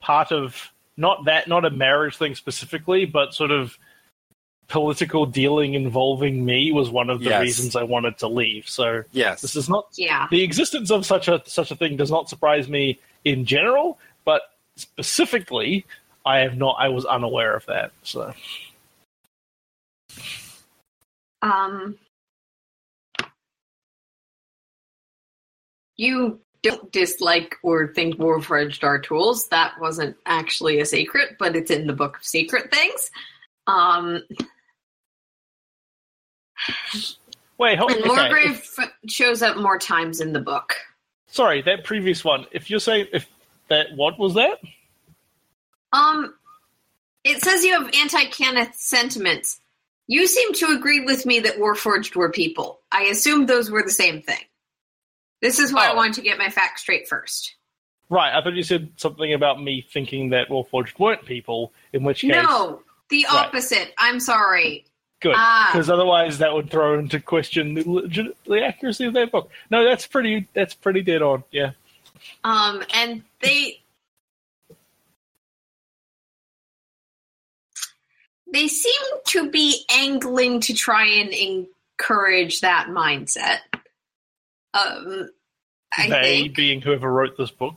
part 0.00 0.32
of 0.32 0.70
not 0.96 1.24
that 1.26 1.46
not 1.48 1.64
a 1.64 1.70
marriage 1.70 2.16
thing 2.16 2.34
specifically, 2.34 3.04
but 3.04 3.32
sort 3.34 3.50
of 3.50 3.78
political 4.68 5.24
dealing 5.24 5.74
involving 5.74 6.44
me 6.44 6.72
was 6.72 6.90
one 6.90 7.08
of 7.10 7.20
the 7.20 7.30
Yes. 7.30 7.40
reasons 7.42 7.76
I 7.76 7.84
wanted 7.84 8.18
to 8.18 8.28
leave. 8.28 8.68
So 8.68 9.02
Yes. 9.12 9.40
this 9.40 9.56
is 9.56 9.68
not 9.68 9.86
Yeah. 9.96 10.26
the 10.30 10.42
existence 10.42 10.90
of 10.90 11.06
such 11.06 11.28
a 11.28 11.40
such 11.46 11.70
a 11.70 11.76
thing 11.76 11.96
does 11.96 12.10
not 12.10 12.28
surprise 12.28 12.68
me 12.68 12.98
in 13.24 13.44
general, 13.44 13.98
but 14.28 14.42
specifically, 14.76 15.86
I 16.26 16.40
have 16.40 16.58
not. 16.58 16.76
I 16.78 16.90
was 16.90 17.06
unaware 17.06 17.56
of 17.56 17.64
that. 17.64 17.92
So 18.02 18.34
Um, 21.40 21.96
you 25.96 26.40
don't 26.62 26.92
dislike 26.92 27.56
or 27.62 27.94
think 27.94 28.16
Warforged 28.16 28.84
are 28.84 28.98
tools. 28.98 29.48
That 29.48 29.80
wasn't 29.80 30.14
actually 30.26 30.80
a 30.80 30.84
secret, 30.84 31.36
but 31.38 31.56
it's 31.56 31.70
in 31.70 31.86
the 31.86 31.94
book 31.94 32.18
of 32.18 32.24
secret 32.26 32.70
things. 32.70 33.10
Um, 33.66 34.24
wait, 37.56 37.78
hold, 37.78 37.92
and 37.92 38.04
okay. 38.04 38.10
Morgrave 38.10 38.90
shows 39.06 39.40
up 39.40 39.56
more 39.56 39.78
times 39.78 40.20
in 40.20 40.34
the 40.34 40.40
book. 40.40 40.74
Sorry, 41.28 41.62
that 41.62 41.84
previous 41.84 42.22
one. 42.22 42.44
If 42.52 42.68
you're 42.68 42.78
saying 42.78 43.06
if 43.14 43.26
that, 43.68 43.94
what 43.94 44.18
was 44.18 44.34
that? 44.34 44.58
Um, 45.92 46.34
it 47.24 47.40
says 47.42 47.64
you 47.64 47.72
have 47.72 47.90
anti-Cannith 47.94 48.74
sentiments. 48.74 49.60
You 50.06 50.26
seem 50.26 50.52
to 50.54 50.66
agree 50.76 51.00
with 51.04 51.26
me 51.26 51.40
that 51.40 51.58
Warforged 51.58 52.16
were 52.16 52.30
people. 52.30 52.80
I 52.90 53.04
assumed 53.04 53.48
those 53.48 53.70
were 53.70 53.82
the 53.82 53.90
same 53.90 54.22
thing. 54.22 54.40
This 55.42 55.58
is 55.58 55.72
why 55.72 55.88
I 55.88 55.92
Oh. 55.92 55.96
wanted 55.96 56.14
to 56.14 56.22
get 56.22 56.38
my 56.38 56.48
facts 56.50 56.82
straight 56.82 57.08
first. 57.08 57.54
Right, 58.10 58.34
I 58.34 58.42
thought 58.42 58.54
you 58.54 58.62
said 58.62 58.90
something 58.96 59.32
about 59.34 59.62
me 59.62 59.86
thinking 59.92 60.30
that 60.30 60.48
Warforged 60.48 60.98
weren't 60.98 61.26
people. 61.26 61.72
In 61.92 62.04
which 62.04 62.22
case, 62.22 62.30
No, 62.32 62.82
the 63.10 63.24
Right. 63.30 63.46
opposite. 63.46 63.92
I'm 63.98 64.18
sorry. 64.20 64.84
good, 65.20 65.34
Ah. 65.36 65.70
because 65.72 65.90
otherwise 65.90 66.38
that 66.38 66.54
would 66.54 66.70
throw 66.70 66.96
into 66.96 67.18
question 67.20 67.74
the, 67.74 67.82
legit- 67.90 68.36
the 68.44 68.62
accuracy 68.64 69.04
of 69.04 69.14
that 69.14 69.32
book. 69.32 69.50
No, 69.68 69.82
that's 69.84 70.06
pretty. 70.06 70.46
That's 70.54 70.74
pretty 70.74 71.02
dead 71.02 71.22
on. 71.22 71.42
Yeah. 71.50 71.72
Um, 72.44 72.82
and 72.94 73.22
they 73.40 73.80
they 78.52 78.68
seem 78.68 79.00
to 79.26 79.50
be 79.50 79.84
angling 79.90 80.60
to 80.62 80.74
try 80.74 81.06
and 81.06 81.30
encourage 81.30 82.60
that 82.62 82.88
mindset. 82.88 83.58
Um, 84.74 85.30
I 85.96 86.08
they 86.08 86.22
think, 86.42 86.56
being 86.56 86.80
whoever 86.80 87.10
wrote 87.10 87.36
this 87.36 87.50
book. 87.50 87.76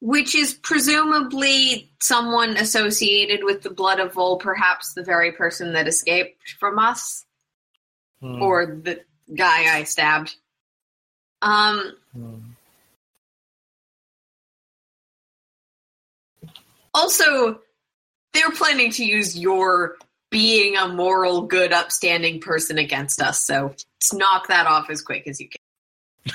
which 0.00 0.34
is 0.34 0.54
presumably 0.54 1.90
someone 2.00 2.56
associated 2.56 3.40
with 3.44 3.62
the 3.62 3.70
blood 3.70 4.00
of 4.00 4.14
Vol, 4.14 4.38
perhaps 4.38 4.94
the 4.94 5.02
very 5.04 5.32
person 5.32 5.72
that 5.72 5.88
escaped 5.88 6.50
from 6.58 6.78
us, 6.78 7.24
Hmm. 8.20 8.40
or 8.42 8.66
the 8.66 9.00
guy 9.34 9.76
I 9.76 9.84
stabbed. 9.84 10.36
Um, 11.42 11.96
Hmm. 12.12 12.38
Also, 16.96 17.60
they're 18.32 18.50
planning 18.52 18.90
to 18.92 19.04
use 19.04 19.38
your 19.38 19.96
being 20.30 20.78
a 20.78 20.88
moral, 20.88 21.42
good, 21.42 21.70
upstanding 21.70 22.40
person 22.40 22.78
against 22.78 23.20
us, 23.20 23.44
so 23.44 23.66
let's 23.66 24.14
knock 24.14 24.48
that 24.48 24.66
off 24.66 24.88
as 24.88 25.02
quick 25.02 25.28
as 25.28 25.38
you 25.38 25.50
can. 26.24 26.34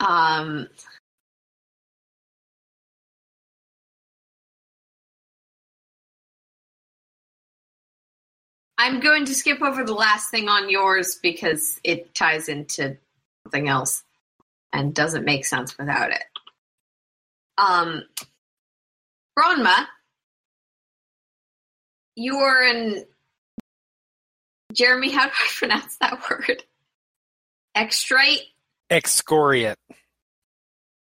um, 0.00 0.68
I'm 8.78 9.00
going 9.00 9.26
to 9.26 9.34
skip 9.34 9.60
over 9.60 9.84
the 9.84 9.92
last 9.92 10.30
thing 10.30 10.48
on 10.48 10.70
yours 10.70 11.18
because 11.22 11.78
it 11.84 12.14
ties 12.14 12.48
into 12.48 12.96
something 13.44 13.68
else 13.68 14.02
and 14.72 14.94
doesn't 14.94 15.26
make 15.26 15.44
sense 15.44 15.76
without 15.76 16.10
it. 16.10 16.31
Um, 17.58 18.02
Branma, 19.38 19.86
you 22.16 22.36
are 22.36 22.62
an 22.62 23.04
Jeremy. 24.72 25.10
How 25.10 25.26
do 25.26 25.32
I 25.32 25.48
pronounce 25.56 25.96
that 25.98 26.20
word? 26.30 26.64
Extrite. 27.74 28.42
Excoriate. 28.90 29.76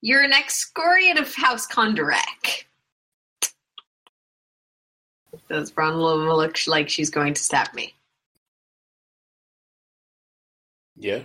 You're 0.03 0.23
an 0.23 0.33
excoriate 0.33 1.19
of 1.19 1.35
House 1.35 1.67
Kundarak. 1.67 2.65
Does 5.49 5.73
Branma 5.73 6.37
look 6.37 6.57
like 6.67 6.89
she's 6.89 7.11
going 7.11 7.35
to 7.35 7.43
stab 7.43 7.75
me? 7.75 7.95
Yeah. 10.97 11.23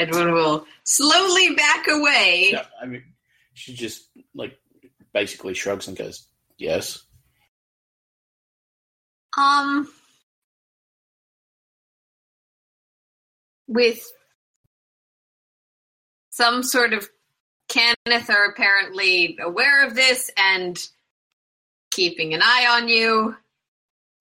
Edwin 0.00 0.32
will 0.32 0.66
slowly 0.84 1.54
back 1.54 1.86
away. 1.88 2.58
I 2.80 2.86
mean, 2.86 3.04
she 3.54 3.74
just 3.74 4.08
like 4.34 4.58
basically 5.12 5.54
shrugs 5.54 5.88
and 5.88 5.96
goes, 5.96 6.26
"Yes." 6.58 7.02
Um, 9.38 9.88
with 13.68 14.12
some 16.30 16.62
sort 16.62 16.92
of 16.92 17.08
Cannith 17.68 18.28
are 18.28 18.46
apparently 18.46 19.38
aware 19.40 19.86
of 19.86 19.94
this 19.94 20.30
and 20.36 20.76
keeping 21.90 22.34
an 22.34 22.40
eye 22.42 22.66
on 22.70 22.88
you. 22.88 23.36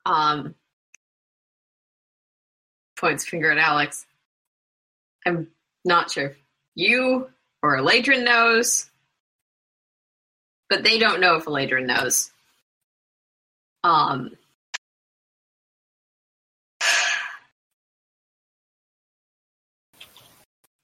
Um, 0.05 0.55
points 2.95 3.25
finger 3.25 3.51
at 3.51 3.57
Alex. 3.57 4.05
I'm 5.25 5.47
not 5.85 6.11
sure 6.11 6.27
if 6.27 6.37
you 6.75 7.29
or 7.61 7.77
Elaydren 7.77 8.23
knows, 8.23 8.89
but 10.69 10.83
they 10.83 10.99
don't 10.99 11.21
know 11.21 11.35
if 11.35 11.45
Elaydren 11.45 11.85
knows. 11.85 12.31
Um, 13.83 14.31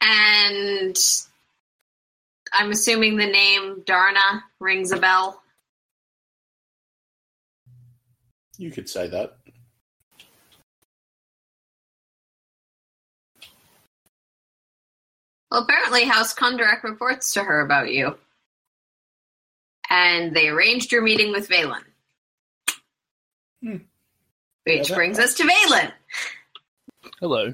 and 0.01 0.97
I'm 2.53 2.71
assuming 2.71 3.17
the 3.17 3.25
name 3.25 3.83
Darna 3.85 4.43
rings 4.59 4.91
a 4.91 4.97
bell. 4.97 5.41
You 8.57 8.71
could 8.71 8.89
say 8.89 9.07
that. 9.09 9.37
Well, 15.55 15.63
apparently 15.63 16.03
House 16.03 16.33
Kundarak 16.33 16.83
reports 16.83 17.31
to 17.35 17.43
her 17.45 17.61
about 17.61 17.89
you. 17.89 18.17
And 19.89 20.35
they 20.35 20.49
arranged 20.49 20.91
your 20.91 21.01
meeting 21.01 21.31
with 21.31 21.47
Vaelin. 21.47 21.85
Hmm. 23.63 23.77
Which 24.65 24.75
Yeah, 24.79 24.83
that- 24.83 24.95
brings 24.95 25.17
us 25.17 25.33
to 25.35 25.43
Vaelin. 25.43 25.93
Hello. 27.21 27.53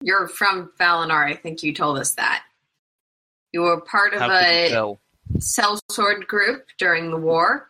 You're 0.00 0.28
from 0.28 0.70
Valenar, 0.78 1.24
I 1.26 1.34
think 1.34 1.64
you 1.64 1.74
told 1.74 1.98
us 1.98 2.14
that. 2.14 2.44
You 3.50 3.62
were 3.62 3.80
part 3.80 4.14
of 4.14 4.20
How 4.20 4.30
a 4.30 4.96
cell 5.40 5.80
sword 5.90 6.28
group 6.28 6.68
during 6.78 7.10
the 7.10 7.16
war. 7.16 7.68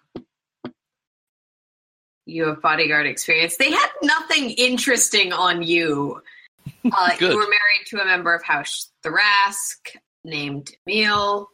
You 2.28 2.48
have 2.48 2.60
bodyguard 2.60 3.06
experience. 3.06 3.56
They 3.56 3.70
had 3.70 3.88
nothing 4.02 4.50
interesting 4.50 5.32
on 5.32 5.62
you. 5.62 6.22
Uh, 6.84 7.10
you 7.18 7.28
were 7.28 7.32
married 7.34 7.86
to 7.86 8.00
a 8.00 8.04
member 8.04 8.34
of 8.34 8.42
House 8.42 8.90
Tharashk 9.02 9.96
named 10.22 10.70
Emil, 10.86 11.48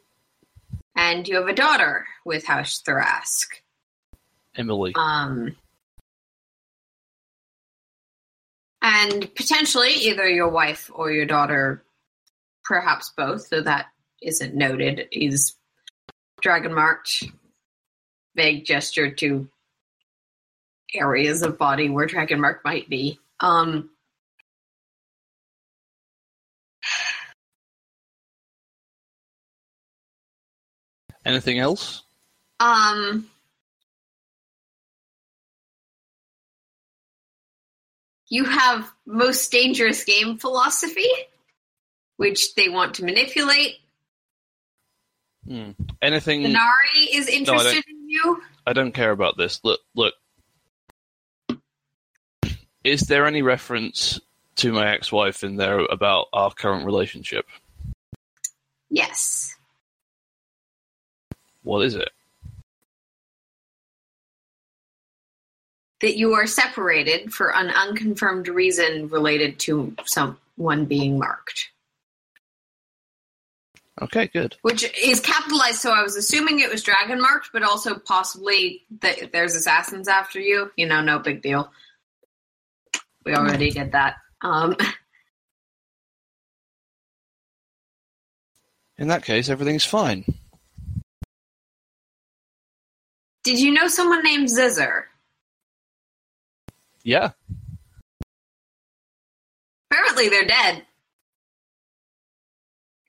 and 0.97 1.27
you 1.27 1.37
have 1.37 1.47
a 1.47 1.55
daughter 1.55 2.05
with 2.25 2.45
House 2.45 2.83
Tharashk. 2.87 3.47
Emily. 4.57 4.93
Um, 4.97 5.57
and 8.83 9.35
potentially 9.35 9.93
either 9.93 10.29
your 10.29 10.49
wife 10.49 10.91
or 10.93 11.11
your 11.11 11.27
daughter, 11.27 11.85
perhaps 12.65 13.13
both, 13.17 13.49
though 13.51 13.63
that 13.63 13.87
isn't 14.21 14.55
noted, 14.55 15.09
is 15.11 15.55
dragon 16.43 16.75
marked. 16.75 17.25
Vague 18.37 18.65
gesture 18.65 19.11
to 19.13 19.49
areas 20.95 21.43
of 21.43 21.59
body 21.59 21.89
where 21.89 22.07
dragon 22.07 22.41
mark 22.41 22.65
might 22.65 22.89
be. 22.89 23.19
Um, 23.41 23.91
Anything 31.25 31.59
else? 31.59 32.03
Um, 32.61 33.27
you 38.29 38.45
have 38.45 38.91
most 39.07 39.51
dangerous 39.51 40.05
game 40.05 40.39
philosophy, 40.39 41.09
which 42.17 42.55
they 42.55 42.69
want 42.69 42.95
to 42.95 43.05
manipulate. 43.05 43.77
Hmm. 45.49 45.71
Anything? 46.03 46.43
Minari 46.43 47.07
is 47.13 47.29
interested 47.29 47.85
in 47.89 48.09
you. 48.09 48.43
I 48.67 48.73
don't 48.73 48.93
care 48.93 49.11
about 49.11 49.37
this. 49.37 49.61
Look, 49.63 49.81
look. 49.95 50.15
Is 52.85 53.03
there 53.03 53.27
any 53.27 53.43
reference 53.43 54.21
to 54.57 54.73
my 54.73 54.93
ex-wife 54.93 55.43
in 55.43 55.57
there 55.57 55.81
about 55.81 56.29
our 56.33 56.51
current 56.53 56.87
relationship. 56.87 57.47
Yes. 58.91 59.57
What 61.63 61.85
is 61.85 61.95
it? 61.95 62.11
That 66.01 66.17
you 66.17 66.35
are 66.35 66.47
separated 66.47 67.33
for 67.33 67.55
an 67.55 67.71
unconfirmed 67.71 68.49
reason 68.49 69.09
related 69.09 69.59
to 69.61 69.95
someone 70.05 70.85
being 70.85 71.19
marked. 71.19 71.71
Okay, 74.03 74.27
good. 74.27 74.57
Which 74.63 74.85
is 75.01 75.21
capitalized, 75.21 75.79
so 75.79 75.93
I 75.93 76.03
was 76.03 76.17
assuming 76.17 76.61
it 76.61 76.71
was 76.71 76.83
dragon 76.83 77.21
marked, 77.21 77.51
but 77.53 77.63
also 77.63 77.97
possibly 77.97 78.83
that 79.01 79.31
there's 79.33 79.55
assassins 79.55 80.09
after 80.09 80.41
you. 80.41 80.71
You 80.77 80.87
know, 80.87 81.01
no 81.01 81.21
big 81.21 81.43
deal. 81.43 81.71
We 83.25 83.35
already 83.35 83.71
did 83.71 83.93
that. 83.93 84.17
Um, 84.43 84.77
In 88.99 89.09
that 89.09 89.25
case, 89.25 89.49
everything's 89.49 89.85
fine. 89.85 90.25
did 93.43 93.59
you 93.61 93.73
know 93.73 93.89
someone 93.89 94.23
named 94.23 94.49
Zizzer? 94.49 95.03
Yeah. 97.03 97.33
Apparently, 99.91 100.29
they're 100.31 100.47
dead. 100.47 100.83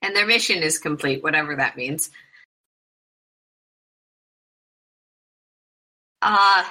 And 0.02 0.16
their 0.16 0.26
mission 0.27 0.61
is 0.61 0.77
complete, 0.77 1.24
whatever 1.24 1.56
that 1.56 1.77
means. 1.77 2.10
Uh, 6.22 6.64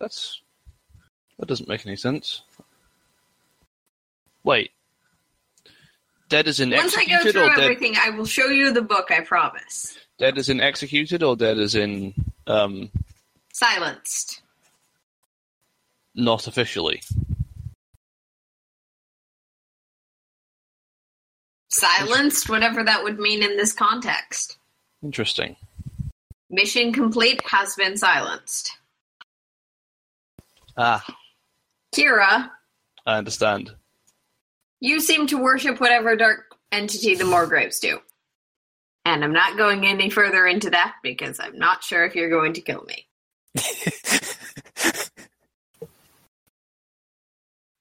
That's 0.00 0.40
that 1.38 1.46
doesn't 1.46 1.68
make 1.68 1.86
any 1.86 1.96
sense. 1.96 2.42
Wait. 4.46 4.70
Dead 6.28 6.46
is 6.46 6.60
in 6.60 6.70
once 6.70 6.96
I 6.96 7.04
go 7.04 7.20
through 7.30 7.50
everything, 7.60 7.94
I 8.00 8.10
will 8.10 8.24
show 8.24 8.46
you 8.46 8.72
the 8.72 8.80
book, 8.80 9.08
I 9.10 9.20
promise. 9.20 9.98
dead 10.18 10.38
is 10.38 10.48
in 10.48 10.60
executed 10.60 11.22
or 11.22 11.36
dead 11.36 11.58
is 11.58 11.74
in 11.74 12.14
um 12.46 12.90
Silenced. 13.52 14.42
not 16.14 16.46
officially. 16.46 17.02
Silenced, 21.68 22.48
whatever 22.48 22.84
that 22.84 23.02
would 23.02 23.18
mean 23.18 23.42
in 23.42 23.56
this 23.56 23.72
context. 23.72 24.58
Interesting. 25.02 25.56
Mission 26.50 26.92
complete 26.92 27.42
has 27.46 27.74
been 27.74 27.96
silenced. 27.96 28.78
Ah, 30.76 31.04
Kira, 31.94 32.50
I 33.04 33.18
understand. 33.18 33.74
You 34.80 35.00
seem 35.00 35.26
to 35.28 35.42
worship 35.42 35.80
whatever 35.80 36.16
dark 36.16 36.54
entity 36.72 37.14
the 37.14 37.24
Morgraves 37.24 37.80
do. 37.80 37.98
And 39.04 39.22
I'm 39.22 39.32
not 39.32 39.56
going 39.56 39.86
any 39.86 40.10
further 40.10 40.46
into 40.46 40.70
that 40.70 40.96
because 41.02 41.38
I'm 41.40 41.58
not 41.58 41.84
sure 41.84 42.04
if 42.04 42.14
you're 42.14 42.30
going 42.30 42.54
to 42.54 42.60
kill 42.60 42.84
me. 42.84 43.06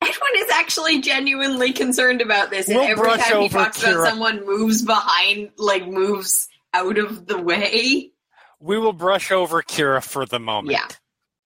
Edwin 0.02 0.36
is 0.38 0.50
actually 0.52 1.02
genuinely 1.02 1.74
concerned 1.74 2.22
about 2.22 2.52
this, 2.52 2.68
and 2.68 2.78
We'll 2.78 2.88
every 2.88 3.18
time 3.18 3.42
he 3.42 3.50
talks 3.50 3.82
about 3.82 4.08
someone 4.08 4.46
moves 4.46 4.84
behind, 4.84 5.50
like 5.58 5.88
moves 5.88 6.48
out 6.74 7.00
of 7.00 7.26
the 7.26 7.42
way. 7.42 8.12
we 8.60 8.78
will 8.78 8.94
brush 8.94 9.32
over 9.32 9.64
Kira 9.64 10.04
for 10.04 10.26
the 10.28 10.40
moment. 10.40 10.74
Yeah. 10.74 10.88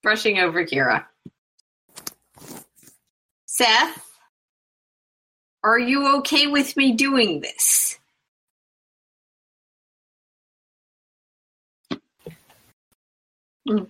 Brushing 0.03 0.39
over 0.39 0.65
Kira. 0.65 1.05
Seth, 3.45 4.08
are 5.69 5.79
you 5.79 6.17
okay 6.17 6.47
with 6.47 6.75
me 6.77 6.93
doing 6.93 7.41
this? 7.41 7.99
Hmm. 13.67 13.83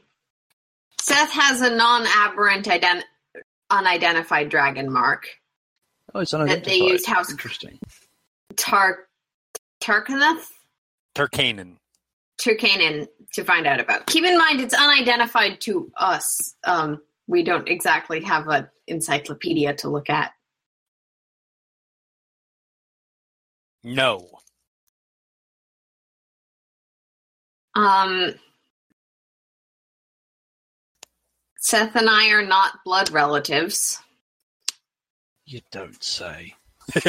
Seth 1.00 1.32
has 1.32 1.62
a 1.62 1.76
non-aberrant 1.76 2.66
ident- 2.66 3.04
unidentified 3.70 4.50
dragon 4.50 4.92
mark. 4.92 5.28
Oh, 6.14 6.20
it's 6.20 6.34
unidentified. 6.34 6.64
That 6.64 6.70
they 6.70 6.76
unidentified. 6.80 6.92
used 6.94 7.06
house- 7.08 7.32
Interesting. 7.32 7.80
Tar 8.58 9.08
Tarkanath? 9.82 10.48
Turkanen. 11.16 11.78
Turkanen 12.42 13.08
to 13.34 13.44
find 13.44 13.66
out 13.68 13.80
about. 13.80 14.06
Keep 14.08 14.26
in 14.26 14.38
mind, 14.38 14.60
it's 14.62 14.74
unidentified 14.74 15.62
to 15.62 15.92
us. 15.98 16.56
Um, 16.64 17.02
we 17.28 17.44
don't 17.44 17.68
exactly 17.68 18.22
have 18.24 18.48
an 18.48 18.68
encyclopedia 18.88 19.76
to 19.76 19.90
look 19.90 20.10
at. 20.10 20.32
No. 23.84 24.30
Um, 27.76 28.34
Seth 31.58 31.96
and 31.96 32.10
I 32.10 32.30
are 32.30 32.46
not 32.46 32.84
blood 32.84 33.12
relatives. 33.12 34.00
You 35.46 35.62
don't 35.72 36.04
say. 36.04 36.56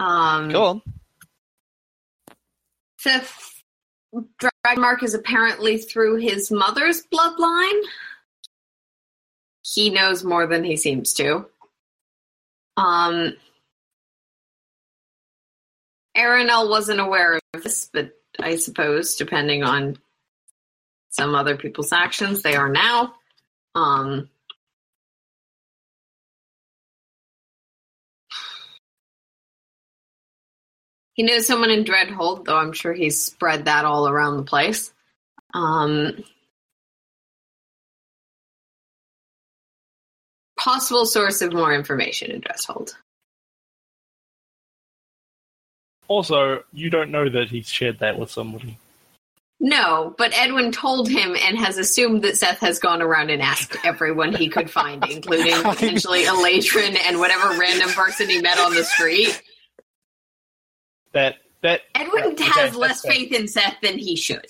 Um, 0.00 0.48
Go 0.48 0.64
on. 0.64 0.82
Seth 2.98 3.62
dragon 4.38 4.80
mark 4.80 5.02
is 5.02 5.12
apparently 5.14 5.76
through 5.76 6.16
his 6.16 6.50
mother's 6.50 7.06
bloodline. 7.12 7.80
He 9.72 9.90
knows 9.90 10.24
more 10.24 10.46
than 10.48 10.64
he 10.64 10.76
seems 10.76 11.14
to. 11.14 11.46
Um, 12.76 13.34
Aranel 16.16 16.68
wasn't 16.68 17.00
aware 17.00 17.38
of 17.54 17.62
this, 17.62 17.88
but 17.92 18.10
I 18.40 18.56
suppose, 18.56 19.14
depending 19.14 19.62
on 19.62 19.98
some 21.10 21.34
other 21.36 21.56
people's 21.56 21.92
actions, 21.92 22.42
they 22.42 22.56
are 22.56 22.68
now. 22.68 23.14
Um, 23.76 24.28
he 31.14 31.22
knows 31.22 31.46
someone 31.46 31.70
in 31.70 31.84
Dreadhold, 31.84 32.44
though 32.44 32.56
I'm 32.56 32.72
sure 32.72 32.92
he's 32.92 33.22
spread 33.22 33.66
that 33.66 33.84
all 33.84 34.08
around 34.08 34.36
the 34.36 34.42
place. 34.42 34.92
Um, 35.54 36.24
possible 40.60 41.06
source 41.06 41.40
of 41.42 41.52
more 41.52 41.72
information 41.74 42.30
in 42.30 42.40
Dreadhold. 42.40 42.94
Also, 46.06 46.62
you 46.72 46.90
don't 46.90 47.10
know 47.10 47.28
that 47.28 47.48
he's 47.48 47.68
shared 47.68 47.98
that 48.00 48.18
with 48.18 48.30
somebody. 48.30 48.76
No, 49.60 50.14
but 50.18 50.32
Edwin 50.34 50.72
told 50.72 51.08
him 51.08 51.36
and 51.40 51.58
has 51.58 51.76
assumed 51.78 52.22
that 52.22 52.36
Seth 52.36 52.58
has 52.60 52.78
gone 52.78 53.02
around 53.02 53.30
and 53.30 53.42
asked 53.42 53.76
everyone 53.84 54.34
he 54.34 54.48
could 54.48 54.70
find, 54.70 55.04
including 55.10 55.54
potentially 55.62 56.24
Elaydren 56.24 56.96
and 57.06 57.18
whatever 57.18 57.58
random 57.58 57.90
person 57.90 58.28
he 58.28 58.40
met 58.40 58.58
on 58.58 58.74
the 58.74 58.84
street. 58.84 59.40
That 61.12 61.36
that 61.62 61.82
Edwin 61.94 62.24
Okay, 62.32 62.44
has 62.44 62.54
that's 62.54 62.76
less 62.76 63.00
fair. 63.02 63.12
faith 63.12 63.32
in 63.32 63.48
Seth 63.48 63.76
than 63.82 63.98
he 63.98 64.16
should. 64.16 64.46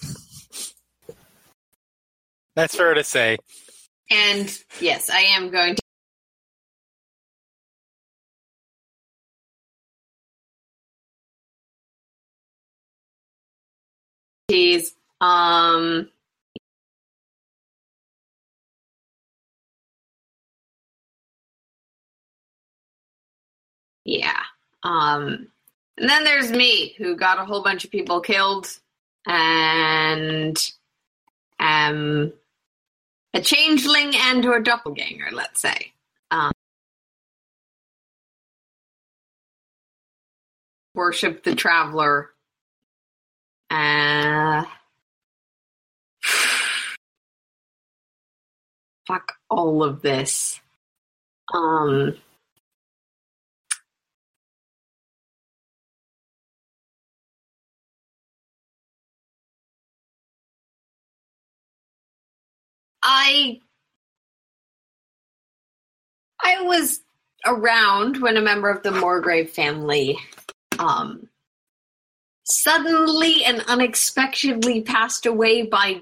That's 2.55 2.75
fair 2.75 2.95
to 2.95 3.03
say. 3.05 3.37
And 4.11 4.57
yes, 4.81 5.11
I 5.11 5.21
am 5.21 5.51
going 5.51 5.75
to. 5.75 5.83
Um. 15.21 16.11
Yeah. 24.05 24.43
Um. 24.83 25.49
And 25.99 26.09
then 26.09 26.25
there's 26.25 26.51
me, 26.51 26.95
who 26.97 27.15
got 27.15 27.39
a 27.39 27.45
whole 27.45 27.63
bunch 27.63 27.85
of 27.85 27.91
people 27.91 28.21
killed, 28.23 28.67
and 29.27 30.57
um, 31.59 32.33
a 33.35 33.41
changeling 33.41 34.13
and 34.17 34.45
or 34.47 34.61
doppelganger, 34.61 35.29
let's 35.33 35.61
say. 35.61 35.93
Um, 36.31 36.53
worship 40.95 41.45
the 41.45 41.55
traveler. 41.55 42.31
Uh, 43.71 44.65
fuck 49.07 49.33
all 49.51 49.83
of 49.85 50.03
this. 50.03 50.61
Um, 51.55 52.15
I 63.03 63.61
I 66.43 66.63
was 66.63 67.01
around 67.47 68.19
when 68.23 68.37
a 68.37 68.43
member 68.43 68.71
of 68.71 68.83
the 68.83 68.91
Morgrave 68.91 69.51
family 69.51 70.19
um 70.79 71.30
suddenly 72.51 73.45
and 73.45 73.63
unexpectedly 73.69 74.83
passed 74.83 75.27
away 75.27 75.63
by 75.63 76.01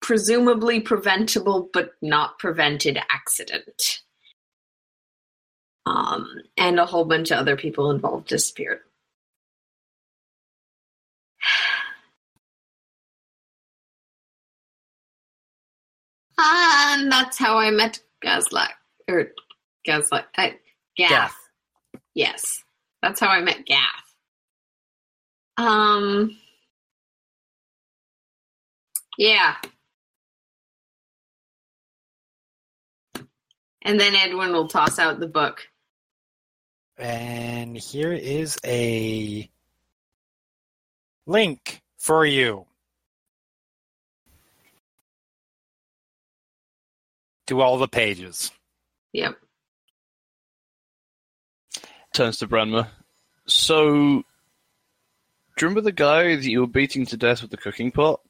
presumably 0.00 0.80
preventable 0.80 1.68
but 1.72 1.92
not 2.02 2.38
prevented 2.38 2.98
accident. 3.10 4.02
Um, 5.84 6.26
and 6.56 6.80
a 6.80 6.86
whole 6.86 7.04
bunch 7.04 7.30
of 7.30 7.38
other 7.38 7.56
people 7.56 7.90
involved 7.90 8.28
disappeared. 8.28 8.80
And 16.38 17.10
that's 17.10 17.38
how 17.38 17.56
I 17.58 17.70
met 17.70 18.00
Gazlak. 18.22 18.68
Or 19.08 19.32
Gazlak. 19.88 20.24
I, 20.36 20.58
Gath. 20.96 21.10
Gath. 21.10 21.36
Yes. 22.14 22.62
That's 23.02 23.20
how 23.20 23.28
I 23.28 23.40
met 23.40 23.64
Gath. 23.64 24.05
Um. 25.56 26.36
Yeah. 29.18 29.56
And 33.82 34.00
then 34.00 34.14
Edwin 34.16 34.52
will 34.52 34.68
toss 34.68 34.98
out 34.98 35.20
the 35.20 35.28
book. 35.28 35.68
And 36.98 37.76
here 37.76 38.12
is 38.12 38.58
a 38.64 39.48
link 41.26 41.82
for 41.98 42.26
you. 42.26 42.66
To 47.46 47.60
all 47.60 47.78
the 47.78 47.86
pages. 47.86 48.50
Yep. 49.12 49.36
Turns 52.12 52.38
to 52.38 52.48
Branma. 52.48 52.88
So, 53.46 54.24
do 55.56 55.64
you 55.64 55.68
remember 55.68 55.80
the 55.80 55.92
guy 55.92 56.36
that 56.36 56.44
you 56.44 56.60
were 56.60 56.66
beating 56.66 57.06
to 57.06 57.16
death 57.16 57.40
with 57.40 57.50
the 57.50 57.56
cooking 57.56 57.90
pot? 57.90 58.20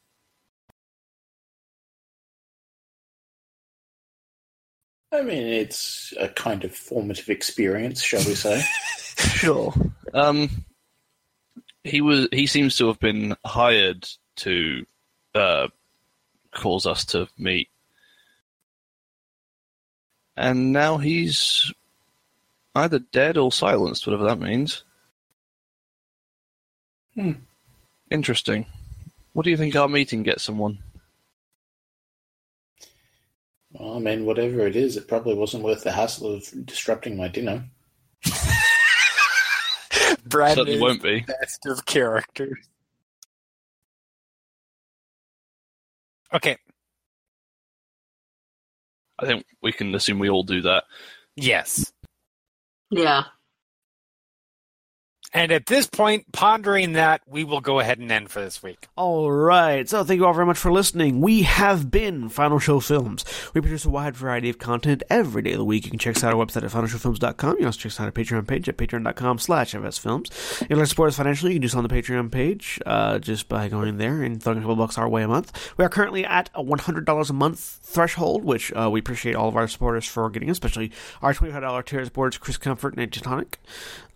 I 5.13 5.23
mean, 5.23 5.43
it's 5.43 6.13
a 6.21 6.29
kind 6.29 6.63
of 6.65 6.75
formative 6.75 7.29
experience, 7.29 8.03
shall 8.03 8.25
we 8.25 8.35
say? 8.35 8.65
Sure. 9.17 9.73
Um, 10.13 10.67
he 11.85 12.03
was. 12.03 12.29
He 12.33 12.47
seems 12.47 12.77
to 12.77 12.89
have 12.89 13.01
been 13.01 13.35
hired 13.47 14.07
to 14.37 14.85
uh, 15.35 15.69
cause 16.55 16.85
us 16.85 17.07
to 17.07 17.27
meet, 17.39 17.71
and 20.37 20.71
now 20.71 20.99
he's 20.99 21.73
either 22.75 22.99
dead 22.99 23.39
or 23.39 23.51
silenced, 23.51 24.07
whatever 24.07 24.25
that 24.25 24.39
means. 24.39 24.85
Hmm. 27.17 27.33
Interesting. 28.11 28.67
What 29.33 29.45
do 29.45 29.51
you 29.51 29.57
think 29.57 29.75
our 29.75 29.89
meeting 29.89 30.23
gets 30.23 30.43
someone? 30.43 30.79
Well, 33.73 33.97
I 33.97 33.99
mean, 33.99 34.25
whatever 34.25 34.67
it 34.67 34.77
is, 34.77 34.97
it 34.97 35.09
probably 35.09 35.35
wasn't 35.35 35.65
worth 35.65 35.83
the 35.85 35.93
hassle 35.93 36.35
of 36.35 36.49
disrupting 36.67 37.17
my 37.17 37.29
dinner. 37.29 37.65
Brad 40.25 40.57
Certainly 40.57 40.81
won't 40.81 41.03
be. 41.03 41.21
best 41.21 41.67
of 41.67 41.85
characters. 41.87 42.59
Okay. 46.33 46.57
I 49.19 49.27
think 49.27 49.45
we 49.63 49.73
can 49.73 49.95
assume 49.95 50.19
we 50.19 50.29
all 50.31 50.43
do 50.43 50.61
that. 50.63 50.85
Yes. 51.37 51.93
Yeah. 52.91 53.25
And 55.33 55.53
at 55.53 55.67
this 55.67 55.87
point, 55.87 56.33
pondering 56.33 56.93
that, 56.93 57.23
we 57.27 57.45
will 57.45 57.61
go 57.61 57.81
ahead 57.81 57.99
and 57.99 58.11
end 58.11 58.31
for 58.31 58.41
this 58.41 58.63
week. 58.63 58.89
All 58.97 59.31
right. 59.31 59.89
So 59.89 60.05
thank 60.05 60.19
you 60.19 60.27
all 60.27 60.33
very 60.33 60.47
much 60.47 60.59
for 60.59 60.73
listening. 60.73 61.21
We 61.21 61.43
have 61.43 61.91
been 61.91 62.29
Final 62.29 62.59
Show 62.59 62.81
Films. 62.81 63.25
We 63.55 63.61
produce 63.61 63.85
a 63.85 63.91
wide 63.91 64.17
variety 64.17 64.49
of 64.49 64.59
content 64.59 65.03
every 65.11 65.43
day 65.43 65.53
of 65.53 65.59
the 65.59 65.65
week. 65.65 65.85
You 65.85 65.91
can 65.91 65.99
check 65.99 66.17
us 66.17 66.25
out 66.25 66.33
our 66.33 66.45
website 66.45 66.63
at 66.63 66.71
finalshowfilms.com. 66.71 67.51
You 67.53 67.57
can 67.59 67.67
also 67.67 67.79
check 67.79 67.93
us 67.93 68.01
out 68.01 68.07
our 68.07 68.13
Patreon 68.13 68.47
page 68.47 68.69
at 68.69 68.77
patreon.com 68.77 69.39
slash 69.39 69.75
fsfilms. 69.75 70.31
If 70.63 70.71
you'd 70.71 70.77
like 70.77 70.85
to 70.85 70.87
support 70.89 71.09
us 71.09 71.17
financially, 71.17 71.53
you 71.53 71.57
can 71.57 71.63
do 71.63 71.69
so 71.69 71.79
on 71.79 71.87
the 71.87 71.95
Patreon 71.95 72.31
page 72.31 72.81
uh, 72.87 73.19
just 73.19 73.49
by 73.49 73.69
going 73.69 73.99
there 73.99 74.23
and 74.23 74.43
throwing 74.43 74.59
a 74.59 74.63
couple 74.63 74.77
bucks 74.77 74.99
our 74.99 75.09
way 75.09 75.23
a 75.23 75.29
month. 75.29 75.53
We 75.77 75.85
are 75.85 75.89
currently 75.89 76.25
at 76.25 76.51
a 76.55 76.63
$100 76.63 77.31
a 77.31 77.33
month 77.33 77.79
threshold, 77.83 78.45
which 78.45 78.73
uh, 78.75 78.89
we 78.91 79.01
appreciate 79.01 79.35
all 79.35 79.49
of 79.49 79.57
our 79.57 79.69
supporters 79.69 80.07
for 80.07 80.31
getting, 80.31 80.51
especially 80.51 80.93
our 81.23 81.35
$25 81.35 81.85
tier 81.85 82.05
supporters, 82.05 82.39
Chris 82.39 82.57
Comfort 82.57 82.97
and 82.97 83.13
Titanic. 83.13 83.59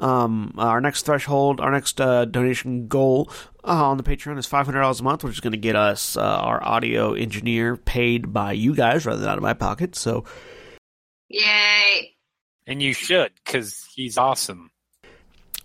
Um, 0.00 0.54
our 0.58 0.80
next 0.80 1.04
threshold, 1.04 1.60
our 1.60 1.70
next 1.70 2.00
uh, 2.00 2.24
donation 2.24 2.88
goal 2.88 3.30
uh, 3.64 3.84
on 3.90 3.98
the 3.98 4.02
Patreon 4.02 4.38
is 4.38 4.46
five 4.46 4.66
hundred 4.66 4.80
dollars 4.80 5.00
a 5.00 5.04
month, 5.04 5.22
which 5.22 5.34
is 5.34 5.40
going 5.40 5.52
to 5.52 5.58
get 5.58 5.76
us 5.76 6.16
uh, 6.16 6.22
our 6.22 6.62
audio 6.64 7.12
engineer 7.12 7.76
paid 7.76 8.32
by 8.32 8.52
you 8.52 8.74
guys 8.74 9.04
rather 9.04 9.20
than 9.20 9.28
out 9.28 9.36
of 9.36 9.42
my 9.42 9.54
pocket. 9.54 9.94
So 9.94 10.24
Yay. 11.30 12.16
And 12.66 12.82
you 12.82 12.92
should, 12.92 13.32
because 13.44 13.86
he's 13.94 14.18
awesome. 14.18 14.70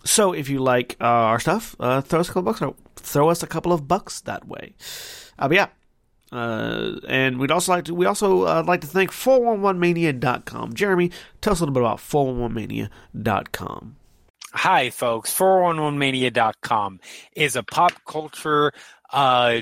So 0.06 0.34
if 0.34 0.50
you 0.50 0.60
like 0.60 0.96
uh, 1.02 1.06
our 1.06 1.40
stuff, 1.40 1.76
uh, 1.80 2.02
throw 2.02 2.20
us 2.20 2.30
a 2.30 2.34
couple 2.34 2.44
bucks. 2.44 2.62
Or 2.62 2.76
throw 2.96 3.30
us 3.30 3.44
a 3.44 3.48
couple 3.48 3.74
of 3.74 3.88
bucks 3.88 4.22
that 4.22 4.48
way. 4.48 4.76
Uh, 5.38 5.48
but 5.48 5.56
yeah. 5.56 5.68
Uh, 6.32 7.00
and 7.08 7.40
we'd 7.40 7.52
also 7.52 7.72
like 7.72 7.86
to 7.86 7.94
we 7.94 8.06
also 8.06 8.44
uh, 8.44 8.64
like 8.66 8.82
to 8.82 8.88
thank 8.88 9.12
411mania.com. 9.12 10.74
Jeremy, 10.74 11.12
tell 11.42 11.54
us 11.54 11.60
a 11.60 11.64
little 11.64 11.74
bit 11.74 11.82
about 11.82 11.98
411mania.com. 12.00 13.96
Hi, 14.56 14.90
folks. 14.90 15.34
411mania.com 15.34 17.02
is 17.36 17.58
a 17.58 17.64
pop 17.64 17.92
culture, 18.08 18.72
uh, 19.12 19.60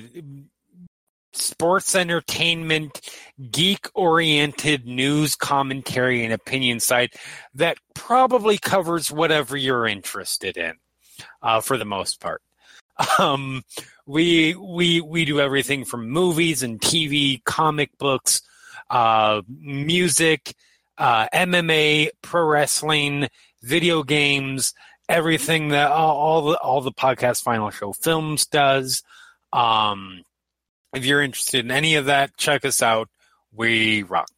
sports 1.34 1.96
entertainment, 1.96 3.02
geek 3.50 3.90
oriented 3.96 4.86
news 4.86 5.36
commentary 5.36 6.24
and 6.24 6.32
opinion 6.32 6.80
site 6.80 7.16
that 7.56 7.80
probably 7.96 8.60
covers 8.60 9.12
whatever 9.12 9.58
you're 9.58 9.88
interested 9.88 10.58
in, 10.58 10.74
uh, 11.42 11.60
for 11.60 11.78
the 11.78 11.86
most 11.86 12.22
part. 12.22 12.42
Um, 13.18 13.64
we, 14.06 14.54
we, 14.54 15.02
we 15.02 15.26
do 15.26 15.40
everything 15.40 15.86
from 15.86 16.12
movies 16.12 16.62
and 16.62 16.80
TV, 16.80 17.44
comic 17.44 17.90
books, 17.98 18.44
uh, 18.92 19.42
music, 19.48 20.54
uh, 21.00 21.28
MMA, 21.34 22.10
pro 22.22 22.46
wrestling, 22.46 23.28
video 23.64 24.04
games, 24.04 24.74
everything 25.10 25.70
that 25.70 25.92
all, 25.92 26.16
all 26.16 26.42
the 26.52 26.58
all 26.60 26.82
the 26.82 26.92
podcast 26.92 27.42
final 27.42 27.70
show 27.72 27.94
films 27.94 28.46
does. 28.46 29.02
Um, 29.52 30.24
if 30.94 31.06
you're 31.06 31.22
interested 31.22 31.66
in 31.66 31.72
any 31.72 31.96
of 31.96 32.06
that, 32.06 32.38
check 32.38 32.66
us 32.66 32.82
out. 32.82 33.10
We 33.52 34.04
rock. 34.04 34.30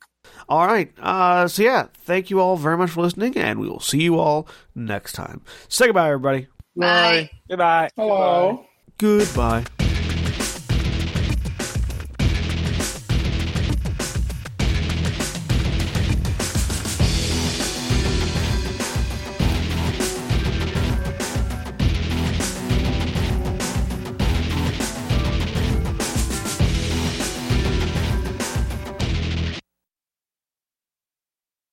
All 0.48 0.66
right. 0.66 0.92
Uh, 1.00 1.48
so 1.48 1.64
yeah, 1.64 1.88
thank 2.04 2.30
you 2.30 2.40
all 2.40 2.56
very 2.56 2.78
much 2.78 2.92
for 2.92 3.02
listening, 3.02 3.38
and 3.38 3.60
we 3.60 3.68
will 3.68 3.80
see 3.80 4.04
you 4.04 4.20
all 4.20 4.48
next 4.76 5.14
time. 5.14 5.42
Say 5.68 5.88
goodbye, 5.88 6.08
everybody. 6.08 6.48
Bye. 6.76 7.30
Goodbye. 7.50 7.90
Hello. 7.96 8.66
Goodbye. 8.98 9.66